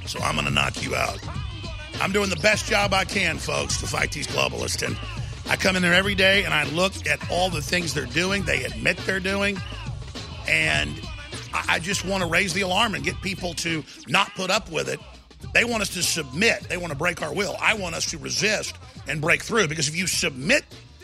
So 0.07 0.17
I'm 0.19 0.33
going 0.33 0.47
to 0.47 0.51
knock 0.51 0.83
you 0.83 0.95
out. 0.95 1.19
I'm 2.01 2.11
doing 2.11 2.31
the 2.31 2.37
best 2.37 2.65
job 2.65 2.91
I 2.91 3.05
can, 3.05 3.37
folks, 3.37 3.79
to 3.81 3.85
fight 3.85 4.11
these 4.11 4.25
globalists. 4.25 4.83
And 4.83 4.97
I 5.47 5.57
come 5.57 5.75
in 5.75 5.83
there 5.83 5.93
every 5.93 6.15
day 6.15 6.43
and 6.43 6.55
I 6.55 6.63
look 6.71 7.05
at 7.05 7.19
all 7.29 7.51
the 7.51 7.61
things 7.61 7.93
they're 7.93 8.07
doing, 8.07 8.41
they 8.45 8.63
admit 8.63 8.97
they're 9.05 9.19
doing. 9.19 9.59
And 10.47 10.99
I 11.53 11.65
I 11.75 11.79
just 11.79 12.03
want 12.03 12.23
to 12.23 12.27
raise 12.27 12.53
the 12.53 12.61
alarm 12.61 12.95
and 12.95 13.03
get 13.03 13.21
people 13.21 13.53
to 13.55 13.83
not 14.07 14.33
put 14.33 14.49
up 14.49 14.71
with 14.71 14.89
it. 14.89 14.99
They 15.53 15.63
want 15.63 15.81
us 15.81 15.89
to 15.89 16.03
submit. 16.03 16.63
They 16.69 16.77
want 16.77 16.91
to 16.91 16.97
break 16.97 17.21
our 17.21 17.33
will. 17.33 17.55
I 17.61 17.73
want 17.75 17.95
us 17.95 18.11
to 18.11 18.17
resist 18.17 18.75
and 19.07 19.21
break 19.21 19.43
through 19.43 19.67
because 19.67 19.87
if 19.87 19.95
you 19.95 20.07
submit 20.07 20.63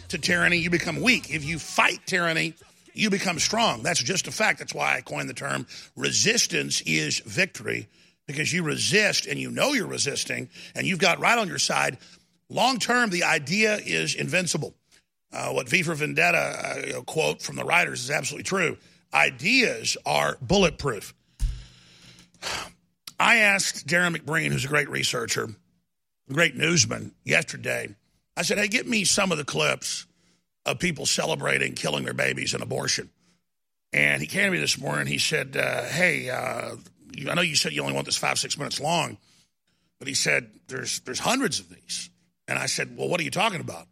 to 0.09 0.17
tyranny, 0.17 0.57
you 0.57 0.69
become 0.69 1.01
weak. 1.01 1.33
If 1.33 1.43
you 1.43 1.59
fight 1.59 1.99
tyranny, 2.05 2.53
you 2.93 3.09
become 3.09 3.39
strong. 3.39 3.83
That's 3.83 4.01
just 4.01 4.27
a 4.27 4.31
fact. 4.31 4.59
That's 4.59 4.73
why 4.73 4.95
I 4.95 5.01
coined 5.01 5.29
the 5.29 5.33
term 5.33 5.65
resistance 5.95 6.81
is 6.85 7.19
victory 7.19 7.87
because 8.27 8.53
you 8.53 8.63
resist 8.63 9.25
and 9.25 9.39
you 9.39 9.49
know 9.51 9.73
you're 9.73 9.87
resisting 9.87 10.49
and 10.75 10.85
you've 10.85 10.99
got 10.99 11.19
right 11.19 11.37
on 11.37 11.47
your 11.47 11.59
side. 11.59 11.97
Long 12.49 12.77
term, 12.77 13.09
the 13.09 13.23
idea 13.23 13.77
is 13.77 14.15
invincible. 14.15 14.75
Uh, 15.31 15.49
what 15.51 15.67
V 15.67 15.81
for 15.81 15.95
Vendetta 15.95 16.95
uh, 16.97 17.01
quote 17.01 17.41
from 17.41 17.55
the 17.55 17.63
writers 17.63 18.03
is 18.03 18.11
absolutely 18.11 18.43
true. 18.43 18.77
Ideas 19.13 19.97
are 20.05 20.37
bulletproof. 20.41 21.13
I 23.23 23.37
asked 23.37 23.87
Darrin 23.87 24.13
McBreen, 24.13 24.51
who's 24.51 24.65
a 24.65 24.67
great 24.67 24.89
researcher, 24.89 25.47
a 26.29 26.33
great 26.33 26.57
newsman, 26.57 27.15
yesterday. 27.23 27.95
I 28.35 28.41
said, 28.41 28.57
"Hey, 28.57 28.67
get 28.67 28.85
me 28.85 29.05
some 29.05 29.31
of 29.31 29.37
the 29.37 29.45
clips 29.45 30.05
of 30.65 30.79
people 30.79 31.05
celebrating 31.05 31.73
killing 31.73 32.03
their 32.03 32.13
babies 32.13 32.53
and 32.53 32.61
abortion." 32.61 33.09
And 33.93 34.21
he 34.21 34.27
came 34.27 34.47
to 34.47 34.51
me 34.51 34.57
this 34.57 34.77
morning. 34.77 35.07
He 35.07 35.19
said, 35.19 35.55
uh, 35.55 35.85
"Hey, 35.85 36.29
uh, 36.29 36.75
I 37.29 37.33
know 37.33 37.41
you 37.41 37.55
said 37.55 37.71
you 37.71 37.81
only 37.81 37.93
want 37.93 38.07
this 38.07 38.17
five 38.17 38.37
six 38.37 38.57
minutes 38.57 38.81
long, 38.81 39.17
but 39.99 40.09
he 40.09 40.15
said 40.15 40.49
there's 40.67 40.99
there's 41.01 41.19
hundreds 41.19 41.61
of 41.61 41.69
these." 41.69 42.09
And 42.49 42.59
I 42.59 42.65
said, 42.65 42.97
"Well, 42.97 43.07
what 43.07 43.21
are 43.21 43.23
you 43.23 43.31
talking 43.31 43.61
about?" 43.61 43.87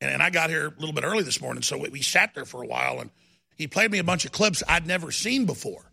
And, 0.00 0.10
and 0.10 0.20
I 0.20 0.30
got 0.30 0.50
here 0.50 0.66
a 0.66 0.80
little 0.80 0.94
bit 0.94 1.04
early 1.04 1.22
this 1.22 1.40
morning, 1.40 1.62
so 1.62 1.78
we, 1.78 1.88
we 1.90 2.02
sat 2.02 2.34
there 2.34 2.44
for 2.44 2.64
a 2.64 2.66
while, 2.66 2.98
and 2.98 3.12
he 3.54 3.68
played 3.68 3.92
me 3.92 3.98
a 3.98 4.04
bunch 4.04 4.24
of 4.24 4.32
clips 4.32 4.60
I'd 4.68 4.88
never 4.88 5.12
seen 5.12 5.46
before. 5.46 5.91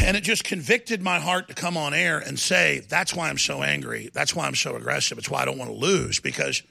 And 0.00 0.16
it 0.16 0.22
just 0.22 0.44
convicted 0.44 1.00
my 1.00 1.20
heart 1.20 1.48
to 1.48 1.54
come 1.54 1.76
on 1.76 1.94
air 1.94 2.18
and 2.18 2.38
say, 2.38 2.84
that's 2.88 3.14
why 3.14 3.28
I'm 3.28 3.38
so 3.38 3.62
angry. 3.62 4.10
That's 4.12 4.34
why 4.34 4.46
I'm 4.46 4.54
so 4.54 4.74
aggressive. 4.76 5.18
It's 5.18 5.30
why 5.30 5.42
I 5.42 5.44
don't 5.44 5.58
want 5.58 5.70
to 5.70 5.76
lose 5.76 6.20
because 6.20 6.62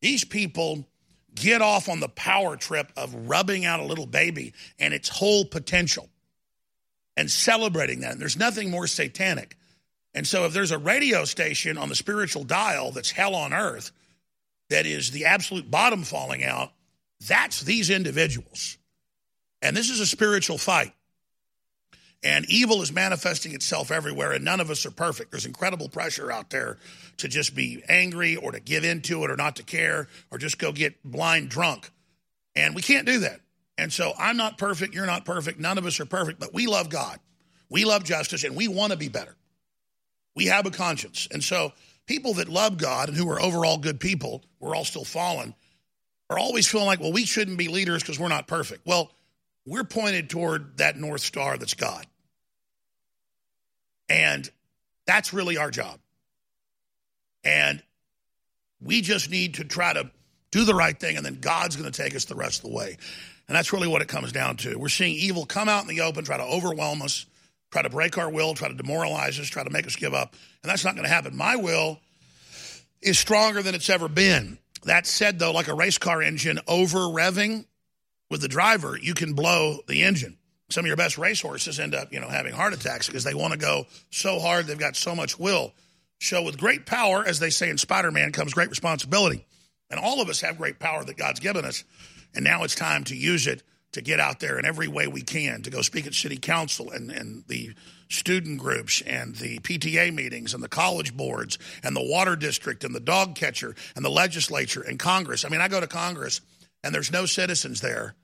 these 0.00 0.24
people 0.24 0.86
get 1.34 1.62
off 1.62 1.88
on 1.88 2.00
the 2.00 2.08
power 2.08 2.56
trip 2.56 2.92
of 2.96 3.14
rubbing 3.28 3.64
out 3.64 3.80
a 3.80 3.84
little 3.84 4.06
baby 4.06 4.54
and 4.78 4.92
its 4.92 5.08
whole 5.08 5.44
potential 5.44 6.08
and 7.16 7.30
celebrating 7.30 8.00
that. 8.00 8.12
And 8.12 8.20
there's 8.20 8.36
nothing 8.36 8.70
more 8.70 8.86
satanic. 8.86 9.56
And 10.14 10.26
so 10.26 10.44
if 10.44 10.52
there's 10.52 10.70
a 10.70 10.78
radio 10.78 11.24
station 11.24 11.78
on 11.78 11.88
the 11.88 11.94
spiritual 11.94 12.44
dial 12.44 12.92
that's 12.92 13.10
hell 13.10 13.34
on 13.34 13.52
earth, 13.52 13.92
that 14.70 14.86
is 14.86 15.10
the 15.10 15.26
absolute 15.26 15.70
bottom 15.70 16.02
falling 16.02 16.44
out, 16.44 16.72
that's 17.26 17.62
these 17.62 17.90
individuals. 17.90 18.78
And 19.62 19.76
this 19.76 19.90
is 19.90 20.00
a 20.00 20.06
spiritual 20.06 20.58
fight. 20.58 20.92
And 22.22 22.44
evil 22.50 22.82
is 22.82 22.92
manifesting 22.92 23.54
itself 23.54 23.92
everywhere, 23.92 24.32
and 24.32 24.44
none 24.44 24.58
of 24.60 24.70
us 24.70 24.84
are 24.84 24.90
perfect. 24.90 25.30
There's 25.30 25.46
incredible 25.46 25.88
pressure 25.88 26.32
out 26.32 26.50
there 26.50 26.78
to 27.18 27.28
just 27.28 27.54
be 27.54 27.82
angry 27.88 28.34
or 28.34 28.52
to 28.52 28.60
give 28.60 28.84
into 28.84 29.22
it 29.24 29.30
or 29.30 29.36
not 29.36 29.56
to 29.56 29.62
care 29.62 30.08
or 30.30 30.38
just 30.38 30.58
go 30.58 30.72
get 30.72 31.02
blind 31.04 31.48
drunk. 31.48 31.90
And 32.56 32.74
we 32.74 32.82
can't 32.82 33.06
do 33.06 33.20
that. 33.20 33.40
And 33.76 33.92
so 33.92 34.12
I'm 34.18 34.36
not 34.36 34.58
perfect. 34.58 34.94
You're 34.94 35.06
not 35.06 35.24
perfect. 35.24 35.60
None 35.60 35.78
of 35.78 35.86
us 35.86 36.00
are 36.00 36.06
perfect, 36.06 36.40
but 36.40 36.52
we 36.52 36.66
love 36.66 36.88
God. 36.90 37.20
We 37.70 37.84
love 37.84 38.02
justice, 38.02 38.42
and 38.42 38.56
we 38.56 38.66
want 38.66 38.92
to 38.92 38.98
be 38.98 39.08
better. 39.08 39.36
We 40.34 40.46
have 40.46 40.66
a 40.66 40.70
conscience. 40.70 41.28
And 41.30 41.44
so 41.44 41.72
people 42.06 42.34
that 42.34 42.48
love 42.48 42.78
God 42.78 43.08
and 43.08 43.16
who 43.16 43.30
are 43.30 43.40
overall 43.40 43.78
good 43.78 44.00
people, 44.00 44.42
we're 44.58 44.74
all 44.74 44.84
still 44.84 45.04
fallen, 45.04 45.54
are 46.30 46.38
always 46.38 46.66
feeling 46.66 46.86
like, 46.86 47.00
well, 47.00 47.12
we 47.12 47.24
shouldn't 47.24 47.58
be 47.58 47.68
leaders 47.68 48.02
because 48.02 48.18
we're 48.18 48.28
not 48.28 48.48
perfect. 48.48 48.86
Well, 48.86 49.12
we're 49.68 49.84
pointed 49.84 50.30
toward 50.30 50.78
that 50.78 50.96
North 50.96 51.20
Star 51.20 51.58
that's 51.58 51.74
God. 51.74 52.06
And 54.08 54.48
that's 55.06 55.32
really 55.32 55.58
our 55.58 55.70
job. 55.70 56.00
And 57.44 57.82
we 58.80 59.00
just 59.00 59.30
need 59.30 59.54
to 59.54 59.64
try 59.64 59.92
to 59.92 60.10
do 60.50 60.64
the 60.64 60.74
right 60.74 60.98
thing, 60.98 61.16
and 61.16 61.26
then 61.26 61.40
God's 61.40 61.76
going 61.76 61.90
to 61.90 62.02
take 62.02 62.14
us 62.16 62.24
the 62.24 62.34
rest 62.34 62.64
of 62.64 62.70
the 62.70 62.76
way. 62.76 62.96
And 63.48 63.56
that's 63.56 63.72
really 63.72 63.88
what 63.88 64.02
it 64.02 64.08
comes 64.08 64.32
down 64.32 64.56
to. 64.58 64.78
We're 64.78 64.88
seeing 64.88 65.14
evil 65.14 65.44
come 65.44 65.68
out 65.68 65.82
in 65.82 65.88
the 65.88 66.02
open, 66.02 66.24
try 66.24 66.38
to 66.38 66.44
overwhelm 66.44 67.02
us, 67.02 67.26
try 67.70 67.82
to 67.82 67.90
break 67.90 68.16
our 68.16 68.30
will, 68.30 68.54
try 68.54 68.68
to 68.68 68.74
demoralize 68.74 69.38
us, 69.38 69.48
try 69.48 69.64
to 69.64 69.70
make 69.70 69.86
us 69.86 69.96
give 69.96 70.14
up. 70.14 70.34
And 70.62 70.70
that's 70.70 70.84
not 70.84 70.94
going 70.94 71.06
to 71.06 71.12
happen. 71.12 71.36
My 71.36 71.56
will 71.56 72.00
is 73.02 73.18
stronger 73.18 73.62
than 73.62 73.74
it's 73.74 73.90
ever 73.90 74.08
been. 74.08 74.58
That 74.84 75.06
said, 75.06 75.38
though, 75.38 75.52
like 75.52 75.68
a 75.68 75.74
race 75.74 75.98
car 75.98 76.22
engine 76.22 76.60
over 76.66 76.98
revving 76.98 77.66
with 78.30 78.40
the 78.40 78.48
driver, 78.48 78.98
you 79.00 79.14
can 79.14 79.34
blow 79.34 79.78
the 79.86 80.02
engine. 80.02 80.36
Some 80.70 80.84
of 80.84 80.86
your 80.86 80.96
best 80.96 81.16
racehorses 81.16 81.80
end 81.80 81.94
up, 81.94 82.12
you 82.12 82.20
know, 82.20 82.28
having 82.28 82.52
heart 82.52 82.74
attacks 82.74 83.06
because 83.06 83.24
they 83.24 83.34
want 83.34 83.52
to 83.52 83.58
go 83.58 83.86
so 84.10 84.38
hard. 84.38 84.66
They've 84.66 84.78
got 84.78 84.96
so 84.96 85.14
much 85.14 85.38
will. 85.38 85.72
So, 86.20 86.42
with 86.42 86.58
great 86.58 86.84
power, 86.84 87.24
as 87.24 87.38
they 87.38 87.50
say 87.50 87.70
in 87.70 87.78
Spider 87.78 88.10
Man, 88.10 88.32
comes 88.32 88.52
great 88.52 88.70
responsibility. 88.70 89.46
And 89.90 89.98
all 89.98 90.20
of 90.20 90.28
us 90.28 90.42
have 90.42 90.58
great 90.58 90.78
power 90.78 91.04
that 91.04 91.16
God's 91.16 91.40
given 91.40 91.64
us. 91.64 91.84
And 92.34 92.44
now 92.44 92.64
it's 92.64 92.74
time 92.74 93.04
to 93.04 93.16
use 93.16 93.46
it 93.46 93.62
to 93.92 94.02
get 94.02 94.20
out 94.20 94.40
there 94.40 94.58
in 94.58 94.66
every 94.66 94.88
way 94.88 95.06
we 95.06 95.22
can, 95.22 95.62
to 95.62 95.70
go 95.70 95.80
speak 95.80 96.06
at 96.06 96.12
city 96.12 96.36
council 96.36 96.90
and, 96.90 97.10
and 97.10 97.44
the 97.48 97.72
student 98.10 98.58
groups 98.58 99.00
and 99.02 99.36
the 99.36 99.58
PTA 99.60 100.12
meetings 100.14 100.52
and 100.52 100.62
the 100.62 100.68
college 100.68 101.16
boards 101.16 101.58
and 101.82 101.96
the 101.96 102.02
water 102.02 102.36
district 102.36 102.84
and 102.84 102.94
the 102.94 103.00
dog 103.00 103.34
catcher 103.34 103.74
and 103.96 104.04
the 104.04 104.10
legislature 104.10 104.82
and 104.82 104.98
Congress. 104.98 105.44
I 105.44 105.48
mean, 105.48 105.60
I 105.60 105.68
go 105.68 105.80
to 105.80 105.86
Congress 105.86 106.42
and 106.82 106.94
there's 106.94 107.12
no 107.12 107.26
citizens 107.26 107.80
there, 107.80 108.14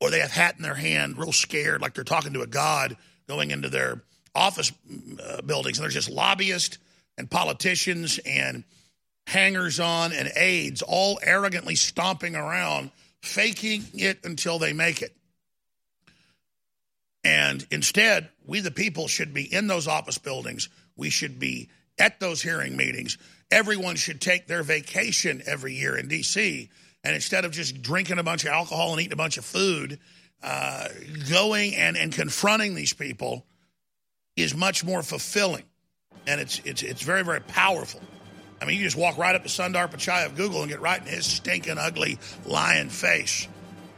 or 0.00 0.10
they 0.10 0.20
have 0.20 0.30
hat 0.30 0.56
in 0.56 0.62
their 0.62 0.74
hand, 0.74 1.18
real 1.18 1.32
scared, 1.32 1.80
like 1.80 1.94
they're 1.94 2.04
talking 2.04 2.32
to 2.32 2.42
a 2.42 2.46
god 2.46 2.96
going 3.26 3.50
into 3.50 3.68
their 3.68 4.02
office 4.34 4.72
uh, 5.22 5.42
buildings, 5.42 5.78
and 5.78 5.84
there's 5.84 5.94
just 5.94 6.10
lobbyists 6.10 6.78
and 7.16 7.30
politicians 7.30 8.18
and 8.24 8.64
hangers 9.26 9.78
on 9.78 10.12
and 10.12 10.30
aides 10.36 10.82
all 10.82 11.18
arrogantly 11.22 11.74
stomping 11.74 12.34
around, 12.34 12.90
faking 13.20 13.84
it 13.94 14.18
until 14.24 14.58
they 14.58 14.72
make 14.72 15.02
it. 15.02 15.14
And 17.24 17.66
instead, 17.70 18.28
we 18.46 18.60
the 18.60 18.70
people 18.70 19.08
should 19.08 19.34
be 19.34 19.52
in 19.52 19.66
those 19.66 19.86
office 19.86 20.18
buildings. 20.18 20.68
We 20.96 21.10
should 21.10 21.38
be 21.38 21.68
at 21.98 22.20
those 22.20 22.40
hearing 22.40 22.76
meetings. 22.76 23.18
Everyone 23.50 23.96
should 23.96 24.20
take 24.20 24.46
their 24.46 24.62
vacation 24.62 25.42
every 25.46 25.74
year 25.74 25.96
in 25.96 26.08
D.C. 26.08 26.70
And 27.04 27.14
instead 27.14 27.44
of 27.44 27.52
just 27.52 27.82
drinking 27.82 28.18
a 28.18 28.22
bunch 28.22 28.44
of 28.44 28.50
alcohol 28.50 28.92
and 28.92 29.00
eating 29.00 29.12
a 29.12 29.16
bunch 29.16 29.38
of 29.38 29.44
food, 29.44 29.98
uh, 30.42 30.88
going 31.30 31.74
and, 31.74 31.96
and 31.96 32.12
confronting 32.12 32.74
these 32.74 32.92
people 32.92 33.44
is 34.36 34.54
much 34.54 34.84
more 34.84 35.02
fulfilling. 35.02 35.64
And 36.26 36.40
it's, 36.40 36.60
it's, 36.64 36.82
it's 36.82 37.02
very, 37.02 37.24
very 37.24 37.40
powerful. 37.40 38.00
I 38.60 38.64
mean, 38.64 38.78
you 38.78 38.84
just 38.84 38.96
walk 38.96 39.18
right 39.18 39.34
up 39.34 39.42
to 39.42 39.48
Sundar 39.48 39.88
Pichai 39.88 40.26
of 40.26 40.36
Google 40.36 40.60
and 40.62 40.70
get 40.70 40.80
right 40.80 41.00
in 41.00 41.06
his 41.06 41.26
stinking, 41.26 41.78
ugly, 41.78 42.18
lying 42.44 42.88
face. 42.88 43.46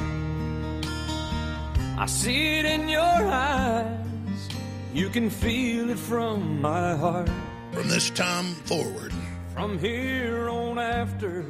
I 1.99 2.07
see 2.07 2.59
it 2.59 2.65
in 2.65 2.89
your 2.89 3.01
eyes. 3.01 4.49
You 4.95 5.09
can 5.09 5.31
feel 5.31 5.91
it 5.91 5.99
from 5.99 6.61
my 6.61 6.95
heart. 6.97 7.31
From 7.73 7.89
this 7.89 8.11
time 8.11 8.55
forward, 8.67 9.13
From 9.55 9.79
here 9.79 10.49
on 10.49 10.79
after, 10.79 11.45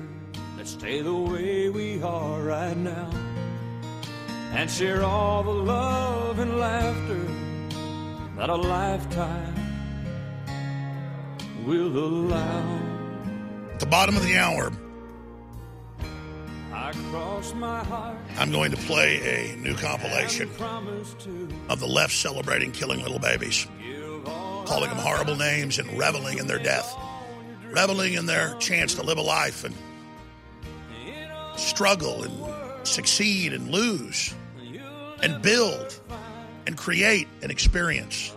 let's 0.56 0.70
stay 0.70 1.02
the 1.02 1.14
way 1.14 1.68
we 1.68 2.00
are 2.02 2.40
right 2.40 2.76
now. 2.76 3.10
And 4.54 4.70
share 4.70 5.02
all 5.02 5.42
the 5.42 5.50
love 5.50 6.38
and 6.38 6.58
laughter 6.58 7.26
that 8.36 8.48
a 8.48 8.54
lifetime 8.56 9.54
will 11.66 11.94
allow. 11.98 12.78
at 13.74 13.80
the 13.80 13.86
bottom 13.86 14.16
of 14.16 14.22
the 14.22 14.38
hour, 14.38 14.72
I'm 18.38 18.50
going 18.50 18.70
to 18.70 18.76
play 18.78 19.52
a 19.52 19.56
new 19.56 19.74
compilation 19.74 20.48
and 20.48 20.56
promise 20.56 21.14
to 21.20 21.48
of 21.68 21.80
the 21.80 21.86
left 21.86 22.14
celebrating 22.14 22.72
killing 22.72 23.02
little 23.02 23.18
babies, 23.18 23.66
calling 24.64 24.88
them 24.88 24.98
horrible 24.98 25.36
names 25.36 25.78
and 25.78 25.98
reveling 25.98 26.38
in 26.38 26.46
their 26.46 26.58
death, 26.58 26.96
reveling 27.66 28.14
in 28.14 28.24
their 28.24 28.54
chance 28.54 28.94
to 28.94 29.02
live 29.02 29.18
a 29.18 29.22
life 29.22 29.64
and 29.64 29.74
struggle 31.58 32.22
and 32.22 32.86
succeed 32.86 33.52
and 33.52 33.70
lose 33.70 34.34
and 35.22 35.42
build 35.42 36.00
and 36.66 36.78
create 36.78 37.28
and 37.42 37.50
experience. 37.50 38.34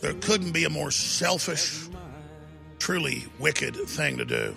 There 0.00 0.14
couldn't 0.14 0.52
be 0.52 0.64
a 0.64 0.70
more 0.70 0.90
selfish, 0.90 1.86
truly 2.78 3.26
wicked 3.38 3.76
thing 3.76 4.16
to 4.16 4.24
do 4.24 4.56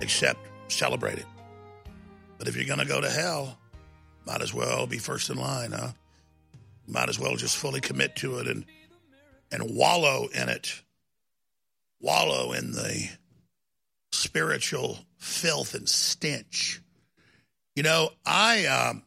except 0.00 0.40
celebrate 0.66 1.18
it. 1.18 1.26
But 2.38 2.48
if 2.48 2.56
you're 2.56 2.66
going 2.66 2.80
to 2.80 2.84
go 2.84 3.00
to 3.00 3.10
hell, 3.10 3.58
might 4.26 4.42
as 4.42 4.52
well 4.52 4.86
be 4.86 4.98
first 4.98 5.30
in 5.30 5.36
line, 5.36 5.72
huh? 5.72 5.92
Might 6.86 7.08
as 7.08 7.18
well 7.18 7.36
just 7.36 7.56
fully 7.56 7.80
commit 7.80 8.16
to 8.16 8.38
it 8.38 8.48
and 8.48 8.64
and 9.50 9.76
wallow 9.76 10.28
in 10.34 10.48
it. 10.48 10.82
Wallow 12.00 12.52
in 12.52 12.72
the 12.72 13.08
spiritual 14.12 14.98
filth 15.16 15.74
and 15.74 15.88
stench. 15.88 16.80
You 17.74 17.82
know, 17.82 18.10
I 18.26 18.66
um, 18.66 19.02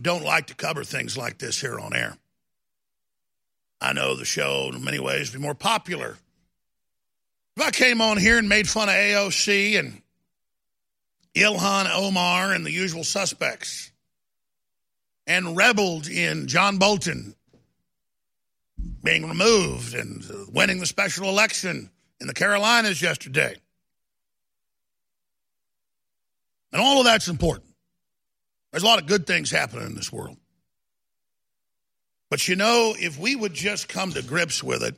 don't 0.00 0.24
like 0.24 0.48
to 0.48 0.54
cover 0.54 0.84
things 0.84 1.16
like 1.16 1.38
this 1.38 1.60
here 1.60 1.78
on 1.78 1.94
air. 1.94 2.16
I 3.80 3.92
know 3.92 4.14
the 4.14 4.24
show 4.24 4.70
in 4.72 4.84
many 4.84 5.00
ways 5.00 5.32
would 5.32 5.38
be 5.38 5.42
more 5.42 5.54
popular. 5.54 6.16
If 7.56 7.62
I 7.62 7.70
came 7.70 8.00
on 8.00 8.16
here 8.16 8.38
and 8.38 8.48
made 8.48 8.68
fun 8.68 8.88
of 8.88 8.94
AOC 8.94 9.78
and 9.78 10.00
Ilhan 11.34 11.90
Omar 11.94 12.52
and 12.52 12.64
the 12.64 12.70
usual 12.70 13.04
suspects 13.04 13.90
and 15.26 15.56
rebelled 15.56 16.08
in 16.08 16.46
John 16.46 16.78
Bolton 16.78 17.34
being 19.02 19.28
removed 19.28 19.94
and 19.94 20.22
uh, 20.30 20.44
winning 20.52 20.78
the 20.78 20.86
special 20.86 21.28
election 21.28 21.90
in 22.20 22.26
the 22.26 22.34
Carolinas 22.34 23.00
yesterday. 23.00 23.56
And 26.72 26.80
all 26.80 27.00
of 27.00 27.04
that's 27.04 27.28
important. 27.28 27.74
There's 28.70 28.82
a 28.82 28.86
lot 28.86 29.00
of 29.00 29.06
good 29.06 29.26
things 29.26 29.50
happening 29.50 29.86
in 29.86 29.94
this 29.94 30.12
world. 30.12 30.36
But 32.30 32.48
you 32.48 32.56
know, 32.56 32.94
if 32.98 33.18
we 33.18 33.36
would 33.36 33.52
just 33.52 33.88
come 33.88 34.12
to 34.12 34.22
grips 34.22 34.62
with 34.62 34.82
it 34.82 34.94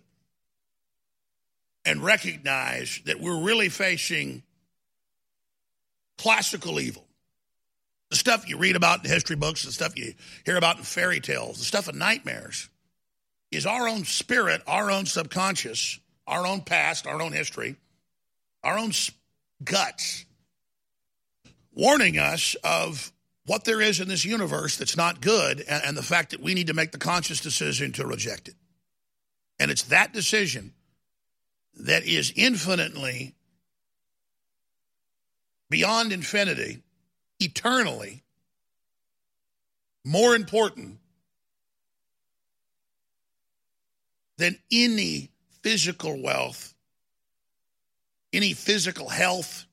and 1.85 2.03
recognize 2.03 3.01
that 3.07 3.21
we're 3.21 3.43
really 3.43 3.69
facing 3.69 4.45
classical 6.19 6.81
evil, 6.81 7.07
the 8.11 8.17
stuff 8.17 8.49
you 8.49 8.59
read 8.59 8.77
about 8.77 9.05
in 9.05 9.11
history 9.11 9.37
books, 9.37 9.65
the 9.65 9.73
stuff 9.73 9.99
you 9.99 10.15
hear 10.45 10.57
about 10.57 10.79
in 10.79 10.85
fairy 10.85 11.21
tales, 11.21 11.59
the 11.59 11.65
stuff 11.65 11.89
of 11.89 11.95
nightmares, 11.95 12.69
is 13.51 13.67
our 13.67 13.89
own 13.89 14.05
spirit, 14.05 14.63
our 14.67 14.91
own 14.91 15.07
subconscious, 15.07 15.99
our 16.27 16.47
own 16.47 16.61
past, 16.61 17.07
our 17.07 17.21
own 17.21 17.33
history, 17.33 17.77
our 18.63 18.79
own 18.79 18.93
guts, 19.63 20.25
warning 21.73 22.19
us 22.19 22.57
of 22.65 23.13
what 23.47 23.65
there 23.65 23.81
is 23.81 24.01
in 24.01 24.09
this 24.09 24.25
universe 24.25 24.77
that's 24.77 24.97
not 24.97 25.21
good 25.21 25.61
and, 25.69 25.85
and 25.85 25.97
the 25.97 26.03
fact 26.03 26.31
that 26.31 26.41
we 26.41 26.55
need 26.55 26.69
to 26.69 26.75
make 26.75 26.93
the 26.93 26.99
conscious 26.99 27.41
decision 27.41 27.93
to 27.93 28.07
reject 28.07 28.49
it. 28.49 28.55
And 29.59 29.71
it's 29.71 29.83
that 29.85 30.13
decision 30.13 30.73
that 31.77 32.05
is 32.05 32.33
infinitely 32.37 33.35
beyond 35.75 36.13
infinity, 36.13 36.81
eternally 37.41 38.23
more 40.05 40.37
important 40.37 40.99
than 44.37 44.57
any 44.71 45.31
physical 45.65 46.23
wealth, 46.23 46.75
any 48.33 48.53
physical 48.53 49.09
health, 49.09 49.67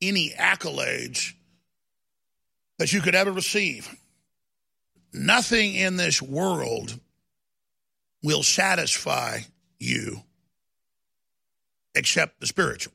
any 0.00 0.30
accolades 0.36 1.34
that 2.78 2.92
you 2.92 3.00
could 3.00 3.14
ever 3.14 3.30
receive. 3.30 3.94
Nothing 5.12 5.76
in 5.76 5.96
this 5.96 6.20
world 6.20 6.98
will 8.24 8.42
satisfy 8.42 9.38
you 9.78 10.20
except 11.94 12.40
the 12.40 12.48
spiritual. 12.48 12.92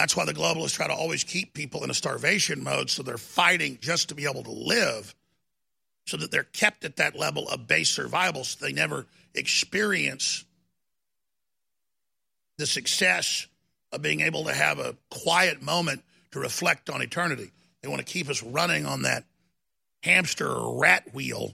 That's 0.00 0.16
why 0.16 0.24
the 0.24 0.32
globalists 0.32 0.76
try 0.76 0.86
to 0.86 0.94
always 0.94 1.24
keep 1.24 1.52
people 1.52 1.84
in 1.84 1.90
a 1.90 1.94
starvation 1.94 2.64
mode 2.64 2.88
so 2.88 3.02
they're 3.02 3.18
fighting 3.18 3.76
just 3.82 4.08
to 4.08 4.14
be 4.14 4.24
able 4.24 4.42
to 4.44 4.50
live 4.50 5.14
so 6.06 6.16
that 6.16 6.30
they're 6.30 6.42
kept 6.42 6.86
at 6.86 6.96
that 6.96 7.18
level 7.18 7.46
of 7.50 7.66
base 7.66 7.90
survival 7.90 8.42
so 8.42 8.64
they 8.64 8.72
never 8.72 9.04
experience 9.34 10.46
the 12.56 12.64
success 12.64 13.46
of 13.92 14.00
being 14.00 14.22
able 14.22 14.44
to 14.44 14.54
have 14.54 14.78
a 14.78 14.96
quiet 15.10 15.60
moment 15.60 16.02
to 16.30 16.40
reflect 16.40 16.88
on 16.88 17.02
eternity. 17.02 17.50
They 17.82 17.88
want 17.88 17.98
to 17.98 18.10
keep 18.10 18.30
us 18.30 18.42
running 18.42 18.86
on 18.86 19.02
that 19.02 19.24
hamster 20.02 20.50
or 20.50 20.80
rat 20.80 21.12
wheel, 21.12 21.52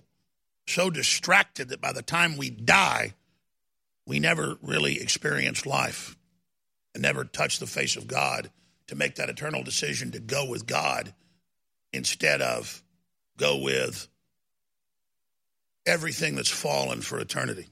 so 0.68 0.88
distracted 0.88 1.70
that 1.70 1.80
by 1.80 1.90
the 1.90 2.00
time 2.00 2.36
we 2.36 2.50
die, 2.50 3.14
we 4.06 4.20
never 4.20 4.56
really 4.62 5.02
experience 5.02 5.66
life 5.66 6.16
and 6.96 7.02
never 7.02 7.24
touch 7.24 7.58
the 7.58 7.66
face 7.66 7.94
of 7.96 8.08
God 8.08 8.50
to 8.86 8.94
make 8.94 9.16
that 9.16 9.28
eternal 9.28 9.62
decision 9.62 10.12
to 10.12 10.18
go 10.18 10.46
with 10.46 10.66
God 10.66 11.12
instead 11.92 12.40
of 12.40 12.82
go 13.36 13.58
with 13.58 14.08
everything 15.84 16.36
that's 16.36 16.48
fallen 16.48 17.02
for 17.02 17.18
eternity. 17.20 17.66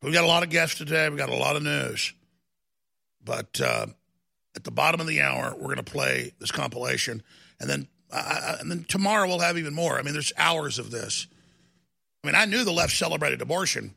We've 0.00 0.12
got 0.12 0.22
a 0.22 0.28
lot 0.28 0.44
of 0.44 0.50
guests 0.50 0.78
today. 0.78 1.08
We've 1.08 1.18
got 1.18 1.28
a 1.28 1.34
lot 1.34 1.56
of 1.56 1.64
news. 1.64 2.12
But 3.24 3.60
uh, 3.60 3.86
at 4.54 4.62
the 4.62 4.70
bottom 4.70 5.00
of 5.00 5.08
the 5.08 5.22
hour, 5.22 5.56
we're 5.56 5.74
going 5.74 5.76
to 5.78 5.82
play 5.82 6.34
this 6.38 6.52
compilation. 6.52 7.20
And 7.58 7.68
then, 7.68 7.88
uh, 8.12 8.58
and 8.60 8.70
then 8.70 8.84
tomorrow 8.84 9.26
we'll 9.26 9.40
have 9.40 9.58
even 9.58 9.74
more. 9.74 9.98
I 9.98 10.02
mean, 10.02 10.12
there's 10.12 10.32
hours 10.38 10.78
of 10.78 10.92
this. 10.92 11.26
I 12.22 12.28
mean, 12.28 12.36
I 12.36 12.44
knew 12.44 12.62
the 12.62 12.70
left 12.70 12.92
celebrated 12.92 13.42
abortion, 13.42 13.92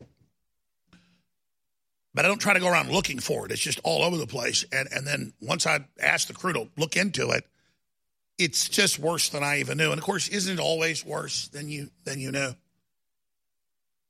but 2.14 2.24
I 2.24 2.28
don't 2.28 2.40
try 2.40 2.54
to 2.54 2.60
go 2.60 2.68
around 2.68 2.90
looking 2.90 3.20
for 3.20 3.46
it. 3.46 3.52
It's 3.52 3.60
just 3.60 3.80
all 3.84 4.02
over 4.02 4.16
the 4.16 4.26
place. 4.26 4.64
And, 4.72 4.88
and 4.92 5.06
then 5.06 5.32
once 5.40 5.66
I 5.66 5.84
asked 6.00 6.28
the 6.28 6.34
crew 6.34 6.52
to 6.52 6.68
look 6.76 6.96
into 6.96 7.30
it, 7.30 7.44
it's 8.38 8.68
just 8.68 8.98
worse 8.98 9.28
than 9.28 9.44
I 9.44 9.60
even 9.60 9.78
knew. 9.78 9.90
And 9.90 9.98
of 9.98 10.04
course, 10.04 10.28
isn't 10.28 10.58
it 10.58 10.60
always 10.60 11.04
worse 11.04 11.48
than 11.48 11.68
you 11.68 11.90
than 12.04 12.18
you 12.20 12.32
knew? 12.32 12.54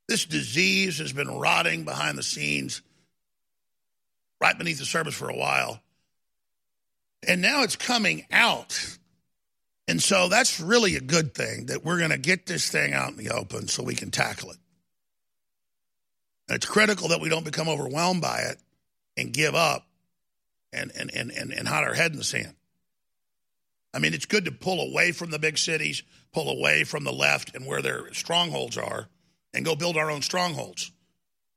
This 0.07 0.25
disease 0.25 0.99
has 0.99 1.13
been 1.13 1.29
rotting 1.29 1.83
behind 1.85 2.17
the 2.17 2.23
scenes, 2.23 2.81
right 4.39 4.57
beneath 4.57 4.79
the 4.79 4.85
surface 4.85 5.15
for 5.15 5.29
a 5.29 5.35
while. 5.35 5.81
And 7.27 7.41
now 7.41 7.63
it's 7.63 7.75
coming 7.75 8.25
out. 8.31 8.97
And 9.87 10.01
so 10.01 10.27
that's 10.27 10.59
really 10.59 10.95
a 10.95 11.01
good 11.01 11.33
thing 11.33 11.67
that 11.67 11.83
we're 11.83 11.97
going 11.97 12.11
to 12.11 12.17
get 12.17 12.45
this 12.45 12.69
thing 12.69 12.93
out 12.93 13.11
in 13.11 13.17
the 13.17 13.29
open 13.29 13.67
so 13.67 13.83
we 13.83 13.95
can 13.95 14.11
tackle 14.11 14.51
it. 14.51 14.57
It's 16.53 16.65
critical 16.65 17.09
that 17.09 17.21
we 17.21 17.29
don't 17.29 17.45
become 17.45 17.69
overwhelmed 17.69 18.21
by 18.21 18.39
it 18.39 18.57
and 19.17 19.33
give 19.33 19.55
up 19.55 19.87
and, 20.73 20.91
and, 20.97 21.11
and, 21.13 21.31
and, 21.31 21.51
and 21.51 21.67
hide 21.67 21.83
our 21.83 21.93
head 21.93 22.11
in 22.11 22.17
the 22.17 22.23
sand. 22.23 22.55
I 23.93 23.99
mean, 23.99 24.13
it's 24.13 24.25
good 24.25 24.45
to 24.45 24.51
pull 24.51 24.79
away 24.79 25.11
from 25.11 25.31
the 25.31 25.39
big 25.39 25.57
cities, 25.57 26.03
pull 26.33 26.49
away 26.49 26.83
from 26.83 27.03
the 27.03 27.11
left 27.11 27.55
and 27.55 27.65
where 27.65 27.81
their 27.81 28.13
strongholds 28.13 28.77
are, 28.77 29.07
and 29.53 29.65
go 29.65 29.75
build 29.75 29.97
our 29.97 30.09
own 30.09 30.21
strongholds. 30.21 30.91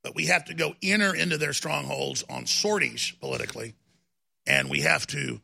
But 0.02 0.14
we 0.14 0.26
have 0.26 0.44
to 0.46 0.54
go 0.54 0.74
inner 0.80 1.14
into 1.14 1.38
their 1.38 1.52
strongholds 1.52 2.24
on 2.28 2.46
sorties 2.46 3.12
politically, 3.20 3.74
and 4.46 4.68
we 4.68 4.80
have 4.80 5.06
to 5.08 5.40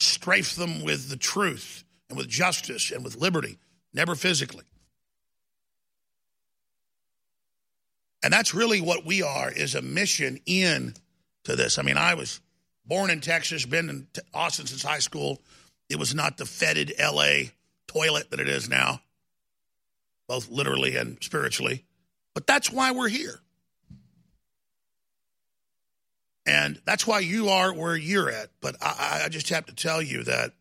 strafe 0.00 0.56
them 0.56 0.82
with 0.82 1.08
the 1.08 1.16
truth 1.16 1.84
and 2.08 2.18
with 2.18 2.28
justice 2.28 2.90
and 2.90 3.04
with 3.04 3.16
liberty, 3.16 3.58
never 3.94 4.14
physically. 4.14 4.64
And 8.22 8.32
that's 8.32 8.54
really 8.54 8.80
what 8.80 9.04
we 9.04 9.22
are 9.22 9.50
is 9.50 9.74
a 9.74 9.82
mission 9.82 10.40
in 10.46 10.94
to 11.44 11.56
this. 11.56 11.78
I 11.78 11.82
mean, 11.82 11.96
I 11.96 12.14
was 12.14 12.40
born 12.84 13.10
in 13.10 13.20
Texas, 13.20 13.66
been 13.66 13.88
in 13.88 14.06
Austin 14.32 14.66
since 14.66 14.82
high 14.82 15.00
school. 15.00 15.40
It 15.88 15.98
was 15.98 16.14
not 16.14 16.36
the 16.36 16.46
fetid 16.46 16.94
LA 16.98 17.50
toilet 17.88 18.30
that 18.30 18.40
it 18.40 18.48
is 18.48 18.68
now, 18.68 19.00
both 20.28 20.48
literally 20.48 20.96
and 20.96 21.18
spiritually. 21.20 21.84
But 22.34 22.46
that's 22.46 22.70
why 22.70 22.92
we're 22.92 23.08
here. 23.08 23.40
And 26.46 26.80
that's 26.84 27.06
why 27.06 27.20
you 27.20 27.50
are 27.50 27.72
where 27.72 27.96
you're 27.96 28.30
at. 28.30 28.50
But 28.60 28.76
I, 28.80 29.22
I 29.24 29.28
just 29.28 29.48
have 29.50 29.66
to 29.66 29.74
tell 29.74 30.02
you 30.02 30.24
that 30.24 30.52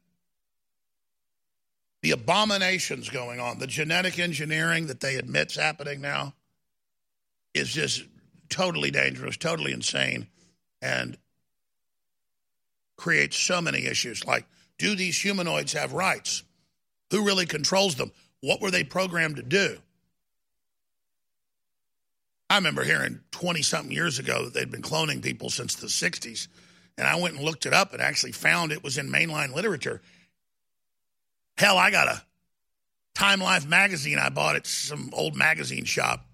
the 2.01 2.11
abominations 2.11 3.09
going 3.09 3.39
on, 3.39 3.59
the 3.59 3.67
genetic 3.67 4.19
engineering 4.19 4.87
that 4.87 4.99
they 4.99 5.15
admit's 5.15 5.55
happening 5.55 6.01
now, 6.01 6.33
is 7.53 7.69
just 7.69 8.03
totally 8.49 8.91
dangerous, 8.91 9.37
totally 9.37 9.71
insane, 9.71 10.27
and 10.81 11.17
creates 12.97 13.37
so 13.37 13.61
many 13.61 13.85
issues. 13.85 14.25
Like, 14.25 14.45
do 14.77 14.95
these 14.95 15.19
humanoids 15.19 15.73
have 15.73 15.93
rights? 15.93 16.43
Who 17.11 17.25
really 17.25 17.45
controls 17.45 17.95
them? 17.95 18.11
What 18.41 18.61
were 18.61 18.71
they 18.71 18.83
programmed 18.83 19.37
to 19.37 19.43
do? 19.43 19.77
I 22.49 22.55
remember 22.55 22.83
hearing 22.83 23.21
20 23.31 23.61
something 23.61 23.91
years 23.91 24.19
ago 24.19 24.43
that 24.43 24.53
they'd 24.53 24.71
been 24.71 24.81
cloning 24.81 25.21
people 25.21 25.49
since 25.49 25.75
the 25.75 25.87
60s. 25.87 26.47
And 26.97 27.07
I 27.07 27.15
went 27.15 27.35
and 27.35 27.43
looked 27.43 27.65
it 27.65 27.73
up 27.73 27.93
and 27.93 28.01
actually 28.01 28.33
found 28.33 28.71
it 28.71 28.83
was 28.83 28.97
in 28.97 29.09
mainline 29.09 29.55
literature. 29.55 30.01
Hell, 31.57 31.77
I 31.77 31.91
got 31.91 32.07
a 32.07 32.21
Time 33.15 33.39
Life 33.39 33.67
magazine 33.67 34.17
I 34.17 34.29
bought 34.29 34.55
at 34.55 34.67
some 34.67 35.09
old 35.13 35.35
magazine 35.35 35.85
shop 35.85 36.25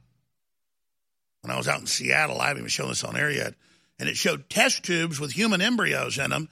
when 1.42 1.52
I 1.52 1.58
was 1.58 1.68
out 1.68 1.80
in 1.80 1.88
Seattle. 1.88 2.40
I 2.40 2.48
haven't 2.48 2.64
even 2.64 2.70
shown 2.70 2.90
this 2.90 3.04
on 3.04 3.18
air 3.18 3.32
yet. 3.32 3.54
And 4.00 4.08
it 4.08 4.18
showed 4.18 4.50
test 4.50 4.84
tubes 4.84 5.20
with 5.20 5.32
human 5.32 5.62
embryos 5.62 6.18
in 6.18 6.30
them 6.30 6.50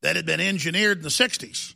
that 0.00 0.16
had 0.16 0.26
been 0.26 0.40
engineered 0.40 0.98
in 0.98 1.02
the 1.02 1.08
60s. 1.08 1.74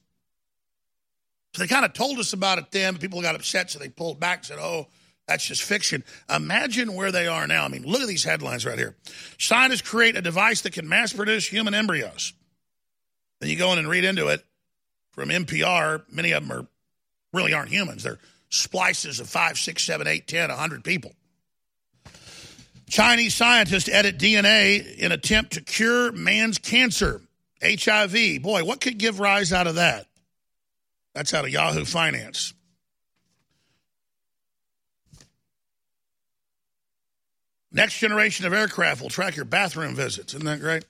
So 1.54 1.62
they 1.62 1.68
kind 1.68 1.84
of 1.84 1.92
told 1.92 2.18
us 2.18 2.32
about 2.32 2.58
it 2.58 2.70
then. 2.70 2.98
People 2.98 3.22
got 3.22 3.34
upset, 3.34 3.70
so 3.70 3.78
they 3.78 3.88
pulled 3.88 4.20
back 4.20 4.38
and 4.38 4.46
said, 4.46 4.58
oh, 4.60 4.88
that's 5.26 5.44
just 5.44 5.62
fiction. 5.62 6.04
Imagine 6.28 6.94
where 6.94 7.10
they 7.10 7.26
are 7.26 7.46
now. 7.46 7.64
I 7.64 7.68
mean, 7.68 7.82
look 7.82 8.00
at 8.00 8.08
these 8.08 8.24
headlines 8.24 8.64
right 8.64 8.78
here. 8.78 8.94
Scientists 9.38 9.82
create 9.82 10.16
a 10.16 10.22
device 10.22 10.62
that 10.62 10.72
can 10.72 10.88
mass 10.88 11.12
produce 11.12 11.46
human 11.46 11.74
embryos. 11.74 12.32
Then 13.40 13.50
you 13.50 13.56
go 13.56 13.72
in 13.72 13.78
and 13.78 13.88
read 13.88 14.04
into 14.04 14.28
it 14.28 14.44
from 15.10 15.30
NPR. 15.30 16.02
Many 16.10 16.32
of 16.32 16.46
them 16.46 16.56
are 16.56 16.66
really 17.32 17.54
aren't 17.54 17.70
humans. 17.70 18.04
They're 18.04 18.18
splices 18.50 19.18
of 19.18 19.28
five, 19.28 19.58
six, 19.58 19.82
seven, 19.82 20.06
eight, 20.06 20.28
ten, 20.28 20.50
a 20.50 20.56
hundred 20.56 20.84
people. 20.84 21.12
Chinese 22.88 23.34
scientists 23.34 23.88
edit 23.88 24.18
DNA 24.18 24.96
in 24.96 25.12
attempt 25.12 25.54
to 25.54 25.60
cure 25.60 26.12
man's 26.12 26.58
cancer, 26.58 27.20
HIV. 27.62 28.42
Boy, 28.42 28.64
what 28.64 28.80
could 28.80 28.98
give 28.98 29.18
rise 29.18 29.52
out 29.52 29.66
of 29.66 29.74
that? 29.74 30.06
That's 31.14 31.34
out 31.34 31.44
of 31.44 31.50
Yahoo 31.50 31.84
Finance. 31.84 32.52
Next 37.72 37.98
generation 37.98 38.46
of 38.46 38.52
aircraft 38.52 39.02
will 39.02 39.10
track 39.10 39.36
your 39.36 39.44
bathroom 39.44 39.94
visits. 39.94 40.32
Isn't 40.32 40.46
that 40.46 40.60
great? 40.60 40.84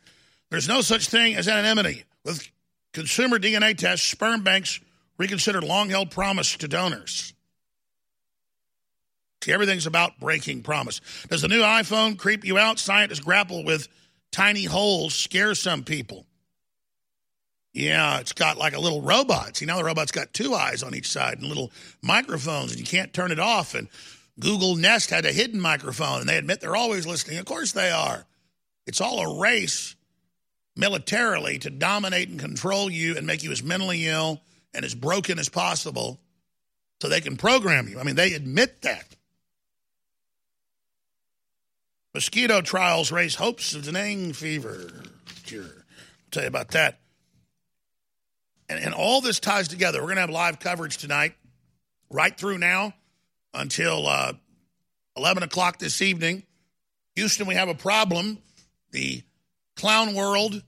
There's 0.51 0.69
no 0.69 0.83
such 0.83 1.09
thing 1.09 1.35
as 1.35 1.49
anonymity. 1.49 2.05
With 2.25 2.49
consumer 2.93 3.39
DNA 3.39 3.77
tests, 3.77 4.07
sperm 4.07 4.43
banks 4.43 4.81
reconsider 5.19 5.61
long 5.61 5.89
held 5.89 6.11
promise 6.11 6.57
to 6.59 6.69
donors. 6.69 7.33
Everything's 9.49 9.87
about 9.87 10.19
breaking 10.19 10.63
promise. 10.63 11.01
Does 11.29 11.43
the 11.43 11.49
new 11.49 11.61
iPhone 11.61 12.19
creep 12.19 12.45
you 12.45 12.59
out? 12.59 12.79
Scientists 12.79 13.21
grapple 13.21 13.65
with 13.65 13.89
tiny 14.33 14.65
holes, 14.65 15.15
scare 15.15 15.55
some 15.55 15.85
people. 15.85 16.27
Yeah, 17.73 18.21
it's 18.21 18.33
got 18.33 18.57
like 18.57 18.75
a 18.75 18.81
little 18.81 19.03
robot. 19.03 19.57
See, 19.57 19.67
now 19.67 19.77
the 19.77 19.85
robot's 19.85 20.11
got 20.11 20.33
two 20.33 20.55
eyes 20.55 20.83
on 20.83 20.95
each 20.95 21.11
side 21.11 21.39
and 21.39 21.47
little 21.47 21.71
microphones, 22.03 22.71
and 22.71 22.81
you 22.81 22.87
can't 22.87 23.13
turn 23.13 23.31
it 23.31 23.39
off. 23.39 23.75
And 23.75 23.89
Google 24.41 24.77
Nest 24.77 25.11
had 25.11 25.27
a 25.27 25.33
hidden 25.33 25.61
microphone, 25.61 26.21
and 26.21 26.29
they 26.29 26.39
admit 26.39 26.61
they're 26.61 26.75
always 26.75 27.07
listening. 27.07 27.39
Of 27.39 27.45
course 27.45 27.73
they 27.73 27.91
are. 27.91 28.25
It's 28.87 29.01
all 29.01 29.21
a 29.21 29.41
race 29.41 29.95
militarily 30.75 31.59
to 31.61 31.71
dominate 31.71 32.29
and 32.29 32.39
control 32.39 32.91
you 32.91 33.17
and 33.17 33.27
make 33.27 33.43
you 33.43 33.53
as 33.53 33.63
mentally 33.63 34.07
ill 34.07 34.41
and 34.73 34.85
as 34.85 34.95
broken 34.95 35.39
as 35.39 35.49
possible 35.49 36.21
so 37.01 37.09
they 37.09 37.21
can 37.21 37.37
program 37.37 37.89
you. 37.89 37.99
I 37.99 38.05
mean, 38.05 38.17
they 38.17 38.33
admit 38.35 38.83
that. 38.83 39.16
Mosquito 42.17 42.63
trials 42.63 43.13
raise 43.13 43.35
hopes 43.35 43.75
of 43.75 43.85
dengue 43.85 44.35
fever 44.35 44.91
cure. 45.45 45.65
I'll 45.65 46.31
tell 46.31 46.45
you 46.45 46.49
about 46.49 46.69
that. 46.69 46.99
And, 48.71 48.83
and 48.83 48.95
all 48.95 49.21
this 49.21 49.39
ties 49.39 49.69
together. 49.69 49.99
We're 50.01 50.07
going 50.07 50.15
to 50.15 50.21
have 50.23 50.31
live 50.31 50.59
coverage 50.59 50.97
tonight, 50.97 51.35
right 52.09 52.35
through 52.35 52.57
now 52.57 52.95
until 53.53 54.07
uh, 54.07 54.33
11 55.19 55.43
o'clock 55.43 55.79
this 55.79 56.01
evening. 56.01 56.45
Houston, 57.17 57.47
we 57.47 57.55
have 57.55 57.69
a 57.69 57.75
problem. 57.75 58.39
The 58.93 59.23
clown 59.77 60.15
world, 60.15 60.63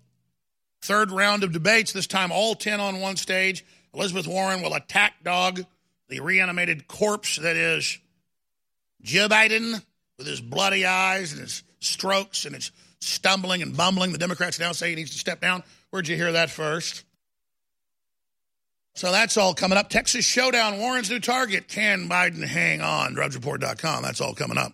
third 0.82 1.10
round 1.10 1.44
of 1.44 1.52
debates, 1.52 1.94
this 1.94 2.06
time 2.06 2.30
all 2.30 2.56
10 2.56 2.78
on 2.78 3.00
one 3.00 3.16
stage. 3.16 3.64
Elizabeth 3.94 4.26
Warren 4.26 4.60
will 4.60 4.74
attack 4.74 5.24
dog, 5.24 5.64
the 6.10 6.20
reanimated 6.20 6.88
corpse 6.88 7.36
that 7.36 7.56
is 7.56 7.96
Joe 9.00 9.30
Biden 9.30 9.82
with 10.18 10.26
his 10.26 10.40
bloody 10.40 10.84
eyes 10.84 11.32
and 11.32 11.40
his 11.40 11.62
strokes 11.80 12.44
and 12.44 12.54
his 12.54 12.72
stumbling 13.00 13.62
and 13.62 13.76
bumbling. 13.76 14.12
The 14.12 14.18
Democrats 14.18 14.58
now 14.58 14.72
say 14.72 14.90
he 14.90 14.96
needs 14.96 15.12
to 15.12 15.18
step 15.18 15.40
down. 15.40 15.62
Where'd 15.90 16.08
you 16.08 16.16
hear 16.16 16.32
that 16.32 16.50
first? 16.50 17.04
So 18.94 19.12
that's 19.12 19.36
all 19.36 19.54
coming 19.54 19.78
up. 19.78 19.88
Texas 19.88 20.24
Showdown, 20.24 20.78
Warren's 20.78 21.08
new 21.08 21.20
target. 21.20 21.68
Can 21.68 22.08
Biden 22.08 22.44
hang 22.44 22.80
on? 22.80 23.14
DrudgeReport.com. 23.14 24.02
That's 24.02 24.20
all 24.20 24.34
coming 24.34 24.58
up. 24.58 24.72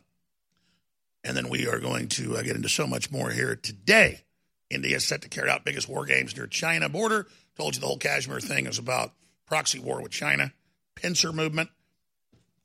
And 1.22 1.36
then 1.36 1.50
we 1.50 1.68
are 1.68 1.78
going 1.78 2.08
to 2.08 2.36
uh, 2.36 2.42
get 2.42 2.56
into 2.56 2.70
so 2.70 2.86
much 2.86 3.10
more 3.10 3.30
here 3.30 3.54
today. 3.54 4.22
India 4.70 4.96
is 4.96 5.04
set 5.04 5.22
to 5.22 5.28
carry 5.28 5.50
out 5.50 5.64
biggest 5.64 5.88
war 5.88 6.06
games 6.06 6.34
near 6.36 6.46
China 6.46 6.88
border. 6.88 7.26
Told 7.56 7.74
you 7.74 7.80
the 7.80 7.86
whole 7.86 7.98
Kashmir 7.98 8.40
thing 8.40 8.66
is 8.66 8.78
about 8.78 9.12
proxy 9.46 9.78
war 9.78 10.02
with 10.02 10.10
China, 10.10 10.52
pincer 10.94 11.32
movement. 11.32 11.68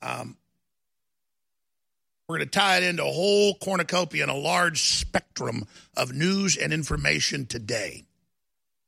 Um, 0.01 0.37
we're 2.29 2.37
going 2.37 2.47
to 2.47 2.59
tie 2.59 2.77
it 2.77 2.83
into 2.83 3.03
a 3.03 3.11
whole 3.11 3.55
cornucopia 3.55 4.21
and 4.21 4.31
a 4.31 4.35
large 4.35 4.83
spectrum 4.83 5.65
of 5.97 6.13
news 6.13 6.57
and 6.57 6.71
information 6.71 7.47
today, 7.47 8.05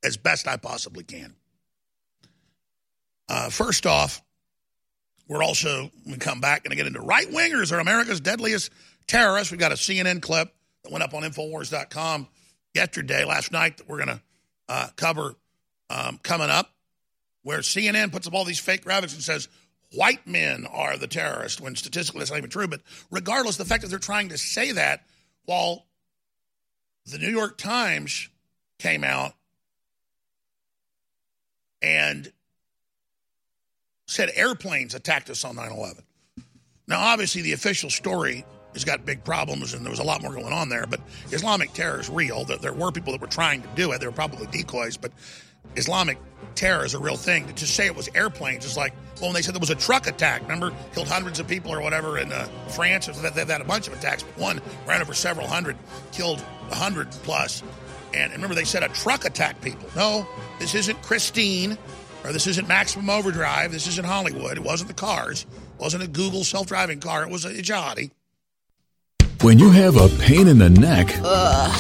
as 0.04 0.16
best 0.16 0.48
I 0.48 0.58
possibly 0.58 1.04
can. 1.04 1.34
Uh, 3.28 3.50
first 3.50 3.88
off, 3.88 4.22
we're 5.28 5.42
also 5.42 5.90
we 6.06 6.18
come 6.18 6.40
back 6.40 6.66
and 6.66 6.76
get 6.76 6.86
into 6.86 7.02
right 7.02 7.28
wingers 7.28 7.72
are 7.72 7.80
America's 7.80 8.20
deadliest 8.20 8.72
terrorists. 9.08 9.50
We've 9.50 9.60
got 9.60 9.72
a 9.72 9.76
CNN 9.76 10.22
clip 10.22 10.54
that 10.84 10.92
went 10.92 11.04
up 11.04 11.16
on 11.16 11.24
Infowars.com 11.24 12.28
yesterday, 12.76 13.26
last 13.26 13.52
night 13.52 13.78
that 13.78 13.90
we're 13.90 14.06
going 14.06 14.20
to 14.20 14.22
uh, 14.70 14.88
cover 14.98 15.34
um, 15.90 16.20
coming 16.22 16.52
up, 16.52 16.70
where 17.42 17.60
CNN 17.60 18.12
puts 18.12 18.28
up 18.28 18.36
all 18.36 18.46
these 18.46 18.60
fake 18.60 18.86
graphics 18.86 19.16
and 19.16 19.24
says 19.24 19.48
white 19.94 20.26
men 20.26 20.66
are 20.72 20.98
the 20.98 21.08
terrorists 21.08 21.60
when 21.60 21.76
statistically 21.76 22.20
that's 22.20 22.32
not 22.32 22.38
even 22.38 22.50
true. 22.50 22.68
But 22.68 22.82
regardless, 23.10 23.58
the 23.58 23.66
fact 23.66 23.82
that 23.84 23.90
they're 23.90 24.00
trying 24.00 24.30
to 24.30 24.38
say 24.38 24.72
that 24.72 25.06
while 25.46 25.86
the 27.06 27.18
New 27.18 27.30
York 27.30 27.58
Times 27.58 28.30
came 28.80 29.04
out 29.04 29.34
and 31.82 32.32
said 34.06 34.30
airplanes 34.36 34.94
attacked 34.94 35.30
us 35.30 35.44
on 35.46 35.56
9 35.56 35.72
11. 35.72 36.04
Now, 36.88 37.00
obviously, 37.00 37.42
the 37.42 37.54
official 37.54 37.90
story 37.90 38.46
has 38.74 38.84
got 38.84 39.06
big 39.06 39.24
problems, 39.24 39.74
and 39.74 39.86
there 39.86 39.92
was 39.92 40.00
a 40.00 40.04
lot 40.04 40.22
more 40.22 40.34
going 40.34 40.54
on 40.54 40.70
there. 40.70 40.86
But 40.88 41.00
Islamic 41.32 41.74
terror 41.74 42.00
is 42.00 42.10
real. 42.10 42.44
There, 42.46 42.74
were 42.74 42.92
people 42.92 43.14
that 43.14 43.22
were 43.22 43.28
trying 43.28 43.62
to 43.62 43.68
do 43.76 43.92
it. 43.92 44.00
They 44.00 44.06
were 44.06 44.12
probably 44.12 44.48
decoys, 44.48 44.98
but 44.98 45.12
Islamic 45.76 46.18
terror 46.56 46.84
is 46.86 46.94
a 46.94 47.00
real 47.00 47.16
thing. 47.16 47.48
To 47.48 47.54
just 47.54 47.76
say 47.76 47.86
it 47.86 47.96
was 47.96 48.10
airplanes 48.14 48.66
is 48.66 48.76
like, 48.76 48.94
well, 49.16 49.30
when 49.30 49.34
they 49.34 49.42
said 49.42 49.54
there 49.54 49.60
was 49.60 49.70
a 49.70 49.76
truck 49.76 50.08
attack, 50.08 50.42
remember, 50.42 50.74
killed 50.94 51.08
hundreds 51.08 51.40
of 51.40 51.48
people 51.48 51.72
or 51.72 51.82
whatever 51.82 52.18
in 52.18 52.32
uh, 52.32 52.46
France. 52.70 53.08
They've 53.08 53.48
had 53.48 53.62
a 53.62 53.66
bunch 53.66 53.88
of 53.88 53.94
attacks, 53.94 54.24
but 54.24 54.38
one 54.38 54.62
ran 54.88 55.02
over 55.02 55.14
several 55.14 55.48
hundred, 55.48 55.78
killed 56.12 56.44
a 56.70 56.76
hundred 56.76 57.12
plus. 57.12 57.64
And 58.14 58.32
remember, 58.34 58.56
they 58.56 58.66
said 58.66 58.84
a 58.84 58.90
truck 58.90 59.26
attacked 59.26 59.62
people. 59.62 59.88
No, 59.96 60.28
this 60.60 60.76
isn't 60.76 61.02
Christine, 61.02 61.78
or 62.24 62.34
this 62.34 62.48
isn't 62.48 62.68
Maximum 62.68 63.10
Overdrive. 63.10 63.72
This 63.72 63.88
isn't 63.88 64.06
Hollywood. 64.06 64.58
It 64.58 64.64
wasn't 64.64 64.90
the 64.90 64.94
cars. 64.94 65.46
It 65.52 65.82
wasn't 65.82 66.04
a 66.04 66.08
Google 66.08 66.44
self-driving 66.44 67.00
car. 67.00 67.24
It 67.24 67.30
was 67.30 67.46
a 67.46 67.54
jihadi. 67.54 68.12
When 69.42 69.58
you 69.58 69.72
have 69.72 69.96
a 69.98 70.08
pain 70.20 70.48
in 70.48 70.60
the 70.60 70.70
neck, 70.70 71.18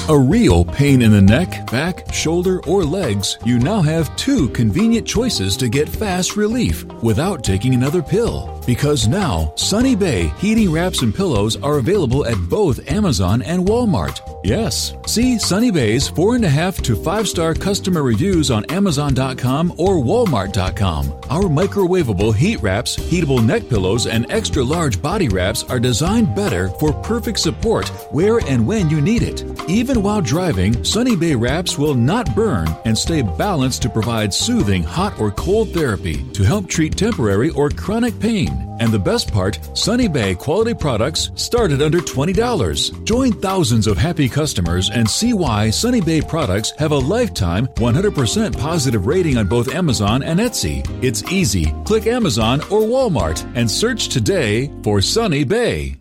a 0.09 0.17
real 0.17 0.65
pain 0.65 1.03
in 1.03 1.11
the 1.11 1.21
neck, 1.21 1.69
back, 1.69 2.11
shoulder, 2.11 2.59
or 2.65 2.83
legs, 2.83 3.37
you 3.45 3.59
now 3.59 3.81
have 3.83 4.15
two 4.15 4.49
convenient 4.49 5.05
choices 5.05 5.55
to 5.57 5.69
get 5.69 5.87
fast 5.87 6.35
relief 6.35 6.83
without 7.03 7.43
taking 7.43 7.75
another 7.75 8.01
pill. 8.01 8.59
Because 8.65 9.07
now, 9.07 9.53
Sunny 9.55 9.95
Bay 9.95 10.27
heating 10.37 10.71
wraps 10.71 11.01
and 11.01 11.13
pillows 11.13 11.61
are 11.61 11.77
available 11.79 12.25
at 12.25 12.37
both 12.49 12.89
Amazon 12.91 13.41
and 13.41 13.65
Walmart. 13.67 14.21
Yes, 14.43 14.93
see 15.05 15.37
Sunny 15.37 15.71
Bay's 15.71 16.07
four 16.07 16.35
and 16.35 16.45
a 16.45 16.49
half 16.49 16.77
to 16.83 16.95
five 16.95 17.27
star 17.27 17.53
customer 17.53 18.03
reviews 18.03 18.51
on 18.51 18.65
Amazon.com 18.65 19.71
or 19.77 19.95
Walmart.com. 19.95 21.11
Our 21.29 21.43
microwavable 21.43 22.35
heat 22.35 22.61
wraps, 22.61 22.97
heatable 22.97 23.43
neck 23.43 23.69
pillows, 23.69 24.07
and 24.07 24.29
extra 24.31 24.63
large 24.63 25.01
body 25.01 25.27
wraps 25.29 25.63
are 25.63 25.79
designed 25.79 26.35
better 26.35 26.69
for 26.69 26.91
perfect 26.91 27.39
support 27.39 27.89
where 28.11 28.39
and 28.39 28.67
when 28.67 28.89
you 28.89 29.01
need 29.01 29.23
it. 29.23 29.43
Even 29.69 30.03
while 30.03 30.21
driving, 30.21 30.83
Sunny 30.83 31.15
Bay 31.15 31.35
wraps 31.35 31.77
will 31.77 31.95
not 31.95 32.35
burn 32.35 32.67
and 32.85 32.97
stay 32.97 33.21
balanced 33.21 33.81
to 33.83 33.89
provide 33.89 34.33
soothing 34.33 34.83
hot 34.83 35.19
or 35.19 35.31
cold 35.31 35.69
therapy 35.73 36.23
to 36.31 36.43
help 36.43 36.67
treat 36.67 36.97
temporary 36.97 37.49
or 37.51 37.69
chronic 37.69 38.19
pain. 38.19 38.50
And 38.79 38.91
the 38.91 38.99
best 38.99 39.31
part, 39.31 39.59
Sunny 39.73 40.07
Bay 40.07 40.35
quality 40.35 40.73
products 40.73 41.31
started 41.35 41.81
under 41.81 41.99
$20. 41.99 43.05
Join 43.05 43.31
thousands 43.33 43.87
of 43.87 43.97
happy 43.97 44.27
customers 44.27 44.89
and 44.89 45.09
see 45.09 45.33
why 45.33 45.69
Sunny 45.69 46.01
Bay 46.01 46.21
products 46.21 46.71
have 46.79 46.91
a 46.91 46.97
lifetime 46.97 47.67
100% 47.67 48.57
positive 48.57 49.05
rating 49.05 49.37
on 49.37 49.47
both 49.47 49.73
Amazon 49.73 50.23
and 50.23 50.39
Etsy. 50.39 50.85
It's 51.03 51.23
easy. 51.31 51.73
Click 51.85 52.07
Amazon 52.07 52.61
or 52.71 52.81
Walmart 52.81 53.49
and 53.55 53.69
search 53.69 54.09
today 54.09 54.71
for 54.83 55.01
Sunny 55.01 55.43
Bay. 55.43 56.00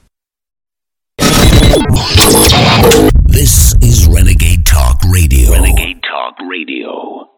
This 3.27 3.73
is 3.81 4.05
Renegade 4.07 4.65
Talk 4.65 4.99
Radio. 5.09 5.51
Renegade 5.51 6.03
Talk 6.03 6.35
Radio. 6.49 7.29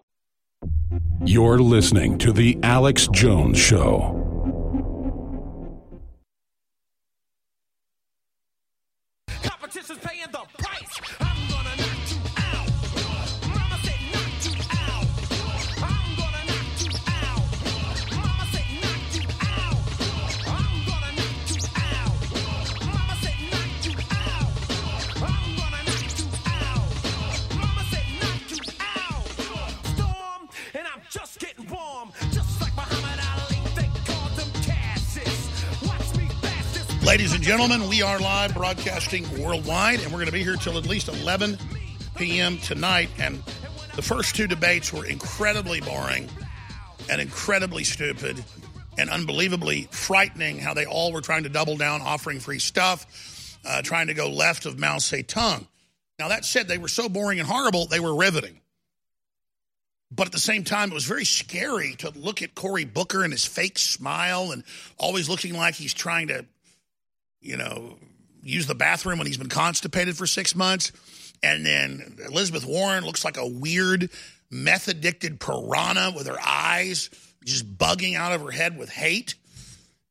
You're 1.24 1.60
listening 1.60 2.18
to 2.18 2.32
The 2.34 2.58
Alex 2.64 3.08
Jones 3.14 3.60
Show. 3.60 4.20
Competition's 9.44 10.00
paying 10.00 10.23
Ladies 37.14 37.36
and 37.36 37.44
gentlemen, 37.44 37.88
we 37.88 38.02
are 38.02 38.20
live 38.20 38.56
broadcasting 38.56 39.24
worldwide, 39.40 40.00
and 40.00 40.08
we're 40.08 40.18
going 40.18 40.26
to 40.26 40.32
be 40.32 40.42
here 40.42 40.56
till 40.56 40.80
at 40.80 40.88
least 40.88 41.10
11 41.10 41.60
p.m. 42.16 42.58
tonight. 42.58 43.08
And 43.20 43.38
the 43.96 44.02
first 44.02 44.36
two 44.36 44.48
debates 44.48 44.92
were 44.92 45.06
incredibly 45.06 45.80
boring 45.80 46.28
and 47.12 47.22
incredibly 47.22 47.84
stupid 47.84 48.44
and 48.98 49.12
unbelievably 49.12 49.90
frightening 49.92 50.58
how 50.58 50.74
they 50.74 50.88
all 50.88 51.14
were 51.14 51.22
trying 51.22 51.44
to 51.44 51.50
double 51.50 51.78
down, 51.78 52.02
offering 52.02 52.40
free 52.40 52.58
stuff, 52.58 53.60
uh, 53.64 53.84
trying 53.84 54.08
to 54.08 54.16
go 54.16 54.32
left 54.32 54.66
of 54.66 54.80
Mao 54.80 54.96
Zedong. 54.96 55.68
Now, 56.18 56.30
that 56.30 56.46
said, 56.46 56.68
they 56.68 56.80
were 56.80 56.88
so 56.88 57.10
boring 57.10 57.40
and 57.40 57.48
horrible, 57.48 57.86
they 57.86 58.00
were 58.00 58.16
riveting. 58.16 58.60
But 60.10 60.26
at 60.26 60.32
the 60.32 60.40
same 60.40 60.64
time, 60.64 60.90
it 60.90 60.96
was 60.96 61.06
very 61.06 61.26
scary 61.26 61.94
to 62.00 62.10
look 62.10 62.42
at 62.42 62.56
Cory 62.56 62.86
Booker 62.86 63.24
and 63.24 63.32
his 63.32 63.46
fake 63.46 63.78
smile 63.78 64.52
and 64.52 64.64
always 64.98 65.30
looking 65.30 65.54
like 65.54 65.76
he's 65.76 65.94
trying 65.94 66.30
to 66.30 66.46
you 67.44 67.58
know, 67.58 67.98
use 68.42 68.68
the 68.68 68.76
bathroom 68.76 69.20
when 69.20 69.28
he's 69.28 69.38
been 69.38 69.50
constipated 69.50 70.18
for 70.18 70.26
six 70.26 70.56
months. 70.56 70.92
And 71.44 71.66
then 71.66 72.18
Elizabeth 72.26 72.66
Warren 72.66 73.04
looks 73.04 73.26
like 73.26 73.38
a 73.38 73.48
weird, 73.48 74.10
meth 74.50 74.88
addicted 74.88 75.40
piranha 75.40 76.14
with 76.16 76.28
her 76.28 76.40
eyes 76.44 77.10
just 77.44 77.78
bugging 77.78 78.16
out 78.16 78.32
of 78.32 78.42
her 78.42 78.52
head 78.52 78.78
with 78.78 78.90
hate. 78.90 79.36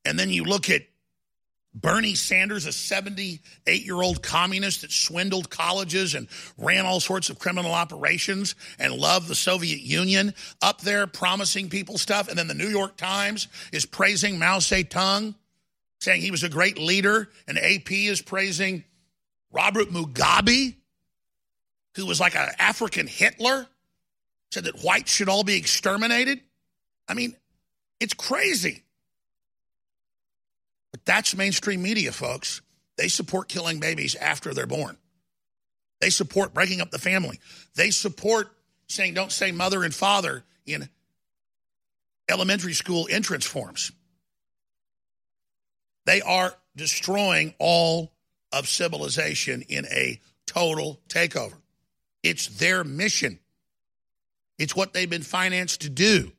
And 0.05 0.19
then 0.19 0.31
you 0.31 0.45
look 0.45 0.69
at 0.69 0.83
Bernie 1.75 2.15
Sanders, 2.15 2.67
a 2.67 2.73
78 2.73 3.83
year 3.83 4.03
old 4.03 4.23
communist 4.23 4.83
that 4.83 4.93
swindled 4.93 5.49
colleges 5.49 6.15
and 6.15 6.29
ran 6.59 6.85
all 6.85 7.01
sorts 7.01 7.31
of 7.31 7.39
criminal 7.39 7.73
operations 7.73 8.55
and 8.79 8.93
loved 8.93 9.29
the 9.29 9.35
Soviet 9.35 9.81
Union, 9.81 10.35
up 10.61 10.83
there 10.83 11.07
promising 11.07 11.71
people 11.71 11.97
stuff. 11.97 12.29
And 12.29 12.37
then 12.37 12.49
the 12.49 12.55
New 12.55 12.69
York 12.69 12.99
Times 12.99 13.49
is 13.73 13.87
praising 13.87 14.39
Mao 14.39 14.59
Zedong 14.59 15.35
saying 16.03 16.21
he 16.21 16.33
was 16.33 16.43
a 16.43 16.49
great 16.49 16.79
leader, 16.79 17.29
and 17.47 17.57
AP 17.57 17.93
is 17.93 18.21
praising 18.21 18.83
Robert 19.53 19.89
Mugabe, 19.91 20.75
who 21.95 22.07
was 22.07 22.19
like 22.19 22.35
an 22.35 22.49
African 22.59 23.07
Hitler, 23.07 23.69
said 24.51 24.65
that 24.65 24.83
whites 24.83 25.13
should 25.13 25.29
all 25.29 25.45
be 25.45 25.57
exterminated. 25.57 26.41
I 27.07 27.15
mean, 27.15 27.37
it's 28.01 28.15
crazy. 28.15 28.83
But 30.91 31.05
that's 31.05 31.37
mainstream 31.37 31.83
media, 31.83 32.11
folks. 32.11 32.63
They 32.99 33.07
support 33.07 33.49
killing 33.49 33.79
babies 33.79 34.17
after 34.17 34.53
they're 34.53 34.67
born. 34.67 34.99
They 36.01 36.11
support 36.11 36.53
breaking 36.53 36.81
up 36.81 36.91
the 36.91 36.99
family. 36.99 37.39
They 37.77 37.91
support 37.93 38.49
saying 38.89 39.15
don't 39.15 39.31
say 39.31 39.53
mother 39.53 39.85
and 39.85 39.95
father 39.95 40.43
in 40.67 40.89
elementary 42.29 42.73
school 42.73 43.07
entrance 43.09 43.47
forms. 43.47 43.93
They 46.05 46.21
are 46.21 46.55
destroying 46.77 47.55
all 47.59 48.13
of 48.53 48.69
civilization 48.69 49.63
in 49.63 49.87
a 49.87 50.21
total 50.47 51.01
takeover. 51.09 51.55
It's 52.23 52.47
their 52.47 52.85
mission. 52.85 53.39
It's 54.59 54.77
what 54.77 54.93
they've 54.93 55.11
been 55.11 55.23
financed 55.23 55.83
to 55.83 55.89
do. 55.89 56.33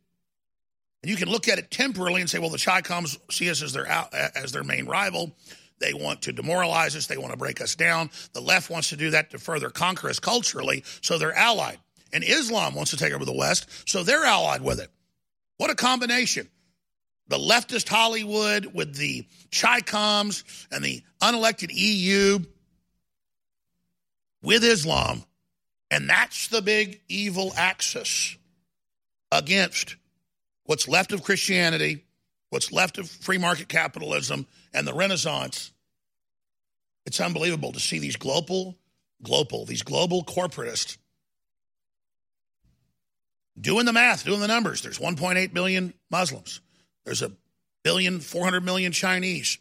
And 1.02 1.10
you 1.10 1.18
can 1.18 1.30
look 1.30 1.50
at 1.50 1.60
it 1.60 1.70
temporarily 1.70 2.22
and 2.22 2.30
say, 2.30 2.40
well, 2.40 2.50
the 2.50 2.58
Chi 2.58 2.82
Coms 2.82 3.18
see 3.30 3.50
us 3.50 3.62
as 3.62 3.74
their, 3.74 3.86
as 3.88 4.52
their 4.54 4.64
main 4.64 4.86
rival. 4.86 5.36
They 5.80 5.94
want 5.94 6.22
to 6.24 6.32
demoralize 6.32 6.96
us. 6.96 7.08
They 7.08 7.18
want 7.18 7.32
to 7.32 7.38
break 7.38 7.60
us 7.60 7.76
down. 7.76 8.10
The 8.32 8.40
left 8.40 8.70
wants 8.70 8.90
to 8.90 8.96
do 8.96 9.10
that 9.10 9.32
to 9.32 9.40
further 9.40 9.70
conquer 9.70 10.10
us 10.10 10.20
culturally, 10.20 10.86
so 11.02 11.18
they're 11.18 11.38
allied. 11.38 11.78
And 12.14 12.24
Islam 12.24 12.76
wants 12.76 12.92
to 12.92 12.98
take 12.98 13.12
over 13.12 13.26
the 13.26 13.36
West, 13.36 13.68
so 13.90 14.04
they're 14.04 14.24
allied 14.24 14.62
with 14.62 14.80
it. 14.80 14.90
What 15.58 15.72
a 15.72 15.76
combination. 15.76 16.48
The 17.28 17.38
leftist 17.38 17.88
Hollywood 17.88 18.68
with 18.68 18.96
the 18.96 19.26
Chi-Coms 19.52 20.44
and 20.72 20.84
the 20.84 21.02
unelected 21.22 21.72
EU 21.72 22.40
with 24.42 24.64
Islam. 24.64 25.24
And 25.90 26.10
that's 26.10 26.48
the 26.48 26.62
big 26.62 27.02
evil 27.08 27.54
axis 27.56 28.38
against 29.32 29.96
what's 30.66 30.88
left 30.88 31.12
of 31.12 31.24
Christianity, 31.24 32.04
what's 32.50 32.72
left 32.72 32.98
of 32.98 33.10
free 33.10 33.38
market 33.38 33.70
capitalism, 33.70 34.48
and 34.74 34.88
the 34.88 34.94
Renaissance. 34.94 35.72
It's 37.06 37.20
unbelievable 37.20 37.72
to 37.74 37.80
see 37.80 38.00
these 38.00 38.16
global, 38.16 38.78
global, 39.22 39.66
these 39.66 39.84
global 39.84 40.24
corporatists 40.24 40.98
doing 43.60 43.86
the 43.86 43.94
math, 43.94 44.26
doing 44.26 44.40
the 44.40 44.48
numbers. 44.48 44.82
There's 44.82 45.00
1.8 45.00 45.54
billion 45.54 45.94
Muslims. 46.10 46.62
There's 47.06 47.22
a 47.22 47.32
billion, 47.84 48.20
400 48.20 48.62
million 48.64 48.92
Chinese. 48.92 49.58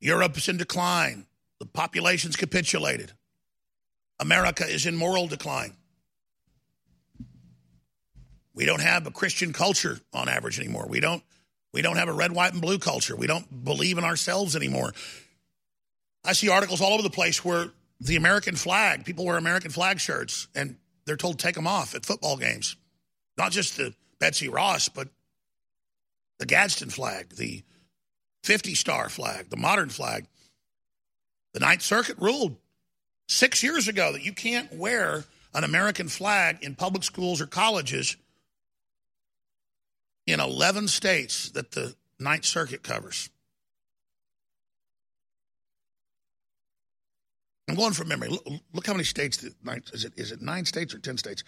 Europe 0.00 0.36
is 0.36 0.48
in 0.48 0.56
decline. 0.56 1.26
The 1.58 1.66
population's 1.66 2.36
capitulated. 2.36 3.12
America 4.20 4.64
is 4.66 4.86
in 4.86 4.96
moral 4.96 5.26
decline. 5.26 5.74
We 8.54 8.64
don't 8.64 8.80
have 8.80 9.06
a 9.06 9.10
Christian 9.10 9.52
culture 9.52 10.00
on 10.12 10.28
average 10.28 10.58
anymore. 10.58 10.86
We 10.88 11.00
don't 11.00 11.22
we 11.72 11.82
don't 11.82 11.96
have 11.96 12.08
a 12.08 12.12
red, 12.12 12.32
white, 12.32 12.52
and 12.52 12.62
blue 12.62 12.78
culture. 12.78 13.14
We 13.14 13.26
don't 13.26 13.64
believe 13.64 13.98
in 13.98 14.04
ourselves 14.04 14.56
anymore. 14.56 14.94
I 16.24 16.32
see 16.32 16.48
articles 16.48 16.80
all 16.80 16.92
over 16.92 17.02
the 17.02 17.10
place 17.10 17.44
where 17.44 17.68
the 18.00 18.16
American 18.16 18.56
flag, 18.56 19.04
people 19.04 19.24
wear 19.24 19.36
American 19.36 19.70
flag 19.70 20.00
shirts 20.00 20.48
and 20.54 20.76
they're 21.04 21.16
told 21.16 21.38
to 21.38 21.42
take 21.44 21.54
them 21.54 21.66
off 21.66 21.94
at 21.94 22.06
football 22.06 22.36
games. 22.36 22.76
Not 23.38 23.52
just 23.52 23.76
the 23.76 23.94
Betsy 24.18 24.48
Ross, 24.48 24.88
but 24.88 25.08
the 26.38 26.46
Gadsden 26.46 26.90
flag, 26.90 27.36
the 27.36 27.62
50 28.42 28.74
star 28.74 29.08
flag, 29.08 29.48
the 29.48 29.56
modern 29.56 29.88
flag. 29.88 30.26
The 31.54 31.60
Ninth 31.60 31.82
Circuit 31.82 32.18
ruled 32.18 32.56
six 33.28 33.62
years 33.62 33.88
ago 33.88 34.12
that 34.12 34.24
you 34.24 34.32
can't 34.32 34.72
wear 34.74 35.24
an 35.54 35.64
American 35.64 36.08
flag 36.08 36.58
in 36.62 36.74
public 36.74 37.04
schools 37.04 37.40
or 37.40 37.46
colleges 37.46 38.16
in 40.26 40.40
11 40.40 40.88
states 40.88 41.50
that 41.50 41.70
the 41.70 41.94
Ninth 42.18 42.44
Circuit 42.44 42.82
covers. 42.82 43.30
I'm 47.68 47.74
going 47.74 47.92
from 47.92 48.08
memory. 48.08 48.30
Look, 48.30 48.46
look 48.72 48.86
how 48.86 48.94
many 48.94 49.04
states. 49.04 49.36
The 49.38 49.54
nine, 49.62 49.82
is 49.92 50.04
it 50.04 50.14
is 50.16 50.32
it 50.32 50.40
nine 50.40 50.64
states 50.64 50.94
or 50.94 50.98
ten 50.98 51.18
states? 51.18 51.44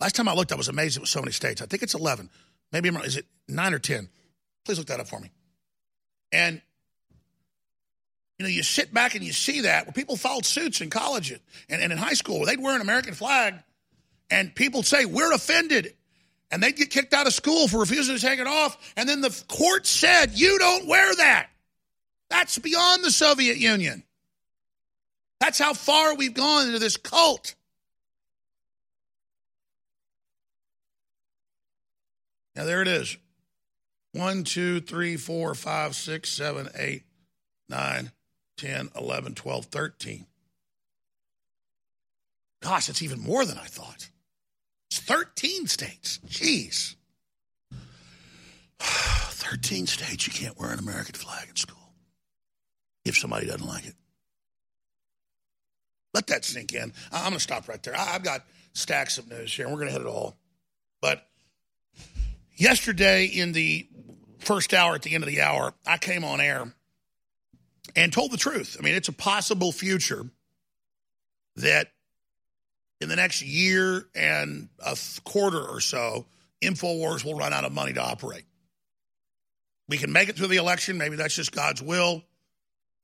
Last 0.00 0.16
time 0.16 0.28
I 0.28 0.34
looked, 0.34 0.52
I 0.52 0.56
was 0.56 0.68
amazed 0.68 0.96
it 0.96 1.00
was 1.00 1.10
so 1.10 1.20
many 1.20 1.32
states. 1.32 1.60
I 1.60 1.66
think 1.66 1.82
it's 1.82 1.94
eleven. 1.94 2.30
Maybe. 2.72 2.88
Is 2.88 3.16
it 3.16 3.26
nine 3.48 3.74
or 3.74 3.78
ten? 3.78 4.08
Please 4.64 4.78
look 4.78 4.86
that 4.88 5.00
up 5.00 5.08
for 5.08 5.20
me. 5.20 5.30
And 6.32 6.62
you 8.38 8.44
know, 8.44 8.50
you 8.50 8.62
sit 8.62 8.94
back 8.94 9.14
and 9.14 9.24
you 9.24 9.32
see 9.32 9.62
that 9.62 9.86
where 9.86 9.92
people 9.92 10.16
followed 10.16 10.46
suits 10.46 10.80
in 10.80 10.90
college 10.90 11.32
and, 11.32 11.40
and 11.68 11.92
in 11.92 11.98
high 11.98 12.14
school 12.14 12.46
they'd 12.46 12.60
wear 12.60 12.74
an 12.74 12.80
American 12.80 13.14
flag, 13.14 13.54
and 14.30 14.54
people 14.54 14.82
say 14.82 15.04
we're 15.04 15.32
offended, 15.32 15.94
and 16.50 16.62
they'd 16.62 16.76
get 16.76 16.90
kicked 16.90 17.12
out 17.12 17.26
of 17.26 17.34
school 17.34 17.68
for 17.68 17.80
refusing 17.80 18.16
to 18.16 18.22
take 18.22 18.38
it 18.38 18.46
off, 18.46 18.94
and 18.96 19.08
then 19.08 19.20
the 19.20 19.44
court 19.48 19.86
said 19.86 20.30
you 20.32 20.58
don't 20.58 20.86
wear 20.86 21.14
that. 21.16 21.48
That's 22.30 22.58
beyond 22.58 23.04
the 23.04 23.10
Soviet 23.10 23.56
Union. 23.56 24.04
That's 25.40 25.58
how 25.58 25.72
far 25.72 26.14
we've 26.14 26.34
gone 26.34 26.66
into 26.66 26.78
this 26.78 26.96
cult. 26.96 27.54
Now, 32.56 32.64
there 32.64 32.82
it 32.82 32.88
is 32.88 33.16
1, 34.14 34.42
2, 34.42 34.80
3, 34.80 35.16
4, 35.16 35.54
5, 35.54 35.94
6, 35.94 36.28
7, 36.28 36.68
8, 36.74 37.02
9, 37.68 38.10
10, 38.56 38.90
11, 38.96 39.34
12, 39.34 39.64
13. 39.66 40.26
Gosh, 42.60 42.88
it's 42.88 43.02
even 43.02 43.20
more 43.20 43.44
than 43.44 43.58
I 43.58 43.66
thought. 43.66 44.10
It's 44.90 44.98
13 44.98 45.68
states. 45.68 46.18
Jeez. 46.26 46.96
13 48.80 49.86
states 49.86 50.26
you 50.26 50.32
can't 50.32 50.58
wear 50.58 50.72
an 50.72 50.80
American 50.80 51.14
flag 51.14 51.48
in 51.48 51.56
school 51.56 51.92
if 53.04 53.16
somebody 53.16 53.46
doesn't 53.46 53.66
like 53.66 53.86
it. 53.86 53.94
Let 56.18 56.26
that 56.26 56.44
sink 56.44 56.72
in. 56.72 56.92
I'm 57.12 57.26
going 57.26 57.34
to 57.34 57.38
stop 57.38 57.68
right 57.68 57.80
there. 57.80 57.96
I- 57.96 58.16
I've 58.16 58.24
got 58.24 58.44
stacks 58.72 59.18
of 59.18 59.28
news 59.28 59.54
here, 59.54 59.66
and 59.66 59.72
we're 59.72 59.82
going 59.82 59.92
to 59.92 59.96
hit 59.96 60.04
it 60.04 60.08
all. 60.08 60.36
But 61.00 61.24
yesterday, 62.56 63.26
in 63.26 63.52
the 63.52 63.86
first 64.40 64.74
hour, 64.74 64.96
at 64.96 65.02
the 65.02 65.14
end 65.14 65.22
of 65.22 65.30
the 65.30 65.42
hour, 65.42 65.74
I 65.86 65.96
came 65.96 66.24
on 66.24 66.40
air 66.40 66.74
and 67.94 68.12
told 68.12 68.32
the 68.32 68.36
truth. 68.36 68.76
I 68.76 68.82
mean, 68.82 68.96
it's 68.96 69.06
a 69.06 69.12
possible 69.12 69.70
future 69.70 70.28
that 71.54 71.92
in 73.00 73.08
the 73.08 73.14
next 73.14 73.40
year 73.40 74.08
and 74.16 74.70
a 74.84 74.98
quarter 75.22 75.62
or 75.64 75.78
so, 75.78 76.26
InfoWars 76.60 77.24
will 77.24 77.36
run 77.36 77.52
out 77.52 77.64
of 77.64 77.70
money 77.70 77.92
to 77.92 78.02
operate. 78.02 78.42
We 79.88 79.98
can 79.98 80.10
make 80.10 80.28
it 80.28 80.34
through 80.34 80.48
the 80.48 80.56
election. 80.56 80.98
Maybe 80.98 81.14
that's 81.14 81.36
just 81.36 81.52
God's 81.52 81.80
will. 81.80 82.24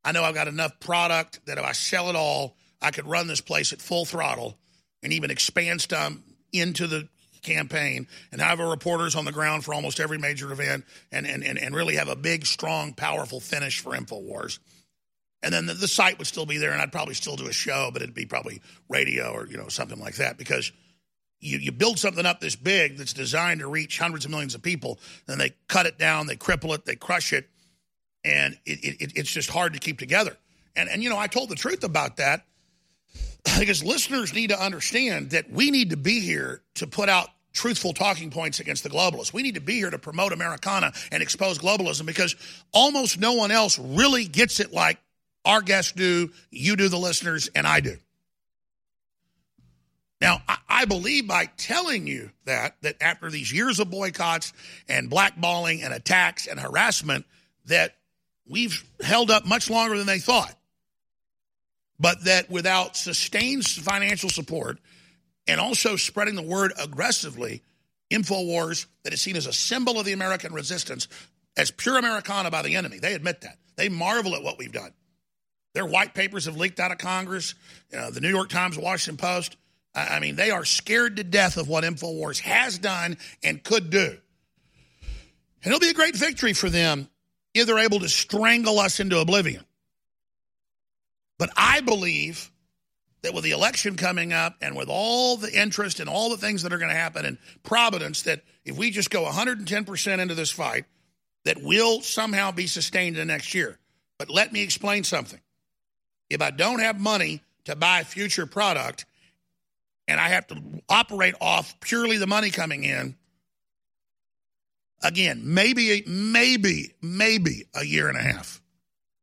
I 0.05 0.11
know 0.11 0.25
I've 0.25 0.35
got 0.35 0.49
enough 0.49 0.81
product 0.81 1.47
that 1.47 1.59
if 1.59 1.65
I 1.65 1.71
sell 1.71 2.11
it 2.11 2.17
all, 2.17 2.57
I 2.85 2.91
could 2.91 3.07
run 3.07 3.27
this 3.27 3.41
place 3.41 3.73
at 3.73 3.81
full 3.81 4.05
throttle 4.05 4.59
and 5.03 5.13
even 5.13 5.31
expand 5.31 5.81
some 5.81 6.23
into 6.53 6.87
the 6.87 7.09
campaign 7.43 8.09
and 8.33 8.41
have 8.41 8.61
our 8.61 8.71
reporters 8.71 9.15
on 9.15 9.25
the 9.25 9.33
ground 9.33 9.65
for 9.65 9.75
almost 9.75 10.01
every 10.01 10.19
major 10.19 10.51
event 10.53 10.85
and, 11.13 11.27
and, 11.27 11.45
and, 11.45 11.59
and 11.59 11.75
really 11.75 11.97
have 11.97 12.09
a 12.09 12.17
big, 12.17 12.47
strong, 12.47 12.93
powerful 12.93 13.41
finish 13.41 13.81
for 13.81 13.97
InfoWars. 13.97 14.59
And 15.43 15.53
then 15.53 15.67
the, 15.67 15.75
the 15.75 15.89
site 15.89 16.19
would 16.19 16.27
still 16.27 16.47
be 16.47 16.57
there, 16.57 16.73
and 16.73 16.81
I'd 16.81 16.91
probably 16.91 17.15
still 17.15 17.37
do 17.37 17.47
a 17.47 17.53
show, 17.53 17.91
but 17.93 18.01
it'd 18.01 18.15
be 18.15 18.25
probably 18.25 18.63
radio 18.89 19.31
or 19.31 19.47
you 19.47 19.59
know 19.59 19.69
something 19.69 20.01
like 20.01 20.17
that 20.17 20.39
because 20.39 20.73
you, 21.39 21.59
you 21.59 21.71
build 21.71 21.99
something 21.99 22.25
up 22.25 22.41
this 22.41 22.57
big 22.57 22.97
that's 22.97 23.13
designed 23.13 23.61
to 23.61 23.69
reach 23.69 23.99
hundreds 23.99 24.25
of 24.25 24.31
millions 24.31 24.55
of 24.55 24.63
people, 24.63 24.99
then 25.27 25.37
they 25.37 25.55
cut 25.69 25.85
it 25.85 25.99
down, 25.99 26.27
they 26.27 26.37
cripple 26.37 26.75
it, 26.75 26.87
they 26.87 26.97
crush 26.97 27.35
it, 27.35 27.51
and 28.25 28.59
it, 28.65 28.83
it, 28.83 29.13
it's 29.15 29.31
just 29.31 29.51
hard 29.51 29.75
to 29.75 29.79
keep 29.79 29.99
together. 29.99 30.35
And 30.75 30.89
and 30.89 31.03
you 31.03 31.11
know 31.11 31.19
I 31.19 31.27
told 31.27 31.51
the 31.51 31.57
truth 31.57 31.85
about 31.85 32.17
that 32.17 32.47
because 33.59 33.83
listeners 33.83 34.33
need 34.35 34.51
to 34.51 34.61
understand 34.61 35.31
that 35.31 35.51
we 35.51 35.71
need 35.71 35.91
to 35.91 35.97
be 35.97 36.21
here 36.21 36.63
to 36.75 36.87
put 36.87 37.09
out 37.09 37.29
truthful 37.53 37.93
talking 37.93 38.31
points 38.31 38.61
against 38.61 38.83
the 38.83 38.91
globalists. 38.91 39.33
We 39.33 39.43
need 39.43 39.55
to 39.55 39.61
be 39.61 39.75
here 39.75 39.91
to 39.91 39.99
promote 39.99 40.33
Americana 40.33 40.93
and 41.13 41.23
expose 41.23 41.59
globalism 41.59 42.05
because 42.05 42.35
almost 42.73 43.19
no 43.19 43.35
one 43.35 43.51
else 43.51 43.79
really 43.79 44.25
gets 44.27 44.61
it 44.61 44.73
like 44.73 44.99
our 45.45 45.63
guests 45.63 45.93
do, 45.93 46.31
you 46.51 46.77
do, 46.77 46.89
the 46.89 46.99
listeners, 46.99 47.49
and 47.55 47.67
I 47.67 47.81
do. 47.81 47.97
Now, 50.21 50.41
I, 50.69 50.87
believe 50.87 51.29
by 51.29 51.47
telling 51.59 52.07
you 52.07 52.31
that, 52.47 52.77
that 52.81 52.97
after 53.03 53.31
these 53.31 53.53
years 53.53 53.79
of 53.79 53.91
boycotts 53.91 54.55
and 54.89 55.11
blackballing 55.11 55.85
and 55.85 55.93
attacks 55.93 56.47
and 56.47 56.59
harassment, 56.59 57.27
that 57.67 57.95
we've 58.49 58.83
held 59.03 59.31
up 59.31 59.45
much 59.45 59.69
longer 59.69 59.99
than 59.99 60.07
they 60.07 60.19
thought. 60.19 60.55
But 61.99 62.25
that 62.25 62.51
without 62.51 62.97
sustained 62.97 63.65
financial 63.67 64.29
support 64.29 64.79
and 65.47 65.61
also 65.61 65.97
spreading 65.97 66.35
the 66.35 66.43
word 66.43 66.73
aggressively, 66.79 67.63
InfoWars, 68.11 68.87
that 69.05 69.13
is 69.13 69.21
seen 69.21 69.37
as 69.37 69.47
a 69.47 69.53
symbol 69.53 69.99
of 69.99 70.07
the 70.07 70.13
American 70.13 70.53
resistance, 70.53 71.09
as 71.57 71.71
pure 71.71 71.99
Americana 71.99 72.51
by 72.51 72.63
the 72.63 72.77
enemy. 72.77 72.99
They 72.99 73.15
admit 73.15 73.43
that. 73.43 73.59
They 73.77 73.89
marvel 73.89 74.35
at 74.35 74.43
what 74.43 74.59
we've 74.59 74.73
done. 74.73 74.93
Their 75.75 75.87
white 75.87 76.15
papers 76.15 76.45
have 76.45 76.57
leaked 76.57 76.81
out 76.81 76.93
of 76.93 76.99
Congress. 76.99 77.55
You 77.93 77.99
know, 77.99 78.11
the 78.11 78.21
New 78.21 78.29
York 78.29 78.49
Times, 78.49 78.79
Washington 78.79 79.17
Post. 79.17 79.57
I 79.95 80.19
mean, 80.19 80.35
they 80.35 80.51
are 80.51 80.65
scared 80.65 81.17
to 81.17 81.25
death 81.25 81.57
of 81.57 81.69
what 81.69 81.85
InfoWars 81.85 82.41
has 82.41 82.79
done 82.79 83.17
and 83.45 83.63
could 83.63 83.91
do. 83.91 84.19
And 85.63 85.73
it'll 85.73 85.81
be 85.81 85.91
a 85.91 85.95
great 85.95 86.17
victory 86.17 86.53
for 86.53 86.69
them 86.69 87.09
if 87.55 87.67
they're 87.67 87.79
able 87.79 88.01
to 88.01 88.09
strangle 88.09 88.81
us 88.81 88.99
into 88.99 89.19
oblivion. 89.21 89.65
But 91.39 91.51
I 91.57 91.81
believe 91.81 92.51
that 93.23 93.35
with 93.35 93.45
the 93.45 93.53
election 93.53 93.97
coming 93.97 94.33
up 94.33 94.57
and 94.61 94.77
with 94.77 94.89
all 94.89 95.37
the 95.37 95.53
interest 95.53 96.01
and 96.01 96.09
all 96.09 96.31
the 96.31 96.37
things 96.37 96.63
that 96.63 96.73
are 96.73 96.79
going 96.79 96.91
to 96.91 96.97
happen 96.97 97.25
in 97.25 97.39
Providence, 97.63 98.23
that 98.23 98.43
if 98.65 98.77
we 98.77 98.91
just 98.91 99.11
go 99.11 99.25
110% 99.25 100.19
into 100.19 100.35
this 100.35 100.51
fight, 100.51 100.85
that 101.45 101.63
will 101.63 102.01
somehow 102.01 102.51
be 102.51 102.67
sustained 102.67 103.17
in 103.17 103.27
the 103.27 103.33
next 103.33 103.55
year. 103.55 103.79
But 104.19 104.31
let 104.31 104.53
me 104.53 104.63
explain 104.63 105.05
something. 105.05 105.41
If 106.31 106.41
I 106.41 106.51
don't 106.51 106.81
have 106.81 107.01
money 107.01 107.43
to 107.65 107.77
buy 107.77 108.05
future 108.05 108.47
product 108.47 109.05
and 110.07 110.21
I 110.21 110.29
have 110.29 110.47
to 110.49 110.63
operate 110.89 111.35
off 111.41 111.79
purely 111.81 112.19
the 112.19 112.27
money 112.27 112.51
coming 112.51 112.85
in, 112.85 113.17
Again, 115.05 115.43
maybe, 115.45 116.03
maybe, 116.07 116.95
maybe 117.03 117.67
a 117.75 117.85
year 117.85 118.09
and 118.09 118.17
a 118.17 118.23
half. 118.23 118.63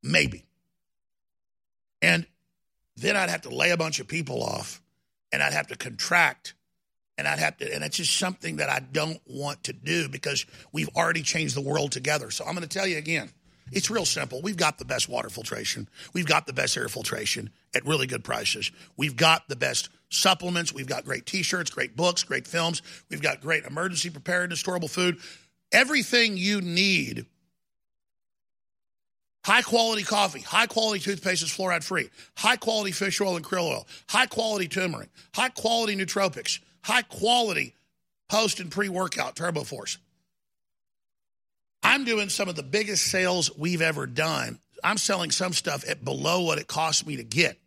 Maybe. 0.03 0.45
And 2.01 2.25
then 2.95 3.15
I'd 3.15 3.29
have 3.29 3.41
to 3.41 3.49
lay 3.49 3.71
a 3.71 3.77
bunch 3.77 3.99
of 3.99 4.07
people 4.07 4.43
off 4.43 4.81
and 5.31 5.41
I'd 5.41 5.53
have 5.53 5.67
to 5.67 5.75
contract 5.75 6.53
and 7.17 7.27
I'd 7.27 7.39
have 7.39 7.57
to, 7.57 7.73
and 7.73 7.83
it's 7.83 7.97
just 7.97 8.17
something 8.17 8.57
that 8.57 8.69
I 8.69 8.79
don't 8.79 9.21
want 9.25 9.65
to 9.65 9.73
do 9.73 10.09
because 10.09 10.45
we've 10.71 10.89
already 10.95 11.21
changed 11.21 11.55
the 11.55 11.61
world 11.61 11.91
together. 11.91 12.31
So 12.31 12.45
I'm 12.45 12.55
going 12.55 12.67
to 12.67 12.79
tell 12.79 12.87
you 12.87 12.97
again, 12.97 13.29
it's 13.71 13.89
real 13.89 14.05
simple. 14.05 14.41
We've 14.41 14.57
got 14.57 14.77
the 14.77 14.85
best 14.85 15.07
water 15.07 15.29
filtration. 15.29 15.87
We've 16.13 16.25
got 16.25 16.45
the 16.45 16.53
best 16.53 16.75
air 16.75 16.89
filtration 16.89 17.51
at 17.73 17.85
really 17.85 18.07
good 18.07 18.23
prices. 18.23 18.71
We've 18.97 19.15
got 19.15 19.47
the 19.47 19.55
best 19.55 19.89
supplements. 20.09 20.73
We've 20.73 20.87
got 20.87 21.05
great 21.05 21.25
t-shirts, 21.25 21.69
great 21.69 21.95
books, 21.95 22.23
great 22.23 22.47
films. 22.47 22.81
We've 23.09 23.21
got 23.21 23.39
great 23.39 23.63
emergency 23.63 24.09
preparedness, 24.09 24.61
storable 24.61 24.89
food. 24.89 25.19
Everything 25.71 26.35
you 26.35 26.59
need 26.59 27.25
High 29.43 29.63
quality 29.63 30.03
coffee, 30.03 30.41
high 30.41 30.67
quality 30.67 30.99
toothpaste 30.99 31.41
is 31.41 31.49
fluoride 31.49 31.83
free, 31.83 32.09
high 32.37 32.57
quality 32.57 32.91
fish 32.91 33.19
oil 33.21 33.35
and 33.35 33.45
krill 33.45 33.71
oil, 33.71 33.87
high 34.07 34.27
quality 34.27 34.67
turmeric, 34.67 35.09
high 35.33 35.49
quality 35.49 35.95
nootropics, 35.95 36.59
high 36.83 37.01
quality 37.01 37.73
post 38.29 38.59
and 38.59 38.71
pre 38.71 38.87
workout 38.87 39.35
Turbo 39.35 39.63
Force. 39.63 39.97
I'm 41.83 42.05
doing 42.05 42.29
some 42.29 42.49
of 42.49 42.55
the 42.55 42.63
biggest 42.63 43.05
sales 43.05 43.55
we've 43.57 43.81
ever 43.81 44.05
done. 44.05 44.59
I'm 44.83 44.97
selling 44.97 45.31
some 45.31 45.53
stuff 45.53 45.87
at 45.89 46.05
below 46.05 46.41
what 46.41 46.59
it 46.59 46.67
costs 46.67 47.05
me 47.05 47.15
to 47.15 47.23
get. 47.23 47.57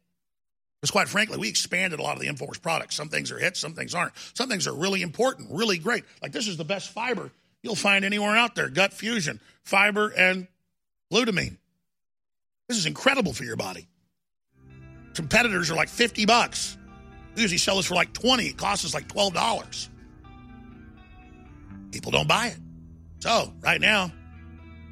Because 0.80 0.92
quite 0.92 1.08
frankly, 1.08 1.38
we 1.38 1.48
expanded 1.48 1.98
a 1.98 2.02
lot 2.02 2.14
of 2.14 2.22
the 2.22 2.28
Inforce 2.28 2.58
products. 2.58 2.94
Some 2.94 3.08
things 3.08 3.32
are 3.32 3.38
hits, 3.38 3.58
some 3.58 3.74
things 3.74 3.94
aren't. 3.94 4.12
Some 4.34 4.48
things 4.48 4.68
are 4.68 4.74
really 4.74 5.02
important, 5.02 5.48
really 5.50 5.78
great. 5.78 6.04
Like 6.22 6.30
this 6.30 6.46
is 6.46 6.56
the 6.56 6.64
best 6.64 6.90
fiber 6.90 7.30
you'll 7.62 7.74
find 7.74 8.04
anywhere 8.04 8.36
out 8.36 8.54
there. 8.54 8.68
Gut 8.68 8.92
fusion, 8.92 9.40
fiber 9.64 10.12
and 10.16 10.46
glutamine. 11.12 11.56
This 12.68 12.78
is 12.78 12.86
incredible 12.86 13.32
for 13.32 13.44
your 13.44 13.56
body. 13.56 13.88
Competitors 15.14 15.70
are 15.70 15.74
like 15.74 15.88
50 15.88 16.24
bucks. 16.26 16.78
We 17.34 17.42
usually 17.42 17.58
sell 17.58 17.76
this 17.76 17.86
for 17.86 17.94
like 17.94 18.12
20. 18.12 18.46
It 18.46 18.56
costs 18.56 18.84
us 18.84 18.94
like 18.94 19.06
$12. 19.08 19.88
People 21.92 22.10
don't 22.10 22.28
buy 22.28 22.48
it. 22.48 22.58
So, 23.20 23.52
right 23.60 23.80
now, 23.80 24.12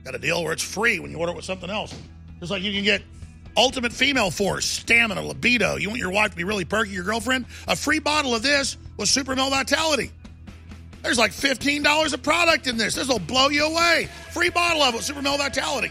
got 0.05 0.15
a 0.15 0.19
deal 0.19 0.43
where 0.43 0.53
it's 0.53 0.63
free 0.63 1.01
when 1.01 1.11
you 1.11 1.19
order 1.19 1.33
it 1.33 1.37
with 1.37 1.45
something 1.45 1.71
else. 1.71 1.95
Just 2.41 2.51
like 2.51 2.63
you 2.63 2.73
can 2.73 2.85
get 2.85 3.03
Ultimate 3.57 3.93
Female 3.93 4.31
Force, 4.31 4.67
Stamina, 4.67 5.23
Libido. 5.23 5.77
You 5.77 5.89
want 5.89 6.01
your 6.01 6.11
wife 6.11 6.31
to 6.31 6.37
be 6.37 6.45
really 6.45 6.65
perky, 6.65 6.93
your 6.93 7.05
girlfriend? 7.05 7.47
A 7.69 7.77
free 7.77 7.99
bottle 7.99 8.35
of 8.35 8.43
this 8.43 8.77
with 8.97 9.09
Super 9.09 9.35
Male 9.35 9.51
Vitality. 9.51 10.11
There's 11.03 11.19
like 11.19 11.33
$15 11.33 12.13
of 12.13 12.23
product 12.23 12.67
in 12.69 12.77
this. 12.77 12.95
This 12.95 13.09
will 13.09 13.19
blow 13.19 13.49
you 13.49 13.67
away. 13.67 14.09
Free 14.31 14.51
bottle 14.51 14.83
of 14.83 14.95
it, 14.95 15.03
Super 15.03 15.23
Male 15.23 15.39
Vitality 15.39 15.91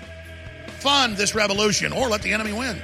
fund 0.81 1.15
this 1.15 1.35
revolution 1.35 1.93
or 1.93 2.09
let 2.09 2.21
the 2.21 2.33
enemy 2.33 2.53
win. 2.53 2.81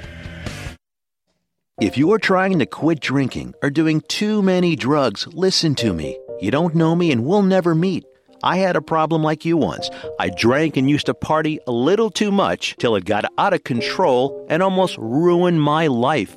If 1.80 1.96
you're 1.96 2.18
trying 2.18 2.58
to 2.58 2.66
quit 2.66 2.98
drinking 2.98 3.54
or 3.62 3.70
doing 3.70 4.02
too 4.08 4.42
many 4.42 4.74
drugs, 4.74 5.28
listen 5.28 5.76
to 5.76 5.92
me. 5.92 6.18
You 6.40 6.50
don't 6.50 6.74
know 6.74 6.96
me 6.96 7.12
and 7.12 7.24
we'll 7.24 7.42
never 7.42 7.74
meet. 7.74 8.04
I 8.42 8.58
had 8.58 8.76
a 8.76 8.82
problem 8.82 9.22
like 9.22 9.44
you 9.44 9.56
once. 9.56 9.90
I 10.18 10.30
drank 10.30 10.76
and 10.76 10.88
used 10.90 11.06
to 11.06 11.14
party 11.14 11.58
a 11.66 11.72
little 11.72 12.10
too 12.10 12.30
much 12.32 12.76
till 12.78 12.96
it 12.96 13.04
got 13.04 13.24
out 13.38 13.52
of 13.52 13.64
control 13.64 14.46
and 14.48 14.62
almost 14.62 14.96
ruined 14.98 15.60
my 15.60 15.86
life. 15.88 16.36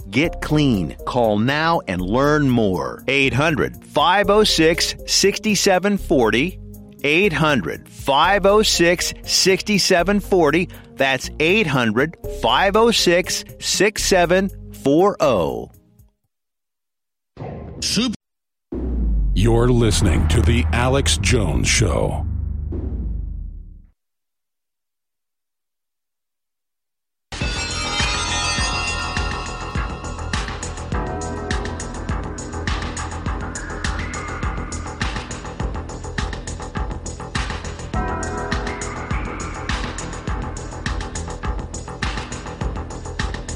Get 0.11 0.41
clean. 0.41 0.95
Call 1.05 1.39
now 1.39 1.81
and 1.87 2.01
learn 2.01 2.49
more. 2.49 3.03
800 3.07 3.83
506 3.85 4.95
6740. 5.07 6.59
800 7.03 7.89
506 7.89 9.13
6740. 9.23 10.69
That's 10.95 11.29
800 11.39 12.17
506 12.41 13.45
6740. 13.59 15.71
You're 19.33 19.69
listening 19.69 20.27
to 20.27 20.41
The 20.41 20.65
Alex 20.73 21.17
Jones 21.17 21.67
Show. 21.67 22.27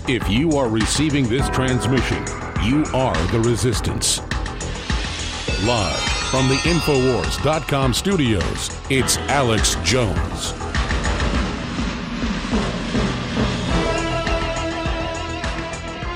If 0.08 0.30
you 0.30 0.52
are 0.52 0.70
receiving 0.70 1.28
this 1.28 1.50
transmission, 1.50 2.24
you 2.64 2.84
are 2.94 3.18
the 3.32 3.40
resistance. 3.40 4.20
Live 5.66 6.00
from 6.30 6.48
the 6.48 6.58
Infowars.com 6.58 7.92
studios, 7.92 8.70
it's 8.92 9.18
Alex 9.18 9.74
Jones. 9.84 10.54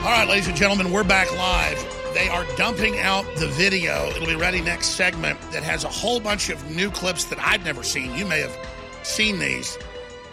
All 0.06 0.12
right, 0.12 0.28
ladies 0.30 0.48
and 0.48 0.56
gentlemen, 0.56 0.92
we're 0.92 1.04
back 1.04 1.36
live. 1.36 1.84
They 2.14 2.30
are 2.30 2.46
dumping 2.58 3.00
out 3.00 3.26
the 3.38 3.48
video. 3.48 4.06
It'll 4.10 4.28
be 4.28 4.36
ready 4.36 4.62
next 4.62 4.90
segment 4.90 5.42
that 5.52 5.64
has 5.64 5.84
a 5.84 5.90
whole 5.90 6.20
bunch 6.20 6.52
of 6.52 6.64
new 6.70 6.92
clips 6.92 7.24
that 7.26 7.40
I've 7.40 7.66
never 7.66 7.82
seen. 7.82 8.16
You 8.16 8.28
may 8.28 8.42
have 8.42 8.56
seen 9.02 9.40
these 9.40 9.80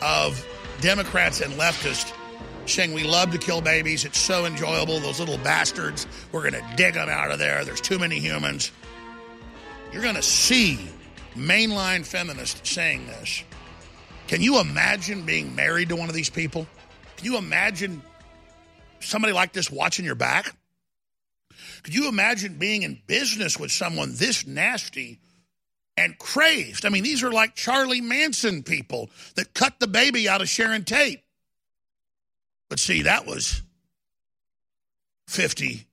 of 0.03 0.47
Democrats 0.83 1.41
and 1.41 1.55
leftists 1.55 2.13
saying 2.67 2.93
we 2.93 3.05
love 3.05 3.31
to 3.33 3.39
kill 3.39 3.61
babies. 3.61 4.05
It's 4.05 4.19
so 4.19 4.45
enjoyable. 4.45 5.01
Those 5.01 5.21
little 5.21 5.39
bastards. 5.39 6.07
We're 6.33 6.49
going 6.51 6.63
to 6.63 6.77
dig 6.77 6.95
them 6.95 7.09
out 7.09 7.31
of 7.31 7.39
there. 7.39 7.65
There's 7.65 7.81
too 7.81 7.99
many 7.99 8.19
humans. 8.19 8.73
You're 9.93 10.03
going 10.03 10.17
to 10.17 10.23
see 10.23 10.79
mainline 11.35 12.05
feminists 12.05 12.69
saying 12.69 13.07
this. 13.07 13.45
Can 14.27 14.41
you 14.41 14.61
imagine 14.61 15.23
being 15.23 15.55
married 15.55 15.91
to 15.91 15.97
one 15.97 16.09
of 16.09 16.15
these 16.15 16.31
people? 16.31 16.67
Can 17.17 17.27
you 17.27 17.39
imagine 17.39 18.03
somebody 19.01 19.33
like 19.33 19.53
this 19.53 19.71
watching 19.71 20.05
your 20.05 20.15
back? 20.15 20.55
Could 21.83 21.95
you 21.95 22.09
imagine 22.09 22.59
being 22.59 22.83
in 22.83 23.01
business 23.07 23.59
with 23.59 23.71
someone 23.71 24.15
this 24.17 24.47
nasty 24.47 25.21
and 25.97 26.19
crazed? 26.19 26.85
I 26.85 26.89
mean, 26.89 27.05
these 27.05 27.23
are 27.23 27.31
like 27.31 27.55
Charlie 27.55 28.01
Manson 28.01 28.65
people 28.65 29.11
that 29.37 29.55
cut 29.55 29.79
the 29.79 29.87
baby 29.87 30.29
out 30.29 30.43
of 30.43 30.49
Sharon 30.49 30.85
Tate. 30.85 31.23
But 32.69 32.81
see, 32.81 33.03
that 33.03 33.27
was 33.27 33.63
50 35.29 35.87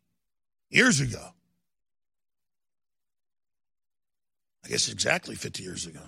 years 0.70 1.00
ago. 1.02 1.34
I 4.66 4.70
guess 4.70 4.90
exactly 4.90 5.36
50 5.36 5.64
years 5.64 5.86
ago. 5.86 6.00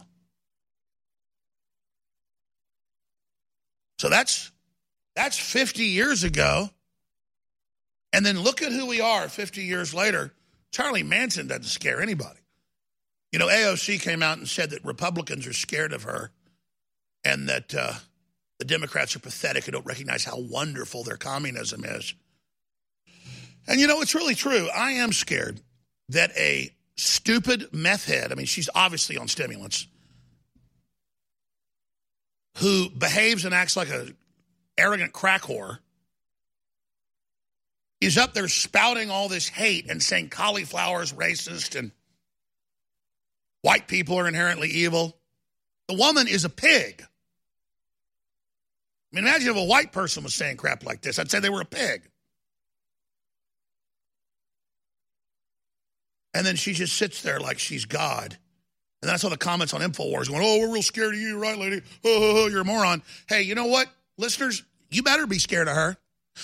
So 4.00 4.10
that's 4.10 4.52
that's 5.16 5.38
50 5.38 5.84
years 5.84 6.24
ago. 6.24 6.70
And 8.14 8.26
then 8.26 8.40
look 8.40 8.62
at 8.62 8.72
who 8.72 8.86
we 8.86 9.02
are 9.02 9.28
50 9.28 9.64
years 9.64 9.94
later. 9.94 10.34
Charlie 10.72 11.04
Manson 11.04 11.48
doesn't 11.48 11.64
scare 11.64 12.02
anybody. 12.02 12.40
You 13.32 13.40
know, 13.40 13.48
AOC 13.48 14.02
came 14.02 14.24
out 14.24 14.38
and 14.38 14.48
said 14.48 14.70
that 14.70 14.86
Republicans 14.86 15.48
are 15.48 15.54
scared 15.54 15.92
of 15.92 16.04
her 16.04 16.32
and 17.26 17.50
that 17.50 17.74
uh, 17.76 17.94
the 18.60 18.66
Democrats 18.66 19.16
are 19.16 19.20
pathetic 19.20 19.66
and 19.66 19.74
don't 19.74 19.86
recognize 19.86 20.24
how 20.24 20.40
wonderful 20.40 21.04
their 21.04 21.18
communism 21.18 21.84
is. 21.84 22.14
And 23.68 23.80
you 23.80 23.88
know, 23.88 24.02
it's 24.02 24.16
really 24.16 24.36
true. 24.36 24.70
I 24.74 24.92
am 24.92 25.12
scared 25.12 25.60
that 26.10 26.32
a 26.38 26.72
stupid 26.96 27.74
meth 27.74 28.06
head, 28.06 28.32
I 28.32 28.36
mean, 28.36 28.46
she's 28.46 28.70
obviously 28.74 29.18
on 29.18 29.28
stimulants, 29.28 29.88
who 32.58 32.90
behaves 32.90 33.44
and 33.44 33.54
acts 33.54 33.76
like 33.76 33.90
a 33.90 34.08
arrogant 34.78 35.14
crack 35.14 35.42
whore, 35.42 35.80
is 38.00 38.18
up 38.18 38.34
there 38.34 38.48
spouting 38.48 39.10
all 39.10 39.28
this 39.28 39.48
hate 39.50 39.90
and 39.90 40.02
saying 40.02 40.30
cauliflower 40.30 41.02
is 41.02 41.14
racist 41.14 41.78
and 41.78 41.92
white 43.62 43.88
people 43.88 44.18
are 44.18 44.28
inherently 44.28 44.70
evil. 44.70 45.18
The 45.88 45.96
woman 45.96 46.28
is 46.28 46.46
a 46.46 46.50
pig. 46.50 47.04
I 49.16 49.22
mean, 49.22 49.28
imagine 49.30 49.50
if 49.50 49.56
a 49.56 49.64
white 49.64 49.94
person 49.94 50.26
was 50.26 50.34
saying 50.34 50.58
crap 50.58 50.84
like 50.84 51.00
this. 51.00 51.20
I'd 51.20 51.32
say 51.32 51.40
they 51.40 51.50
were 51.50 51.62
a 51.62 51.66
pig. 51.66 52.02
And 56.34 56.46
then 56.46 56.58
she 56.58 56.74
just 56.74 56.98
sits 56.98 57.22
there 57.22 57.40
like 57.40 57.58
she's 57.58 57.86
God. 57.86 58.38
And 59.02 59.10
that's 59.10 59.24
all 59.24 59.30
the 59.30 59.38
comments 59.38 59.74
on 59.74 59.80
InfoWars 59.80 60.28
going, 60.28 60.42
oh, 60.44 60.60
we're 60.60 60.74
real 60.74 60.82
scared 60.82 61.14
of 61.14 61.20
you, 61.20 61.40
right, 61.40 61.58
lady? 61.58 61.82
Oh, 62.04 62.48
you're 62.48 62.62
a 62.62 62.66
moron. 62.66 63.04
Hey, 63.30 63.44
you 63.44 63.56
know 63.56 63.68
what, 63.68 63.88
listeners? 64.18 64.64
You 64.92 65.02
better 65.02 65.26
be 65.28 65.40
scared 65.40 65.70
of 65.70 65.76
her. 65.76 65.96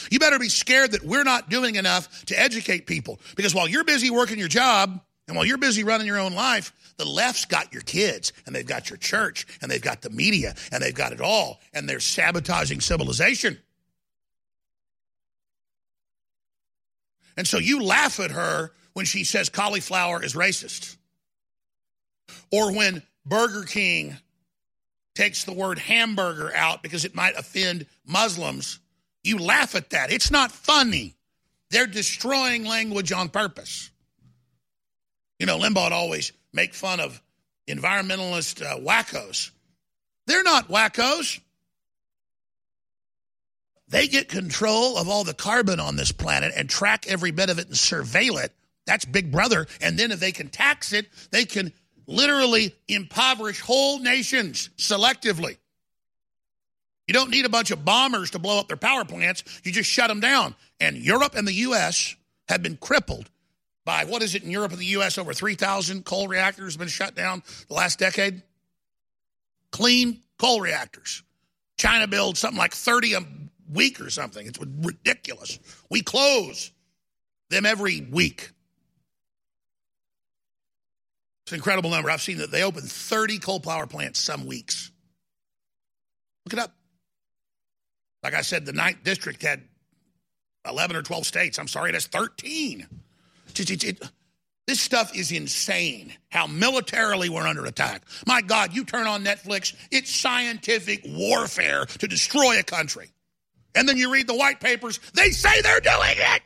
You 0.09 0.19
better 0.19 0.39
be 0.39 0.47
scared 0.47 0.93
that 0.93 1.03
we're 1.03 1.25
not 1.25 1.49
doing 1.49 1.75
enough 1.75 2.23
to 2.27 2.39
educate 2.39 2.85
people. 2.85 3.19
Because 3.35 3.53
while 3.53 3.67
you're 3.67 3.83
busy 3.83 4.11
working 4.11 4.39
your 4.39 4.47
job 4.47 5.01
and 5.31 5.37
while 5.37 5.45
you're 5.45 5.57
busy 5.57 5.85
running 5.85 6.07
your 6.07 6.19
own 6.19 6.33
life, 6.33 6.73
the 6.97 7.05
left's 7.05 7.45
got 7.45 7.71
your 7.71 7.83
kids 7.83 8.33
and 8.45 8.53
they've 8.53 8.67
got 8.67 8.89
your 8.89 8.97
church 8.97 9.47
and 9.61 9.71
they've 9.71 9.81
got 9.81 10.01
the 10.01 10.09
media 10.09 10.53
and 10.73 10.83
they've 10.83 10.93
got 10.93 11.13
it 11.13 11.21
all 11.21 11.61
and 11.73 11.87
they're 11.87 12.01
sabotaging 12.01 12.81
civilization. 12.81 13.57
And 17.37 17.47
so 17.47 17.59
you 17.59 17.81
laugh 17.81 18.19
at 18.19 18.31
her 18.31 18.73
when 18.91 19.05
she 19.05 19.23
says 19.23 19.47
cauliflower 19.47 20.21
is 20.21 20.33
racist. 20.33 20.97
Or 22.51 22.75
when 22.75 23.01
Burger 23.25 23.63
King 23.63 24.17
takes 25.15 25.45
the 25.45 25.53
word 25.53 25.79
hamburger 25.79 26.53
out 26.53 26.83
because 26.83 27.05
it 27.05 27.15
might 27.15 27.37
offend 27.37 27.85
Muslims, 28.05 28.79
you 29.23 29.37
laugh 29.37 29.75
at 29.75 29.91
that. 29.91 30.11
It's 30.11 30.29
not 30.29 30.51
funny. 30.51 31.15
They're 31.69 31.87
destroying 31.87 32.65
language 32.65 33.13
on 33.13 33.29
purpose. 33.29 33.91
You 35.41 35.47
know, 35.47 35.57
Limbaugh 35.57 35.85
would 35.85 35.91
always 35.91 36.33
make 36.53 36.75
fun 36.75 36.99
of 36.99 37.19
environmentalist 37.67 38.63
uh, 38.63 38.77
wackos. 38.77 39.49
They're 40.27 40.43
not 40.43 40.67
wackos. 40.67 41.39
They 43.87 44.07
get 44.07 44.29
control 44.29 44.99
of 44.99 45.09
all 45.09 45.23
the 45.23 45.33
carbon 45.33 45.79
on 45.79 45.95
this 45.95 46.11
planet 46.11 46.53
and 46.55 46.69
track 46.69 47.07
every 47.07 47.31
bit 47.31 47.49
of 47.49 47.57
it 47.57 47.65
and 47.65 47.75
surveil 47.75 48.39
it. 48.39 48.53
That's 48.85 49.03
Big 49.03 49.31
Brother. 49.31 49.65
And 49.81 49.97
then 49.97 50.11
if 50.11 50.19
they 50.19 50.31
can 50.31 50.47
tax 50.47 50.93
it, 50.93 51.07
they 51.31 51.45
can 51.45 51.73
literally 52.05 52.75
impoverish 52.87 53.61
whole 53.61 53.97
nations 53.97 54.69
selectively. 54.77 55.57
You 57.07 57.15
don't 57.15 57.31
need 57.31 57.45
a 57.45 57.49
bunch 57.49 57.71
of 57.71 57.83
bombers 57.83 58.29
to 58.31 58.39
blow 58.39 58.59
up 58.59 58.67
their 58.67 58.77
power 58.77 59.05
plants. 59.05 59.43
You 59.63 59.71
just 59.71 59.89
shut 59.89 60.07
them 60.07 60.19
down. 60.19 60.53
And 60.79 60.97
Europe 60.97 61.33
and 61.35 61.47
the 61.47 61.53
U.S. 61.53 62.15
have 62.47 62.61
been 62.61 62.77
crippled 62.77 63.31
by 63.85 64.05
what 64.05 64.21
is 64.21 64.35
it 64.35 64.43
in 64.43 64.51
Europe 64.51 64.71
and 64.71 64.81
the 64.81 64.85
U.S. 64.85 65.17
Over 65.17 65.33
3,000 65.33 66.05
coal 66.05 66.27
reactors 66.27 66.73
have 66.73 66.79
been 66.79 66.87
shut 66.87 67.15
down 67.15 67.43
the 67.67 67.73
last 67.73 67.99
decade. 67.99 68.43
Clean 69.71 70.19
coal 70.37 70.61
reactors. 70.61 71.23
China 71.77 72.07
builds 72.07 72.39
something 72.39 72.59
like 72.59 72.73
30 72.73 73.13
a 73.13 73.21
week 73.71 73.99
or 73.99 74.09
something. 74.09 74.45
It's 74.45 74.59
ridiculous. 74.59 75.59
We 75.89 76.01
close 76.01 76.71
them 77.49 77.65
every 77.65 78.01
week. 78.01 78.51
It's 81.45 81.53
an 81.53 81.57
incredible 81.57 81.89
number. 81.89 82.11
I've 82.11 82.21
seen 82.21 82.37
that 82.37 82.51
they 82.51 82.63
open 82.63 82.83
30 82.83 83.39
coal 83.39 83.59
power 83.59 83.87
plants 83.87 84.19
some 84.19 84.45
weeks. 84.45 84.91
Look 86.45 86.53
it 86.53 86.59
up. 86.59 86.73
Like 88.23 88.33
I 88.35 88.41
said, 88.41 88.65
the 88.65 88.73
ninth 88.73 89.03
district 89.03 89.41
had 89.41 89.63
11 90.67 90.95
or 90.95 91.01
12 91.01 91.25
states. 91.25 91.57
I'm 91.57 91.67
sorry, 91.67 91.91
13. 91.91 92.81
It, 92.81 92.85
it, 92.85 92.87
it, 92.87 93.00
this 94.67 94.79
stuff 94.79 95.15
is 95.15 95.31
insane 95.31 96.13
how 96.29 96.47
militarily 96.47 97.29
we're 97.29 97.45
under 97.45 97.65
attack. 97.65 98.03
My 98.25 98.41
God, 98.41 98.73
you 98.73 98.85
turn 98.85 99.07
on 99.07 99.23
Netflix, 99.23 99.75
it's 99.91 100.13
scientific 100.13 101.01
warfare 101.05 101.85
to 101.85 102.07
destroy 102.07 102.59
a 102.59 102.63
country. 102.63 103.09
And 103.75 103.87
then 103.87 103.97
you 103.97 104.11
read 104.11 104.27
the 104.27 104.35
white 104.35 104.59
papers, 104.59 104.99
they 105.13 105.29
say 105.31 105.61
they're 105.61 105.79
doing 105.79 106.15
it. 106.15 106.41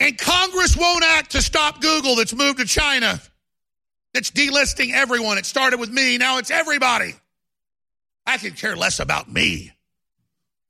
And 0.00 0.18
Congress 0.18 0.76
won't 0.76 1.04
act 1.04 1.32
to 1.32 1.42
stop 1.42 1.80
Google 1.80 2.16
that's 2.16 2.34
moved 2.34 2.58
to 2.58 2.64
China, 2.64 3.20
that's 4.12 4.30
delisting 4.30 4.92
everyone. 4.92 5.38
It 5.38 5.46
started 5.46 5.80
with 5.80 5.90
me, 5.90 6.18
now 6.18 6.38
it's 6.38 6.50
everybody. 6.50 7.14
I 8.26 8.38
could 8.38 8.56
care 8.56 8.76
less 8.76 9.00
about 9.00 9.32
me. 9.32 9.72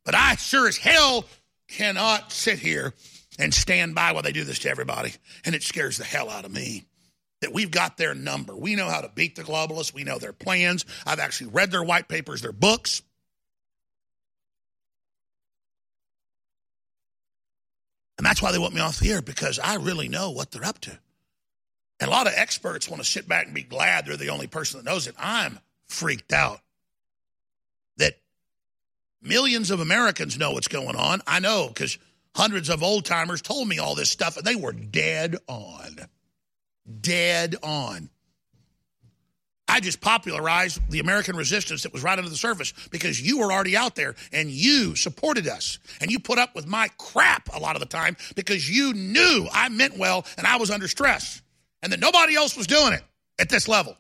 But 0.05 0.15
I 0.15 0.37
sure 0.37 0.69
as 0.69 0.77
hell 0.77 1.25
cannot 1.69 2.33
sit 2.33 2.59
here 2.59 2.95
and 3.43 3.53
stand 3.53 3.95
by 3.95 4.13
while 4.13 4.23
they 4.23 4.33
do 4.33 4.45
this 4.45 4.61
to 4.61 4.71
everybody. 4.71 5.13
And 5.45 5.55
it 5.55 5.65
scares 5.65 5.99
the 5.99 6.05
hell 6.05 6.31
out 6.31 6.45
of 6.45 6.53
me 6.53 6.85
that 7.41 7.53
we've 7.53 7.73
got 7.73 7.97
their 7.97 8.15
number. 8.15 8.55
We 8.57 8.77
know 8.77 8.89
how 8.89 9.01
to 9.01 9.11
beat 9.13 9.35
the 9.35 9.43
globalists, 9.43 9.93
we 9.93 10.05
know 10.05 10.19
their 10.19 10.33
plans. 10.33 10.85
I've 11.05 11.19
actually 11.19 11.51
read 11.51 11.73
their 11.73 11.83
white 11.83 12.09
papers, 12.09 12.41
their 12.41 12.53
books. 12.53 13.03
And 18.17 18.25
that's 18.25 18.41
why 18.41 18.53
they 18.53 18.59
want 18.59 18.75
me 18.75 18.81
off 18.81 19.01
the 19.01 19.11
air 19.11 19.23
because 19.23 19.59
I 19.59 19.75
really 19.75 20.07
know 20.07 20.31
what 20.31 20.53
they're 20.53 20.65
up 20.65 20.79
to. 20.83 20.97
And 21.99 22.09
a 22.09 22.13
lot 22.13 22.29
of 22.29 22.35
experts 22.37 22.89
want 22.89 23.03
to 23.03 23.09
sit 23.09 23.27
back 23.27 23.47
and 23.47 23.55
be 23.55 23.65
glad 23.65 24.07
they're 24.07 24.17
the 24.17 24.29
only 24.29 24.47
person 24.47 24.79
that 24.79 24.89
knows 24.89 25.09
it. 25.09 25.17
I'm 25.19 25.59
freaked 25.89 26.33
out 26.33 26.61
that 27.97 28.15
millions 29.21 29.73
of 29.73 29.81
Americans 29.81 30.39
know 30.39 30.53
what's 30.53 30.69
going 30.69 30.95
on. 30.95 31.23
I 31.27 31.41
know 31.41 31.67
because 31.67 31.99
hundreds 32.35 32.69
of 32.71 32.83
old 32.83 33.05
timers 33.05 33.43
told 33.43 33.69
me 33.69 33.79
all 33.79 33.95
this 33.95 34.11
stuff 34.11 34.37
and 34.37 34.47
they 34.47 34.57
were 34.57 34.73
dead 34.73 35.37
on. 35.49 35.97
Dead 37.01 37.57
on. 37.63 38.11
I 39.69 39.81
just 39.81 40.03
popularized 40.03 40.81
the 40.91 41.01
American 41.01 41.35
resistance 41.35 41.85
that 41.85 41.95
was 41.95 42.03
right 42.03 42.19
under 42.19 42.29
the 42.29 42.37
surface 42.37 42.75
because 42.91 43.21
you 43.21 43.39
were 43.39 43.51
already 43.51 43.75
out 43.77 43.95
there 43.95 44.15
and 44.31 44.51
you 44.51 44.95
supported 44.97 45.49
us 45.49 45.79
and 46.01 46.11
you 46.11 46.19
put 46.19 46.39
up 46.39 46.55
with 46.55 46.67
my 46.67 46.89
crap 46.99 47.49
a 47.55 47.59
lot 47.59 47.75
of 47.75 47.81
the 47.81 47.87
time 47.87 48.17
because 48.35 48.69
you 48.69 48.93
knew 48.93 49.47
I 49.51 49.71
meant 49.71 49.97
well 49.97 50.27
and 50.37 50.47
I 50.47 50.57
was 50.57 50.71
under 50.71 50.89
stress 50.89 51.41
and 51.83 51.93
that 51.93 52.01
nobody 52.01 52.35
else 52.35 52.55
was 52.55 52.67
doing 52.67 52.93
it 52.93 53.03
at 53.39 53.49
this 53.49 53.67
level. 53.67 53.97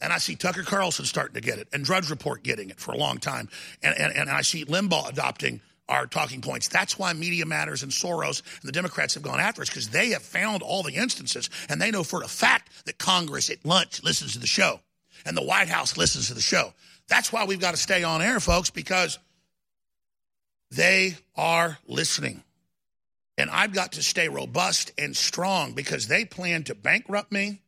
And 0.00 0.12
I 0.12 0.18
see 0.18 0.36
Tucker 0.36 0.62
Carlson 0.62 1.04
starting 1.04 1.34
to 1.34 1.40
get 1.40 1.58
it 1.58 1.66
and 1.72 1.84
Drudge 1.84 2.10
Report 2.10 2.44
getting 2.44 2.70
it 2.70 2.78
for 2.78 2.92
a 2.92 2.96
long 2.96 3.18
time. 3.18 3.48
And, 3.82 3.98
and, 3.98 4.16
and 4.16 4.30
I 4.30 4.42
see 4.42 4.64
Limbaugh 4.64 5.08
adopting 5.08 5.62
our 5.88 6.06
talking 6.06 6.40
points. 6.40 6.68
That's 6.68 6.98
why 6.98 7.12
Media 7.12 7.44
Matters 7.44 7.82
and 7.82 7.92
Soros 7.92 8.42
and 8.60 8.68
the 8.68 8.72
Democrats 8.72 9.14
have 9.14 9.22
gone 9.22 9.40
after 9.40 9.62
us 9.62 9.68
because 9.68 9.88
they 9.88 10.10
have 10.10 10.22
found 10.22 10.62
all 10.62 10.82
the 10.82 10.94
instances 10.94 11.50
and 11.68 11.80
they 11.80 11.90
know 11.90 12.04
for 12.04 12.22
a 12.22 12.28
fact 12.28 12.86
that 12.86 12.98
Congress 12.98 13.50
at 13.50 13.64
lunch 13.64 14.02
listens 14.02 14.32
to 14.32 14.38
the 14.38 14.46
show 14.46 14.80
and 15.26 15.36
the 15.36 15.44
White 15.44 15.68
House 15.68 15.96
listens 15.96 16.28
to 16.28 16.34
the 16.34 16.40
show. 16.40 16.72
That's 17.08 17.32
why 17.32 17.44
we've 17.44 17.60
got 17.60 17.72
to 17.72 17.76
stay 17.80 18.02
on 18.02 18.22
air, 18.22 18.40
folks, 18.40 18.70
because 18.70 19.18
they 20.70 21.16
are 21.36 21.78
listening. 21.86 22.42
And 23.36 23.50
I've 23.50 23.74
got 23.74 23.92
to 23.92 24.02
stay 24.02 24.28
robust 24.28 24.92
and 24.96 25.16
strong 25.16 25.72
because 25.72 26.06
they 26.08 26.24
plan 26.24 26.64
to 26.64 26.74
bankrupt 26.74 27.32
me 27.32 27.60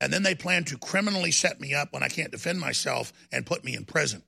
and 0.00 0.12
then 0.12 0.22
they 0.22 0.34
plan 0.34 0.64
to 0.64 0.78
criminally 0.78 1.32
set 1.32 1.60
me 1.60 1.74
up 1.74 1.92
when 1.92 2.02
I 2.02 2.08
can't 2.08 2.30
defend 2.30 2.60
myself 2.60 3.12
and 3.32 3.44
put 3.44 3.64
me 3.64 3.74
in 3.74 3.84
prison. 3.84 4.22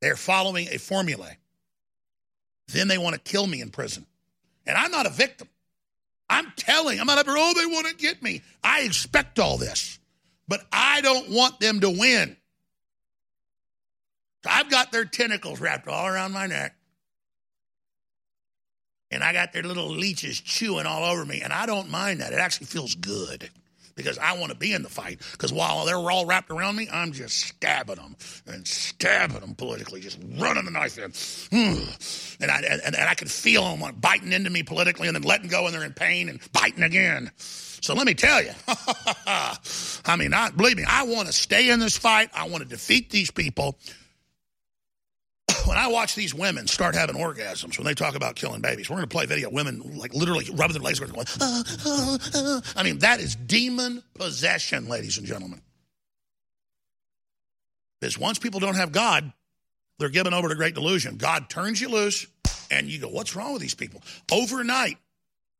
They're 0.00 0.16
following 0.16 0.68
a 0.70 0.78
formula. 0.78 1.30
Then 2.68 2.88
they 2.88 2.98
want 2.98 3.14
to 3.14 3.20
kill 3.20 3.46
me 3.46 3.60
in 3.60 3.70
prison. 3.70 4.06
And 4.66 4.76
I'm 4.76 4.90
not 4.90 5.06
a 5.06 5.10
victim. 5.10 5.48
I'm 6.28 6.52
telling, 6.56 6.98
I'm 6.98 7.06
not 7.06 7.24
here, 7.24 7.36
oh, 7.38 7.54
they 7.54 7.66
want 7.66 7.86
to 7.86 7.94
get 7.94 8.22
me. 8.22 8.42
I 8.62 8.80
expect 8.82 9.38
all 9.38 9.58
this, 9.58 9.98
but 10.48 10.66
I 10.72 11.00
don't 11.00 11.30
want 11.30 11.60
them 11.60 11.80
to 11.80 11.90
win. 11.90 12.36
So 14.42 14.50
I've 14.50 14.70
got 14.70 14.90
their 14.90 15.04
tentacles 15.04 15.60
wrapped 15.60 15.86
all 15.86 16.06
around 16.06 16.32
my 16.32 16.46
neck. 16.46 16.74
And 19.12 19.22
I 19.22 19.32
got 19.32 19.52
their 19.52 19.62
little 19.62 19.88
leeches 19.88 20.40
chewing 20.40 20.84
all 20.84 21.04
over 21.04 21.24
me. 21.24 21.40
And 21.42 21.52
I 21.52 21.66
don't 21.66 21.90
mind 21.90 22.20
that. 22.20 22.32
It 22.32 22.40
actually 22.40 22.66
feels 22.66 22.96
good 22.96 23.50
because 23.96 24.18
I 24.18 24.38
want 24.38 24.52
to 24.52 24.58
be 24.58 24.72
in 24.72 24.82
the 24.82 24.88
fight. 24.88 25.20
Because 25.32 25.52
while 25.52 25.84
they're 25.84 25.96
all 25.96 26.26
wrapped 26.26 26.50
around 26.50 26.76
me, 26.76 26.88
I'm 26.92 27.12
just 27.12 27.38
stabbing 27.40 27.96
them 27.96 28.14
and 28.46 28.66
stabbing 28.66 29.40
them 29.40 29.54
politically, 29.54 30.00
just 30.00 30.18
running 30.38 30.64
the 30.64 30.70
knife 30.70 30.98
in. 30.98 31.82
And 32.38 32.50
I, 32.50 32.58
and, 32.58 32.82
and 32.84 32.96
I 32.96 33.14
can 33.14 33.28
feel 33.28 33.64
them 33.64 33.94
biting 33.98 34.30
into 34.30 34.50
me 34.50 34.62
politically 34.62 35.08
and 35.08 35.16
then 35.16 35.22
letting 35.22 35.48
go 35.48 35.64
and 35.64 35.74
they're 35.74 35.84
in 35.84 35.94
pain 35.94 36.28
and 36.28 36.38
biting 36.52 36.82
again. 36.82 37.30
So 37.38 37.94
let 37.94 38.06
me 38.06 38.12
tell 38.12 38.42
you, 38.42 38.50
I 39.26 40.16
mean, 40.18 40.34
I, 40.34 40.50
believe 40.50 40.76
me, 40.76 40.84
I 40.86 41.04
want 41.04 41.28
to 41.28 41.32
stay 41.32 41.70
in 41.70 41.80
this 41.80 41.96
fight. 41.96 42.28
I 42.34 42.46
want 42.50 42.62
to 42.62 42.68
defeat 42.68 43.08
these 43.08 43.30
people 43.30 43.78
when 45.66 45.76
I 45.76 45.88
watch 45.88 46.14
these 46.14 46.34
women 46.34 46.66
start 46.66 46.94
having 46.94 47.16
orgasms 47.16 47.78
when 47.78 47.86
they 47.86 47.94
talk 47.94 48.14
about 48.14 48.36
killing 48.36 48.60
babies, 48.60 48.88
we're 48.88 48.96
going 48.96 49.08
to 49.08 49.14
play 49.14 49.26
video. 49.26 49.50
Women 49.50 49.96
like 49.96 50.14
literally 50.14 50.46
rubbing 50.52 50.74
their 50.74 50.82
legs, 50.82 51.00
going, 51.00 51.26
uh, 51.40 51.62
uh, 51.84 52.18
uh. 52.34 52.60
I 52.76 52.82
mean, 52.82 53.00
that 53.00 53.20
is 53.20 53.34
demon 53.34 54.02
possession, 54.14 54.88
ladies 54.88 55.18
and 55.18 55.26
gentlemen. 55.26 55.60
Because 58.00 58.18
once 58.18 58.38
people 58.38 58.60
don't 58.60 58.76
have 58.76 58.92
God, 58.92 59.32
they're 59.98 60.08
given 60.08 60.34
over 60.34 60.48
to 60.48 60.54
great 60.54 60.74
delusion. 60.74 61.16
God 61.16 61.48
turns 61.48 61.80
you 61.80 61.88
loose, 61.88 62.26
and 62.70 62.88
you 62.88 63.00
go, 63.00 63.08
"What's 63.08 63.34
wrong 63.34 63.52
with 63.52 63.62
these 63.62 63.74
people?" 63.74 64.02
Overnight, 64.30 64.98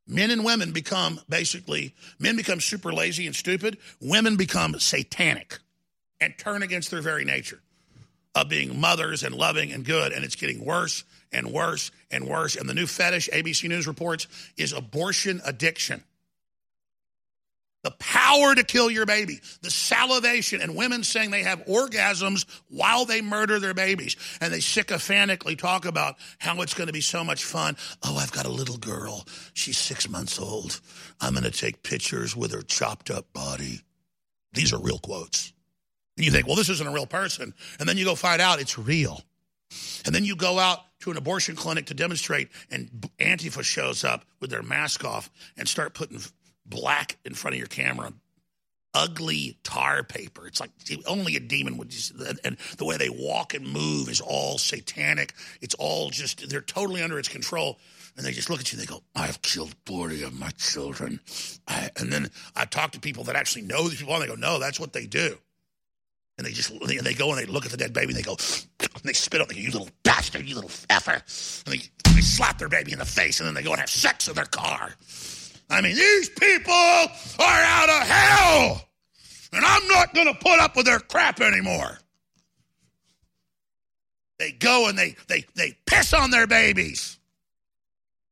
Men 0.06 0.30
and 0.30 0.44
women 0.44 0.70
become 0.70 1.20
basically, 1.28 1.94
men 2.18 2.36
become 2.36 2.60
super 2.60 2.92
lazy 2.92 3.26
and 3.26 3.34
stupid. 3.34 3.78
Women 4.00 4.36
become 4.36 4.78
satanic 4.78 5.58
and 6.20 6.36
turn 6.38 6.62
against 6.62 6.90
their 6.90 7.02
very 7.02 7.24
nature 7.24 7.60
of 8.36 8.50
being 8.50 8.78
mothers 8.78 9.22
and 9.22 9.34
loving 9.34 9.72
and 9.72 9.84
good. 9.84 10.12
And 10.12 10.24
it's 10.24 10.36
getting 10.36 10.64
worse 10.64 11.04
and 11.32 11.50
worse 11.50 11.90
and 12.10 12.28
worse. 12.28 12.54
And 12.54 12.68
the 12.68 12.74
new 12.74 12.86
fetish, 12.86 13.30
ABC 13.32 13.68
News 13.68 13.88
reports, 13.88 14.28
is 14.58 14.72
abortion 14.72 15.40
addiction. 15.44 16.04
The 17.82 17.92
power 17.92 18.54
to 18.54 18.64
kill 18.64 18.90
your 18.90 19.06
baby, 19.06 19.40
the 19.62 19.70
salivation, 19.70 20.60
and 20.60 20.76
women 20.76 21.02
saying 21.04 21.30
they 21.30 21.44
have 21.44 21.64
orgasms 21.66 22.44
while 22.68 23.04
they 23.04 23.22
murder 23.22 23.58
their 23.58 23.74
babies. 23.74 24.16
And 24.40 24.52
they 24.52 24.60
sycophantically 24.60 25.56
talk 25.56 25.86
about 25.86 26.16
how 26.38 26.60
it's 26.60 26.74
going 26.74 26.88
to 26.88 26.92
be 26.92 27.00
so 27.00 27.24
much 27.24 27.44
fun. 27.44 27.76
Oh, 28.02 28.16
I've 28.16 28.32
got 28.32 28.44
a 28.44 28.50
little 28.50 28.76
girl. 28.76 29.24
She's 29.54 29.78
six 29.78 30.10
months 30.10 30.38
old. 30.38 30.80
I'm 31.20 31.32
going 31.32 31.44
to 31.44 31.50
take 31.50 31.82
pictures 31.82 32.36
with 32.36 32.52
her 32.52 32.62
chopped 32.62 33.08
up 33.10 33.32
body. 33.32 33.80
These 34.52 34.72
are 34.72 34.80
real 34.80 34.98
quotes. 34.98 35.52
And 36.16 36.24
you 36.24 36.32
think, 36.32 36.46
well, 36.46 36.56
this 36.56 36.70
isn't 36.70 36.86
a 36.86 36.92
real 36.92 37.06
person. 37.06 37.52
And 37.78 37.88
then 37.88 37.98
you 37.98 38.04
go 38.04 38.14
find 38.14 38.40
out 38.40 38.60
it's 38.60 38.78
real. 38.78 39.22
And 40.04 40.14
then 40.14 40.24
you 40.24 40.36
go 40.36 40.58
out 40.58 40.80
to 41.00 41.10
an 41.10 41.16
abortion 41.16 41.56
clinic 41.56 41.86
to 41.86 41.94
demonstrate, 41.94 42.48
and 42.70 42.88
Antifa 43.18 43.62
shows 43.62 44.04
up 44.04 44.24
with 44.40 44.50
their 44.50 44.62
mask 44.62 45.04
off 45.04 45.30
and 45.56 45.68
start 45.68 45.94
putting 45.94 46.20
black 46.64 47.18
in 47.24 47.34
front 47.34 47.54
of 47.54 47.58
your 47.58 47.68
camera. 47.68 48.12
Ugly 48.94 49.58
tar 49.62 50.02
paper. 50.04 50.46
It's 50.46 50.58
like 50.58 50.70
only 51.06 51.36
a 51.36 51.40
demon 51.40 51.76
would 51.76 51.90
just, 51.90 52.14
and 52.44 52.56
the 52.78 52.86
way 52.86 52.96
they 52.96 53.10
walk 53.10 53.52
and 53.52 53.66
move 53.66 54.08
is 54.08 54.22
all 54.22 54.56
satanic. 54.56 55.34
It's 55.60 55.74
all 55.74 56.08
just, 56.08 56.48
they're 56.48 56.62
totally 56.62 57.02
under 57.02 57.18
its 57.18 57.28
control. 57.28 57.78
And 58.16 58.24
they 58.24 58.32
just 58.32 58.48
look 58.48 58.60
at 58.60 58.72
you 58.72 58.78
and 58.78 58.88
they 58.88 58.90
go, 58.90 59.02
I've 59.14 59.42
killed 59.42 59.74
40 59.84 60.22
of 60.22 60.32
my 60.32 60.48
children. 60.56 61.20
I, 61.68 61.90
and 61.98 62.10
then 62.10 62.30
I 62.54 62.64
talk 62.64 62.92
to 62.92 63.00
people 63.00 63.24
that 63.24 63.36
actually 63.36 63.62
know 63.62 63.86
these 63.86 63.98
people 63.98 64.14
and 64.14 64.22
they 64.22 64.28
go, 64.28 64.34
no, 64.34 64.58
that's 64.58 64.80
what 64.80 64.94
they 64.94 65.04
do. 65.04 65.36
And 66.38 66.46
they 66.46 66.52
just, 66.52 66.72
they, 66.86 66.98
they 66.98 67.14
go 67.14 67.30
and 67.30 67.38
they 67.38 67.46
look 67.46 67.64
at 67.64 67.70
the 67.70 67.76
dead 67.76 67.92
baby 67.92 68.08
and 68.08 68.16
they 68.16 68.22
go, 68.22 68.36
and 68.80 69.02
they 69.04 69.12
spit 69.12 69.40
on, 69.40 69.48
you 69.54 69.70
little 69.70 69.88
bastard, 70.02 70.46
you 70.46 70.54
little 70.54 70.70
effer. 70.90 71.12
And 71.12 71.74
they, 71.74 71.82
they 72.14 72.20
slap 72.20 72.58
their 72.58 72.68
baby 72.68 72.92
in 72.92 72.98
the 72.98 73.04
face 73.04 73.40
and 73.40 73.46
then 73.46 73.54
they 73.54 73.62
go 73.62 73.70
and 73.70 73.80
have 73.80 73.90
sex 73.90 74.28
in 74.28 74.34
their 74.34 74.44
car. 74.44 74.94
I 75.70 75.80
mean, 75.80 75.96
these 75.96 76.28
people 76.28 76.72
are 76.72 77.08
out 77.40 77.88
of 77.88 78.06
hell. 78.06 78.88
And 79.52 79.64
I'm 79.64 79.88
not 79.88 80.14
going 80.14 80.26
to 80.26 80.34
put 80.34 80.60
up 80.60 80.76
with 80.76 80.86
their 80.86 81.00
crap 81.00 81.40
anymore. 81.40 81.98
They 84.38 84.52
go 84.52 84.88
and 84.88 84.98
they, 84.98 85.16
they, 85.28 85.44
they 85.54 85.76
piss 85.86 86.12
on 86.12 86.30
their 86.30 86.46
babies. 86.46 87.18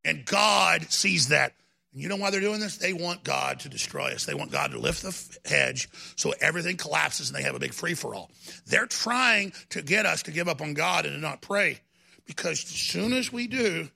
And 0.05 0.25
God 0.25 0.91
sees 0.91 1.29
that. 1.29 1.55
And 1.95 2.03
you 2.03 2.09
know 2.09 2.17
why 2.17 2.31
they're 2.31 2.41
doing 2.41 2.59
this? 2.59 2.77
They 2.77 2.93
want 2.93 3.23
God 3.23 3.61
to 3.61 3.69
destroy 3.69 4.11
us. 4.11 4.27
They 4.27 4.35
want 4.35 4.51
God 4.51 4.73
to 4.73 4.79
lift 4.79 5.03
the 5.03 5.39
hedge 5.49 5.89
so 6.17 6.35
everything 6.41 6.77
collapses 6.77 7.29
and 7.29 7.39
they 7.39 7.43
have 7.45 7.55
a 7.55 7.61
big 7.61 7.73
free 7.73 7.95
for 7.95 8.17
all. 8.17 8.33
They're 8.67 8.87
trying 8.87 9.53
to 9.71 9.81
get 9.81 10.05
us 10.05 10.25
to 10.25 10.33
give 10.33 10.49
up 10.49 10.61
on 10.61 10.75
God 10.75 11.07
and 11.07 11.15
to 11.15 11.21
not 11.21 11.41
pray. 11.41 11.81
Because 12.27 12.65
as 12.65 12.71
soon 12.71 13.13
as 13.13 13.33
we 13.33 13.47
do, 13.47 13.89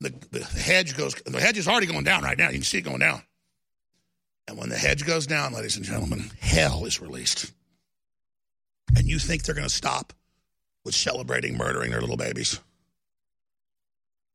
the, 0.00 0.14
the 0.30 0.44
hedge 0.44 0.96
goes, 0.96 1.14
the 1.14 1.40
hedge 1.40 1.58
is 1.58 1.66
already 1.66 1.86
going 1.86 2.04
down 2.04 2.22
right 2.22 2.38
now. 2.38 2.50
You 2.50 2.58
can 2.58 2.62
see 2.62 2.78
it 2.78 2.82
going 2.82 3.00
down. 3.00 3.22
And 4.46 4.56
when 4.56 4.68
the 4.68 4.76
hedge 4.76 5.04
goes 5.04 5.26
down, 5.26 5.52
ladies 5.52 5.76
and 5.76 5.84
gentlemen, 5.84 6.30
hell 6.40 6.84
is 6.84 7.00
released. 7.00 7.52
And 8.96 9.08
you 9.08 9.18
think 9.18 9.42
they're 9.42 9.56
going 9.56 9.68
to 9.68 9.74
stop 9.74 10.12
with 10.84 10.94
celebrating 10.94 11.56
murdering 11.56 11.90
their 11.90 12.00
little 12.00 12.16
babies? 12.16 12.60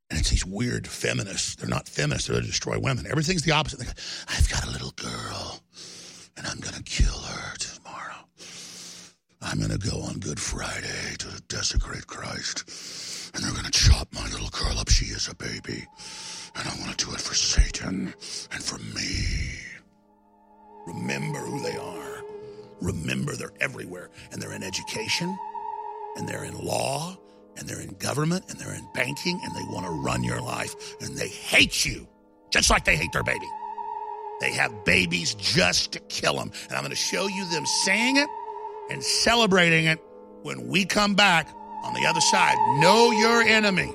And 0.09 0.19
it's 0.19 0.29
these 0.29 0.45
weird 0.45 0.87
feminists. 0.87 1.55
They're 1.55 1.69
not 1.69 1.87
feminists, 1.87 2.27
they're 2.27 2.39
to 2.39 2.45
destroy 2.45 2.77
women. 2.79 3.07
Everything's 3.07 3.43
the 3.43 3.51
opposite. 3.51 3.79
Go, 3.79 3.91
I've 4.27 4.49
got 4.49 4.65
a 4.67 4.71
little 4.71 4.91
girl, 4.91 5.59
and 6.37 6.45
I'm 6.45 6.59
going 6.59 6.75
to 6.75 6.83
kill 6.83 7.17
her 7.19 7.55
tomorrow. 7.57 8.27
I'm 9.41 9.59
going 9.59 9.77
to 9.77 9.89
go 9.89 10.01
on 10.01 10.19
Good 10.19 10.39
Friday 10.39 11.15
to 11.19 11.41
desecrate 11.47 12.07
Christ, 12.07 13.31
and 13.33 13.43
they're 13.43 13.51
going 13.51 13.65
to 13.65 13.71
chop 13.71 14.07
my 14.13 14.23
little 14.29 14.49
girl 14.49 14.77
up. 14.79 14.89
She 14.89 15.05
is 15.05 15.27
a 15.27 15.35
baby, 15.35 15.85
and 16.55 16.67
I 16.67 16.75
want 16.79 16.97
to 16.97 17.05
do 17.05 17.11
it 17.11 17.19
for 17.19 17.33
Satan 17.33 18.13
and 18.51 18.63
for 18.63 18.77
me. 18.79 19.59
Remember 20.85 21.39
who 21.39 21.61
they 21.61 21.75
are. 21.75 22.23
Remember 22.81 23.35
they're 23.35 23.53
everywhere, 23.59 24.09
and 24.31 24.41
they're 24.41 24.53
in 24.53 24.63
education, 24.63 25.37
and 26.15 26.27
they're 26.27 26.43
in 26.43 26.57
law, 26.57 27.17
and 27.57 27.67
they're 27.67 27.81
in 27.81 27.95
government, 27.95 28.45
and 28.49 28.59
they're 28.59 28.73
in 28.73 28.87
banking, 28.93 29.39
and 29.43 29.55
they 29.55 29.63
want 29.73 29.85
to 29.85 29.91
run 29.91 30.23
your 30.23 30.41
life, 30.41 30.95
and 31.01 31.15
they 31.15 31.27
hate 31.27 31.85
you, 31.85 32.07
just 32.51 32.69
like 32.69 32.85
they 32.85 32.95
hate 32.95 33.11
their 33.11 33.23
baby. 33.23 33.47
They 34.39 34.51
have 34.53 34.83
babies 34.83 35.35
just 35.35 35.93
to 35.93 35.99
kill 35.99 36.35
them. 36.35 36.51
And 36.67 36.73
I'm 36.73 36.81
going 36.81 36.89
to 36.89 36.95
show 36.95 37.27
you 37.27 37.49
them 37.49 37.65
saying 37.65 38.17
it 38.17 38.27
and 38.89 39.01
celebrating 39.03 39.85
it 39.85 39.99
when 40.41 40.67
we 40.67 40.85
come 40.85 41.15
back 41.15 41.47
on 41.83 41.93
the 41.93 42.05
other 42.05 42.21
side. 42.21 42.55
Know 42.79 43.11
your 43.11 43.41
enemy. 43.41 43.93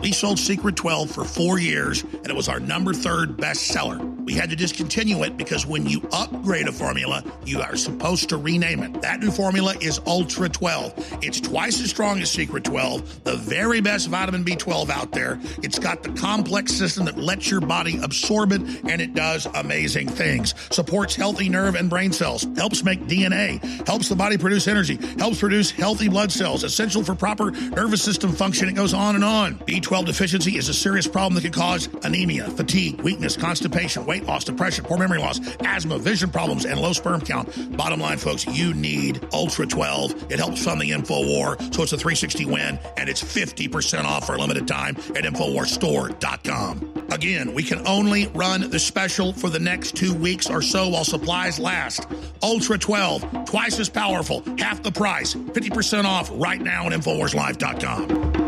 We 0.00 0.10
sold 0.10 0.38
Secret 0.38 0.74
12 0.74 1.10
for 1.12 1.22
four 1.22 1.60
years, 1.60 2.02
and 2.02 2.26
it 2.26 2.34
was 2.34 2.48
our 2.48 2.58
number 2.58 2.92
third 2.92 3.36
bestseller. 3.36 4.08
We 4.24 4.32
had 4.34 4.50
to 4.50 4.56
discontinue 4.56 5.22
it 5.22 5.36
because 5.36 5.66
when 5.66 5.86
you 5.86 6.08
upgrade 6.12 6.66
a 6.66 6.72
formula, 6.72 7.22
you 7.44 7.60
are 7.60 7.76
supposed 7.76 8.28
to 8.30 8.36
rename 8.36 8.82
it. 8.82 9.02
That 9.02 9.20
new 9.20 9.30
formula 9.30 9.74
is 9.80 10.00
Ultra 10.06 10.48
12. 10.48 11.18
It's 11.22 11.40
twice 11.40 11.80
as 11.80 11.90
strong 11.90 12.20
as 12.20 12.30
Secret 12.30 12.64
12, 12.64 13.24
the 13.24 13.36
very 13.36 13.80
best 13.80 14.08
vitamin 14.08 14.44
B12 14.44 14.90
out 14.90 15.12
there. 15.12 15.38
It's 15.62 15.78
got 15.78 16.02
the 16.02 16.10
complex 16.12 16.72
system 16.72 17.04
that 17.04 17.18
lets 17.18 17.50
your 17.50 17.60
body 17.60 17.98
absorb 18.02 18.52
it, 18.52 18.62
and 18.88 19.00
it 19.00 19.14
does 19.14 19.46
amazing 19.54 20.08
things. 20.08 20.54
Supports 20.70 21.14
healthy 21.14 21.48
nerve 21.48 21.74
and 21.74 21.90
brain 21.90 22.12
cells, 22.12 22.46
helps 22.56 22.82
make 22.82 23.06
DNA, 23.06 23.60
helps 23.86 24.08
the 24.08 24.16
body 24.16 24.38
produce 24.38 24.66
energy, 24.66 24.96
helps 25.18 25.38
produce 25.38 25.70
healthy 25.70 26.08
blood 26.08 26.32
cells, 26.32 26.64
essential 26.64 27.04
for 27.04 27.14
proper 27.14 27.50
nervous 27.50 28.02
system 28.02 28.32
function. 28.32 28.68
It 28.68 28.74
goes 28.74 28.94
on 28.94 29.14
and 29.16 29.24
on. 29.24 29.60
B12 29.82 30.06
deficiency 30.06 30.56
is 30.56 30.68
a 30.68 30.74
serious 30.74 31.08
problem 31.08 31.34
that 31.34 31.42
can 31.42 31.52
cause 31.52 31.88
anemia, 32.04 32.48
fatigue, 32.50 33.00
weakness, 33.02 33.36
constipation, 33.36 34.06
weight 34.06 34.24
loss, 34.24 34.44
depression, 34.44 34.84
poor 34.84 34.96
memory 34.96 35.18
loss, 35.18 35.40
asthma, 35.60 35.98
vision 35.98 36.30
problems, 36.30 36.64
and 36.64 36.80
low 36.80 36.92
sperm 36.92 37.20
count. 37.20 37.76
Bottom 37.76 37.98
line, 37.98 38.18
folks, 38.18 38.46
you 38.46 38.74
need 38.74 39.26
Ultra 39.32 39.66
12. 39.66 40.30
It 40.30 40.38
helps 40.38 40.62
fund 40.64 40.80
the 40.80 40.92
Info 40.92 41.26
War, 41.26 41.56
so 41.72 41.82
it's 41.82 41.92
a 41.92 41.98
360 41.98 42.46
win, 42.46 42.78
and 42.96 43.08
it's 43.08 43.22
50% 43.22 44.04
off 44.04 44.26
for 44.26 44.36
a 44.36 44.38
limited 44.38 44.68
time 44.68 44.96
at 45.16 45.24
InfoWarsStore.com. 45.24 47.06
Again, 47.10 47.52
we 47.52 47.64
can 47.64 47.84
only 47.86 48.28
run 48.28 48.70
the 48.70 48.78
special 48.78 49.32
for 49.32 49.50
the 49.50 49.58
next 49.58 49.96
two 49.96 50.14
weeks 50.14 50.48
or 50.48 50.62
so 50.62 50.88
while 50.90 51.04
supplies 51.04 51.58
last. 51.58 52.06
Ultra 52.42 52.78
12, 52.78 53.46
twice 53.46 53.80
as 53.80 53.88
powerful, 53.88 54.44
half 54.58 54.80
the 54.82 54.92
price, 54.92 55.34
50% 55.34 56.04
off 56.04 56.30
right 56.34 56.60
now 56.60 56.86
at 56.86 56.92
InfoWarsLife.com. 56.92 58.41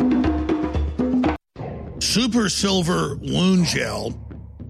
Super 2.14 2.48
Silver 2.48 3.16
Wound 3.16 3.64
Gel 3.64 4.14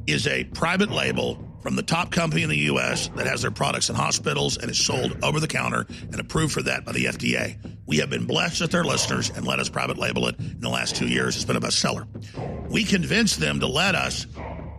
is 0.06 0.26
a 0.26 0.44
private 0.44 0.90
label 0.90 1.46
from 1.60 1.76
the 1.76 1.82
top 1.82 2.10
company 2.10 2.42
in 2.42 2.48
the 2.48 2.56
U.S. 2.56 3.08
that 3.16 3.26
has 3.26 3.42
their 3.42 3.50
products 3.50 3.90
in 3.90 3.96
hospitals 3.96 4.56
and 4.56 4.70
is 4.70 4.82
sold 4.82 5.22
over 5.22 5.40
the 5.40 5.46
counter 5.46 5.86
and 6.10 6.18
approved 6.18 6.54
for 6.54 6.62
that 6.62 6.86
by 6.86 6.92
the 6.92 7.04
FDA. 7.04 7.58
We 7.84 7.98
have 7.98 8.08
been 8.08 8.24
blessed 8.24 8.62
with 8.62 8.70
their 8.70 8.82
listeners 8.82 9.28
and 9.28 9.46
let 9.46 9.58
us 9.58 9.68
private 9.68 9.98
label 9.98 10.26
it 10.28 10.38
in 10.38 10.60
the 10.60 10.70
last 10.70 10.96
two 10.96 11.06
years. 11.06 11.36
It's 11.36 11.44
been 11.44 11.56
a 11.56 11.60
bestseller. 11.60 12.06
We 12.70 12.82
convinced 12.82 13.40
them 13.40 13.60
to 13.60 13.66
let 13.66 13.94
us 13.94 14.26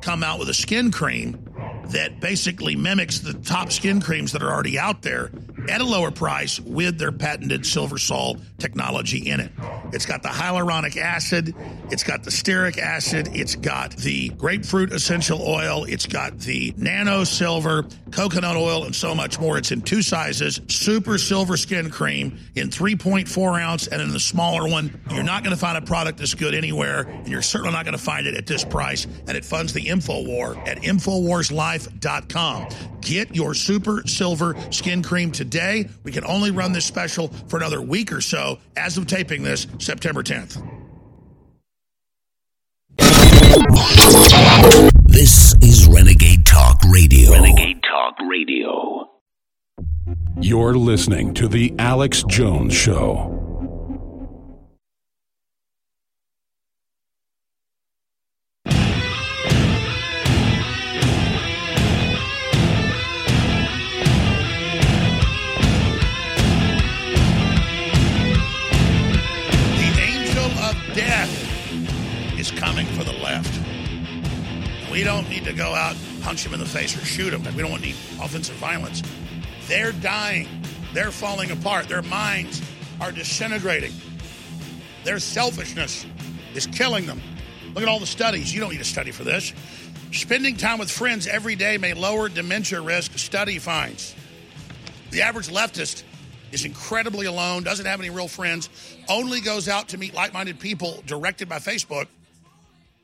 come 0.01 0.23
out 0.23 0.39
with 0.39 0.49
a 0.49 0.53
skin 0.55 0.89
cream 0.91 1.47
that 1.91 2.19
basically 2.19 2.75
mimics 2.75 3.19
the 3.19 3.33
top 3.33 3.71
skin 3.71 4.01
creams 4.01 4.31
that 4.31 4.43
are 4.43 4.51
already 4.51 4.77
out 4.79 5.01
there 5.01 5.31
at 5.69 5.81
a 5.81 5.83
lower 5.83 6.11
price 6.11 6.59
with 6.59 6.97
their 6.97 7.11
patented 7.11 7.61
SilverSol 7.61 8.41
technology 8.57 9.29
in 9.29 9.39
it. 9.39 9.51
It's 9.93 10.05
got 10.05 10.23
the 10.23 10.29
hyaluronic 10.29 10.97
acid, 10.97 11.55
it's 11.89 12.03
got 12.03 12.23
the 12.23 12.29
stearic 12.29 12.77
acid, 12.77 13.29
it's 13.33 13.55
got 13.55 13.95
the 13.97 14.29
grapefruit 14.29 14.91
essential 14.91 15.41
oil, 15.41 15.85
it's 15.85 16.05
got 16.05 16.39
the 16.39 16.73
nano 16.77 17.23
silver, 17.23 17.85
coconut 18.11 18.55
oil, 18.55 18.83
and 18.83 18.95
so 18.95 19.15
much 19.15 19.39
more. 19.39 19.57
It's 19.57 19.71
in 19.71 19.81
two 19.81 20.01
sizes 20.01 20.61
super 20.67 21.17
silver 21.17 21.57
skin 21.57 21.89
cream 21.89 22.37
in 22.55 22.69
3.4 22.69 23.61
ounce 23.61 23.87
and 23.87 24.01
in 24.01 24.09
the 24.09 24.19
smaller 24.19 24.69
one. 24.69 24.99
You're 25.09 25.23
not 25.23 25.43
going 25.43 25.55
to 25.55 25.59
find 25.59 25.77
a 25.77 25.81
product 25.81 26.17
this 26.17 26.33
good 26.33 26.53
anywhere, 26.53 27.01
and 27.01 27.27
you're 27.27 27.41
certainly 27.41 27.73
not 27.73 27.85
going 27.85 27.97
to 27.97 28.03
find 28.03 28.27
it 28.27 28.35
at 28.35 28.45
this 28.45 28.63
price. 28.63 29.05
And 29.27 29.35
it 29.35 29.45
funds 29.45 29.73
the 29.73 29.85
InfoWar 29.85 30.67
at 30.67 30.77
InfoWarsLife.com. 31.75 32.67
Get 33.01 33.35
your 33.35 33.53
super 33.53 34.05
silver 34.07 34.55
skin 34.71 35.03
cream 35.03 35.31
today. 35.31 35.89
We 36.03 36.11
can 36.11 36.25
only 36.25 36.51
run 36.51 36.71
this 36.71 36.85
special 36.85 37.29
for 37.47 37.57
another 37.57 37.81
week 37.81 38.11
or 38.11 38.21
so 38.21 38.59
as 38.75 38.97
of 38.97 39.07
taping 39.07 39.43
this, 39.43 39.67
September 39.79 40.23
10th. 40.23 40.61
This 45.05 45.55
is 45.61 45.87
Renegade 45.87 46.45
Talk 46.45 46.79
Radio. 46.89 47.31
Renegade 47.31 47.81
Talk 47.83 48.15
Radio. 48.29 49.09
You're 50.41 50.75
listening 50.75 51.33
to 51.35 51.47
The 51.47 51.73
Alex 51.79 52.23
Jones 52.27 52.73
Show. 52.73 53.44
Go 75.55 75.73
out, 75.73 75.95
punch 76.21 76.43
them 76.43 76.53
in 76.53 76.59
the 76.59 76.65
face, 76.65 76.95
or 76.95 77.05
shoot 77.05 77.31
them. 77.31 77.43
We 77.55 77.61
don't 77.61 77.71
want 77.71 77.83
any 77.83 77.95
offensive 78.21 78.55
violence. 78.55 79.01
They're 79.67 79.91
dying. 79.91 80.47
They're 80.93 81.11
falling 81.11 81.51
apart. 81.51 81.87
Their 81.87 82.01
minds 82.03 82.61
are 83.01 83.11
disintegrating. 83.11 83.91
Their 85.03 85.19
selfishness 85.19 86.05
is 86.53 86.67
killing 86.67 87.05
them. 87.05 87.21
Look 87.73 87.83
at 87.83 87.89
all 87.89 87.99
the 87.99 88.05
studies. 88.05 88.53
You 88.53 88.61
don't 88.61 88.71
need 88.71 88.81
a 88.81 88.85
study 88.85 89.11
for 89.11 89.23
this. 89.23 89.53
Spending 90.11 90.55
time 90.55 90.79
with 90.79 90.89
friends 90.89 91.27
every 91.27 91.55
day 91.55 91.77
may 91.77 91.93
lower 91.93 92.29
dementia 92.29 92.79
risk, 92.79 93.17
study 93.17 93.59
finds. 93.59 94.15
The 95.11 95.21
average 95.23 95.49
leftist 95.49 96.03
is 96.51 96.63
incredibly 96.63 97.25
alone, 97.25 97.63
doesn't 97.63 97.85
have 97.85 97.99
any 97.99 98.09
real 98.09 98.29
friends, 98.29 98.69
only 99.09 99.41
goes 99.41 99.67
out 99.67 99.89
to 99.89 99.97
meet 99.97 100.13
like 100.13 100.33
minded 100.33 100.59
people 100.59 101.03
directed 101.05 101.49
by 101.49 101.57
Facebook 101.57 102.07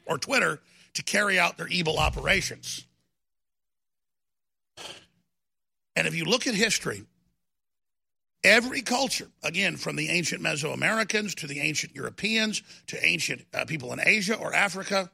or 0.05 0.17
Twitter 0.17 0.61
to 0.93 1.03
carry 1.03 1.39
out 1.39 1.57
their 1.57 1.67
evil 1.67 1.97
operations. 1.97 2.85
And 5.95 6.07
if 6.07 6.15
you 6.15 6.25
look 6.25 6.47
at 6.47 6.55
history, 6.55 7.03
every 8.43 8.81
culture, 8.81 9.27
again, 9.43 9.77
from 9.77 9.95
the 9.95 10.09
ancient 10.09 10.41
Mesoamericans 10.41 11.35
to 11.35 11.47
the 11.47 11.59
ancient 11.59 11.95
Europeans 11.95 12.63
to 12.87 13.05
ancient 13.05 13.45
uh, 13.53 13.65
people 13.65 13.93
in 13.93 13.99
Asia 14.03 14.35
or 14.35 14.53
Africa, 14.53 15.11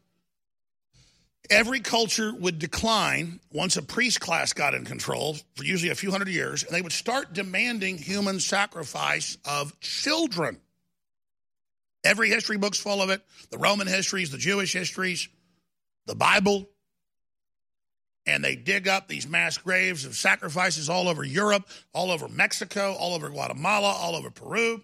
every 1.49 1.79
culture 1.79 2.33
would 2.33 2.59
decline 2.59 3.39
once 3.51 3.77
a 3.77 3.81
priest 3.81 4.19
class 4.19 4.53
got 4.53 4.73
in 4.73 4.85
control 4.85 5.37
for 5.55 5.63
usually 5.63 5.91
a 5.91 5.95
few 5.95 6.11
hundred 6.11 6.29
years, 6.29 6.63
and 6.63 6.73
they 6.73 6.81
would 6.81 6.91
start 6.91 7.33
demanding 7.33 7.97
human 7.97 8.39
sacrifice 8.39 9.37
of 9.45 9.77
children. 9.79 10.59
Every 12.03 12.29
history 12.29 12.57
book's 12.57 12.79
full 12.79 13.01
of 13.01 13.09
it 13.09 13.21
the 13.49 13.57
Roman 13.57 13.87
histories, 13.87 14.31
the 14.31 14.37
Jewish 14.37 14.73
histories, 14.73 15.27
the 16.07 16.15
Bible. 16.15 16.67
And 18.25 18.43
they 18.43 18.55
dig 18.55 18.87
up 18.87 19.07
these 19.07 19.27
mass 19.27 19.57
graves 19.57 20.03
of 20.03 20.15
sacrifices 20.15 20.89
all 20.89 21.07
over 21.07 21.23
Europe, 21.23 21.69
all 21.93 22.11
over 22.11 22.27
Mexico, 22.27 22.93
all 22.93 23.13
over 23.13 23.29
Guatemala, 23.29 23.91
all 23.91 24.15
over 24.15 24.31
Peru. 24.31 24.83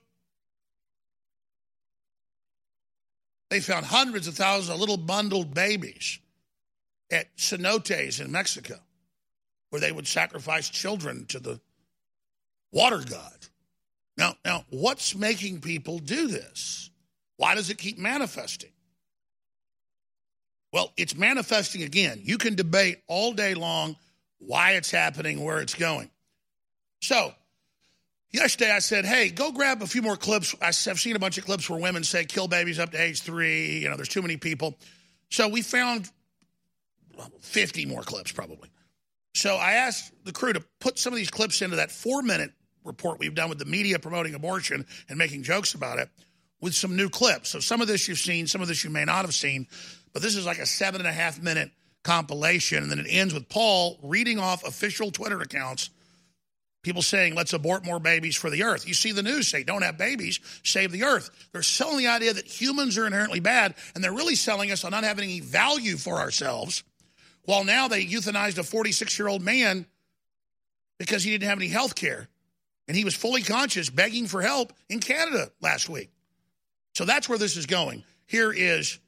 They 3.49 3.59
found 3.59 3.85
hundreds 3.85 4.27
of 4.27 4.35
thousands 4.35 4.69
of 4.69 4.79
little 4.79 4.97
bundled 4.97 5.53
babies 5.53 6.19
at 7.11 7.35
cenotes 7.37 8.19
in 8.19 8.31
Mexico, 8.31 8.79
where 9.69 9.79
they 9.79 9.91
would 9.91 10.07
sacrifice 10.07 10.69
children 10.69 11.25
to 11.27 11.39
the 11.39 11.59
water 12.71 13.01
god. 13.07 13.47
Now, 14.17 14.35
now, 14.45 14.65
what's 14.69 15.15
making 15.15 15.61
people 15.61 15.99
do 15.99 16.27
this? 16.27 16.91
Why 17.37 17.55
does 17.55 17.69
it 17.69 17.77
keep 17.77 17.97
manifesting? 17.97 18.72
Well, 20.73 20.91
it's 20.97 21.15
manifesting 21.15 21.83
again. 21.83 22.19
You 22.23 22.39
can 22.39 22.55
debate 22.55 22.97
all 23.07 23.33
day 23.33 23.53
long 23.53 23.95
why 24.39 24.71
it's 24.71 24.89
happening, 24.89 25.43
where 25.43 25.59
it's 25.59 25.75
going. 25.75 26.09
So, 26.99 27.31
yesterday 28.31 28.71
I 28.71 28.79
said, 28.79 29.05
hey, 29.05 29.29
go 29.29 29.51
grab 29.51 29.83
a 29.83 29.87
few 29.87 30.01
more 30.01 30.17
clips. 30.17 30.55
I've 30.59 30.73
seen 30.73 31.15
a 31.15 31.19
bunch 31.19 31.37
of 31.37 31.45
clips 31.45 31.69
where 31.69 31.79
women 31.79 32.03
say 32.03 32.25
kill 32.25 32.47
babies 32.47 32.79
up 32.79 32.91
to 32.91 33.01
age 33.01 33.21
three. 33.21 33.77
You 33.77 33.89
know, 33.89 33.95
there's 33.95 34.09
too 34.09 34.23
many 34.23 34.37
people. 34.37 34.75
So 35.29 35.47
we 35.47 35.61
found 35.61 36.09
50 37.41 37.85
more 37.85 38.01
clips 38.01 38.31
probably. 38.31 38.69
So 39.35 39.55
I 39.55 39.73
asked 39.73 40.11
the 40.25 40.31
crew 40.31 40.53
to 40.53 40.63
put 40.79 40.97
some 40.97 41.13
of 41.13 41.17
these 41.17 41.29
clips 41.29 41.61
into 41.61 41.75
that 41.75 41.91
four 41.91 42.23
minute 42.23 42.51
report 42.83 43.19
we've 43.19 43.35
done 43.35 43.49
with 43.49 43.59
the 43.59 43.65
media 43.65 43.99
promoting 43.99 44.33
abortion 44.33 44.87
and 45.07 45.17
making 45.19 45.43
jokes 45.43 45.75
about 45.75 45.99
it 45.99 46.09
with 46.61 46.73
some 46.73 46.95
new 46.95 47.09
clips. 47.09 47.49
So 47.49 47.59
some 47.59 47.81
of 47.81 47.87
this 47.87 48.07
you've 48.07 48.17
seen, 48.17 48.47
some 48.47 48.61
of 48.61 48.67
this 48.67 48.83
you 48.83 48.89
may 48.89 49.05
not 49.05 49.25
have 49.25 49.35
seen, 49.35 49.67
but 50.13 50.21
this 50.21 50.35
is 50.35 50.45
like 50.45 50.59
a 50.59 50.65
seven 50.65 51.01
and 51.01 51.07
a 51.07 51.13
half 51.13 51.41
minute 51.41 51.71
compilation. 52.03 52.83
And 52.83 52.91
then 52.91 52.99
it 52.99 53.07
ends 53.09 53.33
with 53.33 53.49
Paul 53.49 53.99
reading 54.03 54.39
off 54.39 54.63
official 54.63 55.11
Twitter 55.11 55.41
accounts, 55.41 55.89
people 56.83 57.01
saying, 57.01 57.35
let's 57.35 57.53
abort 57.53 57.85
more 57.85 57.99
babies 57.99 58.35
for 58.35 58.49
the 58.49 58.63
earth. 58.63 58.87
You 58.87 58.93
see 58.93 59.11
the 59.11 59.23
news 59.23 59.47
say, 59.47 59.63
don't 59.63 59.81
have 59.81 59.97
babies, 59.97 60.39
save 60.63 60.91
the 60.91 61.03
earth. 61.03 61.29
They're 61.51 61.63
selling 61.63 61.97
the 61.97 62.07
idea 62.07 62.33
that 62.33 62.45
humans 62.45 62.97
are 62.97 63.07
inherently 63.07 63.39
bad, 63.39 63.75
and 63.95 64.03
they're 64.03 64.13
really 64.13 64.35
selling 64.35 64.71
us 64.71 64.83
on 64.83 64.91
not 64.91 65.03
having 65.03 65.23
any 65.23 65.39
value 65.39 65.97
for 65.97 66.19
ourselves. 66.19 66.83
While 67.45 67.63
now 67.63 67.87
they 67.87 68.05
euthanized 68.05 68.57
a 68.57 68.63
46 68.63 69.17
year 69.17 69.27
old 69.27 69.41
man 69.41 69.85
because 70.97 71.23
he 71.23 71.31
didn't 71.31 71.49
have 71.49 71.57
any 71.57 71.67
health 71.67 71.95
care. 71.95 72.29
And 72.87 72.97
he 72.97 73.05
was 73.05 73.15
fully 73.15 73.41
conscious, 73.41 73.89
begging 73.89 74.27
for 74.27 74.41
help 74.41 74.73
in 74.89 74.99
Canada 74.99 75.51
last 75.61 75.89
week. 75.89 76.11
So 76.95 77.05
that's 77.05 77.29
where 77.29 77.37
this 77.37 77.55
is 77.55 77.65
going. 77.65 78.03
Here 78.25 78.51
is 78.51 78.99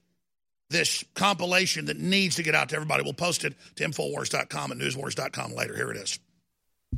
this 0.70 1.04
compilation 1.14 1.86
that 1.86 2.00
needs 2.00 2.36
to 2.36 2.44
get 2.44 2.56
out 2.56 2.70
to 2.70 2.76
everybody. 2.76 3.04
We'll 3.04 3.14
post 3.14 3.44
it 3.46 3.54
to 3.76 3.84
Infowars.com 3.84 4.72
and 4.72 4.82
NewsWars.com 4.82 5.54
later. 5.54 5.76
Here 5.76 5.92
it 5.92 5.98
is. 5.98 6.20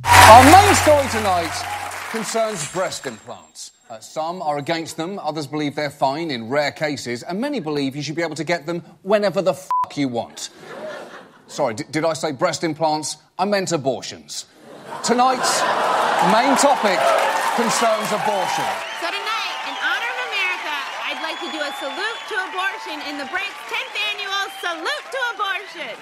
Our 0.04 0.44
main 0.44 0.74
story 0.76 1.06
tonight 1.10 1.52
concerns 2.10 2.70
breast 2.72 3.06
implants. 3.06 3.72
Uh, 3.90 3.98
some 4.00 4.42
are 4.42 4.58
against 4.58 4.96
them, 4.98 5.18
others 5.18 5.46
believe 5.46 5.74
they're 5.74 5.88
fine 5.90 6.30
in 6.30 6.48
rare 6.50 6.70
cases, 6.70 7.22
and 7.22 7.40
many 7.40 7.58
believe 7.58 7.96
you 7.96 8.02
should 8.02 8.14
be 8.16 8.22
able 8.22 8.34
to 8.36 8.44
get 8.44 8.66
them 8.66 8.82
whenever 9.02 9.40
the 9.40 9.54
fuck 9.54 9.96
you 9.96 10.08
want. 10.08 10.50
Sorry, 11.46 11.72
d- 11.74 11.84
did 11.90 12.04
I 12.04 12.12
say 12.12 12.32
breast 12.32 12.64
implants? 12.64 13.16
I 13.38 13.46
meant 13.46 13.72
abortions. 13.72 14.44
Tonight's 15.02 15.60
main 16.28 16.52
topic 16.60 17.00
concerns 17.56 18.12
abortion. 18.12 18.68
So 19.00 19.08
tonight, 19.08 19.56
in 19.64 19.74
honor 19.80 20.10
of 20.12 20.20
America, 20.28 20.74
I'd 21.08 21.20
like 21.24 21.40
to 21.40 21.48
do 21.48 21.60
a 21.64 21.72
salute 21.80 22.20
to 22.88 23.10
in 23.10 23.18
the 23.18 23.24
Brits' 23.24 23.52
10th 23.68 23.96
annual 24.12 24.48
Salute 24.60 25.06
to 25.12 25.20
Abortion. 25.34 25.94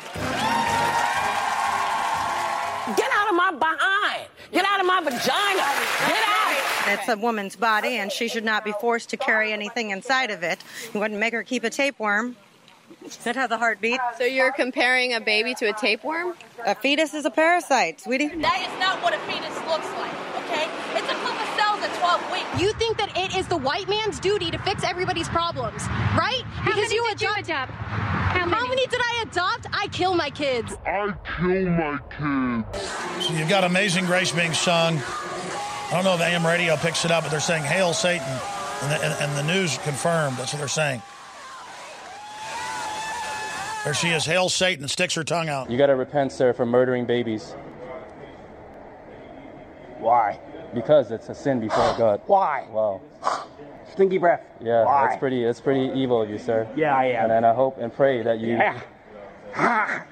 Get 2.97 3.11
out 3.13 3.29
of 3.29 3.35
my 3.35 3.51
behind. 3.59 4.29
Get 4.53 4.65
out 4.65 4.81
of 4.81 4.87
my 4.87 5.01
vagina. 5.01 5.65
Get 6.07 6.23
out. 6.29 6.37
It's 6.89 7.09
a 7.09 7.17
woman's 7.17 7.57
body, 7.57 7.97
and 7.97 8.13
she 8.13 8.29
should 8.29 8.45
not 8.45 8.65
be 8.65 8.73
forced 8.81 9.11
to 9.11 9.17
carry 9.17 9.53
anything 9.53 9.91
inside 9.91 10.31
of 10.31 10.45
it. 10.45 10.63
You 10.95 11.01
wouldn't 11.01 11.19
make 11.19 11.33
her 11.33 11.43
keep 11.43 11.65
a 11.65 11.71
tapeworm. 11.71 12.37
That 13.25 13.35
has 13.35 13.51
a 13.51 13.59
heartbeat. 13.59 14.01
So 14.17 14.25
you're 14.25 14.53
comparing 14.53 15.13
a 15.13 15.21
baby 15.21 15.55
to 15.55 15.69
a 15.69 15.73
tapeworm? 15.73 16.35
A 16.65 16.75
fetus 16.75 17.15
is 17.15 17.25
a 17.25 17.31
parasite, 17.31 18.01
sweetie. 18.01 18.29
That 18.29 18.61
is 18.63 18.81
not 18.81 19.03
what 19.03 19.13
a 19.13 19.19
fetus 19.27 19.57
looks 19.67 19.91
like, 19.99 20.15
okay? 20.45 20.69
It's 20.95 21.03
a 21.03 21.06
group 21.06 21.06
of 21.06 21.06
cells 22.17 22.23
at 22.23 22.29
12 22.29 22.33
weeks. 22.33 22.63
You 22.63 22.73
think 22.75 22.99
that 22.99 23.17
it 23.17 23.37
is 23.37 23.47
the 23.49 23.57
white 23.57 23.89
man's 23.89 24.21
duty 24.21 24.51
to 24.51 24.59
fix 24.59 24.85
everybody's 24.85 25.29
problems, 25.29 25.87
right? 26.17 26.43
How 26.45 26.65
because 26.71 26.83
many 26.91 26.95
you 26.95 27.07
did 27.11 27.21
you 27.23 27.29
adopt. 27.33 27.49
adopt? 27.49 27.73
How 27.73 28.67
many? 28.69 28.87
did 28.87 29.01
I 29.03 29.25
adopt? 29.27 29.67
I 29.73 29.89
kill 29.89 30.15
my 30.15 30.31
kids. 30.31 30.77
I 30.87 31.13
kill 31.39 31.71
my 31.71 31.99
kids. 32.11 33.27
So 33.27 33.35
you've 33.35 33.49
got 33.49 33.65
Amazing 33.65 34.07
Grace 34.07 34.31
being 34.31 34.53
sung. 34.53 34.99
I 34.99 35.91
don't 35.93 36.05
know 36.05 36.15
if 36.15 36.21
AM 36.21 36.47
radio 36.47 36.77
picks 36.77 37.05
it 37.05 37.11
up, 37.11 37.25
but 37.25 37.31
they're 37.31 37.41
saying 37.41 37.65
Hail 37.65 37.93
Satan. 37.93 38.27
And 38.83 38.93
the, 38.93 39.05
and, 39.05 39.23
and 39.23 39.37
the 39.39 39.53
news 39.53 39.79
confirmed. 39.79 40.37
That's 40.37 40.53
what 40.53 40.59
they're 40.59 40.69
saying. 40.69 41.03
There 43.85 43.95
she 43.95 44.09
is. 44.09 44.25
Hail 44.25 44.49
Satan. 44.49 44.87
Sticks 44.89 45.15
her 45.15 45.25
tongue 45.25 45.49
out. 45.49 45.71
You 45.71 45.79
got 45.79 45.87
to 45.87 45.97
repent, 45.97 46.33
sir, 46.33 46.53
for 46.53 46.67
murdering 46.67 47.07
babies. 47.07 47.55
Why? 49.99 50.39
Because 50.77 51.11
it's 51.11 51.31
a 51.31 51.35
sin 51.35 51.59
before 51.59 51.95
God. 51.97 52.21
Why? 52.27 52.67
Wow. 52.71 53.01
Stinky 53.91 54.19
breath. 54.19 54.43
Yeah, 54.61 54.85
Why? 54.85 55.07
that's 55.07 55.19
pretty. 55.19 55.43
That's 55.43 55.59
pretty 55.61 55.91
evil 55.99 56.21
of 56.21 56.29
you, 56.29 56.39
sir. 56.39 56.69
Yeah, 56.77 56.95
I 56.95 57.05
am. 57.07 57.25
And, 57.25 57.33
and 57.33 57.47
I 57.47 57.55
hope 57.55 57.79
and 57.79 57.91
pray 57.91 58.23
that 58.23 58.39
you. 58.41 58.49
Yeah. 58.59 58.79
Ah, 59.59 60.05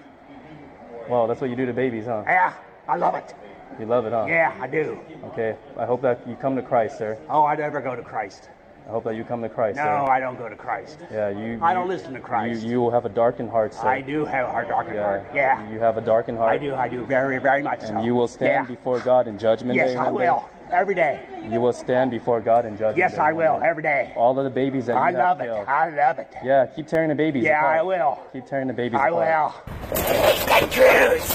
Well, 1.10 1.26
that's 1.26 1.38
what 1.42 1.50
you 1.50 1.56
do 1.56 1.66
to 1.66 1.74
babies, 1.74 2.06
huh? 2.06 2.22
yeah, 2.26 2.54
I 2.88 2.96
love 2.96 3.14
it. 3.14 3.34
You 3.78 3.84
love 3.84 4.06
it, 4.06 4.12
huh? 4.14 4.24
Yeah, 4.26 4.56
I 4.58 4.66
do. 4.66 4.98
Okay. 5.24 5.54
I 5.76 5.84
hope 5.84 6.00
that 6.00 6.26
you 6.26 6.34
come 6.34 6.56
to 6.56 6.62
Christ, 6.62 6.96
sir. 6.96 7.18
Oh, 7.28 7.44
I 7.44 7.54
never 7.54 7.82
go 7.82 7.94
to 7.94 8.00
Christ. 8.00 8.48
I 8.86 8.90
hope 8.90 9.04
that 9.04 9.16
you 9.16 9.24
come 9.24 9.42
to 9.42 9.48
Christ, 9.50 9.76
No, 9.76 9.82
sir. 9.82 9.88
I 10.10 10.18
don't 10.20 10.38
go 10.38 10.48
to 10.48 10.56
Christ. 10.56 10.98
Yeah, 11.12 11.28
you. 11.28 11.58
I 11.62 11.72
you- 11.72 11.74
don't 11.78 11.88
listen 11.88 12.14
to 12.14 12.20
Christ. 12.20 12.62
You, 12.62 12.70
you 12.70 12.80
will 12.80 12.90
have 12.90 13.04
a 13.04 13.10
darkened 13.10 13.50
heart, 13.50 13.74
sir. 13.74 13.86
I 13.86 14.00
do 14.00 14.24
have 14.24 14.46
a 14.48 14.66
darkened 14.66 14.96
Yeah. 14.96 15.02
heart. 15.02 15.26
Yeah, 15.34 15.70
You 15.70 15.78
have 15.78 15.98
a 15.98 16.02
darkened 16.02 16.38
heart. 16.38 16.52
I 16.52 16.56
do. 16.58 16.74
I 16.74 16.88
do 16.88 17.04
very, 17.04 17.38
very 17.38 17.62
much 17.62 17.82
so. 17.82 17.88
And 17.96 18.04
you 18.04 18.14
will 18.14 18.28
stand 18.28 18.66
Yeah. 18.68 18.74
before 18.76 18.98
God 19.00 19.26
in 19.28 19.38
judgment 19.38 19.78
day? 19.78 19.92
Yes. 19.92 19.96
I 19.96 20.10
one 20.10 20.22
day. 20.22 20.26
Will. 20.68 20.74
Every 20.74 20.94
day. 20.94 21.20
You 21.50 21.60
will 21.60 21.72
stand 21.72 22.10
before 22.10 22.40
God 22.40 22.64
in 22.66 22.74
judgment 22.76 22.98
Yes. 22.98 23.18
I 23.18 23.32
will. 23.32 23.60
Every 23.62 23.82
day. 23.82 24.12
All 24.16 24.38
of 24.38 24.44
the 24.44 24.50
babies 24.50 24.86
that 24.86 24.96
I 24.96 25.10
you 25.10 25.16
have 25.16 25.38
love 25.38 25.40
it. 25.40 25.44
killed. 25.44 25.68
I 25.68 25.88
love 25.90 26.18
it. 26.18 26.28
Yeah, 26.42 26.66
keep 26.66 26.86
tearing 26.86 27.08
the 27.10 27.14
babies 27.14 27.44
Yeah, 27.44 27.60
apart. 27.60 27.78
I 27.78 27.82
will. 27.82 28.18
Keep 28.32 28.46
tearing 28.46 28.66
the 28.68 28.72
babies 28.74 28.98
I 29.00 29.08
apart. 29.08 29.14
will. 29.14 29.52
I 29.92 30.02
hate 30.02 30.46
that 30.48 30.70
Jews. 30.70 31.30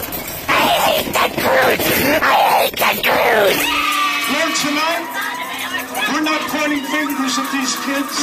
I 0.48 0.52
hate 0.86 1.14
that 1.14 1.32
Jews. 1.36 1.86
I 2.22 2.34
hate 2.34 2.78
that 2.80 2.96
Jews. 3.06 3.58
Learn 4.30 4.52
tonight, 4.62 5.06
we're 6.14 6.22
not 6.22 6.42
pointing 6.50 6.84
fingers 6.86 7.38
at 7.38 7.50
these 7.52 7.76
kids. 7.86 8.14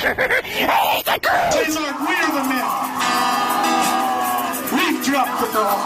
Say, 0.00 1.68
Lord, 1.74 1.96
we're 2.00 2.30
the 2.32 2.44
men. 2.48 2.66
We've 4.72 5.00
dropped 5.04 5.40
the 5.40 5.46
ball. 5.52 5.80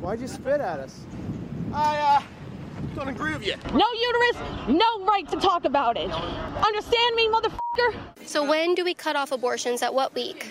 Why'd 0.00 0.20
you 0.20 0.28
spit 0.28 0.60
at 0.60 0.80
us? 0.80 1.00
I, 1.72 1.96
uh, 1.98 2.22
don't 2.94 3.08
agree 3.08 3.32
with 3.32 3.46
you. 3.46 3.54
No 3.72 3.86
uterus, 3.92 4.36
no 4.68 5.04
right 5.04 5.26
to 5.30 5.36
talk 5.40 5.64
about 5.64 5.96
it. 5.96 6.10
Understand 6.10 7.16
me, 7.16 7.28
motherfucker? 7.28 7.94
So 8.26 8.44
when 8.48 8.74
do 8.74 8.84
we 8.84 8.94
cut 8.94 9.16
off 9.16 9.32
abortions? 9.32 9.82
At 9.82 9.92
what 9.94 10.14
week? 10.14 10.46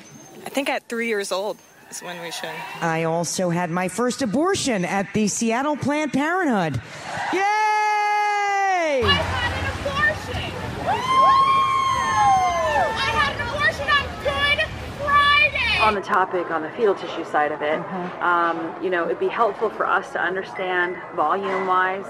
I 0.45 0.49
think 0.49 0.69
at 0.69 0.87
three 0.89 1.07
years 1.07 1.31
old 1.31 1.57
is 1.89 2.01
when 2.01 2.21
we 2.21 2.31
should. 2.31 2.49
I 2.81 3.03
also 3.05 3.49
had 3.49 3.69
my 3.71 3.87
first 3.87 4.21
abortion 4.21 4.83
at 4.85 5.13
the 5.13 5.27
Seattle 5.27 5.77
Planned 5.77 6.11
Parenthood. 6.13 6.81
Yay! 7.33 7.39
I 7.39 9.01
had 9.01 9.53
an 9.53 9.65
abortion. 9.79 10.35
I 10.35 10.41
had 10.41 10.51
an 10.51 10.89
abortion 10.89 11.02
on 13.89 14.05
Good 14.23 14.59
Friday. 14.99 15.79
on 15.81 15.95
the 15.95 16.01
topic 16.01 16.51
on 16.51 16.61
the 16.61 16.69
fetal 16.71 16.95
tissue 16.95 17.25
side 17.25 17.51
of 17.51 17.61
it 17.61 17.79
um, 18.21 18.75
you 18.83 18.89
know 18.89 19.05
it'd 19.05 19.19
be 19.19 19.27
helpful 19.27 19.69
for 19.69 19.85
us 19.85 20.11
to 20.11 20.21
understand 20.21 20.95
volume 21.15 21.67
wise 21.67 22.05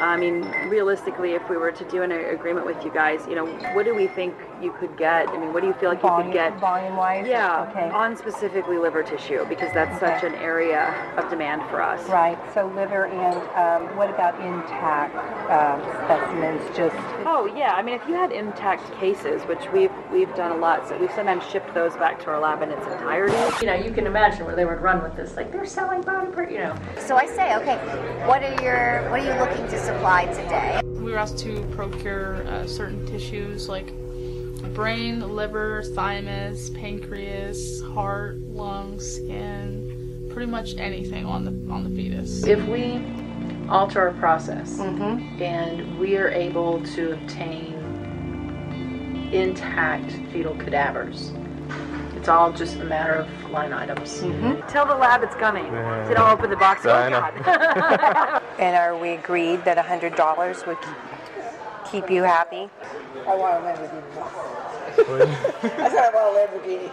i 0.00 0.16
mean 0.16 0.42
realistically 0.68 1.32
if 1.32 1.48
we 1.48 1.56
were 1.56 1.72
to 1.72 1.84
do 1.84 2.02
an 2.02 2.12
agreement 2.12 2.66
with 2.66 2.84
you 2.84 2.90
guys 2.92 3.26
you 3.28 3.34
know 3.34 3.46
what 3.74 3.84
do 3.84 3.94
we 3.94 4.06
think 4.08 4.34
you 4.62 4.72
could 4.78 4.96
get 4.96 5.28
i 5.28 5.36
mean 5.38 5.52
what 5.52 5.60
do 5.60 5.66
you 5.66 5.74
feel 5.74 5.90
like 5.90 6.02
you 6.02 6.10
could 6.22 6.32
get 6.32 6.58
volume 6.60 6.96
wise? 6.96 7.26
yeah 7.26 7.66
Okay. 7.70 7.90
on 7.90 8.16
specifically 8.16 8.78
liver 8.78 9.02
tissue 9.02 9.44
because 9.48 9.72
that's 9.72 9.96
Okay. 10.02 10.14
such 10.14 10.24
an 10.24 10.34
area 10.36 10.94
of 11.16 11.28
demand 11.30 11.62
for 11.70 11.82
us 11.82 12.00
Right. 12.08 12.38
So 12.54 12.66
liver 12.74 13.06
and 13.06 13.36
um, 13.56 13.96
what 13.96 14.10
about 14.10 14.34
intact 14.40 15.14
um, 15.50 15.80
specimens? 16.04 16.62
Just 16.76 16.96
Oh 17.26 17.46
yeah, 17.56 17.72
I 17.74 17.82
mean, 17.82 17.94
if 17.94 18.06
you 18.08 18.14
had 18.14 18.30
intact 18.32 18.82
cases, 18.98 19.42
which 19.44 19.60
we've 19.72 19.90
we've 20.12 20.32
done 20.34 20.52
a 20.52 20.56
lot, 20.56 20.88
so 20.88 20.96
we've 20.98 21.10
sometimes 21.12 21.44
shipped 21.50 21.72
those 21.74 21.94
back 21.96 22.20
to 22.24 22.26
our 22.30 22.40
lab 22.40 22.62
in 22.62 22.70
its 22.70 22.86
entirety. 22.86 23.36
You 23.60 23.66
know, 23.66 23.74
you 23.74 23.90
can 23.92 24.06
imagine 24.06 24.44
where 24.46 24.54
they 24.56 24.64
would 24.64 24.80
run 24.80 25.02
with 25.02 25.16
this, 25.16 25.36
like 25.36 25.50
they're 25.52 25.64
selling 25.66 26.02
body 26.02 26.30
part, 26.32 26.50
you 26.50 26.58
know. 26.58 26.74
So 26.98 27.16
I 27.16 27.26
say, 27.26 27.54
okay, 27.56 27.76
what 28.26 28.42
are 28.42 28.62
your 28.62 29.08
what 29.10 29.20
are 29.20 29.24
you 29.24 29.38
looking 29.40 29.66
to 29.68 29.78
supply 29.78 30.26
today? 30.26 30.80
We 30.84 31.12
were 31.12 31.18
asked 31.18 31.38
to 31.40 31.62
procure 31.74 32.44
uh, 32.46 32.66
certain 32.66 33.04
tissues 33.06 33.68
like 33.68 33.92
brain, 34.74 35.20
liver, 35.34 35.82
thymus, 35.94 36.70
pancreas, 36.70 37.82
heart, 37.82 38.38
lungs, 38.38 39.16
skin, 39.16 40.28
pretty 40.32 40.50
much 40.50 40.76
anything 40.76 41.26
on 41.26 41.44
the 41.44 41.72
on 41.72 41.84
the 41.84 41.90
fetus. 41.90 42.44
If 42.44 42.64
we 42.66 43.04
alter 43.68 44.00
our 44.00 44.14
process 44.14 44.78
mm-hmm. 44.78 45.42
and 45.42 45.98
we 45.98 46.16
are 46.16 46.28
able 46.28 46.82
to 46.94 47.12
obtain 47.12 47.74
intact 49.32 50.12
fetal 50.32 50.54
cadavers, 50.56 51.32
it's 52.16 52.28
all 52.28 52.52
just 52.52 52.76
a 52.76 52.84
matter 52.84 53.14
of 53.14 53.50
line 53.50 53.72
items. 53.72 54.20
Mm-hmm. 54.20 54.66
Tell 54.68 54.86
the 54.86 54.94
lab 54.94 55.22
it's 55.22 55.34
coming. 55.34 55.66
Yeah. 55.66 56.08
So 56.08 56.14
don't 56.14 56.30
open 56.30 56.50
the 56.50 56.56
box. 56.56 56.86
I 56.86 57.06
Oh 57.06 57.10
know. 57.10 57.20
God. 57.20 58.42
and 58.58 58.76
are 58.76 58.96
we 58.96 59.10
agreed 59.10 59.64
that 59.64 59.76
hundred 59.78 60.14
dollars 60.14 60.64
would 60.66 60.78
keep 61.92 62.10
you 62.10 62.22
happy? 62.22 62.70
I 63.26 63.36
want 63.36 63.62
a 63.62 63.68
Lamborghini. 63.68 64.02
I 65.62 65.88
said 65.90 66.04
I 66.04 66.10
want 66.14 66.26
a 66.32 66.58
Lamborghini. 66.58 66.90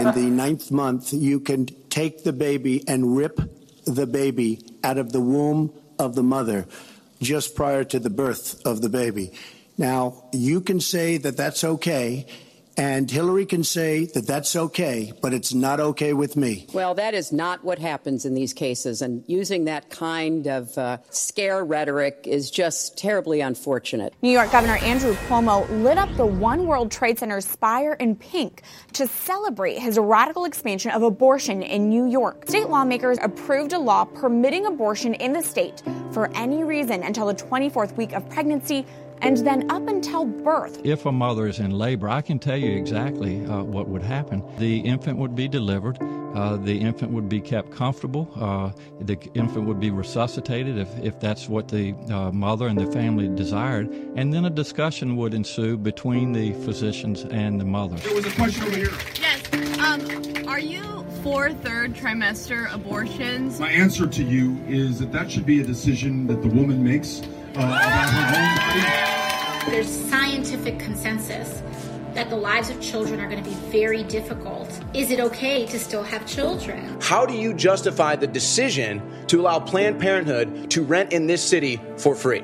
In 0.00 0.14
the 0.14 0.30
ninth 0.30 0.70
month, 0.70 1.12
you 1.12 1.40
can 1.40 1.66
take 1.88 2.22
the 2.22 2.34
baby 2.34 2.84
and 2.86 3.16
rip 3.16 3.40
the 3.86 4.06
baby 4.06 4.60
out 4.84 4.98
of 4.98 5.12
the 5.12 5.20
womb 5.20 5.72
of 5.98 6.14
the 6.14 6.22
mother 6.22 6.66
just 7.22 7.56
prior 7.56 7.82
to 7.84 7.98
the 7.98 8.10
birth 8.10 8.60
of 8.66 8.82
the 8.82 8.90
baby. 8.90 9.32
Now, 9.78 10.28
you 10.32 10.60
can 10.60 10.80
say 10.80 11.16
that 11.18 11.36
that's 11.36 11.64
okay, 11.64 12.26
and 12.76 13.10
Hillary 13.10 13.46
can 13.46 13.64
say 13.64 14.06
that 14.06 14.26
that's 14.26 14.54
okay, 14.54 15.12
but 15.22 15.32
it's 15.32 15.54
not 15.54 15.80
okay 15.80 16.12
with 16.12 16.36
me. 16.36 16.66
Well, 16.72 16.94
that 16.94 17.14
is 17.14 17.32
not 17.32 17.64
what 17.64 17.78
happens 17.78 18.24
in 18.24 18.34
these 18.34 18.52
cases, 18.52 19.02
and 19.02 19.24
using 19.26 19.64
that 19.64 19.88
kind 19.90 20.46
of 20.46 20.76
uh, 20.76 20.98
scare 21.10 21.64
rhetoric 21.64 22.26
is 22.26 22.50
just 22.50 22.98
terribly 22.98 23.40
unfortunate. 23.40 24.14
New 24.20 24.30
York 24.30 24.52
Governor 24.52 24.76
Andrew 24.76 25.14
Cuomo 25.26 25.68
lit 25.82 25.96
up 25.96 26.14
the 26.16 26.26
One 26.26 26.66
World 26.66 26.90
Trade 26.90 27.18
Center 27.18 27.40
spire 27.40 27.94
in 27.94 28.16
pink 28.16 28.62
to 28.92 29.06
celebrate 29.06 29.78
his 29.78 29.98
radical 29.98 30.44
expansion 30.44 30.90
of 30.90 31.02
abortion 31.02 31.62
in 31.62 31.88
New 31.88 32.06
York. 32.06 32.48
State 32.48 32.68
lawmakers 32.68 33.18
approved 33.22 33.72
a 33.72 33.78
law 33.78 34.04
permitting 34.04 34.66
abortion 34.66 35.14
in 35.14 35.32
the 35.32 35.42
state 35.42 35.82
for 36.12 36.30
any 36.34 36.64
reason 36.64 37.02
until 37.02 37.26
the 37.26 37.34
24th 37.34 37.96
week 37.96 38.12
of 38.12 38.28
pregnancy 38.28 38.84
and 39.22 39.38
then 39.38 39.70
up 39.70 39.86
until 39.88 40.24
birth. 40.24 40.80
If 40.84 41.06
a 41.06 41.12
mother 41.12 41.46
is 41.46 41.58
in 41.58 41.70
labor, 41.70 42.08
I 42.08 42.22
can 42.22 42.38
tell 42.38 42.56
you 42.56 42.76
exactly 42.76 43.44
uh, 43.46 43.62
what 43.62 43.88
would 43.88 44.02
happen. 44.02 44.42
The 44.58 44.80
infant 44.80 45.18
would 45.18 45.34
be 45.34 45.48
delivered. 45.48 45.98
Uh, 46.00 46.56
the 46.56 46.78
infant 46.78 47.12
would 47.12 47.28
be 47.28 47.40
kept 47.40 47.70
comfortable. 47.70 48.28
Uh, 48.36 48.70
the 49.00 49.18
infant 49.34 49.66
would 49.66 49.80
be 49.80 49.90
resuscitated 49.90 50.76
if, 50.76 50.88
if 50.98 51.18
that's 51.18 51.48
what 51.48 51.68
the 51.68 51.94
uh, 52.10 52.30
mother 52.30 52.66
and 52.66 52.78
the 52.78 52.90
family 52.92 53.26
desired. 53.28 53.88
And 54.16 54.34
then 54.34 54.44
a 54.44 54.50
discussion 54.50 55.16
would 55.16 55.32
ensue 55.32 55.78
between 55.78 56.32
the 56.32 56.52
physicians 56.64 57.24
and 57.24 57.58
the 57.60 57.64
mother. 57.64 57.96
There 57.96 58.14
was 58.14 58.26
a 58.26 58.30
question 58.32 58.64
over 58.64 58.76
here. 58.76 58.90
Yes. 59.18 59.78
Um, 59.78 60.46
are 60.46 60.58
you 60.58 61.06
for 61.22 61.52
third 61.52 61.94
trimester 61.94 62.72
abortions? 62.72 63.58
My 63.58 63.70
answer 63.70 64.06
to 64.06 64.22
you 64.22 64.62
is 64.68 64.98
that 64.98 65.12
that 65.12 65.30
should 65.30 65.46
be 65.46 65.60
a 65.60 65.64
decision 65.64 66.26
that 66.26 66.42
the 66.42 66.48
woman 66.48 66.84
makes 66.84 67.22
uh, 67.56 67.62
about 67.62 68.10
her 68.10 68.26
own 68.36 69.64
body. 69.64 69.70
There's 69.70 69.88
scientific 69.88 70.78
consensus 70.78 71.62
that 72.14 72.30
the 72.30 72.36
lives 72.36 72.70
of 72.70 72.80
children 72.80 73.20
are 73.20 73.28
going 73.28 73.42
to 73.42 73.48
be 73.48 73.54
very 73.70 74.02
difficult. 74.04 74.68
Is 74.94 75.10
it 75.10 75.20
okay 75.20 75.66
to 75.66 75.78
still 75.78 76.02
have 76.02 76.26
children? 76.26 76.98
How 77.02 77.26
do 77.26 77.34
you 77.34 77.52
justify 77.52 78.16
the 78.16 78.26
decision 78.26 79.02
to 79.26 79.40
allow 79.40 79.60
Planned 79.60 80.00
Parenthood 80.00 80.70
to 80.70 80.82
rent 80.82 81.12
in 81.12 81.26
this 81.26 81.42
city 81.46 81.78
for 81.98 82.14
free? 82.14 82.42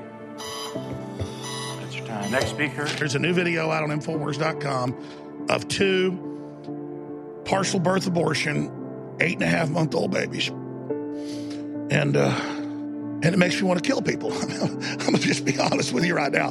That's 0.77 1.97
your 1.97 2.07
time. 2.07 2.31
Next 2.31 2.51
speaker. 2.51 2.85
There's 2.85 3.15
a 3.15 3.19
new 3.19 3.33
video 3.33 3.71
out 3.71 3.83
on 3.83 3.89
Infowars.com 3.89 5.47
of 5.49 5.67
two 5.69 6.29
partial 7.47 7.81
birth 7.81 8.07
abortion, 8.07 8.71
eight 9.21 9.35
and 9.35 9.43
a 9.43 9.47
half 9.47 9.71
month 9.71 9.95
old 9.95 10.11
babies. 10.11 10.49
And, 11.91 12.17
uh, 12.17 12.62
and 13.23 13.35
it 13.35 13.39
makes 13.39 13.61
me 13.61 13.63
want 13.63 13.83
to 13.83 13.87
kill 13.89 14.03
people. 14.03 14.33
I'm 14.33 14.99
going 14.99 15.15
to 15.15 15.19
just 15.19 15.45
be 15.45 15.59
honest 15.59 15.93
with 15.93 16.05
you 16.05 16.15
right 16.17 16.33
now. 16.33 16.51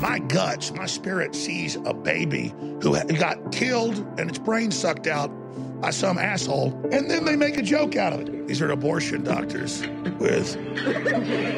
My 0.00 0.18
guts, 0.18 0.72
my 0.72 0.86
spirit 0.86 1.34
sees 1.34 1.76
a 1.84 1.94
baby 1.94 2.54
who 2.82 2.98
got 3.14 3.52
killed 3.52 3.96
and 4.18 4.28
its 4.28 4.38
brain 4.38 4.70
sucked 4.70 5.06
out 5.06 5.28
by 5.80 5.90
some 5.90 6.18
asshole, 6.18 6.72
and 6.92 7.10
then 7.10 7.24
they 7.24 7.36
make 7.36 7.58
a 7.58 7.62
joke 7.62 7.96
out 7.96 8.12
of 8.12 8.20
it. 8.20 8.48
These 8.48 8.62
are 8.62 8.70
abortion 8.70 9.22
doctors 9.22 9.82
with 10.18 10.54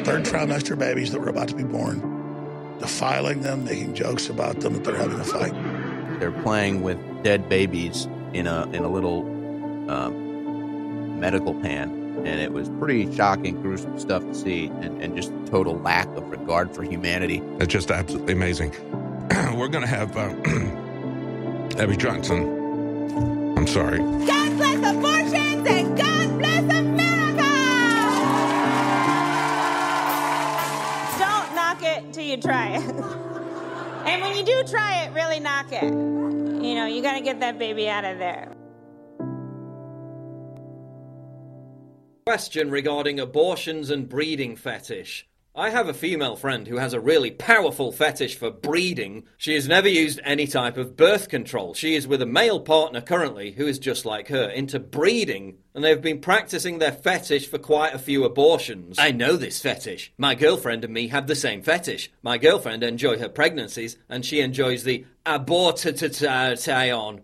third 0.05 0.25
trimester 0.25 0.77
babies 0.77 1.11
that 1.11 1.19
were 1.21 1.29
about 1.29 1.47
to 1.49 1.55
be 1.55 1.63
born, 1.63 2.75
defiling 2.79 3.41
them, 3.41 3.63
making 3.63 3.93
jokes 3.95 4.29
about 4.29 4.59
them 4.59 4.73
that 4.73 4.83
they're 4.83 4.97
having 4.97 5.19
a 5.19 5.23
fight. 5.23 5.53
They're 6.19 6.31
playing 6.43 6.81
with 6.81 6.97
dead 7.23 7.47
babies 7.47 8.07
in 8.33 8.47
a 8.47 8.65
in 8.67 8.83
a 8.83 8.89
little 8.89 9.21
um, 9.89 11.19
medical 11.19 11.53
pan, 11.53 11.96
and 12.27 12.41
it 12.41 12.51
was 12.51 12.69
pretty 12.77 13.13
shocking, 13.15 13.61
gruesome 13.61 13.97
stuff 13.97 14.21
to 14.21 14.35
see, 14.35 14.67
and, 14.81 15.01
and 15.01 15.15
just 15.15 15.31
total 15.45 15.79
lack 15.79 16.07
of 16.17 16.29
regard 16.29 16.75
for 16.75 16.83
humanity. 16.83 17.41
It's 17.59 17.71
just 17.71 17.89
absolutely 17.89 18.33
amazing. 18.33 18.71
We're 19.55 19.69
going 19.69 19.85
to 19.85 19.87
have 19.87 20.15
uh, 20.17 20.35
Abby 21.81 21.95
Johnson. 21.95 23.55
I'm 23.57 23.65
sorry. 23.65 23.99
God 23.99 24.57
bless 24.57 24.77
abortions 24.77 25.67
and 25.67 25.97
God 25.97 26.37
bless 26.37 26.63
America! 26.75 27.47
Don't 31.17 31.55
knock 31.55 31.81
it 31.81 32.13
till 32.13 32.25
you 32.25 32.37
try 32.37 32.75
it. 32.75 32.81
and 34.05 34.21
when 34.21 34.35
you 34.35 34.43
do 34.43 34.63
try 34.69 35.03
it, 35.05 35.13
really 35.13 35.39
knock 35.39 35.71
it. 35.71 35.83
You 35.83 36.75
know, 36.75 36.87
you 36.87 37.01
gotta 37.01 37.21
get 37.21 37.39
that 37.39 37.57
baby 37.57 37.87
out 37.87 38.03
of 38.03 38.19
there. 38.19 38.56
Question 42.27 42.69
regarding 42.69 43.21
abortions 43.21 43.89
and 43.89 44.09
breeding 44.09 44.57
fetish. 44.57 45.25
I 45.55 45.69
have 45.69 45.87
a 45.87 45.93
female 45.93 46.35
friend 46.35 46.67
who 46.67 46.75
has 46.75 46.91
a 46.91 46.99
really 46.99 47.31
powerful 47.31 47.93
fetish 47.93 48.35
for 48.35 48.51
breeding. 48.51 49.23
She 49.37 49.55
has 49.55 49.65
never 49.65 49.87
used 49.87 50.19
any 50.25 50.45
type 50.45 50.75
of 50.75 50.97
birth 50.97 51.29
control. 51.29 51.73
She 51.73 51.95
is 51.95 52.05
with 52.05 52.21
a 52.21 52.25
male 52.25 52.59
partner 52.59 52.99
currently 52.99 53.51
who 53.51 53.65
is 53.65 53.79
just 53.79 54.05
like 54.05 54.27
her, 54.27 54.49
into 54.49 54.77
breeding, 54.77 55.59
and 55.73 55.85
they've 55.85 56.01
been 56.01 56.19
practicing 56.19 56.79
their 56.79 56.91
fetish 56.91 57.47
for 57.47 57.59
quite 57.59 57.93
a 57.93 57.97
few 57.97 58.25
abortions. 58.25 58.99
I 58.99 59.11
know 59.11 59.37
this 59.37 59.61
fetish. 59.61 60.11
My 60.17 60.35
girlfriend 60.35 60.83
and 60.83 60.93
me 60.93 61.07
have 61.07 61.27
the 61.27 61.33
same 61.35 61.61
fetish. 61.61 62.11
My 62.23 62.37
girlfriend 62.37 62.83
enjoys 62.83 63.21
her 63.21 63.29
pregnancies, 63.29 63.95
and 64.09 64.25
she 64.25 64.41
enjoys 64.41 64.83
the 64.83 65.05
abortation. 65.25 67.21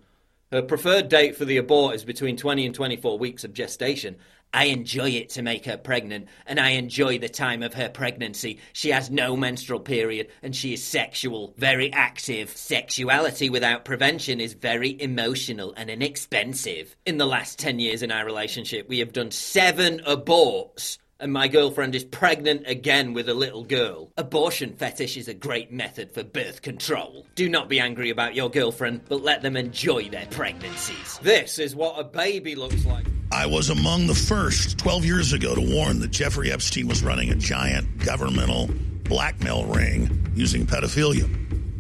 Her 0.54 0.62
preferred 0.62 1.10
date 1.10 1.36
for 1.36 1.46
the 1.46 1.58
abort 1.58 1.96
is 1.96 2.06
between 2.06 2.38
20 2.38 2.68
and 2.68 2.76
24 2.76 3.18
weeks 3.18 3.44
of 3.44 3.54
gestation. 3.54 4.18
I 4.54 4.66
enjoy 4.66 5.10
it 5.10 5.30
to 5.30 5.42
make 5.42 5.66
her 5.66 5.78
pregnant, 5.78 6.28
and 6.46 6.60
I 6.60 6.72
enjoy 6.72 7.18
the 7.18 7.28
time 7.28 7.64
of 7.64 7.74
her 7.74 7.90
pregnancy. 7.90 8.60
She 8.72 8.92
has 8.92 9.10
no 9.10 9.36
menstrual 9.36 9.80
period, 9.80 10.28
and 10.44 10.56
she 10.56 10.74
is 10.74 10.84
sexual, 10.84 11.56
very 11.58 11.92
active. 11.92 12.56
Sexuality 12.56 13.50
without 13.50 13.84
prevention 13.84 14.40
is 14.40 14.54
very 14.54 15.02
emotional 15.02 15.74
and 15.76 15.90
inexpensive. 15.90 16.96
In 17.06 17.18
the 17.18 17.26
last 17.26 17.58
10 17.58 17.80
years 17.80 18.04
in 18.04 18.12
our 18.12 18.26
relationship, 18.26 18.88
we 18.88 19.00
have 19.00 19.12
done 19.12 19.32
seven 19.32 20.00
aborts 20.02 21.00
and 21.24 21.32
my 21.32 21.48
girlfriend 21.48 21.96
is 21.96 22.04
pregnant 22.04 22.68
again 22.68 23.14
with 23.14 23.30
a 23.30 23.34
little 23.34 23.64
girl. 23.64 24.12
Abortion 24.18 24.74
fetish 24.74 25.16
is 25.16 25.30
a 25.30 25.34
great 25.34 25.72
method 25.72 26.12
for 26.12 26.22
birth 26.22 26.62
control. 26.62 27.26
Do 27.36 27.48
not 27.48 27.70
be 27.70 27.80
angry 27.80 28.10
about 28.10 28.36
your 28.36 28.50
girlfriend, 28.50 29.06
but 29.08 29.24
let 29.24 29.42
them 29.42 29.56
enjoy 29.56 30.10
their 30.10 30.26
pregnancies. 30.26 31.20
This 31.24 31.60
is 31.60 31.78
what 31.78 31.98
a 31.98 32.04
baby 32.04 32.56
looks 32.56 32.86
like. 32.86 33.06
I 33.32 33.46
was 33.46 33.70
among 33.70 34.08
the 34.08 34.14
first 34.14 34.78
12 34.78 35.06
years 35.06 35.32
ago 35.32 35.56
to 35.56 35.62
warn 35.62 36.00
that 36.00 36.12
Jeffrey 36.12 36.52
Epstein 36.52 36.90
was 36.90 37.02
running 37.02 37.30
a 37.32 37.36
giant 37.36 38.00
governmental 38.00 38.70
blackmail 39.06 39.66
ring 39.66 40.30
using 40.36 40.68
pedophilia. 40.68 41.30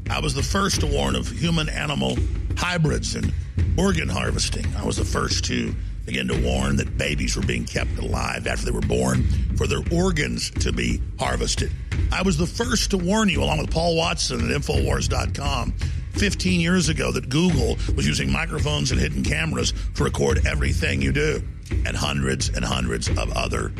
I 0.09 0.21
was 0.21 0.33
the 0.33 0.41
first 0.41 0.79
to 0.79 0.87
warn 0.87 1.17
of 1.17 1.27
human 1.27 1.67
animal 1.67 2.17
hybrids 2.57 3.15
and 3.15 3.33
organ 3.77 4.07
harvesting. 4.07 4.65
I 4.77 4.85
was 4.85 4.95
the 4.95 5.05
first 5.05 5.43
to 5.45 5.75
begin 6.05 6.27
to 6.27 6.41
warn 6.41 6.75
that 6.77 6.97
babies 6.97 7.35
were 7.35 7.45
being 7.45 7.65
kept 7.65 7.97
alive 7.97 8.47
after 8.47 8.65
they 8.65 8.71
were 8.71 8.81
born 8.81 9.23
for 9.55 9.67
their 9.67 9.81
organs 9.91 10.49
to 10.51 10.71
be 10.71 11.01
harvested. 11.17 11.71
I 12.11 12.21
was 12.21 12.37
the 12.37 12.47
first 12.47 12.91
to 12.91 12.97
warn 12.97 13.29
you, 13.29 13.43
along 13.43 13.59
with 13.59 13.71
Paul 13.71 13.95
Watson 13.95 14.51
at 14.51 14.61
Infowars.com, 14.61 15.73
15 16.13 16.59
years 16.59 16.89
ago, 16.89 17.11
that 17.11 17.29
Google 17.29 17.77
was 17.95 18.05
using 18.05 18.31
microphones 18.31 18.91
and 18.91 18.99
hidden 18.99 19.23
cameras 19.23 19.73
to 19.95 20.03
record 20.03 20.45
everything 20.45 21.01
you 21.01 21.11
do, 21.11 21.41
and 21.85 21.95
hundreds 21.95 22.49
and 22.49 22.63
hundreds 22.63 23.07
of 23.09 23.31
other 23.31 23.71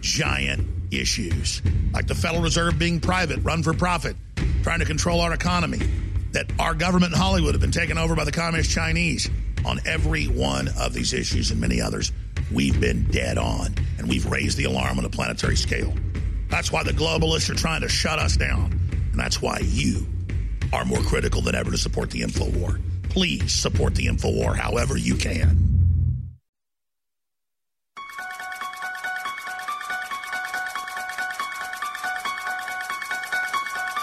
giant 0.00 0.66
issues, 0.90 1.62
like 1.92 2.06
the 2.06 2.14
Federal 2.14 2.42
Reserve 2.42 2.78
being 2.78 3.00
private, 3.00 3.38
run 3.42 3.62
for 3.62 3.72
profit, 3.72 4.16
trying 4.62 4.80
to 4.80 4.84
control 4.84 5.20
our 5.20 5.32
economy, 5.32 5.78
that 6.32 6.46
our 6.58 6.74
government 6.74 7.12
in 7.12 7.18
Hollywood 7.18 7.54
have 7.54 7.60
been 7.60 7.72
taken 7.72 7.98
over 7.98 8.14
by 8.14 8.24
the 8.24 8.32
communist 8.32 8.70
Chinese 8.70 9.28
on 9.64 9.80
every 9.86 10.26
one 10.26 10.68
of 10.78 10.92
these 10.92 11.12
issues 11.12 11.50
and 11.50 11.60
many 11.60 11.80
others, 11.80 12.12
we've 12.52 12.80
been 12.80 13.04
dead 13.10 13.38
on, 13.38 13.74
and 13.98 14.08
we've 14.08 14.26
raised 14.26 14.56
the 14.56 14.64
alarm 14.64 14.98
on 14.98 15.04
a 15.04 15.10
planetary 15.10 15.56
scale. 15.56 15.92
That's 16.48 16.72
why 16.72 16.82
the 16.82 16.92
globalists 16.92 17.50
are 17.50 17.54
trying 17.54 17.82
to 17.82 17.88
shut 17.88 18.18
us 18.18 18.36
down, 18.36 18.72
and 18.92 19.18
that's 19.18 19.40
why 19.40 19.58
you 19.62 20.06
are 20.72 20.84
more 20.84 21.00
critical 21.00 21.40
than 21.40 21.54
ever 21.54 21.70
to 21.70 21.78
support 21.78 22.10
the 22.10 22.22
info 22.22 22.48
war. 22.50 22.80
Please 23.04 23.52
support 23.52 23.94
the 23.94 24.06
info 24.06 24.30
war 24.32 24.54
however 24.54 24.96
you 24.96 25.16
can. 25.16 25.70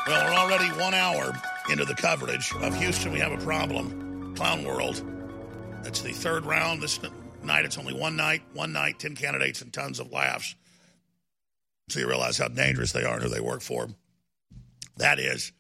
Well, 0.07 0.25
we're 0.25 0.39
already 0.39 0.69
one 0.79 0.93
hour 0.93 1.33
into 1.69 1.83
the 1.83 1.95
coverage 1.95 2.53
of 2.61 2.73
Houston. 2.77 3.11
We 3.11 3.19
have 3.19 3.33
a 3.33 3.43
problem. 3.43 4.33
Clown 4.35 4.63
World. 4.63 5.16
It's 5.87 6.01
the 6.01 6.11
third 6.11 6.45
round. 6.45 6.81
This 6.81 6.99
night, 7.41 7.63
it's 7.63 7.77
only 7.77 7.93
one 7.93 8.17
night, 8.17 8.41
one 8.53 8.73
night, 8.73 8.99
10 8.99 9.15
candidates, 9.15 9.61
and 9.61 9.71
tons 9.71 10.01
of 10.01 10.11
laughs. 10.11 10.53
So 11.87 12.01
you 12.01 12.09
realize 12.09 12.37
how 12.37 12.49
dangerous 12.49 12.91
they 12.91 13.05
are 13.05 13.13
and 13.13 13.23
who 13.23 13.29
they 13.29 13.39
work 13.39 13.61
for. 13.61 13.87
That 14.97 15.17
is 15.17 15.53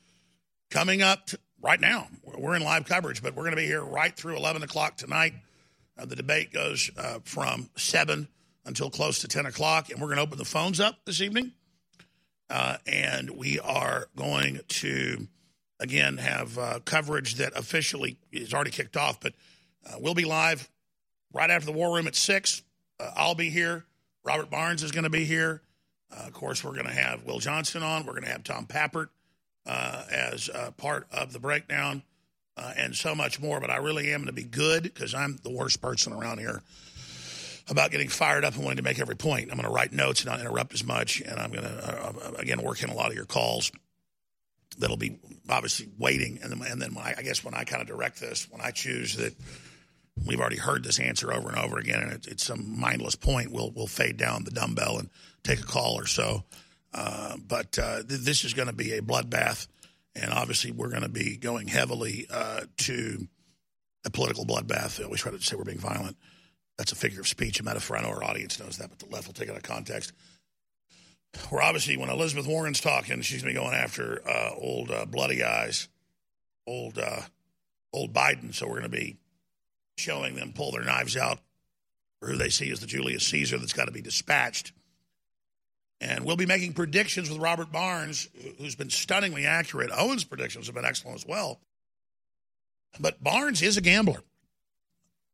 coming 0.69 1.01
up 1.01 1.27
t- 1.27 1.37
right 1.61 1.79
now. 1.79 2.09
We're 2.23 2.57
in 2.57 2.61
live 2.61 2.83
coverage, 2.83 3.23
but 3.23 3.35
we're 3.35 3.43
going 3.43 3.55
to 3.55 3.61
be 3.61 3.67
here 3.67 3.81
right 3.81 4.13
through 4.13 4.35
11 4.35 4.63
o'clock 4.63 4.97
tonight. 4.97 5.33
Uh, 5.97 6.03
the 6.03 6.17
debate 6.17 6.51
goes 6.51 6.91
uh, 6.97 7.19
from 7.23 7.69
7 7.77 8.27
until 8.65 8.89
close 8.89 9.19
to 9.19 9.29
10 9.29 9.45
o'clock, 9.45 9.89
and 9.89 10.01
we're 10.01 10.07
going 10.07 10.17
to 10.17 10.23
open 10.23 10.37
the 10.37 10.43
phones 10.43 10.81
up 10.81 10.97
this 11.05 11.21
evening. 11.21 11.53
Uh, 12.49 12.75
and 12.85 13.29
we 13.29 13.61
are 13.61 14.07
going 14.17 14.59
to, 14.67 15.29
again, 15.79 16.17
have 16.17 16.57
uh, 16.57 16.79
coverage 16.83 17.35
that 17.35 17.57
officially 17.57 18.17
is 18.33 18.53
already 18.53 18.71
kicked 18.71 18.97
off, 18.97 19.21
but 19.21 19.31
uh, 19.87 19.97
we'll 19.99 20.13
be 20.13 20.25
live 20.25 20.69
right 21.33 21.49
after 21.49 21.65
the 21.65 21.71
War 21.71 21.95
Room 21.95 22.07
at 22.07 22.15
6. 22.15 22.61
Uh, 22.99 23.11
I'll 23.15 23.35
be 23.35 23.49
here. 23.49 23.85
Robert 24.23 24.49
Barnes 24.49 24.83
is 24.83 24.91
going 24.91 25.03
to 25.03 25.09
be 25.09 25.25
here. 25.25 25.61
Uh, 26.11 26.23
of 26.27 26.33
course, 26.33 26.63
we're 26.63 26.73
going 26.73 26.85
to 26.87 26.93
have 26.93 27.23
Will 27.23 27.39
Johnson 27.39 27.83
on. 27.83 28.05
We're 28.05 28.13
going 28.13 28.25
to 28.25 28.31
have 28.31 28.43
Tom 28.43 28.65
Pappert 28.65 29.07
uh, 29.65 30.03
as 30.11 30.49
uh, 30.49 30.71
part 30.71 31.07
of 31.11 31.33
the 31.33 31.39
breakdown 31.39 32.03
uh, 32.55 32.73
and 32.77 32.95
so 32.95 33.13
much 33.13 33.39
more. 33.39 33.59
But 33.59 33.69
I 33.69 33.77
really 33.77 34.13
am 34.13 34.21
going 34.21 34.27
to 34.27 34.33
be 34.33 34.43
good 34.43 34.83
because 34.83 35.13
I'm 35.13 35.37
the 35.43 35.51
worst 35.51 35.81
person 35.81 36.13
around 36.13 36.39
here 36.39 36.61
about 37.69 37.91
getting 37.91 38.07
fired 38.07 38.45
up 38.45 38.55
and 38.55 38.63
wanting 38.63 38.77
to 38.77 38.83
make 38.83 38.99
every 38.99 39.15
point. 39.15 39.51
I'm 39.51 39.57
going 39.57 39.67
to 39.67 39.73
write 39.73 39.91
notes 39.91 40.21
and 40.21 40.31
not 40.31 40.39
interrupt 40.39 40.73
as 40.73 40.85
much. 40.85 41.21
And 41.21 41.37
I'm 41.37 41.51
going 41.51 41.65
to, 41.65 42.33
again, 42.37 42.61
work 42.61 42.81
in 42.81 42.89
a 42.89 42.93
lot 42.93 43.09
of 43.09 43.15
your 43.15 43.25
calls 43.25 43.71
that'll 44.77 44.97
be 44.97 45.19
obviously 45.49 45.89
waiting. 45.97 46.39
And 46.41 46.51
then, 46.51 46.71
and 46.71 46.81
then 46.81 46.95
I, 46.97 47.15
I 47.17 47.21
guess 47.21 47.43
when 47.43 47.53
I 47.53 47.63
kind 47.65 47.81
of 47.81 47.87
direct 47.87 48.19
this, 48.21 48.49
when 48.49 48.61
I 48.61 48.71
choose 48.71 49.17
that 49.17 49.33
we've 50.25 50.39
already 50.39 50.57
heard 50.57 50.83
this 50.83 50.99
answer 50.99 51.33
over 51.33 51.49
and 51.49 51.57
over 51.57 51.77
again, 51.77 52.01
and 52.01 52.11
it's, 52.11 52.27
it's 52.27 52.45
some 52.45 52.79
mindless 52.79 53.15
point. 53.15 53.51
We'll 53.51 53.71
we'll 53.71 53.87
fade 53.87 54.17
down 54.17 54.43
the 54.43 54.51
dumbbell 54.51 54.97
and 54.97 55.09
take 55.43 55.59
a 55.59 55.63
call 55.63 55.99
or 55.99 56.05
so. 56.05 56.43
Uh, 56.93 57.37
but 57.37 57.77
uh, 57.77 58.03
th- 58.03 58.21
this 58.21 58.43
is 58.43 58.53
going 58.53 58.67
to 58.67 58.73
be 58.73 58.93
a 58.93 59.01
bloodbath, 59.01 59.67
and 60.15 60.31
obviously 60.31 60.71
we're 60.71 60.89
going 60.89 61.03
to 61.03 61.09
be 61.09 61.37
going 61.37 61.67
heavily 61.67 62.27
uh, 62.31 62.61
to 62.77 63.27
a 64.05 64.09
political 64.09 64.45
bloodbath. 64.45 64.99
I 64.99 65.03
always 65.03 65.21
try 65.21 65.31
to 65.31 65.41
say 65.41 65.55
we're 65.55 65.63
being 65.63 65.77
violent. 65.77 66.17
That's 66.77 66.91
a 66.91 66.95
figure 66.95 67.19
of 67.19 67.27
speech, 67.27 67.59
a 67.59 67.63
metaphor. 67.63 67.97
I 67.97 68.03
know 68.03 68.09
our 68.09 68.23
audience 68.23 68.59
knows 68.59 68.77
that, 68.77 68.89
but 68.89 68.99
the 68.99 69.07
left 69.13 69.27
will 69.27 69.33
take 69.33 69.47
it 69.47 69.51
out 69.51 69.57
of 69.57 69.63
context. 69.63 70.13
We're 71.51 71.61
obviously 71.61 71.97
when 71.97 72.09
Elizabeth 72.09 72.47
Warren's 72.47 72.79
talking, 72.79 73.21
she's 73.21 73.43
going 73.43 73.53
to 73.53 73.59
be 73.59 73.65
going 73.65 73.75
after 73.75 74.21
uh, 74.27 74.51
old 74.57 74.91
uh, 74.91 75.05
bloody 75.05 75.43
eyes, 75.43 75.87
old 76.65 76.97
uh, 76.97 77.21
old 77.93 78.13
Biden. 78.13 78.53
So 78.53 78.65
we're 78.65 78.79
going 78.79 78.83
to 78.83 78.97
be 78.97 79.17
showing 79.97 80.35
them 80.35 80.53
pull 80.53 80.71
their 80.71 80.83
knives 80.83 81.17
out 81.17 81.39
for 82.19 82.27
who 82.27 82.37
they 82.37 82.49
see 82.49 82.71
as 82.71 82.79
the 82.79 82.87
Julius 82.87 83.25
Caesar 83.27 83.57
that's 83.57 83.73
got 83.73 83.85
to 83.85 83.91
be 83.91 84.01
dispatched. 84.01 84.71
And 85.99 86.25
we'll 86.25 86.35
be 86.35 86.45
making 86.45 86.73
predictions 86.73 87.29
with 87.29 87.39
Robert 87.39 87.71
Barnes, 87.71 88.29
who's 88.59 88.75
been 88.75 88.91
stunningly 88.91 89.45
accurate. 89.45 89.89
Owen's 89.91 90.23
predictions 90.23 90.67
have 90.67 90.75
been 90.75 90.85
excellent 90.85 91.17
as 91.17 91.25
well. 91.25 91.59
But 92.99 93.23
Barnes 93.23 93.61
is 93.61 93.77
a 93.77 93.81
gambler. 93.81 94.21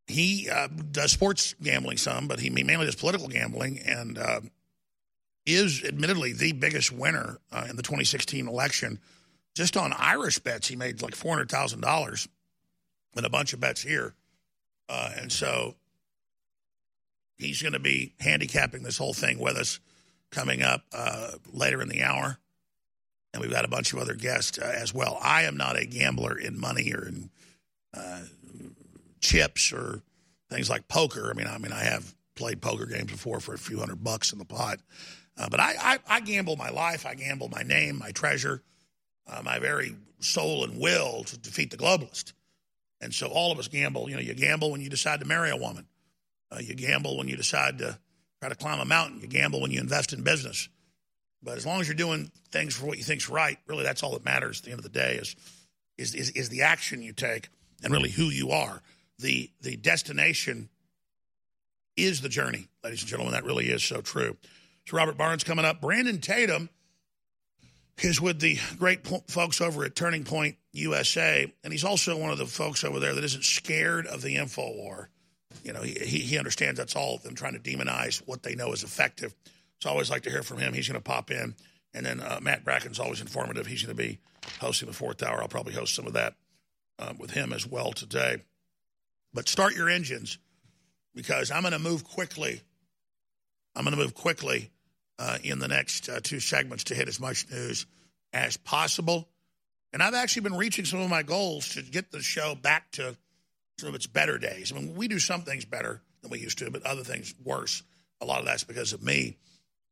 He 0.08 0.50
uh, 0.50 0.68
does 0.68 1.12
sports 1.12 1.56
gambling 1.62 1.98
some, 1.98 2.28
but 2.28 2.40
he 2.40 2.50
mainly 2.50 2.86
does 2.86 2.96
political 2.96 3.28
gambling 3.28 3.80
and 3.80 4.18
uh, 4.18 4.42
is 5.46 5.84
admittedly 5.84 6.34
the 6.34 6.54
biggest 6.54 6.92
winner 6.92 7.38
uh, 7.52 7.66
in 7.70 7.76
the 7.76 7.84
2016 7.84 8.48
election. 8.48 9.00
Just 9.56 9.78
on 9.78 9.94
Irish 9.98 10.40
bets, 10.40 10.68
he 10.68 10.76
made 10.76 11.02
like 11.02 11.14
$400,000 11.14 12.28
and 13.16 13.26
a 13.26 13.30
bunch 13.30 13.54
of 13.54 13.60
bets 13.60 13.82
here. 13.82 14.14
Uh, 14.90 15.12
and 15.18 15.32
so 15.32 15.76
he's 17.38 17.62
going 17.62 17.74
to 17.74 17.80
be 17.80 18.14
handicapping 18.20 18.84
this 18.84 18.98
whole 18.98 19.14
thing 19.14 19.40
with 19.40 19.58
us 19.58 19.80
coming 20.32 20.62
up 20.62 20.84
uh, 20.94 21.32
later 21.52 21.82
in 21.82 21.90
the 21.90 22.04
hour. 22.04 22.38
And 23.34 23.42
we've 23.42 23.52
got 23.52 23.66
a 23.66 23.70
bunch 23.70 23.94
of 23.94 24.00
other 24.00 24.14
guests 24.14 24.60
uh, 24.60 24.74
as 24.76 24.94
well. 24.94 25.18
I 25.22 25.44
am 25.44 25.58
not 25.58 25.78
a 25.78 25.86
gambler 25.86 26.38
in 26.38 26.60
money 26.60 26.94
or 26.94 27.08
in 27.08 27.30
uh, 27.94 28.22
chips 29.22 29.72
or 29.74 30.02
things 30.50 30.70
like 30.70 30.88
poker. 30.88 31.32
I 31.32 31.34
mean, 31.34 31.48
I 31.48 31.58
mean, 31.58 31.72
I 31.72 31.84
have 31.84 32.14
played 32.36 32.62
poker 32.62 32.86
games 32.86 33.12
before 33.12 33.40
for 33.40 33.54
a 33.54 33.58
few 33.58 33.80
hundred 33.80 34.04
bucks 34.04 34.34
in 34.34 34.40
the 34.40 34.46
pot. 34.46 34.80
Uh, 35.38 35.50
but 35.50 35.60
I, 35.60 35.74
I, 35.80 36.00
I, 36.08 36.20
gamble 36.20 36.56
my 36.56 36.70
life. 36.70 37.08
I 37.08 37.16
gamble 37.16 37.50
my 37.50 37.64
name, 37.64 37.98
my 37.98 38.12
treasure, 38.12 38.62
uh, 39.28 39.42
my 39.44 39.58
very 39.58 39.96
soul 40.20 40.64
and 40.64 40.80
will 40.80 41.24
to 41.24 41.38
defeat 41.40 41.72
the 41.72 41.78
globalist. 41.78 42.34
And 43.04 43.14
so 43.14 43.28
all 43.28 43.52
of 43.52 43.60
us 43.60 43.68
gamble. 43.68 44.10
You 44.10 44.16
know, 44.16 44.22
you 44.22 44.34
gamble 44.34 44.72
when 44.72 44.80
you 44.80 44.90
decide 44.90 45.20
to 45.20 45.26
marry 45.26 45.50
a 45.50 45.58
woman. 45.58 45.86
Uh, 46.50 46.60
you 46.60 46.74
gamble 46.74 47.18
when 47.18 47.28
you 47.28 47.36
decide 47.36 47.80
to 47.80 48.00
try 48.40 48.50
to 48.50 48.56
climb 48.56 48.80
a 48.80 48.86
mountain. 48.86 49.20
You 49.20 49.28
gamble 49.28 49.62
when 49.62 49.72
you 49.72 49.82
invest 49.82 50.14
in 50.14 50.24
business. 50.24 50.70
But 51.42 51.58
as 51.58 51.66
long 51.66 51.82
as 51.82 51.88
you're 51.88 51.96
doing 51.96 52.32
things 52.52 52.76
for 52.76 52.86
what 52.86 52.98
you 52.98 53.04
think's 53.04 53.28
right, 53.28 53.58
really 53.68 53.84
that's 53.84 54.04
all 54.04 54.14
that 54.14 54.24
matters 54.24 54.60
at 54.60 54.66
the 54.66 54.72
end 54.72 54.80
of 54.80 54.84
the 54.84 54.90
day 54.90 55.16
is, 55.16 55.36
is, 55.98 56.16
is, 56.16 56.30
is 56.32 56.50
the 56.50 56.62
action 56.62 57.02
you 57.02 57.12
take 57.12 57.50
and 57.84 57.92
really 57.92 58.10
who 58.10 58.26
you 58.26 58.52
are. 58.52 58.82
The, 59.20 59.52
the 59.62 59.76
destination 59.76 60.70
is 61.98 62.22
the 62.22 62.30
journey, 62.30 62.68
ladies 62.84 63.02
and 63.02 63.10
gentlemen. 63.10 63.34
That 63.34 63.44
really 63.44 63.66
is 63.66 63.84
so 63.84 64.00
true. 64.00 64.38
So 64.86 64.96
Robert 64.96 65.18
Barnes 65.18 65.44
coming 65.44 65.66
up. 65.66 65.82
Brandon 65.82 66.22
Tatum 66.22 66.70
is 68.02 68.20
with 68.20 68.40
the 68.40 68.58
great 68.78 69.04
po- 69.04 69.24
folks 69.28 69.62
over 69.62 69.84
at 69.86 69.96
Turning 69.96 70.24
Point 70.24 70.58
USA, 70.72 71.52
and 71.64 71.72
he's 71.74 71.84
also 71.84 72.18
one 72.18 72.32
of 72.32 72.38
the 72.38 72.46
folks 72.46 72.84
over 72.84 73.00
there 73.00 73.14
that 73.14 73.24
isn't 73.24 73.44
scared 73.44 74.08
of 74.08 74.22
the 74.22 74.36
info 74.36 74.74
war. 74.74 75.10
You 75.64 75.74
know, 75.74 75.82
he, 75.82 76.20
he 76.20 76.38
understands 76.38 76.78
that's 76.78 76.96
all 76.96 77.16
of 77.16 77.24
them 77.24 77.36
trying 77.36 77.54
to 77.54 77.60
demonize 77.60 78.20
what 78.26 78.44
they 78.44 78.56
know 78.56 78.74
is 78.74 78.84
effective. 78.84 79.36
So 79.80 79.90
I 79.90 79.92
always 79.92 80.10
like 80.10 80.24
to 80.24 80.30
hear 80.32 80.44
from 80.44 80.58
him. 80.58 80.74
He's 80.74 80.88
going 80.88 81.00
to 81.00 81.04
pop 81.04 81.30
in. 81.30 81.56
And 81.94 82.06
then 82.06 82.20
uh, 82.20 82.40
Matt 82.42 82.66
Bracken's 82.66 83.00
always 83.00 83.22
informative. 83.22 83.68
He's 83.68 83.84
going 83.84 83.96
to 83.96 84.04
be 84.04 84.20
hosting 84.60 84.88
the 84.88 84.96
fourth 84.96 85.22
hour. 85.22 85.42
I'll 85.42 85.48
probably 85.48 85.74
host 85.74 85.94
some 85.94 86.08
of 86.08 86.14
that 86.14 86.34
uh, 86.98 87.14
with 87.20 87.32
him 87.32 87.54
as 87.54 87.68
well 87.68 87.92
today. 87.92 88.42
But 89.34 89.48
start 89.48 89.76
your 89.76 89.90
engines 89.90 90.40
because 91.14 91.52
I'm 91.52 91.62
going 91.62 91.74
to 91.74 91.80
move 91.80 92.04
quickly 92.04 92.62
I'm 93.76 93.84
going 93.84 93.96
to 93.96 94.02
move 94.02 94.14
quickly 94.14 94.72
uh, 95.20 95.38
in 95.44 95.60
the 95.60 95.68
next 95.68 96.10
uh, 96.10 96.20
two 96.22 96.40
segments 96.40 96.86
to 96.86 96.96
hit 96.96 97.08
as 97.08 97.20
much 97.20 97.50
news 97.50 97.86
as 98.32 98.58
possible. 98.58 99.28
And 99.92 100.02
I've 100.02 100.16
actually 100.16 100.44
been 100.44 100.58
reaching 100.58 100.86
some 100.86 101.00
of 101.00 101.10
my 101.10 101.24
goals 101.24 101.70
to 101.76 101.84
get 101.84 102.12
the 102.12 102.22
show 102.22 102.56
back 102.56 102.92
to 102.94 103.16
some 103.80 103.90
of 103.90 103.96
its 103.96 104.08
better 104.08 104.38
days. 104.38 104.72
I 104.72 104.80
mean, 104.80 104.96
we 104.96 105.08
do 105.08 105.20
some 105.20 105.42
things 105.42 105.66
better 105.66 106.02
than 106.22 106.32
we 106.32 106.40
used 106.40 106.58
to, 106.60 106.72
but 106.72 106.84
other 106.84 107.04
things 107.04 107.34
worse. 107.44 107.84
A 108.22 108.26
lot 108.26 108.40
of 108.40 108.46
that's 108.46 108.64
because 108.64 108.94
of 108.94 109.04
me. 109.04 109.38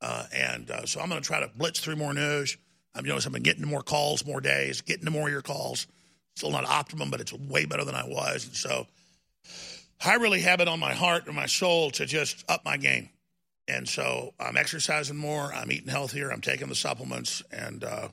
Uh, 0.02 0.26
and 0.34 0.72
uh, 0.72 0.86
so 0.86 1.00
I'm 1.00 1.10
going 1.10 1.22
to 1.22 1.28
try 1.28 1.42
to 1.42 1.52
blitz 1.56 1.80
through 1.80 1.98
more 1.98 2.14
news. 2.14 2.58
I've 2.96 3.06
noticed 3.06 3.28
I've 3.28 3.34
been 3.34 3.44
getting 3.44 3.66
more 3.66 3.84
calls, 3.84 4.26
more 4.26 4.42
days, 4.42 4.82
getting 4.82 5.06
to 5.06 5.12
more 5.12 5.28
of 5.28 5.32
your 5.32 5.42
calls. 5.42 5.88
Still 6.36 6.52
not 6.52 6.66
optimum, 6.66 7.12
but 7.12 7.22
it's 7.22 7.34
way 7.34 7.66
better 7.66 7.86
than 7.86 7.96
I 7.96 8.08
was. 8.08 8.46
And 8.46 8.56
so 8.56 8.88
I 10.04 10.16
really 10.16 10.42
have 10.42 10.62
it 10.62 10.68
on 10.68 10.80
my 10.80 10.94
heart 10.94 11.28
and 11.28 11.36
my 11.36 11.46
soul 11.46 11.92
to 11.92 12.06
just 12.06 12.44
up 12.50 12.66
my 12.66 12.78
game. 12.78 13.10
And 13.72 13.88
so 13.88 14.34
I'm 14.38 14.58
exercising 14.58 15.16
more. 15.16 15.54
I'm 15.54 15.72
eating 15.72 15.88
healthier. 15.88 16.30
I'm 16.30 16.42
taking 16.42 16.68
the 16.68 16.76
supplements. 16.76 17.42
And 17.52 17.86
uh, 17.86 18.10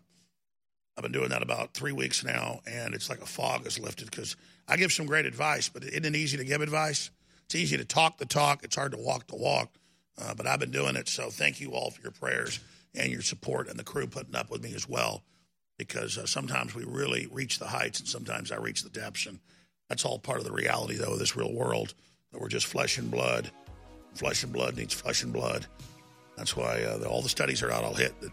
I've 0.96 1.02
been 1.02 1.12
doing 1.12 1.30
that 1.30 1.42
about 1.42 1.74
three 1.74 1.90
weeks 1.90 2.24
now. 2.24 2.60
And 2.64 2.94
it's 2.94 3.10
like 3.10 3.20
a 3.20 3.26
fog 3.26 3.66
is 3.66 3.78
lifted 3.78 4.08
because 4.08 4.36
I 4.68 4.76
give 4.76 4.92
some 4.92 5.06
great 5.06 5.26
advice, 5.26 5.68
but 5.68 5.82
it 5.82 5.92
isn't 5.92 6.14
easy 6.14 6.36
to 6.36 6.44
give 6.44 6.60
advice. 6.60 7.10
It's 7.46 7.56
easy 7.56 7.76
to 7.76 7.84
talk 7.84 8.18
the 8.18 8.26
talk, 8.26 8.62
it's 8.62 8.76
hard 8.76 8.92
to 8.92 8.98
walk 8.98 9.26
the 9.26 9.36
walk. 9.36 9.70
Uh, 10.20 10.34
but 10.34 10.46
I've 10.46 10.60
been 10.60 10.70
doing 10.70 10.96
it. 10.96 11.08
So 11.08 11.28
thank 11.30 11.60
you 11.60 11.72
all 11.72 11.90
for 11.90 12.02
your 12.02 12.10
prayers 12.12 12.60
and 12.94 13.10
your 13.10 13.22
support 13.22 13.68
and 13.68 13.78
the 13.78 13.84
crew 13.84 14.06
putting 14.06 14.34
up 14.36 14.50
with 14.50 14.62
me 14.62 14.74
as 14.74 14.88
well. 14.88 15.22
Because 15.76 16.18
uh, 16.18 16.26
sometimes 16.26 16.74
we 16.74 16.84
really 16.84 17.26
reach 17.32 17.58
the 17.58 17.66
heights 17.66 18.00
and 18.00 18.08
sometimes 18.08 18.52
I 18.52 18.56
reach 18.56 18.82
the 18.82 18.90
depths. 18.90 19.26
And 19.26 19.40
that's 19.88 20.04
all 20.04 20.18
part 20.18 20.38
of 20.38 20.44
the 20.44 20.52
reality, 20.52 20.96
though, 20.96 21.14
of 21.14 21.18
this 21.18 21.36
real 21.36 21.52
world 21.52 21.94
that 22.32 22.40
we're 22.40 22.48
just 22.48 22.66
flesh 22.66 22.98
and 22.98 23.10
blood. 23.10 23.50
Flesh 24.14 24.42
and 24.42 24.52
blood 24.52 24.76
needs 24.76 24.94
flesh 24.94 25.22
and 25.22 25.32
blood. 25.32 25.66
That's 26.36 26.56
why 26.56 26.82
uh, 26.82 27.04
all 27.04 27.22
the 27.22 27.28
studies 27.28 27.62
are 27.62 27.70
out. 27.70 27.84
I'll 27.84 27.94
hit 27.94 28.20
that 28.20 28.30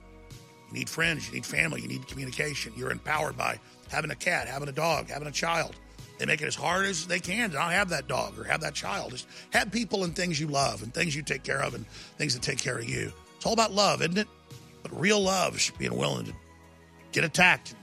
you 0.69 0.73
need 0.73 0.89
friends, 0.89 1.27
you 1.27 1.35
need 1.35 1.45
family, 1.45 1.81
you 1.81 1.87
need 1.87 2.07
communication. 2.07 2.73
You're 2.75 2.91
empowered 2.91 3.37
by 3.37 3.59
having 3.89 4.11
a 4.11 4.15
cat, 4.15 4.47
having 4.47 4.69
a 4.69 4.73
dog, 4.73 5.09
having 5.09 5.27
a 5.27 5.31
child. 5.31 5.75
They 6.17 6.25
make 6.25 6.41
it 6.41 6.47
as 6.47 6.55
hard 6.55 6.85
as 6.85 7.07
they 7.07 7.19
can 7.19 7.49
to 7.49 7.55
not 7.55 7.73
have 7.73 7.89
that 7.89 8.07
dog 8.07 8.39
or 8.39 8.45
have 8.45 8.61
that 8.61 8.73
child. 8.73 9.11
Just 9.11 9.27
have 9.51 9.71
people 9.71 10.03
and 10.03 10.15
things 10.15 10.39
you 10.39 10.47
love 10.47 10.81
and 10.81 10.93
things 10.93 11.15
you 11.15 11.21
take 11.21 11.43
care 11.43 11.61
of 11.61 11.73
and 11.73 11.85
things 12.17 12.33
that 12.33 12.41
take 12.41 12.57
care 12.57 12.77
of 12.77 12.87
you. 12.87 13.11
It's 13.35 13.45
all 13.45 13.53
about 13.53 13.73
love, 13.73 14.01
isn't 14.01 14.17
it? 14.17 14.27
But 14.81 14.97
real 14.99 15.19
love 15.19 15.55
is 15.55 15.71
being 15.77 15.97
willing 15.97 16.25
to 16.25 16.33
get 17.11 17.23
attacked, 17.23 17.75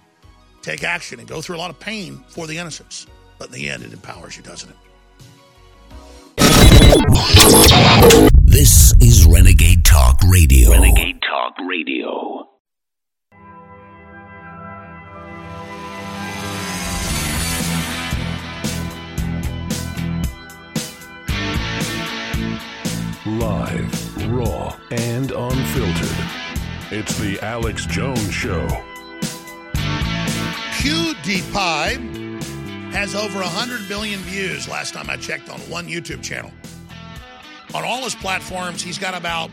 take 0.63 0.83
action, 0.83 1.19
and 1.19 1.29
go 1.29 1.43
through 1.43 1.57
a 1.57 1.59
lot 1.59 1.71
of 1.71 1.79
pain 1.79 2.25
for 2.29 2.47
the 2.47 2.57
innocents. 2.57 3.07
But 3.39 3.49
in 3.49 3.55
the 3.55 3.69
end, 3.69 3.83
it 3.83 3.93
empowers 3.93 4.37
you, 4.37 4.43
doesn't 4.43 4.71
it? 4.71 4.77
This 8.45 8.93
is 9.01 9.25
Renegade 9.25 9.83
Talk 9.83 10.21
Radio. 10.29 10.73
Renegade 10.73 11.23
Talk 11.23 11.55
Radio. 11.67 12.47
Live, 23.25 24.31
raw, 24.31 24.77
and 24.91 25.31
unfiltered. 25.31 26.27
It's 26.91 27.17
the 27.19 27.39
Alex 27.41 27.87
Jones 27.87 28.35
Show. 28.35 28.67
PewDiePie 30.83 32.43
has 32.93 33.15
over 33.15 33.39
100 33.39 33.89
billion 33.89 34.21
views 34.21 34.69
last 34.69 34.93
time 34.93 35.09
I 35.09 35.17
checked 35.17 35.49
on 35.49 35.59
one 35.61 35.89
YouTube 35.89 36.23
channel. 36.23 36.51
On 37.75 37.85
all 37.85 38.03
his 38.03 38.15
platforms, 38.15 38.83
he's 38.83 38.99
got 38.99 39.15
about, 39.15 39.51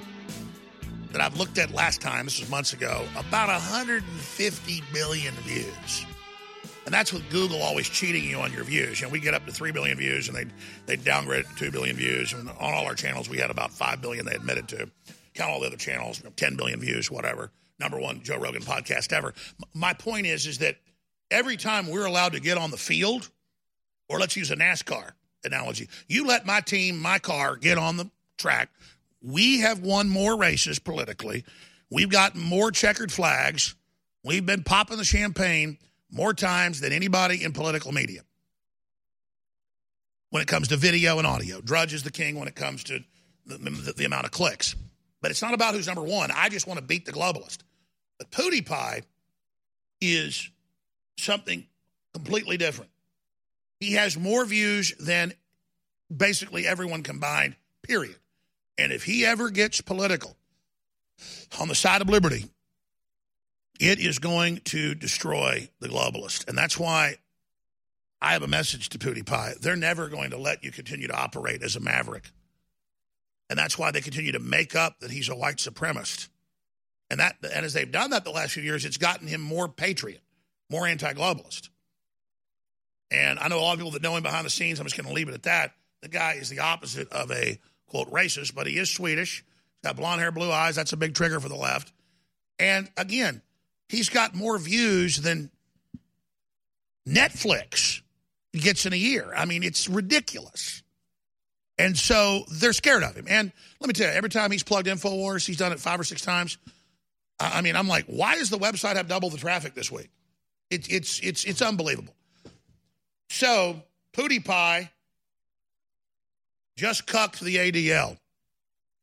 that 1.11 1.22
I've 1.22 1.38
looked 1.38 1.57
at 1.57 1.72
last 1.72 2.01
time, 2.01 2.26
this 2.26 2.39
was 2.39 2.49
months 2.49 2.74
ago, 2.74 3.05
about 3.15 3.47
150 3.47 4.84
billion 4.93 5.34
views. 5.36 6.05
And 6.86 6.93
that's 6.93 7.13
with 7.13 7.30
Google 7.30 7.61
always 7.61 7.88
cheating 7.88 8.24
you 8.24 8.38
on 8.38 8.51
your 8.51 8.63
views. 8.63 8.99
You 8.99 9.07
know, 9.07 9.11
we 9.11 9.20
get 9.20 9.34
up 9.34 9.45
to 9.45 9.51
3 9.51 9.72
billion 9.72 9.97
views 9.97 10.28
and 10.28 10.36
they 10.36 10.45
they 10.86 10.95
downgrade 10.95 11.45
to 11.45 11.55
2 11.55 11.72
billion 11.72 11.95
views. 11.95 12.34
And 12.34 12.49
on 12.49 12.55
all 12.59 12.86
our 12.86 12.95
channels, 12.95 13.30
we 13.30 13.38
had 13.38 13.51
about 13.51 13.72
5 13.72 14.01
billion 14.01 14.26
they 14.26 14.34
admitted 14.34 14.67
to. 14.70 14.89
Count 15.34 15.51
all 15.51 15.59
the 15.59 15.67
other 15.67 15.78
channels, 15.78 16.20
you 16.20 16.26
know, 16.26 16.34
10 16.36 16.55
billion 16.55 16.80
views, 16.80 17.11
whatever. 17.11 17.51
Number 17.80 17.99
one 17.99 18.22
Joe 18.24 18.38
Rogan 18.38 18.63
podcast 18.63 19.13
ever. 19.13 19.34
My 19.74 19.93
point 19.93 20.26
is, 20.26 20.47
is 20.47 20.57
that 20.57 20.78
every 21.32 21.57
time 21.57 21.88
we're 21.88 22.05
allowed 22.05 22.34
to 22.34 22.39
get 22.39 22.57
on 22.57 22.72
the 22.72 22.78
field, 22.78 23.30
or 24.09 24.20
let's 24.20 24.36
use 24.36 24.51
a 24.51 24.55
NASCAR 24.55 25.11
analogy, 25.43 25.89
you 26.07 26.27
let 26.27 26.45
my 26.45 26.61
team, 26.61 26.99
my 26.99 27.19
car 27.19 27.55
get 27.55 27.77
on 27.77 27.97
the 27.97 28.09
track. 28.37 28.69
We 29.21 29.59
have 29.59 29.79
won 29.79 30.09
more 30.09 30.37
races 30.37 30.79
politically. 30.79 31.43
We've 31.89 32.09
got 32.09 32.35
more 32.35 32.71
checkered 32.71 33.11
flags. 33.11 33.75
We've 34.23 34.45
been 34.45 34.63
popping 34.63 34.97
the 34.97 35.03
champagne 35.03 35.77
more 36.11 36.33
times 36.33 36.79
than 36.81 36.91
anybody 36.93 37.43
in 37.43 37.53
political 37.53 37.91
media 37.91 38.21
when 40.29 40.41
it 40.41 40.47
comes 40.47 40.69
to 40.69 40.77
video 40.77 41.17
and 41.17 41.27
audio. 41.27 41.61
Drudge 41.61 41.93
is 41.93 42.03
the 42.03 42.11
king 42.11 42.37
when 42.37 42.47
it 42.47 42.55
comes 42.55 42.83
to 42.85 42.99
the, 43.45 43.57
the, 43.57 43.93
the 43.97 44.05
amount 44.05 44.25
of 44.25 44.31
clicks. 44.31 44.75
But 45.21 45.31
it's 45.31 45.41
not 45.41 45.53
about 45.53 45.73
who's 45.73 45.87
number 45.87 46.03
one. 46.03 46.31
I 46.33 46.49
just 46.49 46.67
want 46.67 46.79
to 46.79 46.85
beat 46.85 47.05
the 47.05 47.11
globalist. 47.11 47.59
But 48.17 48.31
PewDiePie 48.31 49.03
is 50.01 50.49
something 51.17 51.65
completely 52.13 52.57
different. 52.57 52.91
He 53.80 53.93
has 53.93 54.17
more 54.17 54.45
views 54.45 54.93
than 54.99 55.34
basically 56.15 56.67
everyone 56.67 57.03
combined, 57.03 57.55
period. 57.82 58.15
And 58.77 58.91
if 58.91 59.03
he 59.03 59.25
ever 59.25 59.49
gets 59.49 59.82
political 59.82 60.36
on 61.59 61.67
the 61.67 61.75
side 61.75 62.01
of 62.01 62.09
liberty, 62.09 62.45
it 63.80 63.99
is 63.99 64.19
going 64.19 64.57
to 64.65 64.95
destroy 64.95 65.69
the 65.80 65.88
globalist. 65.88 66.47
And 66.47 66.57
that's 66.57 66.77
why 66.77 67.15
I 68.21 68.34
have 68.34 68.43
a 68.43 68.47
message 68.47 68.89
to 68.89 68.99
PewDiePie. 68.99 69.59
They're 69.59 69.75
never 69.75 70.09
going 70.09 70.32
to 70.32 70.38
let 70.38 70.63
you 70.63 70.71
continue 70.71 71.07
to 71.07 71.17
operate 71.17 71.63
as 71.63 71.75
a 71.75 71.80
maverick. 71.80 72.32
And 73.49 73.57
that's 73.57 73.77
why 73.77 73.91
they 73.91 74.01
continue 74.01 74.34
to 74.34 74.39
make 74.39 74.75
up 74.75 74.99
that 74.99 75.11
he's 75.11 75.30
a 75.30 75.36
white 75.36 75.57
supremacist. 75.57 76.27
And 77.09 77.19
that 77.19 77.38
and 77.41 77.65
as 77.65 77.73
they've 77.73 77.91
done 77.91 78.11
that 78.11 78.23
the 78.23 78.32
last 78.32 78.53
few 78.53 78.61
years, 78.61 78.86
it's 78.86 78.97
gotten 78.97 79.27
him 79.27 79.41
more 79.41 79.67
patriot, 79.67 80.21
more 80.69 80.86
anti-globalist. 80.86 81.69
And 83.12 83.39
I 83.39 83.47
know 83.47 83.60
a 83.60 83.62
lot 83.62 83.74
of 83.74 83.80
people 83.80 83.91
that 83.91 84.01
know 84.01 84.16
him 84.16 84.24
behind 84.24 84.45
the 84.45 84.49
scenes. 84.49 84.80
I'm 84.80 84.86
just 84.86 84.97
going 84.97 85.07
to 85.07 85.14
leave 85.14 85.30
it 85.30 85.34
at 85.34 85.43
that. 85.43 85.74
The 86.01 86.10
guy 86.10 86.34
is 86.34 86.49
the 86.49 86.60
opposite 86.60 87.12
of 87.12 87.32
a 87.32 87.60
quote 87.88 88.12
racist, 88.12 88.53
but 88.53 88.68
he 88.68 88.78
is 88.78 88.89
Swedish. 88.89 89.38
He's 89.38 89.89
got 89.89 89.95
blonde 89.95 90.22
hair, 90.22 90.32
blue 90.32 90.51
eyes. 90.51 90.76
That's 90.76 90.93
a 90.93 90.97
big 90.97 91.16
trigger 91.16 91.39
for 91.39 91.49
the 91.49 91.55
left. 91.55 91.91
And 92.60 92.89
again, 92.97 93.41
he's 93.88 94.10
got 94.10 94.36
more 94.36 94.57
views 94.57 95.18
than 95.18 95.49
Netflix 97.07 98.01
gets 98.53 98.86
in 98.86 98.93
a 98.93 98.97
year. 98.97 99.32
I 99.36 99.45
mean, 99.45 99.64
it's 99.64 99.88
ridiculous. 99.89 100.84
And 101.78 101.97
so 101.97 102.43
they're 102.51 102.74
scared 102.74 103.03
of 103.03 103.16
him. 103.16 103.26
And 103.30 103.51
let 103.80 103.88
me 103.88 103.93
tell 103.93 104.10
you, 104.12 104.14
every 104.14 104.30
time 104.30 104.51
he's 104.51 104.64
plugged 104.64 104.88
InfoWars, 104.88 105.45
he's 105.45 105.57
done 105.57 105.72
it 105.72 105.80
five 105.80 105.99
or 105.99 106.03
six 106.03 106.22
times. 106.22 106.57
I 107.39 107.62
mean, 107.62 107.78
I'm 107.78 107.88
like, 107.88 108.05
why 108.07 108.36
does 108.36 108.49
the 108.49 108.57
website 108.57 108.97
have 108.97 109.07
double 109.07 109.30
the 109.30 109.38
traffic 109.38 109.74
this 109.74 109.89
week? 109.89 110.10
It, 110.70 110.91
it's 110.91 111.20
it's 111.22 111.45
it's 111.45 111.62
unbelievable. 111.62 112.14
So 113.30 113.82
PewDiePie 114.13 114.89
just 116.77 117.05
cucked 117.05 117.39
the 117.41 117.57
ADL. 117.57 118.17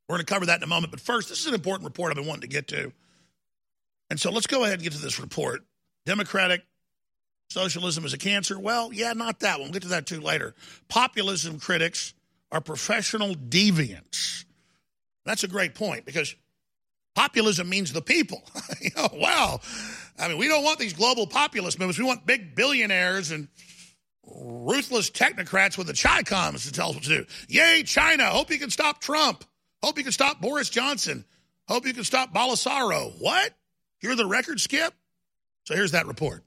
We're 0.09 0.17
going 0.17 0.27
to 0.27 0.33
cover 0.33 0.47
that 0.47 0.59
in 0.59 0.63
a 0.63 0.69
moment. 0.69 0.91
But 0.91 1.01
first, 1.01 1.29
this 1.29 1.41
is 1.41 1.47
an 1.47 1.55
important 1.55 1.85
report 1.85 2.11
I've 2.11 2.17
been 2.17 2.27
wanting 2.27 2.43
to 2.43 2.49
get 2.49 2.69
to. 2.69 2.93
And 4.11 4.21
so 4.21 4.31
let's 4.31 4.47
go 4.47 4.63
ahead 4.65 4.75
and 4.75 4.83
get 4.83 4.93
to 4.93 5.03
this 5.03 5.19
report. 5.19 5.65
Democratic 6.05 6.63
socialism 7.51 8.05
is 8.05 8.15
a 8.15 8.19
cancer. 8.19 8.59
Well, 8.59 8.93
yeah, 8.93 9.13
not 9.13 9.41
that 9.41 9.59
one. 9.59 9.69
We'll 9.69 9.75
get 9.75 9.83
to 9.83 9.89
that 9.89 10.07
too 10.07 10.21
later. 10.21 10.55
Populism 10.89 11.59
critics 11.59 12.15
are 12.53 12.61
professional 12.61 13.35
deviants. 13.35 14.45
That's 15.25 15.43
a 15.43 15.49
great 15.49 15.75
point 15.75 16.05
because 16.05 16.37
populism 17.17 17.69
means 17.69 17.93
the 17.93 18.03
people. 18.03 18.45
you 18.81 18.91
know, 18.97 19.09
wow. 19.15 19.61
I 20.19 20.29
mean, 20.29 20.39
we 20.39 20.47
don't 20.47 20.63
want 20.63 20.79
these 20.79 20.93
global 20.93 21.27
populist 21.27 21.81
movements. 21.81 21.99
We 21.99 22.05
want 22.05 22.25
big 22.27 22.55
billionaires 22.55 23.33
and 23.33 23.49
ruthless 24.27 25.11
technocrats 25.11 25.79
with 25.79 25.87
the 25.87 25.95
Chi-Coms 25.95 26.67
to 26.67 26.73
tell 26.73 26.91
us 26.91 26.95
what 26.95 27.05
to 27.05 27.09
do. 27.09 27.27
Yay, 27.49 27.83
China. 27.85 28.27
Hope 28.27 28.51
you 28.51 28.59
can 28.59 28.71
stop 28.71 29.01
Trump. 29.01 29.45
Hope 29.83 29.99
you 29.99 30.05
can 30.05 30.13
stop 30.13 30.41
Boris 30.41 30.69
Johnson. 30.69 31.25
Hope 31.69 31.87
you 31.87 31.95
can 31.95 32.05
stop 32.05 32.35
Bolsonaro. 32.35 33.13
What? 33.21 33.53
You're 34.03 34.17
the 34.17 34.27
record 34.27 34.61
skip? 34.61 34.93
So 35.65 35.75
here's 35.75 35.93
that 35.93 36.07
report. 36.07 36.45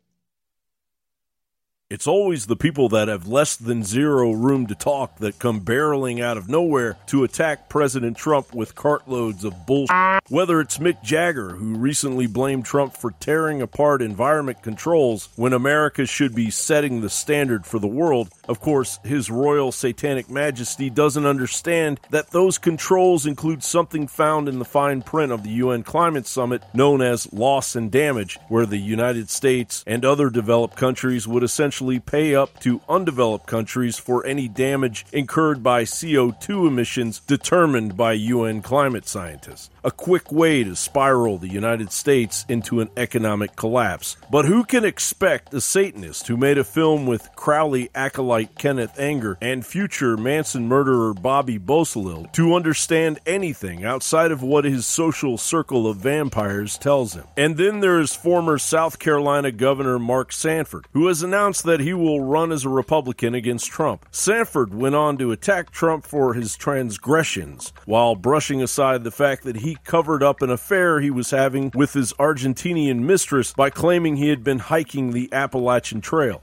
It's 1.89 2.05
always 2.05 2.45
the 2.45 2.55
people 2.55 2.87
that 2.89 3.07
have 3.07 3.27
less 3.27 3.55
than 3.55 3.83
zero 3.83 4.31
room 4.31 4.67
to 4.67 4.75
talk 4.75 5.17
that 5.17 5.39
come 5.39 5.61
barreling 5.61 6.21
out 6.21 6.37
of 6.37 6.47
nowhere 6.47 6.97
to 7.07 7.23
attack 7.23 7.67
President 7.67 8.15
Trump 8.15 8.53
with 8.53 8.75
cartloads 8.75 9.43
of 9.43 9.65
bullshit. 9.65 10.21
Whether 10.29 10.61
it's 10.61 10.77
Mick 10.77 11.01
Jagger, 11.01 11.55
who 11.55 11.73
recently 11.73 12.27
blamed 12.27 12.65
Trump 12.65 12.95
for 12.95 13.09
tearing 13.19 13.63
apart 13.63 14.03
environment 14.03 14.61
controls 14.61 15.29
when 15.35 15.51
America 15.51 16.05
should 16.05 16.35
be 16.35 16.51
setting 16.51 17.01
the 17.01 17.09
standard 17.09 17.65
for 17.65 17.79
the 17.79 17.87
world, 17.87 18.29
of 18.47 18.59
course, 18.59 18.99
His 19.03 19.31
Royal 19.31 19.71
Satanic 19.71 20.29
Majesty 20.29 20.91
doesn't 20.91 21.25
understand 21.25 21.99
that 22.11 22.29
those 22.29 22.59
controls 22.59 23.25
include 23.25 23.63
something 23.63 24.05
found 24.05 24.47
in 24.47 24.59
the 24.59 24.63
fine 24.63 25.01
print 25.01 25.31
of 25.31 25.41
the 25.41 25.49
UN 25.49 25.81
Climate 25.81 26.27
Summit 26.27 26.61
known 26.71 27.01
as 27.01 27.33
loss 27.33 27.75
and 27.75 27.91
damage, 27.91 28.37
where 28.47 28.67
the 28.67 28.77
United 28.77 29.31
States 29.31 29.83
and 29.87 30.05
other 30.05 30.29
developed 30.29 30.75
countries 30.75 31.27
would 31.27 31.41
essentially 31.41 31.78
pay 31.79 32.35
up 32.35 32.59
to 32.59 32.81
undeveloped 32.89 33.47
countries 33.47 33.97
for 33.97 34.25
any 34.25 34.49
damage 34.49 35.05
incurred 35.13 35.63
by 35.63 35.83
CO2 35.83 36.67
emissions 36.67 37.21
determined 37.21 37.95
by 37.95 38.11
UN 38.11 38.61
climate 38.61 39.07
scientists. 39.07 39.69
A 39.81 39.91
quick 39.91 40.29
way 40.29 40.65
to 40.65 40.75
spiral 40.75 41.37
the 41.37 41.47
United 41.47 41.93
States 41.93 42.45
into 42.49 42.81
an 42.81 42.89
economic 42.97 43.55
collapse. 43.55 44.17
But 44.29 44.43
who 44.43 44.65
can 44.65 44.83
expect 44.83 45.53
a 45.53 45.61
Satanist 45.61 46.27
who 46.27 46.35
made 46.35 46.57
a 46.57 46.65
film 46.65 47.05
with 47.05 47.29
Crowley 47.35 47.89
acolyte 47.95 48.57
Kenneth 48.57 48.99
Anger 48.99 49.37
and 49.41 49.65
future 49.65 50.17
Manson 50.17 50.67
murderer 50.67 51.13
Bobby 51.13 51.57
Beausoleil 51.57 52.25
to 52.33 52.55
understand 52.55 53.19
anything 53.25 53.85
outside 53.85 54.31
of 54.31 54.43
what 54.43 54.65
his 54.65 54.85
social 54.85 55.37
circle 55.37 55.87
of 55.87 55.97
vampires 55.97 56.77
tells 56.77 57.13
him? 57.13 57.23
And 57.37 57.55
then 57.55 57.79
there 57.79 57.99
is 57.99 58.13
former 58.13 58.57
South 58.57 58.99
Carolina 58.99 59.51
Governor 59.51 59.99
Mark 59.99 60.33
Sanford, 60.33 60.87
who 60.91 61.07
has 61.07 61.23
announced 61.23 61.63
that 61.69 61.79
he 61.79 61.93
will 61.93 62.21
run 62.21 62.51
as 62.51 62.65
a 62.65 62.69
Republican 62.69 63.35
against 63.35 63.67
Trump. 63.67 64.05
Sanford 64.11 64.73
went 64.73 64.95
on 64.95 65.17
to 65.19 65.31
attack 65.31 65.69
Trump 65.69 66.05
for 66.05 66.33
his 66.33 66.57
transgressions, 66.57 67.71
while 67.85 68.15
brushing 68.15 68.61
aside 68.61 69.03
the 69.03 69.11
fact 69.11 69.43
that 69.43 69.57
he 69.57 69.77
covered 69.83 70.23
up 70.23 70.41
an 70.41 70.49
affair 70.49 70.99
he 70.99 71.11
was 71.11 71.29
having 71.29 71.71
with 71.75 71.93
his 71.93 72.11
Argentinian 72.13 73.01
mistress 73.01 73.53
by 73.53 73.69
claiming 73.69 74.15
he 74.15 74.29
had 74.29 74.43
been 74.43 74.59
hiking 74.59 75.11
the 75.11 75.29
Appalachian 75.31 76.01
Trail. 76.01 76.41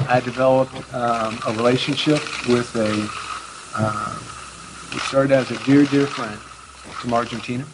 I 0.00 0.20
developed 0.20 0.74
um, 0.92 1.38
a 1.46 1.52
relationship 1.52 2.20
with 2.48 2.74
a, 2.74 2.90
uh, 3.80 4.18
we 4.92 4.98
started 4.98 5.32
as 5.32 5.50
a 5.52 5.64
dear, 5.64 5.84
dear 5.86 6.06
friend 6.06 6.38
from 6.38 7.14
Argentina. 7.14 7.64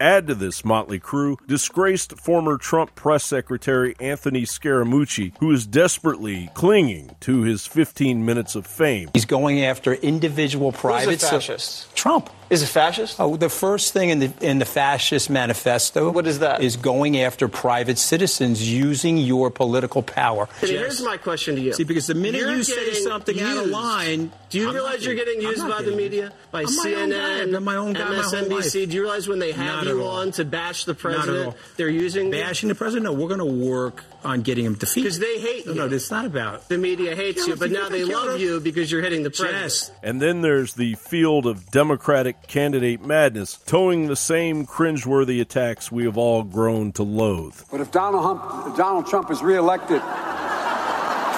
Add 0.00 0.26
to 0.26 0.34
this 0.34 0.64
motley 0.64 0.98
crew 0.98 1.38
disgraced 1.46 2.18
former 2.18 2.58
Trump 2.58 2.94
press 2.94 3.24
secretary 3.24 3.94
Anthony 3.98 4.42
Scaramucci, 4.42 5.32
who 5.38 5.50
is 5.50 5.66
desperately 5.66 6.50
clinging 6.54 7.16
to 7.20 7.42
his 7.42 7.66
15 7.66 8.24
minutes 8.24 8.54
of 8.54 8.66
fame. 8.66 9.08
He's 9.14 9.24
going 9.24 9.64
after 9.64 9.94
individual 9.94 10.72
private. 10.72 11.10
Who's 11.10 11.22
a 11.22 11.26
fascist? 11.26 11.94
Trump. 11.96 12.28
Is 12.48 12.62
it 12.62 12.66
fascist? 12.66 13.18
Oh, 13.18 13.36
the 13.36 13.48
first 13.48 13.92
thing 13.92 14.10
in 14.10 14.18
the 14.20 14.32
in 14.40 14.58
the 14.58 14.64
fascist 14.64 15.28
manifesto. 15.28 16.10
What 16.10 16.26
is 16.26 16.38
that? 16.38 16.62
Is 16.62 16.76
going 16.76 17.18
after 17.18 17.48
private 17.48 17.98
citizens 17.98 18.70
using 18.70 19.18
your 19.18 19.50
political 19.50 20.02
power. 20.02 20.48
and 20.60 20.70
Here's 20.70 21.02
my 21.02 21.16
question 21.16 21.56
to 21.56 21.60
you. 21.60 21.72
See, 21.72 21.82
because 21.82 22.06
the 22.06 22.14
minute 22.14 22.42
You're 22.42 22.52
you 22.52 22.62
say 22.62 22.94
something 22.94 23.40
out 23.40 23.56
of 23.56 23.66
line, 23.66 24.30
do 24.50 24.60
you 24.60 24.68
I'm 24.68 24.74
realize 24.74 25.04
you're 25.04 25.16
getting 25.16 25.40
used 25.40 25.66
by 25.66 25.78
the 25.78 25.84
getting 25.84 25.96
media, 25.96 26.32
by 26.52 26.60
I'm 26.60 26.66
guy. 26.66 26.72
CNN, 26.72 27.56
I've 27.56 27.62
my 27.62 27.76
own 27.76 27.94
guy. 27.94 28.02
MSNBC? 28.02 28.88
Do 28.90 28.96
you 28.96 29.02
realize 29.02 29.26
when 29.26 29.40
they 29.40 29.52
have 29.52 29.84
Not 29.84 29.86
you 29.86 30.04
on 30.04 30.30
to 30.32 30.44
bash 30.44 30.84
the 30.84 30.94
president, 30.94 31.56
they're 31.76 31.88
using 31.88 32.30
bashing 32.30 32.68
the 32.68 32.76
president. 32.76 33.04
No, 33.04 33.12
we're 33.12 33.34
going 33.34 33.40
to 33.40 33.68
work 33.68 34.04
on 34.26 34.42
getting 34.42 34.64
him 34.64 34.74
defeated. 34.74 35.04
because 35.04 35.18
they 35.18 35.38
hate 35.38 35.66
no, 35.66 35.72
you. 35.72 35.78
no, 35.78 35.86
it's 35.86 36.10
not 36.10 36.24
about. 36.24 36.68
The 36.68 36.78
media 36.78 37.14
hates 37.14 37.46
you, 37.46 37.56
but 37.56 37.70
now 37.70 37.88
they 37.88 38.04
love 38.04 38.38
you 38.40 38.60
because 38.60 38.90
you're 38.90 39.02
hitting 39.02 39.22
the 39.22 39.30
press. 39.30 39.52
Yes. 39.52 39.92
And 40.02 40.20
then 40.20 40.42
there's 40.42 40.74
the 40.74 40.94
field 40.94 41.46
of 41.46 41.70
Democratic 41.70 42.46
candidate 42.48 43.00
madness, 43.04 43.56
towing 43.66 44.08
the 44.08 44.16
same 44.16 44.66
cringeworthy 44.66 45.40
attacks 45.40 45.90
we 45.90 46.04
have 46.04 46.18
all 46.18 46.42
grown 46.42 46.92
to 46.92 47.02
loathe. 47.02 47.60
But 47.70 47.80
if 47.80 47.90
Donald, 47.90 48.24
Hump, 48.24 48.68
if 48.68 48.76
Donald 48.76 49.06
Trump 49.06 49.30
is 49.30 49.42
reelected, 49.42 50.02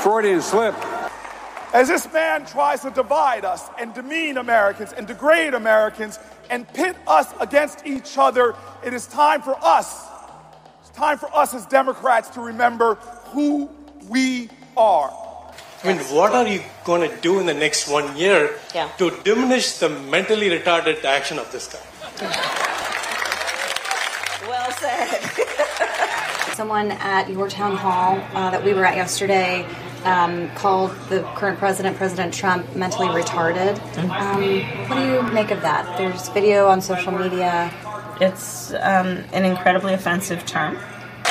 Freudian 0.02 0.40
slip. 0.40 0.74
As 1.74 1.88
this 1.88 2.10
man 2.12 2.46
tries 2.46 2.80
to 2.80 2.90
divide 2.90 3.44
us 3.44 3.68
and 3.78 3.92
demean 3.92 4.38
Americans 4.38 4.92
and 4.94 5.06
degrade 5.06 5.52
Americans 5.52 6.18
and 6.48 6.66
pit 6.72 6.96
us 7.06 7.26
against 7.40 7.86
each 7.86 8.16
other, 8.16 8.54
it 8.82 8.94
is 8.94 9.06
time 9.06 9.42
for 9.42 9.54
us, 9.62 10.06
it's 10.16 10.17
time 10.98 11.16
for 11.16 11.30
us 11.34 11.54
as 11.54 11.64
Democrats 11.66 12.28
to 12.30 12.40
remember 12.40 12.96
who 13.32 13.70
we 14.08 14.48
are. 14.76 15.12
I 15.84 15.92
mean, 15.94 15.98
what 16.10 16.32
are 16.34 16.46
you 16.46 16.60
going 16.84 17.08
to 17.08 17.16
do 17.18 17.38
in 17.38 17.46
the 17.46 17.54
next 17.54 17.88
one 17.88 18.16
year 18.16 18.58
Yeah. 18.74 18.88
to 18.98 19.12
diminish 19.22 19.78
the 19.78 19.88
mentally 19.88 20.48
retarded 20.50 21.04
action 21.04 21.38
of 21.38 21.50
this 21.52 21.68
guy? 21.72 21.78
Well 24.48 24.70
said. 24.82 25.20
Someone 26.58 26.90
at 26.90 27.30
your 27.30 27.48
town 27.48 27.76
hall 27.76 28.18
uh, 28.34 28.50
that 28.50 28.64
we 28.64 28.74
were 28.74 28.84
at 28.84 28.96
yesterday 28.96 29.64
um, 30.04 30.50
called 30.56 30.90
the 31.08 31.22
current 31.36 31.58
president, 31.60 31.96
President 31.96 32.34
Trump, 32.34 32.74
mentally 32.74 33.06
retarded. 33.06 33.78
Um, 34.10 34.42
what 34.88 34.96
do 34.98 35.04
you 35.06 35.22
make 35.32 35.52
of 35.52 35.60
that? 35.62 35.96
There's 35.96 36.28
video 36.30 36.66
on 36.66 36.80
social 36.80 37.12
media. 37.12 37.70
It's 38.20 38.72
um, 38.72 39.24
an 39.32 39.44
incredibly 39.44 39.94
offensive 39.94 40.44
term. 40.44 40.76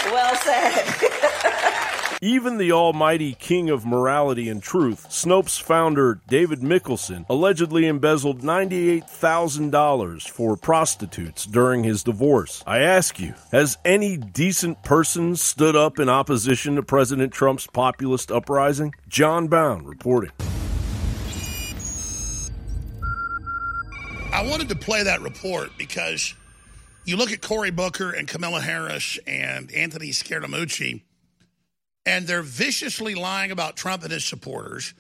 Well 0.06 0.36
said. 0.36 0.86
Even 2.22 2.58
the 2.58 2.72
almighty 2.72 3.36
king 3.36 3.70
of 3.70 3.86
morality 3.86 4.50
and 4.50 4.64
truth, 4.64 5.08
Snopes 5.10 5.62
founder 5.62 6.20
David 6.28 6.62
Mikkelson, 6.62 7.26
allegedly 7.30 7.86
embezzled 7.86 8.42
$98,000 8.42 10.28
for 10.28 10.58
prostitutes 10.58 11.46
during 11.46 11.84
his 11.84 12.02
divorce. 12.02 12.64
I 12.66 12.80
ask 12.80 13.20
you, 13.20 13.36
has 13.52 13.78
any 13.86 14.18
decent 14.18 14.82
person 14.84 15.36
stood 15.36 15.76
up 15.76 16.00
in 16.00 16.10
opposition 16.10 16.76
to 16.78 16.84
President 16.84 17.34
Trump's 17.34 17.68
populist 17.68 18.32
uprising? 18.32 18.96
Jon 19.08 19.48
Bowne 19.48 19.86
reporting. 19.86 20.32
I 24.34 24.44
wanted 24.48 24.70
to 24.70 24.76
play 24.76 25.04
that 25.04 25.22
report 25.22 25.70
because 25.78 26.34
you 27.08 27.16
look 27.16 27.32
at 27.32 27.42
Cory 27.42 27.72
Booker 27.72 28.12
and 28.12 28.28
Kamala 28.28 28.60
Harris 28.60 29.18
and 29.26 29.72
Anthony 29.72 30.10
Scaramucci, 30.10 31.02
and 32.06 32.28
they're 32.28 32.42
viciously 32.42 33.16
lying 33.16 33.52
about 33.52 33.78
Trump 33.78 34.04
and 34.04 34.12
his 34.12 34.26
supporters 34.26 34.94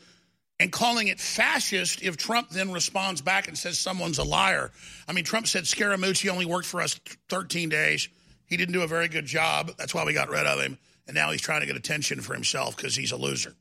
and 0.59 0.71
calling 0.71 1.09
it 1.09 1.19
fascist 1.19 2.01
if 2.01 2.17
Trump 2.17 2.49
then 2.49 2.71
responds 2.71 3.21
back 3.21 3.47
and 3.49 3.57
says 3.57 3.77
someone's 3.77 4.17
a 4.17 4.23
liar. 4.23 4.71
I 5.07 5.13
mean, 5.13 5.25
Trump 5.25 5.47
said 5.47 5.65
Scaramucci 5.65 6.29
only 6.29 6.45
worked 6.45 6.65
for 6.65 6.81
us 6.81 6.99
13 7.29 7.69
days. 7.69 8.07
He 8.45 8.55
didn't 8.55 8.73
do 8.73 8.81
a 8.83 8.87
very 8.87 9.09
good 9.09 9.25
job. 9.25 9.73
That's 9.77 9.93
why 9.93 10.05
we 10.05 10.13
got 10.13 10.29
rid 10.29 10.47
of 10.47 10.59
him. 10.61 10.77
And 11.07 11.15
now 11.15 11.31
he's 11.31 11.41
trying 11.41 11.59
to 11.59 11.67
get 11.67 11.75
attention 11.75 12.21
for 12.21 12.33
himself 12.33 12.75
because 12.75 12.95
he's 12.95 13.11
a 13.11 13.17
loser. 13.17 13.53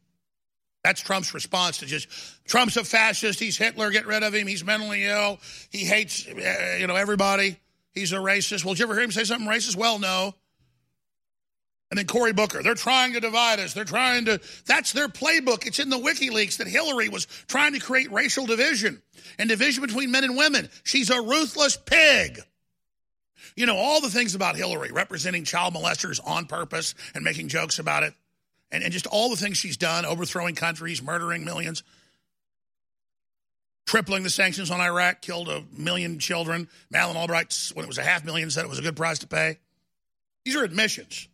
That's 0.84 1.00
Trump's 1.00 1.34
response 1.34 1.78
to 1.78 1.86
just 1.86 2.08
Trump's 2.46 2.76
a 2.76 2.84
fascist. 2.84 3.40
He's 3.40 3.56
Hitler. 3.56 3.90
Get 3.90 4.06
rid 4.06 4.22
of 4.22 4.32
him. 4.32 4.46
He's 4.46 4.64
mentally 4.64 5.04
ill. 5.04 5.40
He 5.70 5.78
hates 5.84 6.28
uh, 6.28 6.76
you 6.78 6.86
know 6.86 6.94
everybody. 6.94 7.58
He's 7.96 8.12
a 8.12 8.16
racist. 8.16 8.64
Well, 8.64 8.74
did 8.74 8.80
you 8.80 8.84
ever 8.84 8.94
hear 8.94 9.04
him 9.04 9.10
say 9.10 9.24
something 9.24 9.48
racist? 9.48 9.74
Well, 9.74 9.98
no. 9.98 10.34
And 11.90 11.98
then 11.98 12.06
Cory 12.06 12.32
Booker, 12.32 12.62
they're 12.62 12.74
trying 12.74 13.14
to 13.14 13.20
divide 13.20 13.58
us. 13.58 13.72
They're 13.72 13.84
trying 13.84 14.26
to. 14.26 14.38
That's 14.66 14.92
their 14.92 15.08
playbook. 15.08 15.66
It's 15.66 15.78
in 15.78 15.88
the 15.88 15.98
WikiLeaks 15.98 16.58
that 16.58 16.66
Hillary 16.66 17.08
was 17.08 17.26
trying 17.46 17.72
to 17.72 17.78
create 17.78 18.12
racial 18.12 18.44
division 18.44 19.00
and 19.38 19.48
division 19.48 19.82
between 19.82 20.10
men 20.10 20.24
and 20.24 20.36
women. 20.36 20.68
She's 20.82 21.10
a 21.10 21.22
ruthless 21.22 21.78
pig. 21.78 22.40
You 23.54 23.64
know, 23.64 23.76
all 23.76 24.02
the 24.02 24.10
things 24.10 24.34
about 24.34 24.56
Hillary, 24.56 24.92
representing 24.92 25.44
child 25.44 25.72
molesters 25.72 26.20
on 26.22 26.44
purpose 26.46 26.94
and 27.14 27.24
making 27.24 27.48
jokes 27.48 27.78
about 27.78 28.02
it, 28.02 28.12
and, 28.70 28.84
and 28.84 28.92
just 28.92 29.06
all 29.06 29.30
the 29.30 29.36
things 29.36 29.56
she's 29.56 29.78
done, 29.78 30.04
overthrowing 30.04 30.54
countries, 30.54 31.02
murdering 31.02 31.44
millions, 31.44 31.82
tripling 33.86 34.22
the 34.22 34.30
sanctions 34.30 34.70
on 34.70 34.80
Iraq, 34.80 35.22
killed 35.22 35.48
a 35.48 35.64
million 35.72 36.18
children. 36.18 36.68
Madeleine 36.90 37.16
Albright, 37.16 37.70
when 37.74 37.84
it 37.84 37.88
was 37.88 37.98
a 37.98 38.02
half 38.02 38.24
million, 38.24 38.50
said 38.50 38.64
it 38.64 38.68
was 38.68 38.78
a 38.78 38.82
good 38.82 38.96
price 38.96 39.20
to 39.20 39.26
pay. 39.26 39.58
These 40.44 40.56
are 40.56 40.64
admissions. 40.64 41.28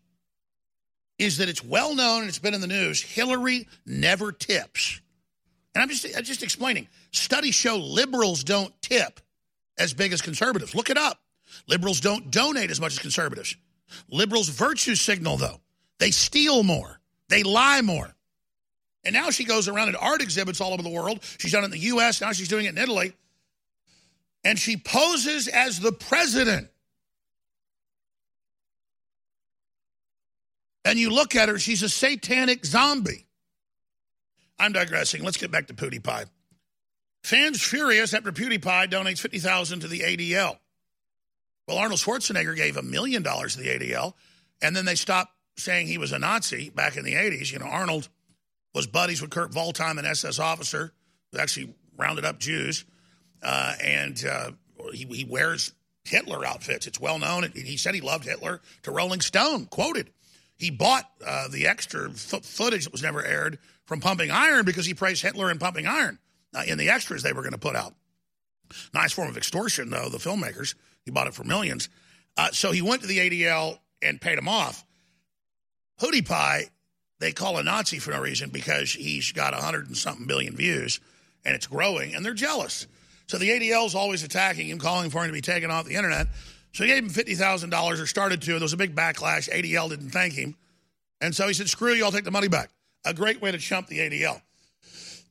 Is 1.18 1.38
that 1.38 1.48
it's 1.48 1.64
well 1.64 1.94
known 1.94 2.20
and 2.20 2.28
it's 2.28 2.38
been 2.38 2.55
in 2.55 2.61
the 2.61 2.66
news. 2.66 3.03
Hillary 3.03 3.68
never 3.86 4.32
tips. 4.32 5.00
And 5.74 5.82
I'm 5.82 5.88
just, 5.88 6.07
I'm 6.16 6.24
just 6.24 6.42
explaining. 6.42 6.88
Studies 7.11 7.55
show 7.55 7.76
liberals 7.76 8.44
don't 8.44 8.72
tip 8.82 9.20
as 9.78 9.94
big 9.94 10.12
as 10.12 10.20
conservatives. 10.20 10.74
Look 10.74 10.90
it 10.90 10.98
up. 10.98 11.20
Liberals 11.66 12.00
don't 12.00 12.30
donate 12.30 12.70
as 12.70 12.80
much 12.80 12.92
as 12.92 12.98
conservatives. 12.98 13.57
Liberals 14.11 14.48
virtue 14.48 14.94
signal, 14.94 15.36
though. 15.36 15.61
They 15.98 16.11
steal 16.11 16.62
more, 16.62 16.98
they 17.28 17.42
lie 17.42 17.80
more. 17.80 18.14
And 19.05 19.14
now 19.14 19.30
she 19.30 19.44
goes 19.44 19.68
around 19.68 19.88
at 19.88 19.96
art 19.96 20.22
exhibits 20.22 20.61
all 20.61 20.72
over 20.72 20.82
the 20.82 20.88
world. 20.88 21.20
She's 21.38 21.53
done 21.53 21.62
it 21.62 21.66
in 21.66 21.70
the 21.72 21.78
U.S., 21.78 22.20
now 22.20 22.32
she's 22.32 22.48
doing 22.48 22.66
it 22.66 22.70
in 22.70 22.78
Italy. 22.78 23.14
And 24.44 24.59
she 24.59 24.76
poses 24.76 25.48
as 25.48 25.80
the 25.80 25.92
president. 25.92 26.68
And 30.84 30.98
you 30.98 31.11
look 31.11 31.36
at 31.36 31.48
her, 31.48 31.59
she's 31.59 31.82
a 31.82 31.88
satanic 31.88 32.64
zombie. 32.64 33.26
I'm 34.59 34.72
digressing. 34.72 35.22
Let's 35.24 35.36
get 35.36 35.50
back 35.50 35.68
to 35.68 35.74
PewDiePie. 35.74 36.26
Fans 37.22 37.62
furious 37.62 38.14
after 38.14 38.32
PewDiePie 38.32 38.90
donates 38.90 39.20
50000 39.20 39.80
to 39.80 39.88
the 39.88 40.00
ADL. 40.00 40.59
Well, 41.68 41.78
Arnold 41.78 42.00
Schwarzenegger 42.00 42.57
gave 42.57 42.76
a 42.76 42.82
million 42.82 43.22
dollars 43.22 43.55
to 43.55 43.62
the 43.62 43.68
ADL, 43.68 44.14
and 44.61 44.74
then 44.74 44.84
they 44.84 44.96
stopped 44.96 45.32
saying 45.57 45.86
he 45.86 45.98
was 45.98 46.12
a 46.12 46.18
Nazi 46.18 46.70
back 46.70 46.96
in 46.96 47.05
the 47.05 47.14
80s. 47.14 47.53
You 47.53 47.61
know, 47.61 47.66
Arnold 47.66 48.09
was 48.75 48.87
buddies 48.87 49.20
with 49.20 49.31
Kurt 49.31 49.53
Waldheim, 49.53 49.99
an 49.99 50.07
SS 50.07 50.39
officer 50.39 50.93
who 51.31 51.39
actually 51.39 51.75
rounded 51.97 52.25
up 52.25 52.39
Jews, 52.39 52.85
uh, 53.43 53.75
and 53.83 54.25
uh, 54.25 54.51
he, 54.93 55.05
he 55.05 55.25
wears 55.25 55.73
Hitler 56.05 56.45
outfits. 56.45 56.87
It's 56.87 57.01
well 57.01 57.18
known. 57.18 57.51
He 57.55 57.77
said 57.77 57.95
he 57.95 58.01
loved 58.01 58.25
Hitler 58.25 58.61
to 58.83 58.91
Rolling 58.91 59.20
Stone, 59.20 59.66
quoted. 59.66 60.11
He 60.57 60.70
bought 60.70 61.11
uh, 61.27 61.49
the 61.49 61.66
extra 61.66 62.11
footage 62.11 62.85
that 62.85 62.93
was 62.93 63.03
never 63.03 63.25
aired 63.25 63.59
from 63.85 64.01
Pumping 64.01 64.31
Iron 64.31 64.64
because 64.64 64.87
he 64.87 64.95
praised 64.95 65.23
Hitler 65.23 65.51
in 65.51 65.59
Pumping 65.59 65.87
Iron 65.87 66.18
uh, 66.55 66.62
in 66.66 66.79
the 66.79 66.91
extras 66.91 67.23
they 67.23 67.33
were 67.33 67.43
going 67.43 67.53
to 67.53 67.59
put 67.59 67.77
out. 67.77 67.95
Nice 68.95 69.12
form 69.12 69.29
of 69.29 69.37
extortion, 69.37 69.91
though, 69.91 70.09
the 70.09 70.18
filmmakers. 70.18 70.75
He 71.05 71.11
bought 71.11 71.27
it 71.27 71.35
for 71.35 71.45
millions. 71.45 71.89
Uh, 72.37 72.51
so 72.53 72.70
he 72.70 72.81
went 72.81 73.03
to 73.03 73.09
the 73.09 73.18
ADL 73.18 73.79
and 74.01 74.20
paid 74.20 74.39
him 74.39 74.49
off. 74.49 74.85
PewDiePie, 76.01 76.70
they 77.23 77.33
call 77.33 77.57
a 77.57 77.62
Nazi 77.62 78.01
for 78.01 78.11
no 78.11 78.20
reason 78.20 78.51
because 78.51 78.93
he's 78.93 79.31
got 79.31 79.55
a 79.55 79.59
hundred 79.59 79.87
and 79.87 79.97
something 79.97 80.27
billion 80.27 80.57
views 80.57 80.99
and 81.45 81.55
it's 81.55 81.68
growing 81.68 82.16
and 82.16 82.27
they're 82.27 82.35
jealous. 82.35 82.89
So 83.29 83.39
the 83.39 83.49
ADL 83.49 83.87
is 83.87 83.95
always 83.95 84.25
attacking 84.25 84.66
him, 84.68 84.79
calling 84.79 85.09
for 85.09 85.23
him 85.23 85.29
to 85.29 85.33
be 85.33 85.41
taken 85.41 85.70
off 85.70 85.87
the 85.87 85.95
internet. 85.95 86.27
So 86.73 86.83
he 86.83 86.91
gave 86.91 87.05
him 87.05 87.11
$50,000 87.11 88.03
or 88.03 88.07
started 88.07 88.43
to. 88.43 88.53
There 88.53 88.61
was 88.61 88.73
a 88.73 88.77
big 88.77 88.97
backlash. 88.97 89.49
ADL 89.49 89.89
didn't 89.89 90.11
thank 90.11 90.35
him. 90.35 90.57
And 91.20 91.33
so 91.33 91.47
he 91.47 91.55
said, 91.55 91.68
screw 91.68 91.93
you, 91.93 92.05
I'll 92.05 92.11
take 92.11 92.25
the 92.25 92.33
money 92.33 92.49
back. 92.49 92.70
A 93.05 93.14
great 93.14 93.41
way 93.41 93.53
to 93.53 93.59
chump 93.59 93.87
the 93.87 94.01
ADL. 94.01 94.43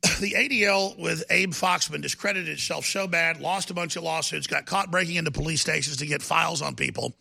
the 0.21 0.31
ADL 0.31 0.97
with 0.97 1.25
Abe 1.29 1.51
Foxman 1.51 2.01
discredited 2.01 2.47
itself 2.47 2.85
so 2.85 3.05
bad, 3.05 3.41
lost 3.41 3.69
a 3.69 3.73
bunch 3.73 3.97
of 3.97 4.03
lawsuits, 4.03 4.47
got 4.47 4.65
caught 4.65 4.91
breaking 4.91 5.17
into 5.17 5.31
police 5.31 5.59
stations 5.59 5.97
to 5.97 6.05
get 6.05 6.21
files 6.21 6.61
on 6.61 6.75
people. 6.75 7.13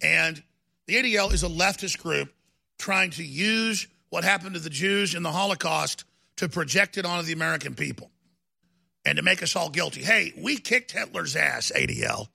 And 0.00 0.40
the 0.86 0.94
ADL 0.94 1.32
is 1.32 1.42
a 1.42 1.48
leftist 1.48 2.00
group 2.00 2.32
trying 2.78 3.10
to 3.10 3.24
use 3.24 3.88
what 4.10 4.24
happened 4.24 4.54
to 4.54 4.60
the 4.60 4.70
Jews 4.70 5.14
in 5.14 5.22
the 5.22 5.32
Holocaust 5.32 6.04
to 6.36 6.48
project 6.48 6.98
it 6.98 7.04
onto 7.04 7.26
the 7.26 7.32
American 7.32 7.74
people 7.74 8.10
and 9.04 9.16
to 9.16 9.22
make 9.22 9.42
us 9.42 9.56
all 9.56 9.70
guilty. 9.70 10.02
Hey, 10.02 10.32
we 10.36 10.56
kicked 10.56 10.92
Hitler's 10.92 11.36
ass, 11.36 11.72
ADL. 11.74 12.28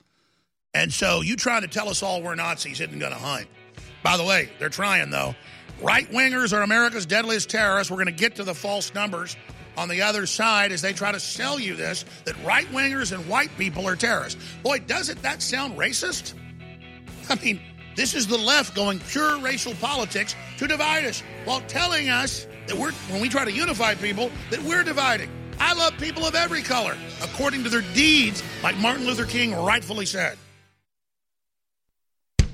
And 0.73 0.91
so 0.91 1.21
you 1.21 1.35
trying 1.35 1.61
to 1.61 1.67
tell 1.67 1.89
us 1.89 2.01
all 2.01 2.21
we're 2.21 2.35
Nazis 2.35 2.79
isn't 2.79 2.97
going 2.97 3.11
to 3.11 3.17
hunt. 3.17 3.47
By 4.03 4.17
the 4.17 4.23
way, 4.23 4.49
they're 4.59 4.69
trying, 4.69 5.09
though. 5.09 5.35
Right 5.81 6.09
wingers 6.11 6.53
are 6.53 6.61
America's 6.61 7.05
deadliest 7.05 7.49
terrorists. 7.49 7.91
We're 7.91 7.97
going 7.97 8.05
to 8.07 8.11
get 8.11 8.35
to 8.35 8.43
the 8.43 8.53
false 8.53 8.93
numbers 8.93 9.35
on 9.77 9.89
the 9.89 10.01
other 10.01 10.25
side 10.25 10.71
as 10.71 10.81
they 10.81 10.93
try 10.93 11.11
to 11.11 11.19
sell 11.19 11.59
you 11.59 11.75
this 11.75 12.05
that 12.25 12.41
right 12.43 12.67
wingers 12.67 13.11
and 13.11 13.27
white 13.27 13.49
people 13.57 13.87
are 13.87 13.95
terrorists. 13.95 14.41
Boy, 14.63 14.79
doesn't 14.79 15.21
that 15.23 15.41
sound 15.41 15.77
racist? 15.77 16.33
I 17.29 17.35
mean, 17.35 17.59
this 18.01 18.15
is 18.15 18.25
the 18.25 18.35
left 18.37 18.73
going 18.73 18.99
pure 18.99 19.37
racial 19.37 19.75
politics 19.75 20.35
to 20.57 20.65
divide 20.65 21.05
us 21.05 21.21
while 21.45 21.61
telling 21.67 22.09
us 22.09 22.47
that 22.65 22.75
we're, 22.75 22.91
when 23.11 23.21
we 23.21 23.29
try 23.29 23.45
to 23.45 23.51
unify 23.51 23.93
people, 23.93 24.31
that 24.49 24.59
we're 24.63 24.81
dividing. 24.81 25.29
I 25.59 25.75
love 25.75 25.95
people 25.99 26.25
of 26.25 26.33
every 26.33 26.63
color, 26.63 26.97
according 27.21 27.63
to 27.63 27.69
their 27.69 27.83
deeds, 27.93 28.41
like 28.63 28.75
Martin 28.77 29.05
Luther 29.05 29.25
King 29.25 29.53
rightfully 29.53 30.07
said. 30.07 30.35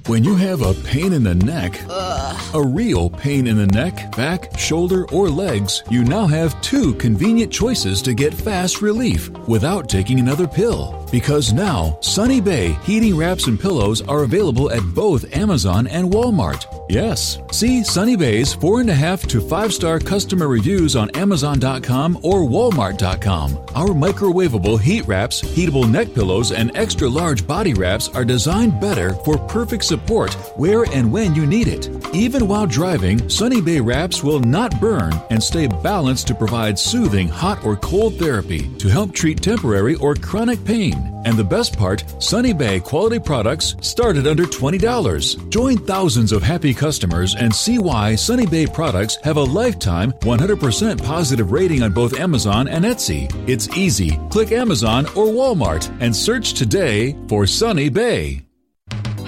When 0.07 0.23
you 0.23 0.35
have 0.35 0.61
a 0.61 0.73
pain 0.73 1.11
in 1.11 1.23
the 1.23 1.35
neck, 1.35 1.81
a 1.89 2.61
real 2.65 3.09
pain 3.09 3.45
in 3.45 3.57
the 3.57 3.67
neck, 3.67 4.15
back, 4.15 4.57
shoulder, 4.57 5.05
or 5.09 5.29
legs, 5.29 5.83
you 5.89 6.05
now 6.05 6.25
have 6.25 6.61
two 6.61 6.93
convenient 6.93 7.51
choices 7.51 8.01
to 8.03 8.13
get 8.13 8.33
fast 8.33 8.81
relief 8.81 9.29
without 9.49 9.89
taking 9.89 10.21
another 10.21 10.47
pill. 10.47 11.05
Because 11.11 11.51
now, 11.51 11.97
Sunny 11.99 12.39
Bay 12.39 12.77
heating 12.83 13.17
wraps 13.17 13.47
and 13.47 13.59
pillows 13.59 14.01
are 14.01 14.23
available 14.23 14.71
at 14.71 14.95
both 14.95 15.35
Amazon 15.35 15.87
and 15.87 16.09
Walmart. 16.09 16.76
Yes, 16.89 17.39
see 17.51 17.83
Sunny 17.83 18.15
Bay's 18.15 18.55
4.5 18.55 19.27
to 19.27 19.41
5 19.41 19.73
star 19.73 19.99
customer 19.99 20.47
reviews 20.47 20.95
on 20.95 21.09
Amazon.com 21.11 22.17
or 22.23 22.41
Walmart.com. 22.41 23.57
Our 23.75 23.89
microwavable 23.89 24.79
heat 24.79 25.05
wraps, 25.05 25.41
heatable 25.41 25.89
neck 25.89 26.13
pillows, 26.13 26.51
and 26.53 26.75
extra 26.75 27.09
large 27.09 27.45
body 27.45 27.73
wraps 27.73 28.07
are 28.09 28.23
designed 28.23 28.79
better 28.79 29.13
for 29.25 29.37
perfect 29.37 29.83
support 29.83 30.33
where 30.55 30.83
and 30.93 31.11
when 31.11 31.35
you 31.35 31.45
need 31.45 31.67
it. 31.67 31.89
Even 32.15 32.47
while 32.47 32.65
driving, 32.65 33.27
Sunny 33.29 33.59
Bay 33.59 33.81
wraps 33.81 34.23
will 34.23 34.39
not 34.39 34.79
burn 34.79 35.13
and 35.29 35.43
stay 35.43 35.67
balanced 35.67 36.27
to 36.27 36.35
provide 36.35 36.79
soothing 36.79 37.27
hot 37.27 37.63
or 37.65 37.75
cold 37.75 38.15
therapy 38.15 38.69
to 38.77 38.87
help 38.87 39.13
treat 39.13 39.41
temporary 39.41 39.95
or 39.95 40.15
chronic 40.15 40.63
pain. 40.63 41.13
And 41.25 41.37
the 41.37 41.43
best 41.43 41.77
part, 41.77 42.05
Sunny 42.19 42.53
Bay 42.53 42.79
quality 42.79 43.19
products 43.19 43.75
start 43.81 44.15
at 44.15 44.27
under 44.27 44.45
$20. 44.45 45.49
Join 45.49 45.77
thousands 45.77 46.31
of 46.31 46.41
happy 46.41 46.73
customers 46.77 47.35
and 47.35 47.53
see 47.53 47.79
why 47.79 48.15
Sunny 48.15 48.45
Bay 48.45 48.65
products 48.65 49.17
have 49.23 49.37
a 49.37 49.43
lifetime 49.43 50.13
100% 50.21 51.03
positive 51.03 51.51
rating 51.51 51.83
on 51.83 51.91
both 51.91 52.17
Amazon 52.19 52.67
and 52.67 52.85
Etsy. 52.85 53.27
It's 53.49 53.67
easy. 53.75 54.17
Click 54.29 54.51
Amazon 54.51 55.05
or 55.07 55.25
Walmart 55.25 55.89
and 55.99 56.15
search 56.15 56.53
today 56.53 57.17
for 57.27 57.45
Sunny 57.45 57.89
Bay. 57.89 58.46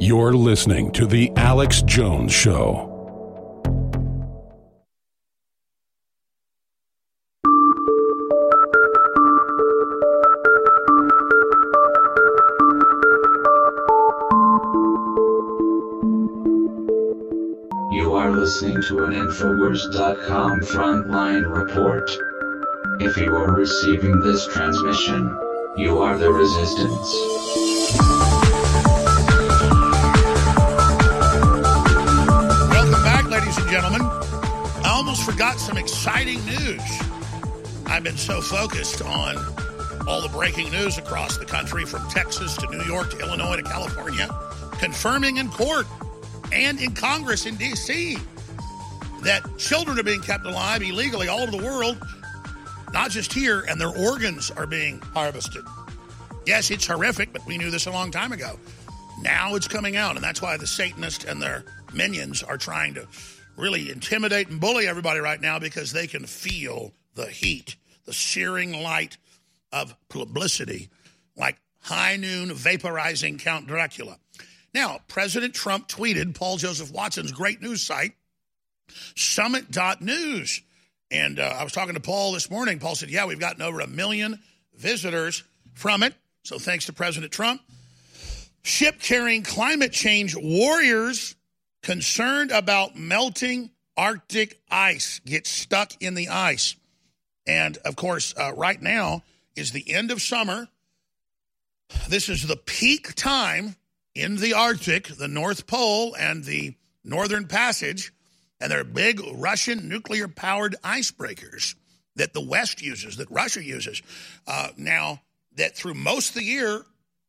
You're 0.00 0.34
listening 0.34 0.90
to 0.92 1.06
The 1.06 1.30
Alex 1.36 1.80
Jones 1.82 2.32
Show. 2.32 2.90
You 17.92 18.14
are 18.14 18.32
listening 18.32 18.82
to 18.88 19.04
an 19.04 19.12
Infowars.com 19.12 20.60
frontline 20.62 21.48
report. 21.48 22.10
If 23.00 23.16
you 23.16 23.34
are 23.36 23.54
receiving 23.54 24.18
this 24.20 24.44
transmission, 24.48 25.38
you 25.76 26.02
are 26.02 26.18
the 26.18 26.32
resistance. 26.32 27.73
Forgot 35.24 35.58
some 35.58 35.78
exciting 35.78 36.44
news. 36.44 36.82
I've 37.86 38.04
been 38.04 38.18
so 38.18 38.42
focused 38.42 39.00
on 39.00 39.36
all 40.06 40.20
the 40.20 40.28
breaking 40.28 40.70
news 40.70 40.98
across 40.98 41.38
the 41.38 41.46
country 41.46 41.86
from 41.86 42.06
Texas 42.10 42.54
to 42.58 42.66
New 42.70 42.84
York 42.84 43.08
to 43.12 43.20
Illinois 43.20 43.56
to 43.56 43.62
California, 43.62 44.28
confirming 44.72 45.38
in 45.38 45.48
court 45.48 45.86
and 46.52 46.78
in 46.78 46.92
Congress 46.92 47.46
in 47.46 47.56
D.C. 47.56 48.18
that 49.22 49.42
children 49.56 49.98
are 49.98 50.02
being 50.02 50.20
kept 50.20 50.44
alive 50.44 50.82
illegally 50.82 51.28
all 51.28 51.40
over 51.40 51.52
the 51.52 51.64
world, 51.64 51.96
not 52.92 53.10
just 53.10 53.32
here, 53.32 53.64
and 53.66 53.80
their 53.80 53.96
organs 53.96 54.50
are 54.50 54.66
being 54.66 55.00
harvested. 55.14 55.64
Yes, 56.44 56.70
it's 56.70 56.86
horrific, 56.86 57.32
but 57.32 57.46
we 57.46 57.56
knew 57.56 57.70
this 57.70 57.86
a 57.86 57.90
long 57.90 58.10
time 58.10 58.32
ago. 58.32 58.58
Now 59.22 59.54
it's 59.54 59.68
coming 59.68 59.96
out, 59.96 60.16
and 60.16 60.22
that's 60.22 60.42
why 60.42 60.58
the 60.58 60.66
Satanists 60.66 61.24
and 61.24 61.40
their 61.40 61.64
minions 61.94 62.42
are 62.42 62.58
trying 62.58 62.92
to 62.94 63.06
really 63.56 63.90
intimidate 63.90 64.48
and 64.48 64.60
bully 64.60 64.86
everybody 64.86 65.20
right 65.20 65.40
now 65.40 65.58
because 65.58 65.92
they 65.92 66.06
can 66.06 66.26
feel 66.26 66.92
the 67.14 67.26
heat, 67.26 67.76
the 68.04 68.12
searing 68.12 68.72
light 68.72 69.16
of 69.72 69.94
publicity, 70.08 70.88
like 71.36 71.56
high 71.80 72.16
noon 72.16 72.50
vaporizing 72.50 73.38
Count 73.38 73.66
Dracula. 73.66 74.18
Now, 74.72 75.00
President 75.06 75.54
Trump 75.54 75.88
tweeted 75.88 76.34
Paul 76.34 76.56
Joseph 76.56 76.92
Watson's 76.92 77.32
great 77.32 77.62
news 77.62 77.82
site, 77.82 78.12
summit.news. 79.14 80.62
And 81.10 81.38
uh, 81.38 81.56
I 81.58 81.62
was 81.62 81.72
talking 81.72 81.94
to 81.94 82.00
Paul 82.00 82.32
this 82.32 82.50
morning. 82.50 82.80
Paul 82.80 82.96
said, 82.96 83.10
Yeah, 83.10 83.26
we've 83.26 83.38
gotten 83.38 83.62
over 83.62 83.80
a 83.80 83.86
million 83.86 84.40
visitors 84.74 85.44
from 85.74 86.02
it. 86.02 86.14
So 86.42 86.58
thanks 86.58 86.86
to 86.86 86.92
President 86.92 87.32
Trump. 87.32 87.60
Ship 88.62 88.98
carrying 89.00 89.42
climate 89.42 89.92
change 89.92 90.34
warriors 90.34 91.36
concerned 91.84 92.50
about 92.50 92.96
melting 92.96 93.70
Arctic 93.96 94.60
ice 94.70 95.20
get 95.24 95.46
stuck 95.46 95.92
in 96.00 96.14
the 96.14 96.28
ice. 96.28 96.74
And 97.46 97.76
of 97.84 97.94
course, 97.94 98.34
uh, 98.36 98.52
right 98.54 98.80
now 98.80 99.22
is 99.54 99.70
the 99.70 99.94
end 99.94 100.10
of 100.10 100.20
summer. 100.20 100.66
This 102.08 102.28
is 102.28 102.46
the 102.46 102.56
peak 102.56 103.14
time 103.14 103.76
in 104.14 104.36
the 104.36 104.54
Arctic, 104.54 105.08
the 105.08 105.28
North 105.28 105.66
Pole, 105.66 106.16
and 106.18 106.42
the 106.42 106.74
Northern 107.04 107.46
Passage. 107.46 108.12
And 108.60 108.72
there 108.72 108.80
are 108.80 108.84
big 108.84 109.20
Russian 109.34 109.88
nuclear 109.88 110.26
powered 110.26 110.76
icebreakers 110.82 111.74
that 112.16 112.32
the 112.32 112.40
West 112.40 112.80
uses, 112.80 113.18
that 113.18 113.30
Russia 113.30 113.62
uses. 113.62 114.00
Uh, 114.46 114.68
now, 114.76 115.20
that 115.56 115.76
through 115.76 115.94
most 115.94 116.30
of 116.30 116.36
the 116.36 116.44
year, 116.44 116.84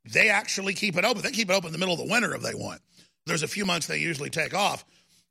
they 0.06 0.30
actually 0.30 0.74
keep 0.74 0.98
it 0.98 1.04
open. 1.04 1.22
They 1.22 1.32
keep 1.32 1.50
it 1.50 1.54
open 1.54 1.68
in 1.68 1.74
the 1.74 1.80
middle 1.80 1.96
of 1.96 2.00
the 2.00 2.12
winter 2.12 2.34
if 2.36 2.42
they 2.42 2.56
want. 2.56 2.82
There's 3.26 3.44
a 3.44 3.48
few 3.48 3.66
months 3.66 3.88
they 3.88 3.98
usually 3.98 4.30
take 4.30 4.54
off. 4.54 4.86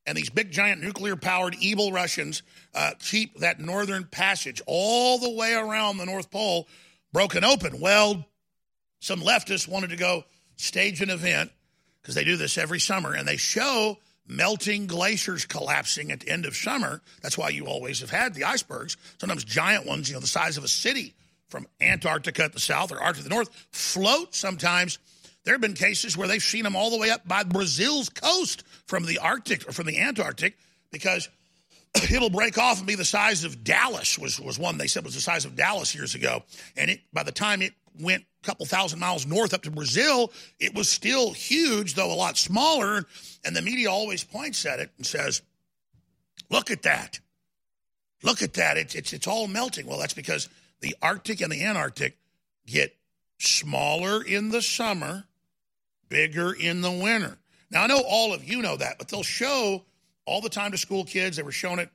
And 0.06 0.18
these 0.18 0.28
big, 0.28 0.50
giant 0.50 0.82
nuclear 0.82 1.16
powered 1.16 1.54
evil 1.60 1.90
Russians 1.90 2.42
uh, 2.74 2.92
keep 2.98 3.38
that 3.38 3.58
northern 3.58 4.04
passage 4.04 4.60
all 4.66 5.18
the 5.18 5.30
way 5.30 5.54
around 5.54 5.96
the 5.96 6.04
North 6.04 6.30
Pole 6.30 6.68
broken 7.12 7.42
open. 7.44 7.80
Well, 7.80 8.26
some 9.00 9.20
leftists 9.20 9.66
wanted 9.66 9.90
to 9.90 9.96
go 9.96 10.24
stage 10.56 11.00
an 11.00 11.10
event 11.10 11.50
because 12.02 12.14
they 12.14 12.24
do 12.24 12.36
this 12.36 12.58
every 12.58 12.80
summer 12.80 13.14
and 13.14 13.26
they 13.26 13.38
show 13.38 13.98
melting 14.26 14.86
glaciers 14.86 15.46
collapsing 15.46 16.10
at 16.10 16.20
the 16.20 16.30
end 16.30 16.46
of 16.46 16.56
summer. 16.56 17.00
That's 17.22 17.38
why 17.38 17.50
you 17.50 17.66
always 17.66 18.00
have 18.00 18.10
had 18.10 18.34
the 18.34 18.44
icebergs, 18.44 18.96
sometimes 19.18 19.44
giant 19.44 19.86
ones, 19.86 20.08
you 20.08 20.14
know, 20.14 20.20
the 20.20 20.26
size 20.26 20.56
of 20.58 20.64
a 20.64 20.68
city 20.68 21.14
from 21.48 21.66
Antarctica 21.80 22.44
at 22.44 22.52
the 22.52 22.60
south 22.60 22.92
or 22.92 23.00
Arctic 23.00 23.24
at 23.24 23.28
the 23.28 23.34
north, 23.34 23.50
float 23.70 24.34
sometimes. 24.34 24.98
There 25.44 25.54
have 25.54 25.60
been 25.60 25.74
cases 25.74 26.16
where 26.16 26.26
they've 26.26 26.42
seen 26.42 26.64
them 26.64 26.74
all 26.74 26.90
the 26.90 26.98
way 26.98 27.10
up 27.10 27.26
by 27.26 27.42
Brazil's 27.42 28.08
coast 28.08 28.64
from 28.86 29.04
the 29.04 29.18
Arctic 29.18 29.68
or 29.68 29.72
from 29.72 29.86
the 29.86 29.98
Antarctic 29.98 30.56
because 30.90 31.28
it'll 32.10 32.30
break 32.30 32.56
off 32.56 32.78
and 32.78 32.86
be 32.86 32.94
the 32.94 33.04
size 33.04 33.44
of 33.44 33.62
Dallas 33.62 34.18
was, 34.18 34.40
was 34.40 34.58
one 34.58 34.78
they 34.78 34.86
said 34.86 35.04
was 35.04 35.14
the 35.14 35.20
size 35.20 35.44
of 35.44 35.54
Dallas 35.54 35.94
years 35.94 36.14
ago. 36.14 36.42
And 36.76 36.90
it 36.90 37.00
by 37.12 37.22
the 37.22 37.32
time 37.32 37.60
it 37.60 37.74
went 38.00 38.24
a 38.42 38.46
couple 38.46 38.66
thousand 38.66 38.98
miles 38.98 39.26
north 39.26 39.54
up 39.54 39.62
to 39.62 39.70
Brazil, 39.70 40.32
it 40.58 40.74
was 40.74 40.88
still 40.88 41.32
huge, 41.32 41.94
though 41.94 42.12
a 42.12 42.14
lot 42.14 42.38
smaller. 42.38 43.04
And 43.44 43.54
the 43.54 43.62
media 43.62 43.90
always 43.90 44.24
points 44.24 44.64
at 44.64 44.80
it 44.80 44.90
and 44.96 45.06
says, 45.06 45.42
look 46.50 46.70
at 46.70 46.82
that. 46.82 47.20
Look 48.22 48.42
at 48.42 48.54
that. 48.54 48.78
It's, 48.78 48.94
it's, 48.94 49.12
it's 49.12 49.26
all 49.26 49.46
melting. 49.46 49.86
Well, 49.86 49.98
that's 49.98 50.14
because 50.14 50.48
the 50.80 50.96
Arctic 51.02 51.42
and 51.42 51.52
the 51.52 51.62
Antarctic 51.62 52.16
get 52.66 52.96
smaller 53.38 54.22
in 54.22 54.48
the 54.48 54.62
summer, 54.62 55.24
bigger 56.14 56.52
in 56.52 56.80
the 56.80 56.92
winter. 56.92 57.36
Now, 57.72 57.82
I 57.82 57.86
know 57.88 58.00
all 58.06 58.32
of 58.32 58.44
you 58.44 58.62
know 58.62 58.76
that, 58.76 58.98
but 58.98 59.08
they'll 59.08 59.24
show 59.24 59.82
all 60.26 60.40
the 60.40 60.48
time 60.48 60.70
to 60.70 60.78
school 60.78 61.04
kids. 61.04 61.36
They 61.36 61.42
were 61.42 61.50
showing 61.50 61.80
it. 61.80 61.90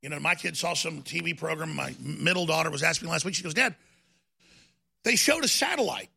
You 0.00 0.08
know, 0.08 0.18
my 0.18 0.34
kid 0.34 0.56
saw 0.56 0.72
some 0.72 1.02
TV 1.02 1.36
program. 1.36 1.76
My 1.76 1.94
middle 2.00 2.46
daughter 2.46 2.70
was 2.70 2.82
asking 2.82 3.08
me 3.08 3.12
last 3.12 3.26
week. 3.26 3.34
She 3.34 3.42
goes, 3.42 3.52
Dad, 3.52 3.74
they 5.04 5.16
showed 5.16 5.44
a 5.44 5.48
satellite 5.48 6.08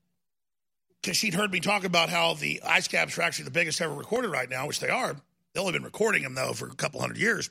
because 1.01 1.17
she'd 1.17 1.33
heard 1.33 1.51
me 1.51 1.59
talk 1.59 1.83
about 1.83 2.07
how 2.07 2.35
the 2.35 2.61
ice 2.63 2.87
caps 2.87 3.17
are 3.17 3.23
actually 3.23 3.45
the 3.45 3.51
biggest 3.51 3.81
ever 3.81 3.93
recorded 3.93 4.29
right 4.29 4.49
now, 4.49 4.65
which 4.65 4.79
they 4.79 4.89
are. 4.89 5.13
They've 5.53 5.61
only 5.61 5.73
been 5.73 5.83
recording 5.83 6.23
them, 6.23 6.35
though, 6.35 6.53
for 6.53 6.67
a 6.67 6.75
couple 6.75 7.01
hundred 7.01 7.17
years. 7.17 7.49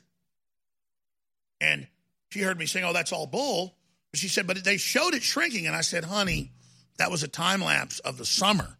And 1.59 1.85
she 2.29 2.39
heard 2.39 2.57
me 2.57 2.65
saying, 2.65 2.85
Oh, 2.85 2.93
that's 2.93 3.11
all 3.11 3.27
bull. 3.27 3.75
She 4.15 4.29
said, 4.29 4.47
But 4.47 4.63
they 4.63 4.77
showed 4.77 5.13
it 5.13 5.21
shrinking. 5.21 5.67
And 5.67 5.75
I 5.75 5.81
said, 5.81 6.05
Honey, 6.05 6.53
that 6.97 7.11
was 7.11 7.21
a 7.21 7.27
time 7.27 7.61
lapse 7.61 7.99
of 7.99 8.17
the 8.17 8.25
summer. 8.25 8.79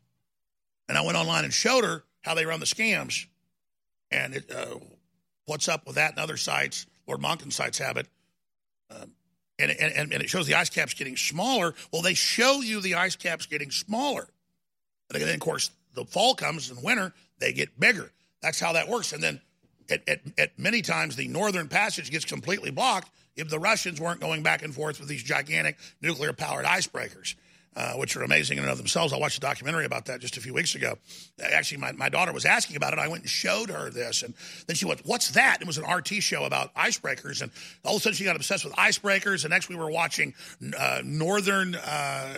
And 0.92 0.98
I 0.98 1.04
went 1.04 1.18
online 1.18 1.46
and 1.46 1.54
showed 1.54 1.86
her 1.86 2.04
how 2.20 2.36
they 2.36 2.46
run 2.46 2.60
the 2.60 2.66
scams. 2.66 3.26
And 4.12 4.36
it, 4.36 4.52
uh, 4.52 4.76
Watts 5.48 5.70
Up 5.70 5.88
With 5.88 5.96
That 5.96 6.12
and 6.12 6.20
other 6.20 6.36
sites, 6.36 6.86
Lord 7.08 7.22
Monckton 7.22 7.50
sites 7.50 7.78
have 7.78 7.96
it. 7.96 8.08
Um, 8.90 9.14
and, 9.58 9.72
and, 9.72 10.12
and 10.12 10.22
it 10.22 10.30
shows 10.30 10.48
the 10.48 10.56
ice 10.56 10.70
caps 10.70 10.94
getting 10.94 11.16
smaller. 11.16 11.76
Well, 11.94 12.02
they 12.02 12.14
show 12.14 12.60
you 12.60 12.82
the 12.82 12.96
ice 12.96 13.16
caps 13.16 13.46
getting 13.46 13.72
smaller. 13.72 14.28
And 15.14 15.24
then, 15.24 15.34
of 15.34 15.40
course, 15.40 15.72
the 15.94 16.04
fall 16.04 16.36
comes 16.36 16.70
and 16.70 16.84
winter, 16.84 17.14
they 17.40 17.54
get 17.54 17.80
bigger. 17.80 18.12
That's 18.42 18.60
how 18.60 18.74
that 18.74 18.90
works. 18.90 19.14
And 19.14 19.24
then 19.24 19.40
at, 19.90 20.02
at, 20.10 20.20
at 20.38 20.60
many 20.60 20.82
times, 20.82 21.16
the 21.16 21.30
northern 21.30 21.70
passage 21.70 22.12
gets 22.12 22.26
completely 22.26 22.70
blocked 22.70 23.10
if 23.38 23.48
the 23.48 23.60
Russians 23.60 24.02
weren't 24.02 24.20
going 24.20 24.44
back 24.44 24.62
and 24.62 24.76
forth 24.76 25.00
with 25.00 25.08
these 25.08 25.24
gigantic 25.24 25.78
nuclear 26.02 26.34
powered 26.34 26.66
icebreakers 26.66 27.36
uh, 27.76 27.94
which 27.94 28.18
are 28.18 28.24
amazing 28.24 28.58
in 28.58 28.64
and 28.64 28.72
of 28.72 28.78
themselves. 28.78 29.14
I 29.14 29.18
watched 29.18 29.38
a 29.38 29.42
documentary 29.42 29.86
about 29.86 30.06
that 30.06 30.20
just 30.20 30.36
a 30.36 30.42
few 30.42 30.54
weeks 30.54 30.76
ago. 30.76 30.98
Actually, 31.42 31.78
my, 31.78 31.94
my 31.94 32.10
daughter 32.10 32.34
was 32.34 32.46
asking 32.46 32.76
about 32.76 32.92
it. 32.92 33.00
I 33.00 33.08
went 33.08 33.24
and 33.24 33.30
showed 33.30 33.70
her 33.70 33.90
this, 33.90 34.24
and 34.24 34.34
then 34.68 34.76
she 34.76 34.86
went, 34.86 35.06
"What's 35.06 35.32
that?" 35.32 35.60
It 35.62 35.68
was 35.68 35.78
an 35.78 35.86
RT 35.90 36.22
show 36.22 36.44
about 36.44 36.74
icebreakers, 36.76 37.42
and 37.42 37.52
all 37.86 37.96
of 37.96 38.02
a 38.02 38.04
sudden 38.04 38.16
she 38.16 38.26
got 38.26 38.36
obsessed 38.36 38.66
with 38.66 38.74
icebreakers. 38.74 39.44
And 39.44 39.52
next 39.52 39.70
we 39.70 39.76
were 39.76 39.90
watching 39.90 40.34
uh, 40.78 41.02
northern 41.04 41.76
uh, 41.76 42.38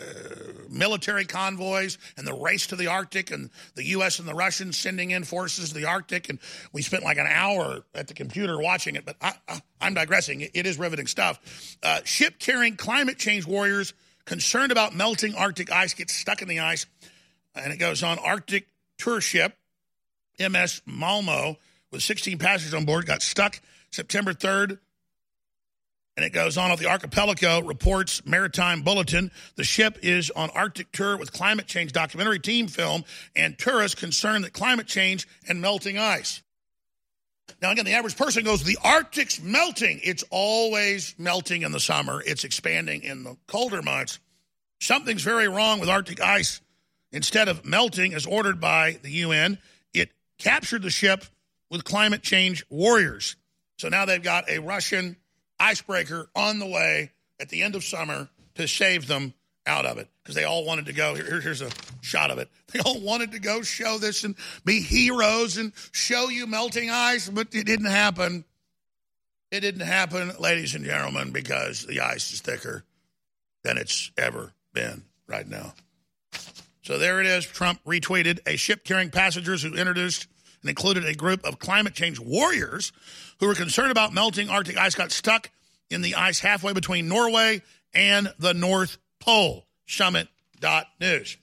military 0.70 1.26
convoys 1.26 1.98
and 2.16 2.28
the 2.28 2.34
race 2.34 2.68
to 2.68 2.76
the 2.76 2.88
Arctic, 2.88 3.32
and 3.32 3.50
the 3.74 3.86
U.S. 3.86 4.20
and 4.20 4.28
the 4.28 4.36
Russians 4.36 4.78
sending 4.78 5.12
in 5.12 5.24
forces 5.24 5.70
to 5.70 5.76
the 5.76 5.86
Arctic, 5.86 6.30
and 6.30 6.38
we 6.74 6.84
spent 6.84 7.04
like 7.04 7.18
an 7.18 7.28
hour 7.28 7.84
at 7.96 8.08
the 8.08 8.14
computer 8.14 8.62
watching 8.62 8.96
it. 8.96 9.06
But 9.06 9.16
I, 9.20 9.34
am 9.82 9.96
digressing. 9.96 10.42
It, 10.42 10.52
it 10.54 10.68
is 10.68 10.78
riveting 10.78 11.08
stuff. 11.08 11.78
Uh, 11.82 12.02
ship 12.04 12.38
carrying 12.38 12.76
climate 12.76 13.18
change 13.18 13.48
warriors 13.48 13.96
concerned 14.26 14.72
about 14.72 14.96
melting 14.96 15.36
Arctic 15.36 15.72
ice 15.72 15.94
gets 15.94 16.14
stuck 16.14 16.42
in 16.42 16.48
the 16.48 16.60
ice. 16.60 16.86
And 17.56 17.72
it 17.72 17.78
goes 17.78 18.04
on 18.04 18.20
Arctic 18.20 18.68
tour 18.98 19.22
ship, 19.22 19.56
MS 20.40 20.82
Malmo, 20.86 21.58
with 21.92 22.02
16 22.02 22.38
passengers 22.38 22.74
on 22.74 22.86
board, 22.86 23.06
got 23.06 23.22
stuck 23.22 23.60
September 23.92 24.34
3rd. 24.34 24.80
And 26.16 26.24
it 26.24 26.32
goes 26.32 26.58
on 26.60 26.70
at 26.72 26.78
the 26.78 26.86
archipelago, 26.86 27.62
reports 27.62 28.24
Maritime 28.24 28.84
Bulletin. 28.84 29.32
The 29.56 29.64
ship 29.64 29.98
is 30.04 30.30
on 30.32 30.52
Arctic 30.52 30.92
tour 30.92 31.18
with 31.18 31.34
climate 31.34 31.66
change 31.66 31.92
documentary 31.92 32.40
team 32.40 32.68
film 32.68 33.04
and 33.36 33.58
tourists 33.58 34.00
concerned 34.00 34.44
that 34.44 34.54
climate 34.54 34.86
change 34.86 35.28
and 35.48 35.60
melting 35.60 35.98
ice. 35.98 36.43
Now, 37.62 37.72
again, 37.72 37.86
the 37.86 37.94
average 37.94 38.18
person 38.18 38.44
goes, 38.44 38.64
the 38.64 38.78
Arctic's 38.84 39.42
melting. 39.42 40.00
It's 40.04 40.24
always 40.30 41.16
melting 41.18 41.62
in 41.62 41.72
the 41.72 41.80
summer, 41.80 42.22
it's 42.26 42.44
expanding 42.44 43.04
in 43.04 43.24
the 43.24 43.38
colder 43.48 43.82
months. 43.82 44.20
Something's 44.80 45.24
very 45.24 45.48
wrong 45.48 45.80
with 45.80 45.90
Arctic 45.90 46.20
ice. 46.20 46.62
Instead 47.12 47.48
of 47.48 47.64
melting 47.64 48.14
as 48.14 48.26
ordered 48.26 48.60
by 48.60 48.98
the 49.04 49.12
UN, 49.12 49.60
it 49.94 50.12
captured 50.40 50.82
the 50.82 50.90
ship 50.90 51.24
with 51.70 51.84
climate 51.84 52.22
change 52.22 52.66
warriors. 52.70 53.36
So 53.78 53.88
now 53.88 54.06
they've 54.06 54.22
got 54.22 54.50
a 54.50 54.60
Russian 54.60 55.16
icebreaker 55.60 56.30
on 56.36 56.60
the 56.60 56.66
way 56.66 57.12
at 57.40 57.50
the 57.50 57.62
end 57.62 57.76
of 57.76 57.84
summer 57.84 58.30
to 58.56 58.68
save 58.68 59.08
them 59.08 59.34
out 59.66 59.86
of 59.86 59.98
it 59.98 60.08
because 60.22 60.36
they 60.36 60.44
all 60.44 60.66
wanted 60.66 60.88
to 60.88 60.94
go. 60.94 61.16
Here, 61.16 61.40
here's 61.42 61.62
a 61.62 61.70
shot 62.02 62.32
of 62.32 62.38
it. 62.38 62.50
They 62.74 62.80
all 62.80 63.00
wanted 63.02 63.34
to 63.34 63.40
go 63.40 63.62
show 63.62 64.00
this 64.00 64.24
and 64.24 64.34
be 64.66 64.82
heroes 64.82 65.58
and 65.58 65.74
show 65.92 66.30
you 66.30 66.48
melting 66.48 66.90
ice, 66.90 67.30
but 67.30 67.54
it 67.54 67.68
didn't 67.68 67.86
happen. 67.86 68.46
It 69.52 69.60
didn't 69.60 69.86
happen, 69.86 70.32
ladies 70.40 70.74
and 70.74 70.84
gentlemen, 70.84 71.30
because 71.30 71.86
the 71.86 72.00
ice 72.00 72.34
is 72.34 72.42
thicker 72.42 72.84
than 73.64 73.78
it's 73.78 74.10
ever 74.18 74.54
been 74.74 75.04
right 75.28 75.48
now. 75.48 75.76
So 76.82 76.98
there 76.98 77.22
it 77.22 77.28
is. 77.28 77.46
Trump 77.46 77.80
retweeted 77.86 78.40
a 78.48 78.56
ship 78.56 78.84
carrying 78.84 79.12
passengers 79.12 79.62
who 79.62 79.76
introduced 79.76 80.26
and 80.62 80.70
included 80.70 81.06
a 81.06 81.14
group 81.14 81.46
of 81.46 81.60
climate 81.60 81.94
change 81.94 82.20
warriors 82.20 82.92
who 83.40 83.48
were 83.48 83.54
concerned 83.54 83.92
about 83.92 84.14
melting 84.14 84.50
Arctic 84.50 84.78
ice 84.78 84.96
got 84.96 85.12
stuck 85.12 85.52
in 85.92 86.02
the 86.02 86.16
ice 86.16 86.40
halfway 86.40 86.74
between 86.74 87.08
Norway 87.08 87.62
and 87.94 88.34
the 88.40 88.54
North 88.54 88.98
Pole. 89.24 89.66
Summit.news. 89.88 91.38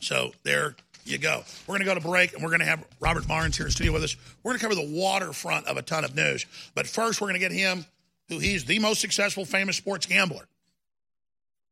So 0.00 0.32
there 0.42 0.76
you 1.04 1.18
go. 1.18 1.42
We're 1.66 1.72
going 1.72 1.80
to 1.80 1.86
go 1.86 1.94
to 1.94 2.00
break 2.00 2.34
and 2.34 2.42
we're 2.42 2.50
going 2.50 2.60
to 2.60 2.66
have 2.66 2.84
Robert 3.00 3.26
Barnes 3.26 3.56
here 3.56 3.66
in 3.66 3.72
studio 3.72 3.92
with 3.92 4.04
us. 4.04 4.16
We're 4.42 4.52
going 4.52 4.60
to 4.60 4.64
cover 4.64 4.74
the 4.74 4.96
waterfront 4.96 5.66
of 5.66 5.76
a 5.76 5.82
ton 5.82 6.04
of 6.04 6.14
news. 6.14 6.46
But 6.74 6.86
first, 6.86 7.20
we're 7.20 7.28
going 7.28 7.40
to 7.40 7.48
get 7.48 7.52
him, 7.52 7.84
who 8.28 8.38
he's 8.38 8.64
the 8.64 8.78
most 8.78 9.00
successful, 9.00 9.44
famous 9.44 9.76
sports 9.76 10.06
gambler. 10.06 10.46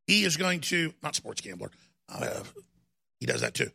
He 0.07 0.23
is 0.23 0.37
going 0.37 0.61
to, 0.61 0.93
not 1.03 1.15
sports 1.15 1.41
gambler, 1.41 1.71
uh, 2.09 2.43
he 3.19 3.25
does 3.25 3.41
that 3.41 3.53
too, 3.53 3.69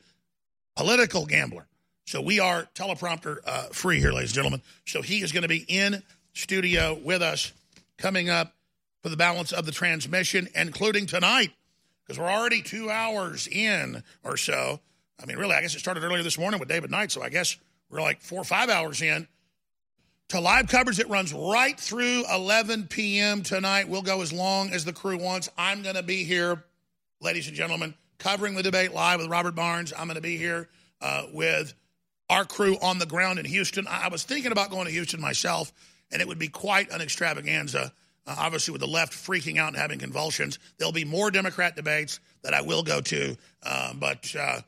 political 0.76 1.26
gambler. 1.26 1.66
So 2.06 2.20
we 2.20 2.40
are 2.40 2.66
teleprompter 2.74 3.38
uh, 3.46 3.62
free 3.72 4.00
here, 4.00 4.12
ladies 4.12 4.30
and 4.30 4.36
gentlemen. 4.36 4.62
So 4.86 5.02
he 5.02 5.22
is 5.22 5.32
going 5.32 5.42
to 5.42 5.48
be 5.48 5.64
in 5.68 6.02
studio 6.34 6.98
with 7.02 7.22
us 7.22 7.52
coming 7.98 8.28
up 8.28 8.54
for 9.02 9.08
the 9.08 9.16
balance 9.16 9.52
of 9.52 9.66
the 9.66 9.72
transmission, 9.72 10.48
including 10.54 11.06
tonight, 11.06 11.52
because 12.04 12.18
we're 12.18 12.30
already 12.30 12.62
two 12.62 12.90
hours 12.90 13.48
in 13.48 14.02
or 14.22 14.36
so. 14.36 14.80
I 15.20 15.26
mean, 15.26 15.36
really, 15.36 15.54
I 15.54 15.60
guess 15.60 15.74
it 15.74 15.80
started 15.80 16.04
earlier 16.04 16.22
this 16.22 16.38
morning 16.38 16.60
with 16.60 16.68
David 16.68 16.90
Knight, 16.90 17.12
so 17.12 17.22
I 17.22 17.28
guess 17.28 17.56
we're 17.90 18.00
like 18.00 18.20
four 18.20 18.40
or 18.40 18.44
five 18.44 18.70
hours 18.70 19.02
in 19.02 19.26
to 20.28 20.40
live 20.40 20.68
coverage 20.68 20.96
that 20.96 21.08
runs 21.10 21.34
right 21.34 21.78
through 21.78 22.24
11 22.32 22.86
p.m. 22.86 23.42
tonight. 23.42 23.88
We'll 23.88 24.02
go 24.02 24.22
as 24.22 24.32
long 24.32 24.70
as 24.70 24.84
the 24.84 24.92
crew 24.92 25.18
wants. 25.18 25.50
I'm 25.58 25.82
going 25.82 25.96
to 25.96 26.02
be 26.02 26.24
here, 26.24 26.64
ladies 27.20 27.48
and 27.48 27.56
gentlemen, 27.56 27.94
covering 28.18 28.54
the 28.54 28.62
debate 28.62 28.94
live 28.94 29.20
with 29.20 29.28
Robert 29.28 29.54
Barnes. 29.54 29.92
I'm 29.92 30.06
going 30.06 30.14
to 30.14 30.22
be 30.22 30.36
here 30.36 30.68
uh, 31.00 31.26
with 31.32 31.74
our 32.30 32.44
crew 32.44 32.78
on 32.80 32.98
the 32.98 33.06
ground 33.06 33.40
in 33.40 33.44
Houston. 33.44 33.86
I, 33.86 34.04
I 34.04 34.08
was 34.08 34.22
thinking 34.22 34.52
about 34.52 34.70
going 34.70 34.86
to 34.86 34.92
Houston 34.92 35.20
myself, 35.20 35.72
and 36.10 36.22
it 36.22 36.28
would 36.28 36.38
be 36.38 36.48
quite 36.48 36.90
an 36.90 37.02
extravaganza. 37.02 37.92
Uh, 38.27 38.36
obviously, 38.39 38.73
with 38.73 38.81
the 38.81 38.86
left 38.86 39.12
freaking 39.12 39.59
out 39.59 39.69
and 39.69 39.77
having 39.77 39.99
convulsions, 39.99 40.59
there'll 40.78 40.93
be 40.93 41.05
more 41.05 41.31
Democrat 41.31 41.74
debates 41.74 42.20
that 42.43 42.55
I 42.55 42.62
will 42.62 42.82
go 42.82 43.01
to, 43.01 43.36
uh, 43.65 43.94
but 43.94 44.35
uh, 44.39 44.61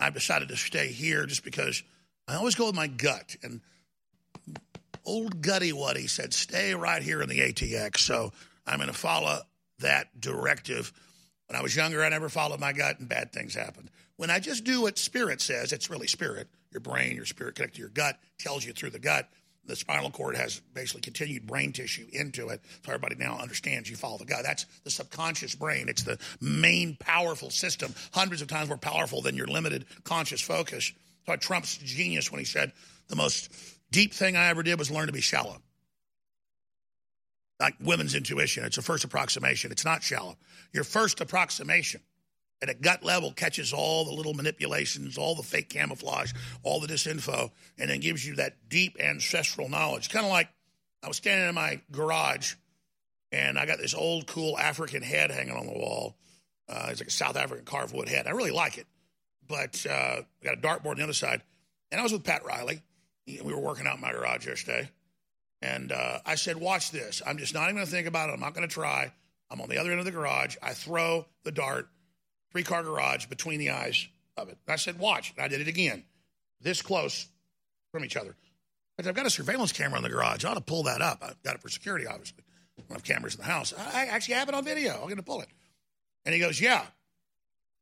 I've 0.00 0.14
decided 0.14 0.48
to 0.48 0.56
stay 0.56 0.88
here 0.88 1.26
just 1.26 1.44
because 1.44 1.82
I 2.26 2.34
always 2.34 2.54
go 2.54 2.66
with 2.66 2.74
my 2.74 2.86
gut. 2.86 3.36
And 3.42 3.60
old 5.04 5.40
Gutty 5.40 5.72
Wuddy 5.72 6.08
said, 6.08 6.34
stay 6.34 6.74
right 6.74 7.02
here 7.02 7.22
in 7.22 7.28
the 7.28 7.40
ATX. 7.40 7.98
So 7.98 8.32
I'm 8.66 8.78
going 8.78 8.88
to 8.88 8.94
follow 8.94 9.40
that 9.78 10.20
directive. 10.20 10.92
When 11.46 11.58
I 11.58 11.62
was 11.62 11.74
younger, 11.74 12.04
I 12.04 12.08
never 12.10 12.28
followed 12.28 12.60
my 12.60 12.72
gut, 12.72 12.98
and 12.98 13.08
bad 13.08 13.32
things 13.32 13.54
happened. 13.54 13.90
When 14.16 14.30
I 14.30 14.40
just 14.40 14.64
do 14.64 14.82
what 14.82 14.98
spirit 14.98 15.40
says, 15.40 15.72
it's 15.72 15.88
really 15.88 16.08
spirit. 16.08 16.48
Your 16.72 16.80
brain, 16.80 17.16
your 17.16 17.24
spirit 17.24 17.54
connected 17.54 17.76
to 17.76 17.80
your 17.80 17.90
gut, 17.90 18.18
tells 18.38 18.64
you 18.64 18.72
through 18.72 18.90
the 18.90 18.98
gut. 18.98 19.28
The 19.68 19.76
spinal 19.76 20.10
cord 20.10 20.34
has 20.34 20.60
basically 20.72 21.02
continued 21.02 21.46
brain 21.46 21.72
tissue 21.72 22.06
into 22.10 22.48
it. 22.48 22.62
So 22.84 22.92
everybody 22.92 23.16
now 23.16 23.38
understands 23.38 23.88
you 23.88 23.96
follow 23.96 24.16
the 24.16 24.24
guy. 24.24 24.40
That's 24.42 24.64
the 24.82 24.90
subconscious 24.90 25.54
brain. 25.54 25.90
It's 25.90 26.02
the 26.02 26.18
main 26.40 26.96
powerful 26.98 27.50
system, 27.50 27.94
hundreds 28.12 28.40
of 28.40 28.48
times 28.48 28.68
more 28.68 28.78
powerful 28.78 29.20
than 29.20 29.36
your 29.36 29.46
limited 29.46 29.84
conscious 30.04 30.40
focus. 30.40 30.92
So 31.26 31.36
Trump's 31.36 31.76
genius 31.76 32.32
when 32.32 32.38
he 32.38 32.46
said 32.46 32.72
the 33.08 33.16
most 33.16 33.52
deep 33.90 34.14
thing 34.14 34.36
I 34.36 34.48
ever 34.48 34.62
did 34.62 34.78
was 34.78 34.90
learn 34.90 35.06
to 35.06 35.12
be 35.12 35.20
shallow. 35.20 35.58
Like 37.60 37.74
women's 37.78 38.14
intuition, 38.14 38.64
it's 38.64 38.78
a 38.78 38.82
first 38.82 39.04
approximation. 39.04 39.70
It's 39.70 39.84
not 39.84 40.02
shallow. 40.02 40.38
Your 40.72 40.84
first 40.84 41.20
approximation 41.20 42.00
at 42.60 42.68
a 42.68 42.74
gut 42.74 43.04
level 43.04 43.32
catches 43.32 43.72
all 43.72 44.04
the 44.04 44.12
little 44.12 44.34
manipulations, 44.34 45.16
all 45.16 45.34
the 45.34 45.42
fake 45.42 45.68
camouflage, 45.68 46.32
all 46.62 46.80
the 46.80 46.88
disinfo, 46.88 47.50
and 47.78 47.90
then 47.90 48.00
gives 48.00 48.26
you 48.26 48.36
that 48.36 48.68
deep 48.68 48.96
ancestral 49.00 49.68
knowledge. 49.68 50.10
Kind 50.10 50.26
of 50.26 50.32
like 50.32 50.48
I 51.02 51.08
was 51.08 51.16
standing 51.16 51.48
in 51.48 51.54
my 51.54 51.80
garage 51.92 52.54
and 53.30 53.58
I 53.58 53.66
got 53.66 53.78
this 53.78 53.94
old, 53.94 54.26
cool 54.26 54.58
African 54.58 55.02
head 55.02 55.30
hanging 55.30 55.54
on 55.54 55.66
the 55.66 55.72
wall. 55.72 56.16
Uh, 56.68 56.88
it's 56.90 57.00
like 57.00 57.08
a 57.08 57.12
South 57.12 57.36
African 57.36 57.64
carved 57.64 57.94
wood 57.94 58.08
head. 58.08 58.26
I 58.26 58.30
really 58.30 58.50
like 58.50 58.78
it. 58.78 58.86
But 59.46 59.86
uh, 59.88 60.22
I 60.22 60.24
got 60.44 60.54
a 60.54 60.60
dartboard 60.60 60.92
on 60.92 60.96
the 60.96 61.04
other 61.04 61.12
side. 61.12 61.42
And 61.90 62.00
I 62.00 62.02
was 62.02 62.12
with 62.12 62.24
Pat 62.24 62.44
Riley. 62.44 62.82
We 63.26 63.40
were 63.42 63.60
working 63.60 63.86
out 63.86 63.96
in 63.96 64.00
my 64.00 64.12
garage 64.12 64.46
yesterday. 64.46 64.90
And 65.62 65.92
uh, 65.92 66.18
I 66.24 66.34
said, 66.34 66.56
Watch 66.56 66.90
this. 66.90 67.22
I'm 67.26 67.38
just 67.38 67.54
not 67.54 67.64
even 67.64 67.76
going 67.76 67.86
to 67.86 67.92
think 67.92 68.06
about 68.06 68.30
it. 68.30 68.32
I'm 68.32 68.40
not 68.40 68.54
going 68.54 68.68
to 68.68 68.72
try. 68.72 69.12
I'm 69.50 69.60
on 69.60 69.68
the 69.68 69.78
other 69.78 69.90
end 69.90 69.98
of 69.98 70.04
the 70.04 70.12
garage. 70.12 70.56
I 70.62 70.72
throw 70.74 71.26
the 71.44 71.52
dart, 71.52 71.88
three 72.52 72.62
car 72.62 72.82
garage, 72.82 73.26
between 73.26 73.58
the 73.58 73.70
eyes 73.70 74.08
of 74.36 74.48
it. 74.48 74.58
And 74.66 74.72
I 74.72 74.76
said, 74.76 74.98
Watch. 74.98 75.32
And 75.36 75.44
I 75.44 75.48
did 75.48 75.60
it 75.60 75.68
again, 75.68 76.04
this 76.60 76.82
close 76.82 77.28
from 77.92 78.04
each 78.04 78.16
other. 78.16 78.34
I 78.98 79.02
said, 79.02 79.10
I've 79.10 79.16
got 79.16 79.26
a 79.26 79.30
surveillance 79.30 79.72
camera 79.72 79.96
in 79.98 80.02
the 80.02 80.08
garage. 80.08 80.44
I 80.44 80.50
ought 80.50 80.54
to 80.54 80.60
pull 80.60 80.84
that 80.84 81.00
up. 81.00 81.22
I've 81.22 81.40
got 81.42 81.54
it 81.54 81.62
for 81.62 81.68
security, 81.68 82.06
obviously. 82.06 82.42
I 82.76 82.82
don't 82.82 82.92
have 82.92 83.04
cameras 83.04 83.34
in 83.34 83.40
the 83.40 83.46
house. 83.46 83.72
I 83.76 84.06
actually 84.06 84.34
have 84.34 84.48
it 84.48 84.54
on 84.54 84.64
video. 84.64 84.94
I'm 84.94 85.04
going 85.04 85.16
to 85.16 85.22
pull 85.22 85.40
it. 85.40 85.48
And 86.24 86.34
he 86.34 86.40
goes, 86.40 86.60
Yeah. 86.60 86.84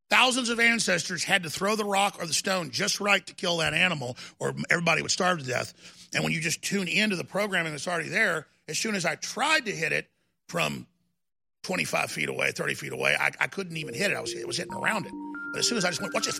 Thousands 0.09 0.51
of 0.51 0.61
ancestors 0.61 1.25
had 1.25 1.43
to 1.43 1.51
throw 1.51 1.75
the 1.75 1.85
rock 1.85 2.17
or 2.21 2.27
the 2.27 2.33
stone 2.33 2.71
just 2.71 3.01
right 3.01 3.27
to 3.27 3.35
kill 3.35 3.57
that 3.57 3.75
animal, 3.75 4.17
or 4.39 4.55
everybody 4.71 5.03
would 5.03 5.11
starve 5.11 5.41
to 5.41 5.45
death. 5.45 5.75
And 6.15 6.23
when 6.23 6.33
you 6.33 6.41
just 6.41 6.63
tune 6.63 6.87
into 6.87 7.17
the 7.17 7.25
programming 7.25 7.73
that's 7.73 7.89
already 7.89 8.09
there, 8.09 8.47
as 8.69 8.79
soon 8.79 8.95
as 8.95 9.05
I 9.05 9.17
tried 9.17 9.65
to 9.67 9.73
hit 9.73 9.93
it 9.93 10.09
from 10.47 10.87
25 11.67 12.13
feet 12.13 12.29
away, 12.29 12.53
30 12.53 12.75
feet 12.75 12.93
away, 12.93 13.17
I, 13.19 13.33
I 13.41 13.49
couldn't 13.49 13.77
even 13.77 13.93
hit 13.93 14.13
it. 14.13 14.17
I 14.17 14.21
was, 14.21 14.33
it 14.33 14.47
was 14.47 14.57
hitting 14.57 14.73
around 14.73 15.05
it. 15.05 15.13
But 15.53 15.59
as 15.59 15.69
soon 15.69 15.77
as 15.77 15.85
I 15.85 15.89
just 15.89 16.01
went, 16.01 16.15
watch 16.15 16.29
it, 16.29 16.37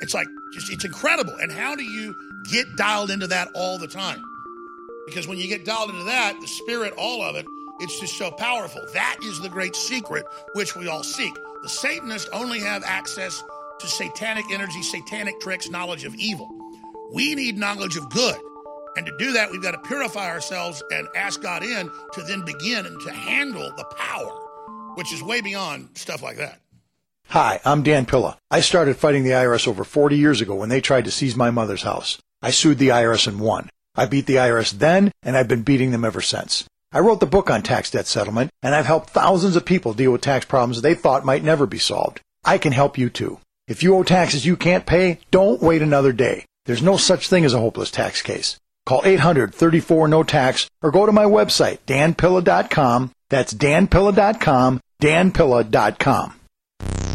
it's 0.00 0.14
like, 0.14 0.26
just, 0.52 0.72
it's 0.72 0.84
incredible. 0.84 1.32
And 1.40 1.52
how 1.52 1.76
do 1.76 1.84
you 1.84 2.16
get 2.50 2.66
dialed 2.76 3.12
into 3.12 3.28
that 3.28 3.46
all 3.54 3.78
the 3.78 3.86
time? 3.86 4.20
Because 5.06 5.28
when 5.28 5.38
you 5.38 5.46
get 5.46 5.64
dialed 5.64 5.90
into 5.90 6.02
that, 6.04 6.36
the 6.40 6.48
spirit, 6.48 6.92
all 6.98 7.22
of 7.22 7.36
it, 7.36 7.46
it's 7.78 8.00
just 8.00 8.18
so 8.18 8.32
powerful. 8.32 8.82
That 8.94 9.16
is 9.22 9.40
the 9.40 9.48
great 9.48 9.76
secret 9.76 10.24
which 10.54 10.74
we 10.74 10.88
all 10.88 11.04
seek. 11.04 11.32
The 11.62 11.68
Satanists 11.68 12.28
only 12.32 12.58
have 12.58 12.82
access 12.84 13.44
to 13.78 13.86
satanic 13.86 14.46
energy, 14.50 14.82
satanic 14.82 15.38
tricks, 15.38 15.70
knowledge 15.70 16.04
of 16.04 16.16
evil. 16.16 16.50
We 17.12 17.36
need 17.36 17.56
knowledge 17.56 17.96
of 17.96 18.10
good. 18.10 18.36
And 18.96 19.06
to 19.06 19.16
do 19.18 19.32
that, 19.32 19.50
we've 19.50 19.62
got 19.62 19.72
to 19.72 19.78
purify 19.78 20.28
ourselves 20.28 20.82
and 20.90 21.08
ask 21.14 21.40
God 21.40 21.62
in 21.62 21.90
to 22.12 22.22
then 22.22 22.44
begin 22.44 22.86
and 22.86 23.00
to 23.02 23.12
handle 23.12 23.72
the 23.76 23.84
power, 23.96 24.94
which 24.94 25.12
is 25.12 25.22
way 25.22 25.40
beyond 25.40 25.90
stuff 25.94 26.22
like 26.22 26.38
that. 26.38 26.60
Hi, 27.28 27.60
I'm 27.64 27.84
Dan 27.84 28.06
Pilla. 28.06 28.36
I 28.50 28.60
started 28.60 28.96
fighting 28.96 29.22
the 29.22 29.30
IRS 29.30 29.68
over 29.68 29.84
40 29.84 30.16
years 30.16 30.40
ago 30.40 30.56
when 30.56 30.68
they 30.68 30.80
tried 30.80 31.04
to 31.04 31.12
seize 31.12 31.36
my 31.36 31.50
mother's 31.50 31.84
house. 31.84 32.18
I 32.42 32.50
sued 32.50 32.78
the 32.78 32.88
IRS 32.88 33.28
and 33.28 33.38
won. 33.38 33.70
I 33.94 34.06
beat 34.06 34.26
the 34.26 34.36
IRS 34.36 34.72
then, 34.72 35.12
and 35.22 35.36
I've 35.36 35.46
been 35.46 35.62
beating 35.62 35.92
them 35.92 36.04
ever 36.04 36.20
since. 36.20 36.64
I 36.92 36.98
wrote 36.98 37.20
the 37.20 37.26
book 37.26 37.48
on 37.48 37.62
tax 37.62 37.90
debt 37.90 38.08
settlement, 38.08 38.50
and 38.62 38.74
I've 38.74 38.86
helped 38.86 39.10
thousands 39.10 39.54
of 39.54 39.64
people 39.64 39.94
deal 39.94 40.10
with 40.10 40.22
tax 40.22 40.44
problems 40.44 40.82
they 40.82 40.94
thought 40.94 41.24
might 41.24 41.44
never 41.44 41.66
be 41.66 41.78
solved. 41.78 42.20
I 42.44 42.58
can 42.58 42.72
help 42.72 42.98
you 42.98 43.10
too. 43.10 43.38
If 43.68 43.84
you 43.84 43.94
owe 43.94 44.02
taxes 44.02 44.44
you 44.44 44.56
can't 44.56 44.86
pay, 44.86 45.20
don't 45.30 45.62
wait 45.62 45.82
another 45.82 46.12
day. 46.12 46.46
There's 46.64 46.82
no 46.82 46.96
such 46.96 47.28
thing 47.28 47.44
as 47.44 47.54
a 47.54 47.60
hopeless 47.60 47.92
tax 47.92 48.22
case. 48.22 48.58
Call 48.90 49.02
800-34-NO-TAX 49.02 50.68
or 50.82 50.90
go 50.90 51.06
to 51.06 51.12
my 51.12 51.22
website, 51.22 51.78
danpilla.com. 51.86 53.12
That's 53.28 53.54
danpilla.com, 53.54 54.80
danpilla.com. 55.00 56.34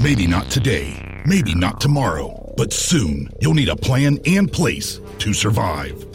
Maybe 0.01 0.25
not 0.25 0.49
today, 0.49 1.21
maybe 1.25 1.53
not 1.53 1.81
tomorrow, 1.81 2.53
but 2.55 2.71
soon 2.71 3.29
you'll 3.41 3.55
need 3.55 3.67
a 3.67 3.75
plan 3.75 4.19
and 4.25 4.49
place 4.49 5.01
to 5.19 5.33
survive. 5.33 6.14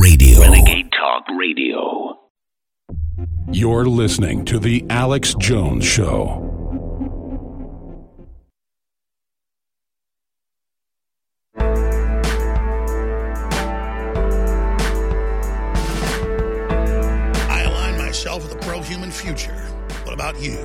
Radio. 0.00 0.40
Renegade 0.40 0.90
Talk 0.92 1.24
Radio. 1.38 2.18
You're 3.52 3.86
listening 3.86 4.44
to 4.46 4.58
The 4.58 4.84
Alex 4.90 5.34
Jones 5.38 5.84
Show. 5.84 6.50
I 17.48 17.62
align 17.64 17.98
myself 17.98 18.42
with 18.42 18.54
a 18.54 18.58
pro 18.58 18.80
human 18.80 19.10
future. 19.10 19.54
What 20.04 20.14
about 20.14 20.40
you? 20.40 20.58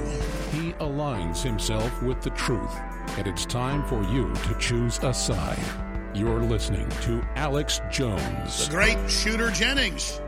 He 0.52 0.74
aligns 0.74 1.44
himself 1.44 2.02
with 2.02 2.22
the 2.22 2.32
truth, 2.32 2.76
and 3.18 3.28
it's 3.28 3.46
time 3.46 3.86
for 3.86 4.02
you 4.04 4.34
to 4.34 4.56
choose 4.60 5.00
a 5.04 5.14
side. 5.14 5.89
You're 6.20 6.42
listening 6.42 6.90
to 7.04 7.26
Alex 7.38 7.80
Jones. 7.90 8.68
The 8.68 8.76
great 8.76 9.10
Shooter 9.10 9.52
Jennings 9.52 10.20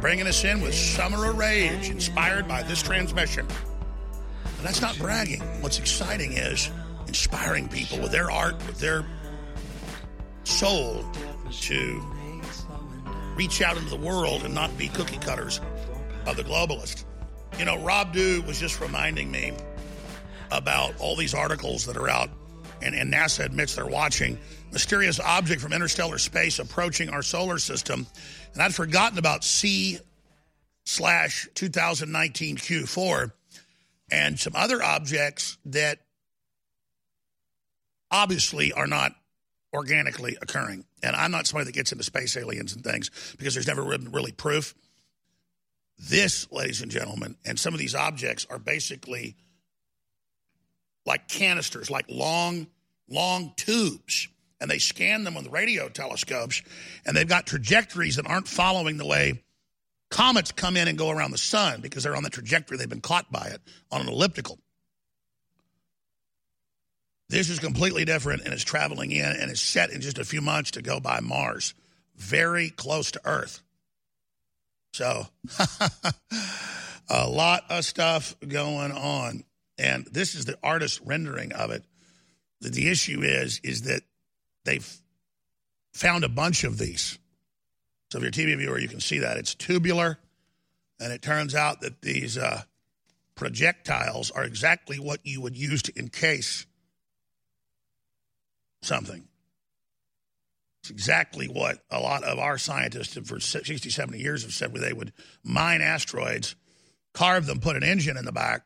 bringing 0.00 0.26
us 0.26 0.42
in 0.42 0.62
with 0.62 0.74
Summer 0.74 1.28
of 1.28 1.36
Rage, 1.36 1.90
inspired 1.90 2.48
by 2.48 2.62
this 2.62 2.82
transmission. 2.82 3.46
And 3.46 4.66
that's 4.66 4.80
not 4.80 4.96
bragging. 4.96 5.42
What's 5.60 5.78
exciting 5.78 6.32
is 6.32 6.70
inspiring 7.08 7.68
people 7.68 7.98
with 7.98 8.10
their 8.10 8.30
art, 8.30 8.56
with 8.66 8.80
their 8.80 9.04
soul 10.44 11.04
to 11.60 12.02
reach 13.36 13.60
out 13.60 13.76
into 13.76 13.90
the 13.90 13.96
world 13.96 14.44
and 14.44 14.54
not 14.54 14.74
be 14.78 14.88
cookie 14.88 15.18
cutters 15.18 15.60
of 16.24 16.38
the 16.38 16.42
globalist. 16.42 17.04
You 17.58 17.66
know, 17.66 17.76
Rob 17.84 18.14
Dew 18.14 18.42
was 18.46 18.58
just 18.58 18.80
reminding 18.80 19.30
me 19.30 19.52
about 20.50 20.98
all 20.98 21.16
these 21.16 21.34
articles 21.34 21.84
that 21.84 21.98
are 21.98 22.08
out 22.08 22.30
and, 22.82 22.94
and 22.94 23.12
NASA 23.12 23.44
admits 23.44 23.74
they're 23.74 23.86
watching. 23.86 24.38
Mysterious 24.72 25.20
object 25.20 25.60
from 25.60 25.72
interstellar 25.72 26.18
space 26.18 26.58
approaching 26.58 27.08
our 27.10 27.22
solar 27.22 27.58
system. 27.58 28.06
And 28.54 28.62
I'd 28.62 28.74
forgotten 28.74 29.18
about 29.18 29.44
C 29.44 29.98
slash 30.84 31.48
2019 31.54 32.56
Q4 32.56 33.32
and 34.10 34.38
some 34.38 34.54
other 34.56 34.82
objects 34.82 35.58
that 35.66 36.00
obviously 38.10 38.72
are 38.72 38.86
not 38.86 39.12
organically 39.72 40.36
occurring. 40.42 40.84
And 41.02 41.16
I'm 41.16 41.30
not 41.30 41.46
somebody 41.46 41.66
that 41.66 41.74
gets 41.74 41.92
into 41.92 42.04
space 42.04 42.36
aliens 42.36 42.74
and 42.74 42.84
things 42.84 43.10
because 43.38 43.54
there's 43.54 43.66
never 43.66 43.84
been 43.84 44.12
really 44.12 44.32
proof. 44.32 44.74
This, 45.98 46.50
ladies 46.50 46.82
and 46.82 46.90
gentlemen, 46.90 47.36
and 47.44 47.58
some 47.58 47.74
of 47.74 47.80
these 47.80 47.94
objects 47.94 48.46
are 48.50 48.58
basically 48.58 49.36
like 51.06 51.28
canisters, 51.28 51.90
like 51.90 52.06
long, 52.08 52.66
long 53.08 53.52
tubes. 53.56 54.28
And 54.60 54.70
they 54.70 54.78
scan 54.78 55.24
them 55.24 55.34
with 55.34 55.48
radio 55.48 55.88
telescopes, 55.88 56.62
and 57.04 57.16
they've 57.16 57.28
got 57.28 57.46
trajectories 57.46 58.14
that 58.14 58.28
aren't 58.28 58.46
following 58.46 58.96
the 58.96 59.06
way 59.06 59.42
comets 60.12 60.52
come 60.52 60.76
in 60.76 60.86
and 60.86 60.96
go 60.96 61.10
around 61.10 61.32
the 61.32 61.38
sun 61.38 61.80
because 61.80 62.04
they're 62.04 62.14
on 62.14 62.22
the 62.22 62.30
trajectory. 62.30 62.76
They've 62.76 62.88
been 62.88 63.00
caught 63.00 63.32
by 63.32 63.46
it 63.46 63.60
on 63.90 64.02
an 64.02 64.08
elliptical. 64.08 64.58
This 67.28 67.48
is 67.48 67.58
completely 67.58 68.04
different 68.04 68.42
and 68.44 68.52
is 68.52 68.62
traveling 68.62 69.10
in 69.10 69.24
and 69.24 69.50
is 69.50 69.60
set 69.60 69.90
in 69.90 70.02
just 70.02 70.18
a 70.18 70.24
few 70.24 70.42
months 70.42 70.72
to 70.72 70.82
go 70.82 71.00
by 71.00 71.20
Mars, 71.20 71.72
very 72.14 72.68
close 72.68 73.10
to 73.12 73.20
Earth. 73.24 73.62
So, 74.92 75.26
a 77.08 77.28
lot 77.28 77.64
of 77.70 77.86
stuff 77.86 78.36
going 78.46 78.92
on. 78.92 79.44
And 79.78 80.06
this 80.10 80.34
is 80.34 80.44
the 80.44 80.58
artist 80.62 81.00
rendering 81.04 81.52
of 81.52 81.70
it. 81.70 81.84
The, 82.60 82.70
the 82.70 82.88
issue 82.88 83.22
is, 83.22 83.60
is 83.64 83.82
that 83.82 84.02
they've 84.64 85.00
found 85.92 86.24
a 86.24 86.28
bunch 86.28 86.64
of 86.64 86.78
these. 86.78 87.18
So 88.10 88.18
if 88.18 88.22
you're 88.22 88.28
a 88.28 88.54
TV 88.54 88.56
viewer, 88.58 88.78
you 88.78 88.88
can 88.88 89.00
see 89.00 89.20
that. 89.20 89.38
It's 89.38 89.54
tubular, 89.54 90.18
and 91.00 91.12
it 91.12 91.22
turns 91.22 91.54
out 91.54 91.80
that 91.80 92.02
these 92.02 92.36
uh, 92.36 92.62
projectiles 93.34 94.30
are 94.30 94.44
exactly 94.44 94.98
what 94.98 95.20
you 95.24 95.40
would 95.40 95.56
use 95.56 95.82
to 95.82 95.98
encase 95.98 96.66
something. 98.82 99.26
It's 100.82 100.90
exactly 100.90 101.46
what 101.46 101.78
a 101.90 102.00
lot 102.00 102.24
of 102.24 102.38
our 102.38 102.58
scientists 102.58 103.16
for 103.28 103.38
60, 103.38 103.88
70 103.88 104.18
years 104.18 104.42
have 104.42 104.52
said, 104.52 104.72
where 104.72 104.82
they 104.82 104.92
would 104.92 105.12
mine 105.44 105.80
asteroids, 105.80 106.56
carve 107.14 107.46
them, 107.46 107.60
put 107.60 107.76
an 107.76 107.84
engine 107.84 108.16
in 108.16 108.24
the 108.24 108.32
back, 108.32 108.64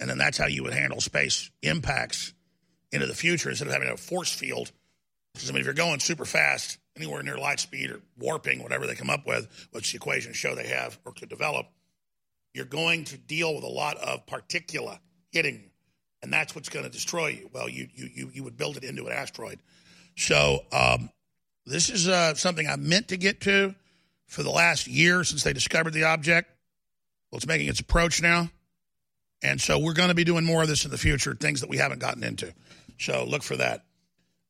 and 0.00 0.08
then 0.08 0.18
that's 0.18 0.38
how 0.38 0.46
you 0.46 0.62
would 0.62 0.72
handle 0.72 1.00
space 1.00 1.50
impacts 1.62 2.32
into 2.92 3.06
the 3.06 3.14
future 3.14 3.50
instead 3.50 3.66
of 3.68 3.72
having 3.72 3.88
a 3.88 3.96
force 3.96 4.32
field. 4.32 4.72
Because, 5.34 5.50
I 5.50 5.52
mean, 5.52 5.60
if 5.60 5.66
you're 5.66 5.74
going 5.74 6.00
super 6.00 6.24
fast, 6.24 6.78
anywhere 6.96 7.22
near 7.22 7.38
light 7.38 7.60
speed 7.60 7.90
or 7.90 8.00
warping, 8.18 8.62
whatever 8.62 8.86
they 8.86 8.94
come 8.94 9.10
up 9.10 9.26
with, 9.26 9.48
which 9.72 9.92
the 9.92 9.96
equations 9.96 10.36
show 10.36 10.54
they 10.54 10.68
have 10.68 10.98
or 11.04 11.12
could 11.12 11.28
develop, 11.28 11.66
you're 12.54 12.64
going 12.64 13.04
to 13.04 13.16
deal 13.16 13.54
with 13.54 13.64
a 13.64 13.68
lot 13.68 13.96
of 13.98 14.26
particula 14.26 14.98
hitting 15.30 15.54
you. 15.54 15.70
And 16.22 16.32
that's 16.32 16.54
what's 16.54 16.68
going 16.68 16.84
to 16.84 16.90
destroy 16.90 17.28
you. 17.28 17.50
Well, 17.52 17.68
you, 17.68 17.88
you, 17.94 18.08
you, 18.12 18.30
you 18.34 18.42
would 18.44 18.56
build 18.56 18.76
it 18.76 18.82
into 18.82 19.06
an 19.06 19.12
asteroid. 19.12 19.60
So, 20.16 20.64
um, 20.72 21.10
this 21.64 21.90
is 21.90 22.08
uh, 22.08 22.34
something 22.34 22.66
I 22.66 22.76
meant 22.76 23.08
to 23.08 23.16
get 23.16 23.42
to 23.42 23.74
for 24.26 24.42
the 24.42 24.50
last 24.50 24.88
year 24.88 25.22
since 25.22 25.44
they 25.44 25.52
discovered 25.52 25.92
the 25.92 26.04
object. 26.04 26.50
Well, 27.30 27.36
it's 27.36 27.46
making 27.46 27.68
its 27.68 27.80
approach 27.80 28.22
now. 28.22 28.50
And 29.42 29.60
so 29.60 29.78
we're 29.78 29.92
going 29.92 30.08
to 30.08 30.14
be 30.14 30.24
doing 30.24 30.44
more 30.44 30.62
of 30.62 30.68
this 30.68 30.84
in 30.84 30.90
the 30.90 30.98
future, 30.98 31.34
things 31.34 31.60
that 31.60 31.70
we 31.70 31.76
haven't 31.76 32.00
gotten 32.00 32.24
into. 32.24 32.52
So 32.98 33.24
look 33.24 33.42
for 33.42 33.56
that. 33.56 33.84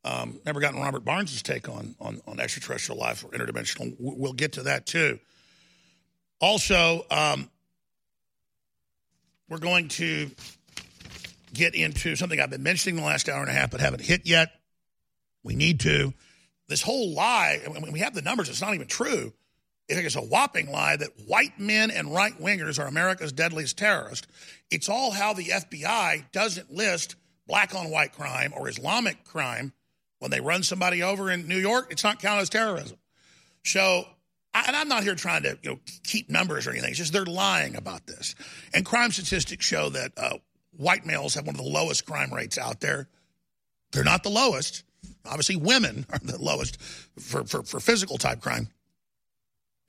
Um, 0.04 0.40
never 0.46 0.60
gotten 0.60 0.80
Robert 0.80 1.04
Barnes' 1.04 1.42
take 1.42 1.68
on, 1.68 1.94
on, 2.00 2.20
on 2.26 2.40
extraterrestrial 2.40 2.98
life 2.98 3.24
or 3.24 3.28
interdimensional. 3.28 3.94
We'll 3.98 4.32
get 4.32 4.52
to 4.54 4.62
that 4.64 4.86
too. 4.86 5.18
Also, 6.40 7.04
um, 7.10 7.50
we're 9.48 9.58
going 9.58 9.88
to 9.88 10.30
get 11.52 11.74
into 11.74 12.16
something 12.16 12.40
I've 12.40 12.50
been 12.50 12.62
mentioning 12.62 12.96
the 12.96 13.02
last 13.02 13.28
hour 13.28 13.40
and 13.40 13.50
a 13.50 13.52
half, 13.52 13.70
but 13.70 13.80
haven't 13.80 14.02
hit 14.02 14.26
yet. 14.26 14.52
We 15.42 15.54
need 15.54 15.80
to. 15.80 16.14
This 16.68 16.82
whole 16.82 17.14
lie, 17.14 17.60
when 17.66 17.92
we 17.92 18.00
have 18.00 18.14
the 18.14 18.22
numbers, 18.22 18.48
it's 18.48 18.60
not 18.60 18.74
even 18.74 18.86
true. 18.86 19.32
It's 19.88 20.16
a 20.16 20.20
whopping 20.20 20.70
lie 20.70 20.96
that 20.96 21.10
white 21.26 21.58
men 21.58 21.90
and 21.90 22.14
right 22.14 22.38
wingers 22.38 22.78
are 22.78 22.86
America's 22.86 23.32
deadliest 23.32 23.78
terrorists. 23.78 24.26
It's 24.70 24.88
all 24.88 25.10
how 25.10 25.32
the 25.32 25.44
FBI 25.44 26.30
doesn't 26.30 26.70
list 26.70 27.16
black 27.46 27.74
on 27.74 27.90
white 27.90 28.12
crime 28.12 28.52
or 28.54 28.68
Islamic 28.68 29.24
crime 29.24 29.72
when 30.18 30.30
they 30.30 30.40
run 30.40 30.62
somebody 30.62 31.02
over 31.02 31.30
in 31.30 31.48
New 31.48 31.56
York. 31.56 31.88
It's 31.90 32.04
not 32.04 32.20
counted 32.20 32.42
as 32.42 32.50
terrorism. 32.50 32.98
So, 33.64 34.04
and 34.52 34.76
I'm 34.76 34.88
not 34.88 35.04
here 35.04 35.14
trying 35.14 35.44
to 35.44 35.58
you 35.62 35.70
know 35.70 35.80
keep 36.04 36.28
numbers 36.28 36.66
or 36.66 36.70
anything. 36.70 36.90
It's 36.90 36.98
just 36.98 37.12
they're 37.14 37.24
lying 37.24 37.74
about 37.74 38.06
this. 38.06 38.34
And 38.74 38.84
crime 38.84 39.10
statistics 39.10 39.64
show 39.64 39.88
that 39.88 40.12
uh, 40.18 40.36
white 40.76 41.06
males 41.06 41.34
have 41.34 41.46
one 41.46 41.54
of 41.54 41.62
the 41.62 41.68
lowest 41.68 42.04
crime 42.04 42.32
rates 42.32 42.58
out 42.58 42.80
there. 42.80 43.08
They're 43.92 44.04
not 44.04 44.22
the 44.22 44.28
lowest. 44.28 44.84
Obviously, 45.24 45.56
women 45.56 46.04
are 46.10 46.18
the 46.18 46.38
lowest 46.38 46.80
for, 47.18 47.44
for, 47.44 47.62
for 47.62 47.80
physical 47.80 48.18
type 48.18 48.42
crime 48.42 48.68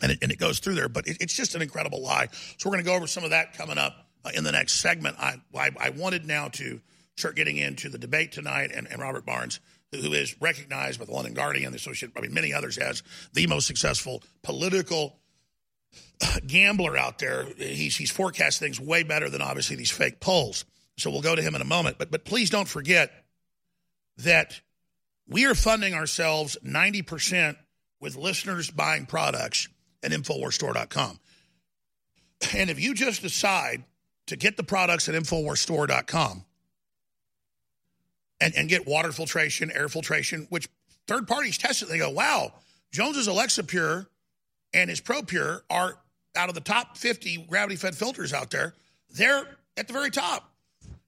and 0.01 0.11
it, 0.11 0.19
and 0.21 0.31
it 0.31 0.39
goes 0.39 0.59
through 0.59 0.75
there. 0.75 0.89
But 0.89 1.07
it, 1.07 1.17
it's 1.21 1.33
just 1.33 1.55
an 1.55 1.61
incredible 1.61 2.01
lie. 2.01 2.29
So 2.57 2.69
we're 2.69 2.75
going 2.75 2.83
to 2.83 2.89
go 2.89 2.95
over 2.95 3.07
some 3.07 3.23
of 3.23 3.31
that 3.31 3.53
coming 3.53 3.77
up 3.77 3.95
uh, 4.25 4.31
in 4.33 4.43
the 4.43 4.51
next 4.51 4.73
segment. 4.73 5.17
I, 5.19 5.41
I, 5.55 5.71
I 5.79 5.89
wanted 5.91 6.25
now 6.25 6.49
to 6.49 6.81
start 7.17 7.35
getting 7.35 7.57
into 7.57 7.89
the 7.89 7.97
debate 7.97 8.31
tonight, 8.31 8.71
and, 8.73 8.87
and 8.89 9.01
Robert 9.01 9.25
Barnes, 9.25 9.59
who 9.91 10.13
is 10.13 10.39
recognized 10.41 10.99
by 10.99 11.05
the 11.05 11.11
London 11.11 11.33
Guardian, 11.33 11.71
the 11.71 11.77
Associated, 11.77 12.17
I 12.17 12.21
mean, 12.21 12.33
many 12.33 12.53
others 12.53 12.77
as 12.77 13.03
the 13.33 13.47
most 13.47 13.67
successful 13.67 14.23
political 14.43 15.19
gambler 16.45 16.97
out 16.97 17.19
there. 17.19 17.45
He's 17.57 17.95
he's 17.95 18.11
forecast 18.11 18.59
things 18.59 18.79
way 18.79 19.03
better 19.03 19.29
than 19.29 19.41
obviously 19.41 19.75
these 19.75 19.91
fake 19.91 20.19
polls. 20.19 20.65
So 20.97 21.09
we'll 21.09 21.21
go 21.21 21.35
to 21.35 21.41
him 21.41 21.55
in 21.55 21.61
a 21.61 21.65
moment. 21.65 21.97
But 21.97 22.11
but 22.11 22.25
please 22.25 22.49
don't 22.49 22.67
forget 22.67 23.11
that 24.17 24.59
we 25.27 25.45
are 25.45 25.55
funding 25.55 25.93
ourselves 25.93 26.57
ninety 26.61 27.01
percent 27.01 27.57
with 27.99 28.15
listeners 28.15 28.69
buying 28.69 29.05
products 29.05 29.67
at 30.03 30.11
InfoWarsStore.com. 30.11 31.19
And 32.55 32.69
if 32.69 32.79
you 32.79 32.93
just 32.93 33.21
decide 33.21 33.83
to 34.27 34.35
get 34.35 34.57
the 34.57 34.63
products 34.63 35.09
at 35.09 35.15
InfoWarsStore.com 35.15 36.45
and, 38.39 38.55
and 38.55 38.69
get 38.69 38.87
water 38.87 39.11
filtration, 39.11 39.71
air 39.71 39.89
filtration, 39.89 40.47
which 40.49 40.69
third 41.07 41.27
parties 41.27 41.57
test 41.57 41.81
it, 41.81 41.89
they 41.89 41.97
go, 41.97 42.09
wow, 42.09 42.53
Jones's 42.91 43.27
Alexapure 43.27 44.07
and 44.73 44.89
his 44.89 45.01
Pro 45.01 45.21
Pure 45.21 45.63
are 45.69 45.97
out 46.35 46.49
of 46.49 46.55
the 46.55 46.61
top 46.61 46.97
50 46.97 47.47
gravity 47.49 47.75
fed 47.75 47.95
filters 47.95 48.33
out 48.33 48.51
there. 48.51 48.73
They're 49.11 49.45
at 49.77 49.87
the 49.87 49.93
very 49.93 50.11
top. 50.11 50.51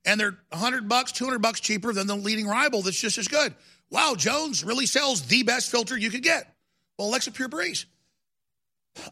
And 0.03 0.19
they're 0.19 0.37
100 0.49 0.89
bucks, 0.89 1.11
200 1.11 1.39
bucks 1.39 1.59
cheaper 1.59 1.93
than 1.93 2.07
the 2.07 2.15
leading 2.15 2.47
rival 2.47 2.81
that's 2.81 2.99
just 2.99 3.19
as 3.19 3.27
good. 3.27 3.53
Wow, 3.91 4.15
Jones 4.17 4.63
really 4.63 4.87
sells 4.87 5.21
the 5.23 5.43
best 5.43 5.69
filter 5.69 5.95
you 5.95 6.09
could 6.09 6.23
get. 6.23 6.51
Well, 6.97 7.11
Alexapure 7.11 7.49
Breeze. 7.49 7.85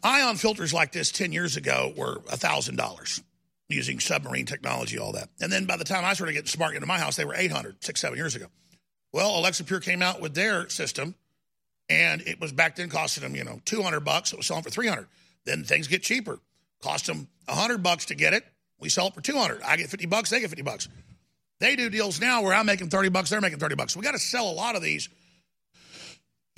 Ion 0.02 0.36
filters 0.36 0.72
like 0.72 0.92
this 0.92 1.10
10 1.10 1.32
years 1.32 1.56
ago 1.56 1.92
were 1.96 2.20
$1,000 2.28 3.22
using 3.68 4.00
submarine 4.00 4.46
technology, 4.46 4.98
all 4.98 5.12
that. 5.12 5.28
And 5.40 5.50
then 5.50 5.64
by 5.64 5.76
the 5.76 5.84
time 5.84 6.04
I 6.04 6.14
started 6.14 6.32
getting 6.32 6.48
smart 6.48 6.74
into 6.74 6.86
my 6.86 6.98
house, 6.98 7.16
they 7.16 7.24
were 7.24 7.34
800, 7.34 7.82
six, 7.82 8.00
seven 8.00 8.18
years 8.18 8.34
ago. 8.34 8.46
Well, 9.12 9.30
Alexapure 9.42 9.82
came 9.82 10.02
out 10.02 10.20
with 10.20 10.34
their 10.34 10.68
system, 10.68 11.14
and 11.88 12.20
it 12.22 12.40
was 12.40 12.52
back 12.52 12.76
then 12.76 12.88
costing 12.88 13.22
them, 13.22 13.34
you 13.34 13.44
know, 13.44 13.60
200 13.64 14.00
bucks. 14.00 14.32
It 14.32 14.36
was 14.36 14.46
selling 14.46 14.62
for 14.62 14.70
300. 14.70 15.06
Then 15.44 15.64
things 15.64 15.88
get 15.88 16.02
cheaper. 16.02 16.38
Cost 16.82 17.06
them 17.06 17.28
100 17.46 17.82
bucks 17.82 18.06
to 18.06 18.14
get 18.14 18.32
it. 18.34 18.44
We 18.78 18.88
sell 18.88 19.08
it 19.08 19.14
for 19.14 19.20
200. 19.20 19.62
I 19.62 19.76
get 19.76 19.88
50 19.88 20.06
bucks, 20.06 20.30
they 20.30 20.40
get 20.40 20.50
50 20.50 20.62
bucks. 20.62 20.88
They 21.58 21.76
do 21.76 21.90
deals 21.90 22.20
now 22.20 22.42
where 22.42 22.54
I'm 22.54 22.66
making 22.66 22.88
30 22.88 23.10
bucks, 23.10 23.30
they're 23.30 23.40
making 23.40 23.58
30 23.58 23.74
bucks. 23.74 23.96
We 23.96 24.02
got 24.02 24.12
to 24.12 24.18
sell 24.18 24.48
a 24.50 24.52
lot 24.52 24.76
of 24.76 24.82
these 24.82 25.08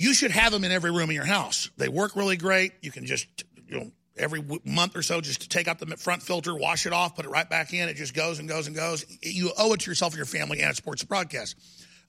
you 0.03 0.13
should 0.13 0.31
have 0.31 0.51
them 0.51 0.65
in 0.65 0.71
every 0.73 0.91
room 0.91 1.09
in 1.09 1.15
your 1.15 1.23
house. 1.23 1.69
They 1.77 1.87
work 1.87 2.17
really 2.17 2.35
great. 2.35 2.73
You 2.81 2.91
can 2.91 3.05
just, 3.05 3.25
you 3.69 3.79
know, 3.79 3.91
every 4.17 4.43
month 4.65 4.97
or 4.97 5.01
so, 5.01 5.21
just 5.21 5.49
take 5.49 5.69
out 5.69 5.79
the 5.79 5.85
front 5.95 6.21
filter, 6.21 6.53
wash 6.53 6.85
it 6.85 6.91
off, 6.91 7.15
put 7.15 7.23
it 7.23 7.29
right 7.29 7.49
back 7.49 7.73
in. 7.73 7.87
It 7.87 7.95
just 7.95 8.13
goes 8.13 8.37
and 8.37 8.49
goes 8.49 8.67
and 8.67 8.75
goes. 8.75 9.05
You 9.21 9.51
owe 9.57 9.71
it 9.71 9.79
to 9.79 9.89
yourself 9.89 10.11
and 10.11 10.17
your 10.17 10.25
family, 10.25 10.59
and 10.59 10.69
it 10.69 10.75
supports 10.75 11.03
the 11.03 11.07
broadcast. 11.07 11.55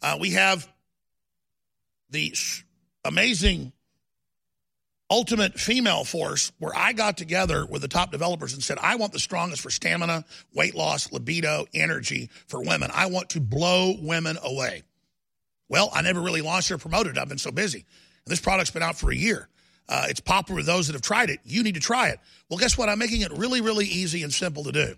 Uh, 0.03 0.17
we 0.21 0.31
have 0.31 0.69
the 2.11 2.35
amazing 3.05 3.73
ultimate 5.09 5.61
female 5.61 6.03
force 6.03 6.51
where 6.59 6.75
I 6.75 6.95
got 6.95 7.17
together 7.17 7.65
with 7.65 7.81
the 7.81 7.89
top 7.89 8.11
developers 8.11 8.55
and 8.55 8.63
said, 8.63 8.79
I 8.83 8.97
want 8.97 9.13
the 9.13 9.21
strongest 9.21 9.63
for 9.63 9.71
stamina, 9.71 10.25
weight 10.53 10.75
loss, 10.75 11.13
libido, 11.13 11.67
energy 11.73 12.29
for 12.49 12.61
women. 12.61 12.91
I 12.93 13.07
want 13.07 13.31
to 13.31 13.41
blow 13.41 13.95
women 14.01 14.37
away. 14.43 14.83
Well, 15.69 15.91
I 15.93 16.03
never 16.03 16.21
really 16.21 16.43
launched 16.43 16.71
or 16.71 16.79
promoted. 16.79 17.19
I've 17.19 17.29
been 17.29 17.39
so 17.39 17.51
busy. 17.51 17.79
And 18.25 18.33
this 18.33 18.41
product's 18.41 18.71
been 18.71 18.83
out 18.83 18.97
for 18.97 19.11
a 19.11 19.17
year. 19.17 19.49
Uh, 19.89 20.07
it's 20.09 20.21
popular 20.21 20.57
with 20.59 20.67
those 20.67 20.87
that 20.87 20.95
have 20.95 21.03
tried 21.03 21.31
it. 21.31 21.41
You 21.45 21.63
need 21.63 21.75
to 21.75 21.81
try 21.81 22.09
it. 22.09 22.19
Well, 22.49 22.59
guess 22.59 22.79
what? 22.79 22.89
I'm 22.89 22.99
making 22.99 23.21
it 23.21 23.33
really, 23.33 23.61
really 23.61 23.87
easy 23.87 24.23
and 24.23 24.33
simple 24.33 24.65
to 24.65 24.73
do. 24.73 24.95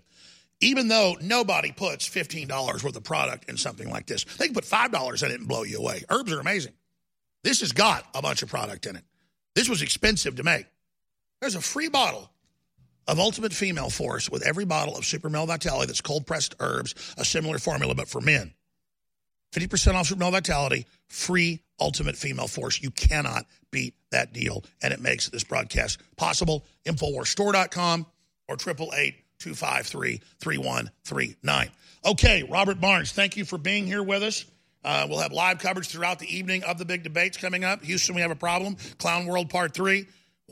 even 0.59 0.87
though 0.87 1.15
nobody 1.21 1.71
puts 1.71 2.07
$15 2.09 2.83
worth 2.83 2.95
of 2.95 3.03
product 3.03 3.49
in 3.49 3.57
something 3.57 3.89
like 3.89 4.07
this. 4.07 4.23
They 4.23 4.45
can 4.45 4.55
put 4.55 4.63
$5 4.63 5.23
in 5.23 5.31
it 5.31 5.39
and 5.39 5.47
blow 5.47 5.63
you 5.63 5.77
away. 5.77 6.03
Herbs 6.09 6.31
are 6.31 6.39
amazing. 6.39 6.73
This 7.43 7.59
has 7.61 7.71
got 7.71 8.05
a 8.15 8.21
bunch 8.21 8.41
of 8.41 8.49
product 8.49 8.85
in 8.87 8.95
it. 8.95 9.03
This 9.55 9.69
was 9.69 9.81
expensive 9.81 10.35
to 10.37 10.43
make. 10.43 10.65
There's 11.41 11.55
a 11.55 11.61
free 11.61 11.89
bottle 11.89 12.31
of 13.07 13.19
Ultimate 13.19 13.53
Female 13.53 13.89
Force 13.89 14.29
with 14.29 14.41
every 14.41 14.65
bottle 14.65 14.97
of 14.97 15.05
Super 15.05 15.29
Male 15.29 15.45
Vitality 15.45 15.85
that's 15.87 16.01
cold 16.01 16.25
pressed 16.25 16.55
herbs, 16.59 16.95
a 17.17 17.23
similar 17.23 17.59
formula 17.59 17.93
but 17.93 18.07
for 18.07 18.19
men. 18.19 18.53
50% 19.53 19.95
off 19.95 20.07
Super 20.07 20.29
Vitality, 20.29 20.85
free 21.07 21.61
Ultimate 21.79 22.15
Female 22.15 22.47
Force. 22.47 22.81
You 22.81 22.91
cannot 22.91 23.45
beat 23.71 23.95
that 24.11 24.33
deal, 24.33 24.63
and 24.81 24.93
it 24.93 25.01
makes 25.01 25.29
this 25.29 25.43
broadcast 25.43 25.99
possible. 26.15 26.65
Infowarsstore.com 26.85 28.05
or 28.47 28.55
888 28.55 29.15
253 29.39 30.21
3139. 30.39 31.69
Okay, 32.05 32.43
Robert 32.43 32.79
Barnes, 32.79 33.11
thank 33.11 33.37
you 33.37 33.45
for 33.45 33.57
being 33.57 33.85
here 33.85 34.03
with 34.03 34.23
us. 34.23 34.45
Uh, 34.83 35.05
we'll 35.09 35.19
have 35.19 35.33
live 35.33 35.59
coverage 35.59 35.89
throughout 35.89 36.19
the 36.19 36.35
evening 36.35 36.63
of 36.63 36.77
the 36.77 36.85
big 36.85 37.03
debates 37.03 37.37
coming 37.37 37.63
up. 37.63 37.83
Houston, 37.83 38.15
we 38.15 38.21
have 38.21 38.31
a 38.31 38.35
problem. 38.35 38.77
Clown 38.99 39.25
World 39.25 39.49
Part 39.49 39.73
3. 39.73 40.05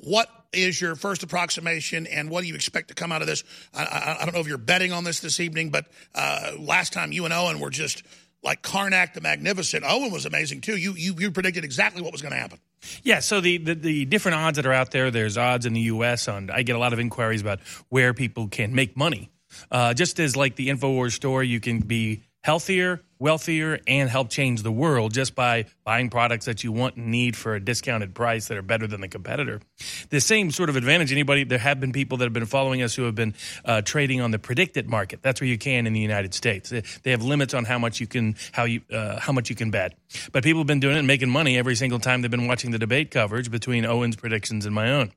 What 0.03 0.27
is 0.51 0.79
your 0.79 0.95
first 0.95 1.23
approximation, 1.23 2.07
and 2.07 2.29
what 2.29 2.41
do 2.41 2.47
you 2.47 2.55
expect 2.55 2.89
to 2.89 2.93
come 2.93 3.11
out 3.11 3.21
of 3.21 3.27
this? 3.27 3.43
I, 3.73 3.83
I, 3.83 4.17
I 4.21 4.25
don't 4.25 4.33
know 4.33 4.41
if 4.41 4.47
you're 4.47 4.57
betting 4.57 4.91
on 4.91 5.03
this 5.03 5.19
this 5.19 5.39
evening, 5.39 5.69
but 5.69 5.85
uh, 6.13 6.51
last 6.59 6.93
time 6.93 7.11
you 7.11 7.25
and 7.25 7.33
Owen 7.33 7.59
were 7.59 7.69
just 7.69 8.03
like 8.45 8.61
Karnak 8.61 9.13
the 9.13 9.21
Magnificent. 9.21 9.83
Owen 9.85 10.11
was 10.11 10.25
amazing 10.25 10.61
too. 10.61 10.77
You 10.77 10.93
you, 10.93 11.15
you 11.17 11.31
predicted 11.31 11.65
exactly 11.65 12.01
what 12.01 12.11
was 12.11 12.21
going 12.21 12.31
to 12.31 12.39
happen. 12.39 12.59
Yeah, 13.03 13.19
so 13.19 13.41
the, 13.41 13.57
the, 13.57 13.73
the 13.73 14.05
different 14.05 14.37
odds 14.37 14.57
that 14.57 14.65
are 14.65 14.73
out 14.73 14.91
there, 14.91 15.09
there's 15.09 15.37
odds 15.37 15.65
in 15.65 15.73
the 15.73 15.81
U.S. 15.81 16.27
on. 16.27 16.51
I 16.51 16.61
get 16.61 16.75
a 16.75 16.79
lot 16.79 16.93
of 16.93 16.99
inquiries 16.99 17.41
about 17.41 17.59
where 17.89 18.13
people 18.13 18.47
can 18.47 18.75
make 18.75 18.95
money. 18.95 19.31
Uh, 19.71 19.93
just 19.93 20.19
as 20.19 20.35
like 20.35 20.55
the 20.55 20.69
Infowars 20.69 21.13
store, 21.13 21.43
you 21.43 21.59
can 21.59 21.79
be 21.79 22.23
healthier, 22.41 23.01
wealthier, 23.19 23.79
and 23.87 24.09
help 24.09 24.29
change 24.29 24.63
the 24.63 24.71
world 24.71 25.13
just 25.13 25.35
by 25.35 25.65
buying 25.83 26.09
products 26.09 26.45
that 26.45 26.63
you 26.63 26.71
want 26.71 26.95
and 26.95 27.07
need 27.07 27.35
for 27.35 27.55
a 27.55 27.59
discounted 27.59 28.13
price 28.13 28.47
that 28.47 28.57
are 28.57 28.61
better 28.61 28.87
than 28.87 29.01
the 29.01 29.07
competitor. 29.07 29.61
The 30.09 30.19
same 30.19 30.51
sort 30.51 30.69
of 30.69 30.75
advantage. 30.75 31.11
Anybody? 31.11 31.43
There 31.43 31.59
have 31.59 31.79
been 31.79 31.91
people 31.91 32.17
that 32.17 32.25
have 32.25 32.33
been 32.33 32.45
following 32.45 32.81
us 32.81 32.95
who 32.95 33.03
have 33.03 33.15
been 33.15 33.33
uh, 33.63 33.81
trading 33.81 34.21
on 34.21 34.31
the 34.31 34.39
PredictIt 34.39 34.87
market. 34.87 35.21
That's 35.21 35.41
where 35.41 35.47
you 35.47 35.57
can 35.57 35.87
in 35.87 35.93
the 35.93 35.99
United 35.99 36.33
States. 36.33 36.69
They 37.03 37.11
have 37.11 37.23
limits 37.23 37.53
on 37.53 37.65
how 37.65 37.79
much 37.79 37.99
you 37.99 38.07
can 38.07 38.35
how 38.51 38.65
you 38.65 38.81
uh, 38.91 39.19
how 39.19 39.33
much 39.33 39.49
you 39.49 39.55
can 39.55 39.71
bet. 39.71 39.93
But 40.31 40.43
people 40.43 40.61
have 40.61 40.67
been 40.67 40.79
doing 40.79 40.95
it 40.95 40.99
and 40.99 41.07
making 41.07 41.29
money 41.29 41.57
every 41.57 41.75
single 41.75 41.99
time 41.99 42.21
they've 42.21 42.31
been 42.31 42.47
watching 42.47 42.71
the 42.71 42.79
debate 42.79 43.11
coverage 43.11 43.51
between 43.51 43.85
Owen's 43.85 44.15
predictions 44.15 44.65
and 44.65 44.73
my 44.73 44.91
own. 44.91 45.11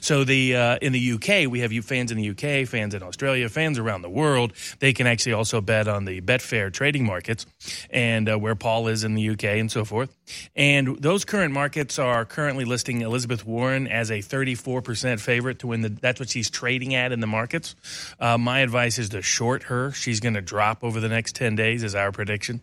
So 0.00 0.24
the 0.24 0.56
uh, 0.56 0.78
in 0.80 0.92
the 0.92 1.12
UK, 1.12 1.50
we 1.50 1.60
have 1.60 1.72
you 1.72 1.82
fans 1.82 2.10
in 2.12 2.18
the 2.18 2.30
UK, 2.30 2.66
fans 2.68 2.94
in 2.94 3.02
Australia, 3.02 3.48
fans 3.48 3.78
around 3.78 4.02
the 4.02 4.10
world. 4.10 4.52
They 4.78 4.92
can 4.92 5.06
actually 5.06 5.32
also 5.32 5.60
bet 5.60 5.88
on 5.88 6.04
the 6.04 6.20
Betfair 6.20 6.72
trading 6.72 7.04
markets 7.04 7.43
and 7.90 8.28
uh, 8.28 8.38
where 8.38 8.54
Paul 8.54 8.88
is 8.88 9.04
in 9.04 9.14
the 9.14 9.30
UK 9.30 9.44
and 9.44 9.70
so 9.70 9.84
forth. 9.84 10.14
And 10.54 10.96
those 11.00 11.24
current 11.24 11.52
markets 11.52 11.98
are 11.98 12.24
currently 12.24 12.64
listing 12.64 13.02
Elizabeth 13.02 13.46
Warren 13.46 13.86
as 13.86 14.10
a 14.10 14.18
34% 14.18 15.20
favorite 15.20 15.60
to 15.60 15.68
win 15.68 15.82
the. 15.82 15.88
That's 15.88 16.20
what 16.20 16.28
she's 16.28 16.50
trading 16.50 16.94
at 16.94 17.12
in 17.12 17.20
the 17.20 17.26
markets. 17.26 17.74
Uh, 18.18 18.38
my 18.38 18.60
advice 18.60 18.98
is 18.98 19.10
to 19.10 19.22
short 19.22 19.64
her. 19.64 19.92
She's 19.92 20.20
going 20.20 20.34
to 20.34 20.42
drop 20.42 20.84
over 20.84 21.00
the 21.00 21.08
next 21.08 21.36
10 21.36 21.56
days, 21.56 21.82
is 21.82 21.94
our 21.94 22.12
prediction. 22.12 22.60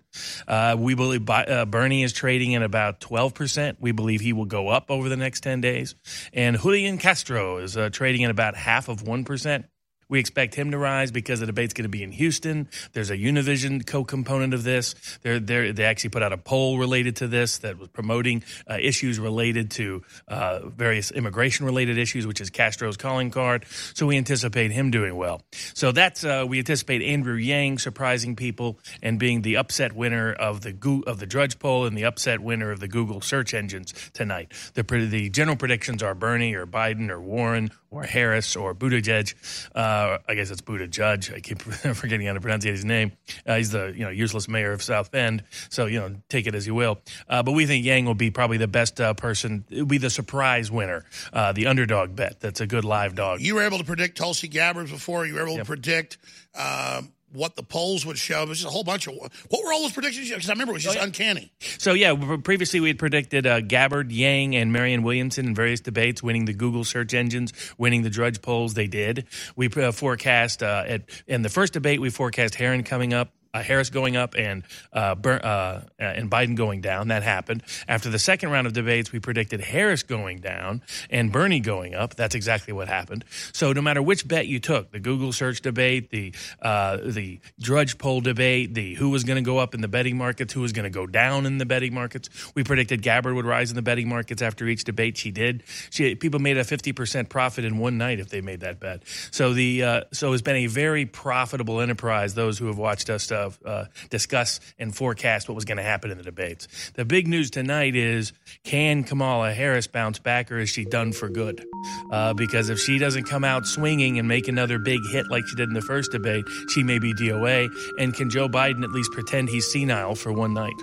Uh, 0.47 0.75
we 0.77 0.95
believe 0.95 1.29
uh, 1.29 1.65
Bernie 1.65 2.03
is 2.03 2.13
trading 2.13 2.55
at 2.55 2.63
about 2.63 2.99
12%. 2.99 3.77
We 3.79 3.91
believe 3.91 4.21
he 4.21 4.33
will 4.33 4.45
go 4.45 4.69
up 4.69 4.89
over 4.89 5.09
the 5.09 5.17
next 5.17 5.41
10 5.41 5.61
days. 5.61 5.95
And 6.33 6.59
Julian 6.59 6.97
Castro 6.97 7.57
is 7.57 7.77
uh, 7.77 7.89
trading 7.89 8.23
at 8.23 8.31
about 8.31 8.55
half 8.55 8.89
of 8.89 9.03
1%. 9.03 9.63
We 10.11 10.19
expect 10.19 10.55
him 10.55 10.71
to 10.71 10.77
rise 10.77 11.09
because 11.09 11.39
the 11.39 11.45
debate's 11.45 11.73
going 11.73 11.83
to 11.83 11.89
be 11.89 12.03
in 12.03 12.11
Houston. 12.11 12.67
There's 12.91 13.09
a 13.09 13.17
Univision 13.17 13.87
co-component 13.87 14.53
of 14.53 14.63
this. 14.63 14.93
They're, 15.21 15.39
they're, 15.39 15.71
they 15.71 15.85
actually 15.85 16.09
put 16.09 16.21
out 16.21 16.33
a 16.33 16.37
poll 16.37 16.77
related 16.77 17.15
to 17.17 17.29
this 17.29 17.59
that 17.59 17.79
was 17.79 17.87
promoting 17.87 18.43
uh, 18.69 18.77
issues 18.79 19.19
related 19.19 19.71
to 19.71 20.03
uh, 20.27 20.67
various 20.67 21.11
immigration-related 21.11 21.97
issues, 21.97 22.27
which 22.27 22.41
is 22.41 22.49
Castro's 22.49 22.97
calling 22.97 23.31
card. 23.31 23.65
So 23.93 24.05
we 24.05 24.17
anticipate 24.17 24.71
him 24.71 24.91
doing 24.91 25.15
well. 25.15 25.41
So 25.73 25.93
that's 25.93 26.25
uh, 26.25 26.45
we 26.45 26.59
anticipate 26.59 27.01
Andrew 27.01 27.35
Yang 27.35 27.79
surprising 27.79 28.35
people 28.35 28.79
and 29.01 29.17
being 29.17 29.43
the 29.43 29.55
upset 29.55 29.93
winner 29.93 30.33
of 30.33 30.59
the 30.59 30.73
Go- 30.73 31.03
of 31.07 31.19
the 31.19 31.25
Drudge 31.25 31.57
poll 31.57 31.85
and 31.85 31.97
the 31.97 32.03
upset 32.03 32.41
winner 32.41 32.71
of 32.71 32.81
the 32.81 32.89
Google 32.89 33.21
search 33.21 33.53
engines 33.53 33.93
tonight. 34.11 34.51
The 34.73 34.83
the 34.83 35.29
general 35.29 35.55
predictions 35.55 36.03
are 36.03 36.13
Bernie 36.13 36.53
or 36.53 36.67
Biden 36.67 37.09
or 37.09 37.21
Warren 37.21 37.71
or 37.91 38.03
Harris 38.03 38.55
or 38.55 38.73
Buttigieg. 38.73 39.35
Uh, 39.75 40.17
I 40.27 40.35
guess 40.35 40.49
it's 40.49 40.61
Buttigieg. 40.61 41.33
I 41.33 41.39
keep 41.41 41.61
forgetting 41.95 42.25
how 42.25 42.33
to 42.33 42.41
pronounce 42.41 42.63
his 42.63 42.85
name. 42.85 43.11
Uh, 43.45 43.57
he's 43.57 43.71
the 43.71 43.93
you 43.95 44.03
know 44.03 44.09
useless 44.09 44.47
mayor 44.47 44.71
of 44.71 44.81
South 44.81 45.11
Bend. 45.11 45.43
So 45.69 45.85
you 45.85 45.99
know 45.99 46.15
take 46.29 46.47
it 46.47 46.55
as 46.55 46.65
you 46.65 46.73
will. 46.73 46.99
Uh, 47.27 47.43
but 47.43 47.51
we 47.51 47.65
think 47.65 47.85
Yang 47.85 48.05
will 48.05 48.15
be 48.15 48.31
probably 48.31 48.57
the 48.57 48.67
best 48.67 48.99
uh, 48.99 49.13
person. 49.13 49.65
It'll 49.69 49.85
be 49.85 49.97
the 49.97 50.09
surprise 50.09 50.71
winner, 50.71 51.05
uh, 51.33 51.51
the 51.51 51.67
underdog 51.67 52.15
bet. 52.15 52.39
That's 52.39 52.61
a 52.61 52.67
good 52.67 52.85
live 52.85 53.15
dog. 53.15 53.41
You 53.41 53.55
were 53.55 53.63
able 53.63 53.77
to 53.77 53.85
predict 53.85 54.17
Tulsi 54.17 54.47
Gabbard 54.47 54.89
before. 54.89 55.25
You 55.25 55.35
were 55.35 55.41
able 55.41 55.53
yep. 55.53 55.61
to 55.61 55.65
predict. 55.65 56.17
Um, 56.55 57.11
what 57.33 57.55
the 57.55 57.63
polls 57.63 58.05
would 58.05 58.17
show. 58.17 58.43
It 58.43 58.49
was 58.49 58.59
just 58.59 58.69
a 58.69 58.71
whole 58.71 58.83
bunch 58.83 59.07
of 59.07 59.15
what 59.15 59.63
were 59.63 59.73
all 59.73 59.81
those 59.81 59.93
predictions? 59.93 60.29
Because 60.29 60.49
I 60.49 60.53
remember 60.53 60.71
it 60.71 60.75
was 60.75 60.83
just 60.83 60.97
oh, 60.97 60.99
yeah. 60.99 61.05
uncanny. 61.05 61.51
So 61.77 61.93
yeah, 61.93 62.37
previously 62.43 62.79
we 62.79 62.89
had 62.89 62.99
predicted 62.99 63.45
uh, 63.45 63.61
Gabbard, 63.61 64.11
Yang, 64.11 64.55
and 64.55 64.73
Marianne 64.73 65.03
Williamson 65.03 65.47
in 65.47 65.55
various 65.55 65.79
debates, 65.79 66.21
winning 66.21 66.45
the 66.45 66.53
Google 66.53 66.83
search 66.83 67.13
engines, 67.13 67.53
winning 67.77 68.03
the 68.03 68.09
Drudge 68.09 68.41
polls. 68.41 68.73
They 68.73 68.87
did. 68.87 69.25
We 69.55 69.69
uh, 69.69 69.91
forecast 69.91 70.63
uh, 70.63 70.83
at 70.87 71.01
in 71.27 71.41
the 71.41 71.49
first 71.49 71.73
debate 71.73 72.01
we 72.01 72.09
forecast 72.09 72.55
Heron 72.55 72.83
coming 72.83 73.13
up 73.13 73.33
uh, 73.53 73.61
Harris 73.61 73.89
going 73.89 74.15
up 74.15 74.35
and 74.35 74.63
uh, 74.93 75.15
Ber- 75.15 75.43
uh, 75.43 75.81
and 75.99 76.29
Biden 76.29 76.55
going 76.55 76.81
down. 76.81 77.09
That 77.09 77.23
happened. 77.23 77.63
After 77.87 78.09
the 78.09 78.19
second 78.19 78.51
round 78.51 78.67
of 78.67 78.73
debates, 78.73 79.11
we 79.11 79.19
predicted 79.19 79.61
Harris 79.61 80.03
going 80.03 80.39
down 80.39 80.81
and 81.09 81.31
Bernie 81.31 81.59
going 81.59 81.95
up. 81.95 82.15
That's 82.15 82.35
exactly 82.35 82.73
what 82.73 82.87
happened. 82.87 83.25
So 83.53 83.73
no 83.73 83.81
matter 83.81 84.01
which 84.01 84.27
bet 84.27 84.47
you 84.47 84.59
took, 84.59 84.91
the 84.91 84.99
Google 84.99 85.31
search 85.33 85.61
debate, 85.61 86.09
the 86.09 86.33
uh, 86.61 86.97
the 86.97 87.39
Drudge 87.59 87.97
poll 87.97 88.21
debate, 88.21 88.73
the 88.73 88.95
who 88.95 89.09
was 89.09 89.23
going 89.23 89.37
to 89.37 89.45
go 89.45 89.57
up 89.57 89.73
in 89.73 89.81
the 89.81 89.87
betting 89.87 90.17
markets, 90.17 90.53
who 90.53 90.61
was 90.61 90.71
going 90.71 90.83
to 90.83 90.89
go 90.89 91.07
down 91.07 91.45
in 91.45 91.57
the 91.57 91.65
betting 91.65 91.93
markets, 91.93 92.29
we 92.55 92.63
predicted 92.63 93.01
Gabbard 93.01 93.33
would 93.35 93.45
rise 93.45 93.69
in 93.69 93.75
the 93.75 93.81
betting 93.81 94.07
markets 94.07 94.41
after 94.41 94.67
each 94.67 94.83
debate. 94.83 95.17
She 95.17 95.31
did. 95.31 95.63
She 95.89 96.15
people 96.15 96.39
made 96.39 96.57
a 96.57 96.63
fifty 96.63 96.93
percent 96.93 97.29
profit 97.29 97.65
in 97.65 97.77
one 97.77 97.97
night 97.97 98.19
if 98.19 98.29
they 98.29 98.41
made 98.41 98.61
that 98.61 98.79
bet. 98.79 99.03
So 99.31 99.53
the 99.53 99.83
uh, 99.83 100.01
so 100.11 100.33
it's 100.33 100.41
been 100.41 100.55
a 100.57 100.67
very 100.67 101.05
profitable 101.05 101.81
enterprise. 101.81 102.33
Those 102.33 102.57
who 102.57 102.67
have 102.67 102.77
watched 102.77 103.09
us. 103.09 103.31
Uh, 103.41 103.49
uh, 103.65 103.85
discuss 104.09 104.59
and 104.77 104.95
forecast 104.95 105.49
what 105.49 105.55
was 105.55 105.65
going 105.65 105.77
to 105.77 105.83
happen 105.83 106.11
in 106.11 106.17
the 106.17 106.23
debates. 106.23 106.67
The 106.93 107.05
big 107.05 107.27
news 107.27 107.49
tonight 107.49 107.95
is 107.95 108.33
can 108.63 109.03
Kamala 109.03 109.53
Harris 109.53 109.87
bounce 109.87 110.19
back 110.19 110.51
or 110.51 110.59
is 110.59 110.69
she 110.69 110.85
done 110.85 111.11
for 111.11 111.29
good? 111.29 111.65
Uh, 112.11 112.33
because 112.33 112.69
if 112.69 112.79
she 112.79 112.97
doesn't 112.97 113.23
come 113.23 113.43
out 113.43 113.65
swinging 113.65 114.19
and 114.19 114.27
make 114.27 114.47
another 114.47 114.77
big 114.77 114.99
hit 115.11 115.25
like 115.29 115.47
she 115.47 115.55
did 115.55 115.69
in 115.69 115.73
the 115.73 115.81
first 115.81 116.11
debate, 116.11 116.45
she 116.69 116.83
may 116.83 116.99
be 116.99 117.13
DOA. 117.13 117.69
And 117.97 118.13
can 118.13 118.29
Joe 118.29 118.47
Biden 118.47 118.83
at 118.83 118.91
least 118.91 119.11
pretend 119.11 119.49
he's 119.49 119.71
senile 119.71 120.15
for 120.15 120.31
one 120.31 120.53
night? 120.53 120.75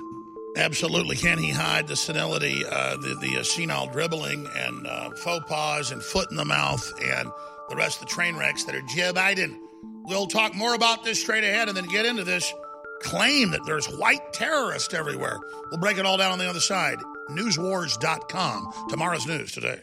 Absolutely. 0.57 1.17
Can 1.17 1.39
he 1.39 1.51
hide 1.51 1.87
the 1.87 1.95
senility, 1.95 2.65
uh, 2.67 2.97
the, 2.97 3.15
the 3.21 3.39
uh, 3.39 3.43
senile 3.45 3.87
dribbling 3.87 4.49
and 4.57 4.87
uh, 4.87 5.11
faux 5.11 5.45
pas 5.49 5.93
and 5.93 6.03
foot 6.03 6.31
in 6.31 6.37
the 6.37 6.45
mouth 6.45 6.93
and 7.01 7.31
the 7.69 7.77
rest 7.77 8.01
of 8.01 8.09
the 8.09 8.13
train 8.13 8.37
wrecks 8.37 8.65
that 8.65 8.75
are 8.75 8.83
Joe 8.83 9.13
Biden? 9.13 9.59
We'll 10.09 10.27
talk 10.27 10.55
more 10.55 10.75
about 10.75 11.05
this 11.05 11.21
straight 11.21 11.45
ahead 11.45 11.69
and 11.69 11.77
then 11.77 11.85
get 11.85 12.07
into 12.07 12.25
this 12.25 12.55
claim 13.03 13.51
that 13.51 13.67
there's 13.67 13.85
white 13.87 14.33
terrorists 14.33 14.95
everywhere. 14.95 15.39
We'll 15.71 15.81
break 15.81 15.99
it 15.99 16.07
all 16.07 16.17
down 16.17 16.33
on 16.33 16.39
the 16.39 16.49
other 16.49 16.61
side. 16.61 16.97
Newswars.com. 17.29 18.89
Tomorrow's 18.89 19.27
news 19.27 19.53
today. 19.53 19.81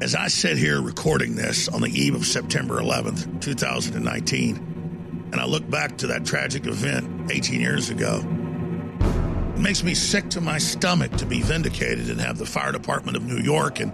As 0.00 0.16
I 0.16 0.26
sit 0.26 0.58
here 0.58 0.82
recording 0.82 1.36
this 1.36 1.68
on 1.68 1.82
the 1.82 1.88
eve 1.88 2.16
of 2.16 2.26
September 2.26 2.80
11th, 2.80 3.40
2019, 3.40 5.28
and 5.30 5.40
I 5.40 5.46
look 5.46 5.70
back 5.70 5.96
to 5.98 6.08
that 6.08 6.26
tragic 6.26 6.66
event 6.66 7.30
18 7.30 7.60
years 7.60 7.90
ago, 7.90 8.22
it 9.54 9.60
makes 9.60 9.84
me 9.84 9.94
sick 9.94 10.30
to 10.30 10.40
my 10.40 10.58
stomach 10.58 11.12
to 11.18 11.26
be 11.26 11.42
vindicated 11.42 12.10
and 12.10 12.20
have 12.20 12.38
the 12.38 12.46
fire 12.46 12.72
department 12.72 13.16
of 13.16 13.22
New 13.22 13.38
York 13.38 13.78
and 13.78 13.92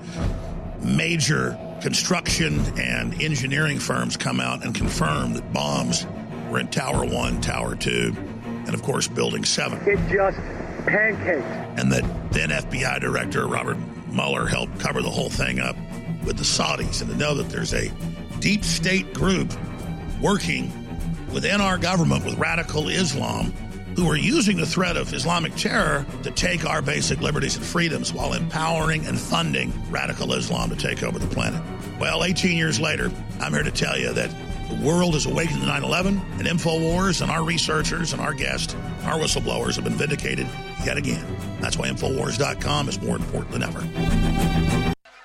major 0.82 1.58
construction 1.80 2.60
and 2.78 3.20
engineering 3.22 3.78
firms 3.78 4.16
come 4.16 4.40
out 4.40 4.64
and 4.64 4.74
confirm 4.74 5.34
that 5.34 5.52
bombs 5.52 6.06
were 6.50 6.58
in 6.58 6.68
Tower 6.68 7.04
1, 7.04 7.40
Tower 7.40 7.74
2, 7.74 8.14
and 8.44 8.74
of 8.74 8.82
course, 8.82 9.08
Building 9.08 9.44
7. 9.44 9.78
It 9.88 9.98
just 10.08 10.38
pancakes. 10.86 11.46
And 11.80 11.90
that 11.92 12.04
then 12.32 12.50
FBI 12.50 13.00
Director 13.00 13.46
Robert 13.46 13.78
Mueller 14.08 14.46
helped 14.46 14.78
cover 14.78 15.02
the 15.02 15.10
whole 15.10 15.30
thing 15.30 15.60
up 15.60 15.76
with 16.24 16.36
the 16.36 16.44
Saudis, 16.44 17.00
and 17.00 17.10
to 17.10 17.16
know 17.16 17.34
that 17.34 17.48
there's 17.48 17.72
a 17.72 17.90
deep 18.40 18.64
state 18.64 19.12
group 19.14 19.52
working 20.20 20.72
within 21.32 21.60
our 21.60 21.78
government 21.78 22.24
with 22.24 22.36
radical 22.38 22.88
Islam 22.88 23.54
who 23.96 24.08
are 24.10 24.16
using 24.16 24.56
the 24.56 24.66
threat 24.66 24.96
of 24.96 25.12
Islamic 25.12 25.54
terror 25.54 26.06
to 26.22 26.30
take 26.30 26.64
our 26.64 26.80
basic 26.82 27.20
liberties 27.20 27.56
and 27.56 27.64
freedoms 27.64 28.12
while 28.12 28.32
empowering 28.32 29.06
and 29.06 29.18
funding 29.18 29.72
radical 29.90 30.32
Islam 30.32 30.70
to 30.70 30.76
take 30.76 31.02
over 31.02 31.18
the 31.18 31.26
planet. 31.26 31.62
Well, 31.98 32.24
18 32.24 32.56
years 32.56 32.80
later, 32.80 33.10
I'm 33.40 33.52
here 33.52 33.62
to 33.62 33.70
tell 33.70 33.98
you 33.98 34.12
that 34.12 34.30
The 34.70 34.86
world 34.86 35.16
is 35.16 35.26
awakened 35.26 35.60
to 35.62 35.66
9 35.66 35.82
11, 35.82 36.20
and 36.38 36.46
InfoWars 36.46 37.22
and 37.22 37.30
our 37.30 37.42
researchers 37.42 38.12
and 38.12 38.22
our 38.22 38.32
guests, 38.32 38.76
our 39.02 39.18
whistleblowers 39.18 39.74
have 39.74 39.82
been 39.82 39.94
vindicated 39.94 40.46
yet 40.84 40.96
again. 40.96 41.26
That's 41.60 41.76
why 41.76 41.88
InfoWars.com 41.88 42.88
is 42.88 43.02
more 43.02 43.16
important 43.16 43.50
than 43.50 43.64
ever. 43.64 43.80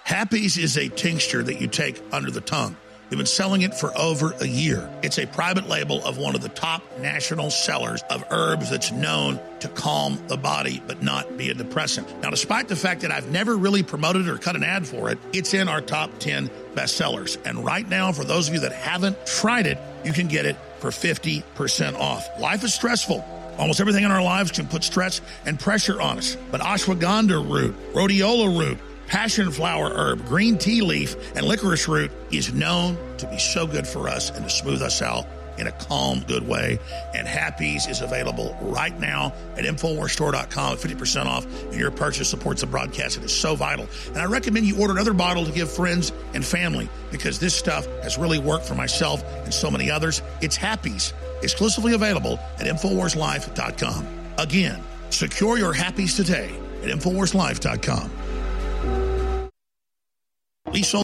Happy's 0.03 0.57
is 0.57 0.77
a 0.77 0.89
tincture 0.89 1.43
that 1.43 1.61
you 1.61 1.67
take 1.67 2.01
under 2.11 2.31
the 2.31 2.41
tongue. 2.41 2.75
We've 3.09 3.17
been 3.17 3.27
selling 3.27 3.61
it 3.61 3.75
for 3.75 3.95
over 3.97 4.33
a 4.41 4.47
year. 4.47 4.89
It's 5.03 5.19
a 5.19 5.27
private 5.27 5.69
label 5.69 6.03
of 6.03 6.17
one 6.17 6.33
of 6.33 6.41
the 6.41 6.49
top 6.49 6.81
national 6.99 7.51
sellers 7.51 8.01
of 8.09 8.23
herbs 8.31 8.71
that's 8.71 8.91
known 8.91 9.39
to 9.59 9.67
calm 9.69 10.19
the 10.27 10.37
body 10.37 10.81
but 10.87 11.03
not 11.03 11.37
be 11.37 11.51
a 11.51 11.53
depressant. 11.53 12.07
Now, 12.21 12.31
despite 12.31 12.67
the 12.67 12.75
fact 12.75 13.01
that 13.01 13.11
I've 13.11 13.29
never 13.29 13.57
really 13.57 13.83
promoted 13.83 14.27
or 14.27 14.37
cut 14.37 14.55
an 14.55 14.63
ad 14.63 14.87
for 14.87 15.11
it, 15.11 15.19
it's 15.33 15.53
in 15.53 15.67
our 15.67 15.81
top 15.81 16.17
10 16.17 16.49
bestsellers. 16.73 17.37
And 17.45 17.63
right 17.63 17.87
now, 17.87 18.11
for 18.11 18.23
those 18.23 18.47
of 18.47 18.55
you 18.55 18.59
that 18.61 18.71
haven't 18.71 19.23
tried 19.27 19.67
it, 19.67 19.77
you 20.03 20.11
can 20.11 20.27
get 20.27 20.45
it 20.45 20.55
for 20.79 20.89
50% 20.89 21.99
off. 21.99 22.27
Life 22.39 22.63
is 22.63 22.73
stressful. 22.73 23.23
Almost 23.57 23.79
everything 23.79 24.03
in 24.03 24.11
our 24.11 24.23
lives 24.23 24.51
can 24.51 24.67
put 24.67 24.83
stress 24.83 25.21
and 25.45 25.59
pressure 25.59 26.01
on 26.01 26.17
us. 26.17 26.35
But 26.51 26.61
ashwagandha 26.61 27.49
root, 27.49 27.75
rhodiola 27.93 28.57
root, 28.57 28.77
passion 29.07 29.51
flower 29.51 29.91
herb, 29.93 30.25
green 30.25 30.57
tea 30.57 30.81
leaf, 30.81 31.15
and 31.35 31.45
licorice 31.45 31.87
root 31.87 32.11
is 32.31 32.53
known 32.53 32.97
to 33.17 33.27
be 33.27 33.37
so 33.37 33.67
good 33.67 33.87
for 33.87 34.09
us 34.09 34.29
and 34.29 34.43
to 34.43 34.49
smooth 34.49 34.81
us 34.81 35.01
out 35.01 35.25
in 35.57 35.67
a 35.67 35.71
calm, 35.71 36.21
good 36.27 36.47
way. 36.47 36.79
And 37.13 37.27
Happy's 37.27 37.87
is 37.87 38.01
available 38.01 38.57
right 38.61 38.97
now 38.99 39.33
at 39.55 39.65
InfoWarsStore.com 39.65 40.73
at 40.73 40.79
50% 40.79 41.25
off. 41.25 41.45
And 41.45 41.75
your 41.75 41.91
purchase 41.91 42.29
supports 42.29 42.61
the 42.61 42.67
broadcast. 42.67 43.17
It 43.17 43.23
is 43.23 43.33
so 43.33 43.55
vital. 43.55 43.87
And 44.07 44.17
I 44.17 44.25
recommend 44.25 44.65
you 44.65 44.79
order 44.79 44.93
another 44.93 45.13
bottle 45.13 45.45
to 45.45 45.51
give 45.51 45.71
friends 45.71 46.11
and 46.33 46.43
family 46.43 46.89
because 47.11 47.39
this 47.39 47.55
stuff 47.55 47.85
has 48.01 48.17
really 48.17 48.39
worked 48.39 48.65
for 48.65 48.75
myself 48.75 49.23
and 49.43 49.53
so 49.53 49.71
many 49.71 49.89
others. 49.89 50.21
It's 50.41 50.55
Happy's, 50.55 51.13
exclusively 51.41 51.93
available 51.93 52.39
at 52.59 52.65
InfoWarsLife.com. 52.67 54.07
Again, 54.37 54.81
secure 55.09 55.57
your 55.57 55.73
Happy's 55.73 56.15
today 56.15 56.53
at 56.83 56.89
InfoWarsLife.com. 56.89 58.11
Sold 60.83 61.03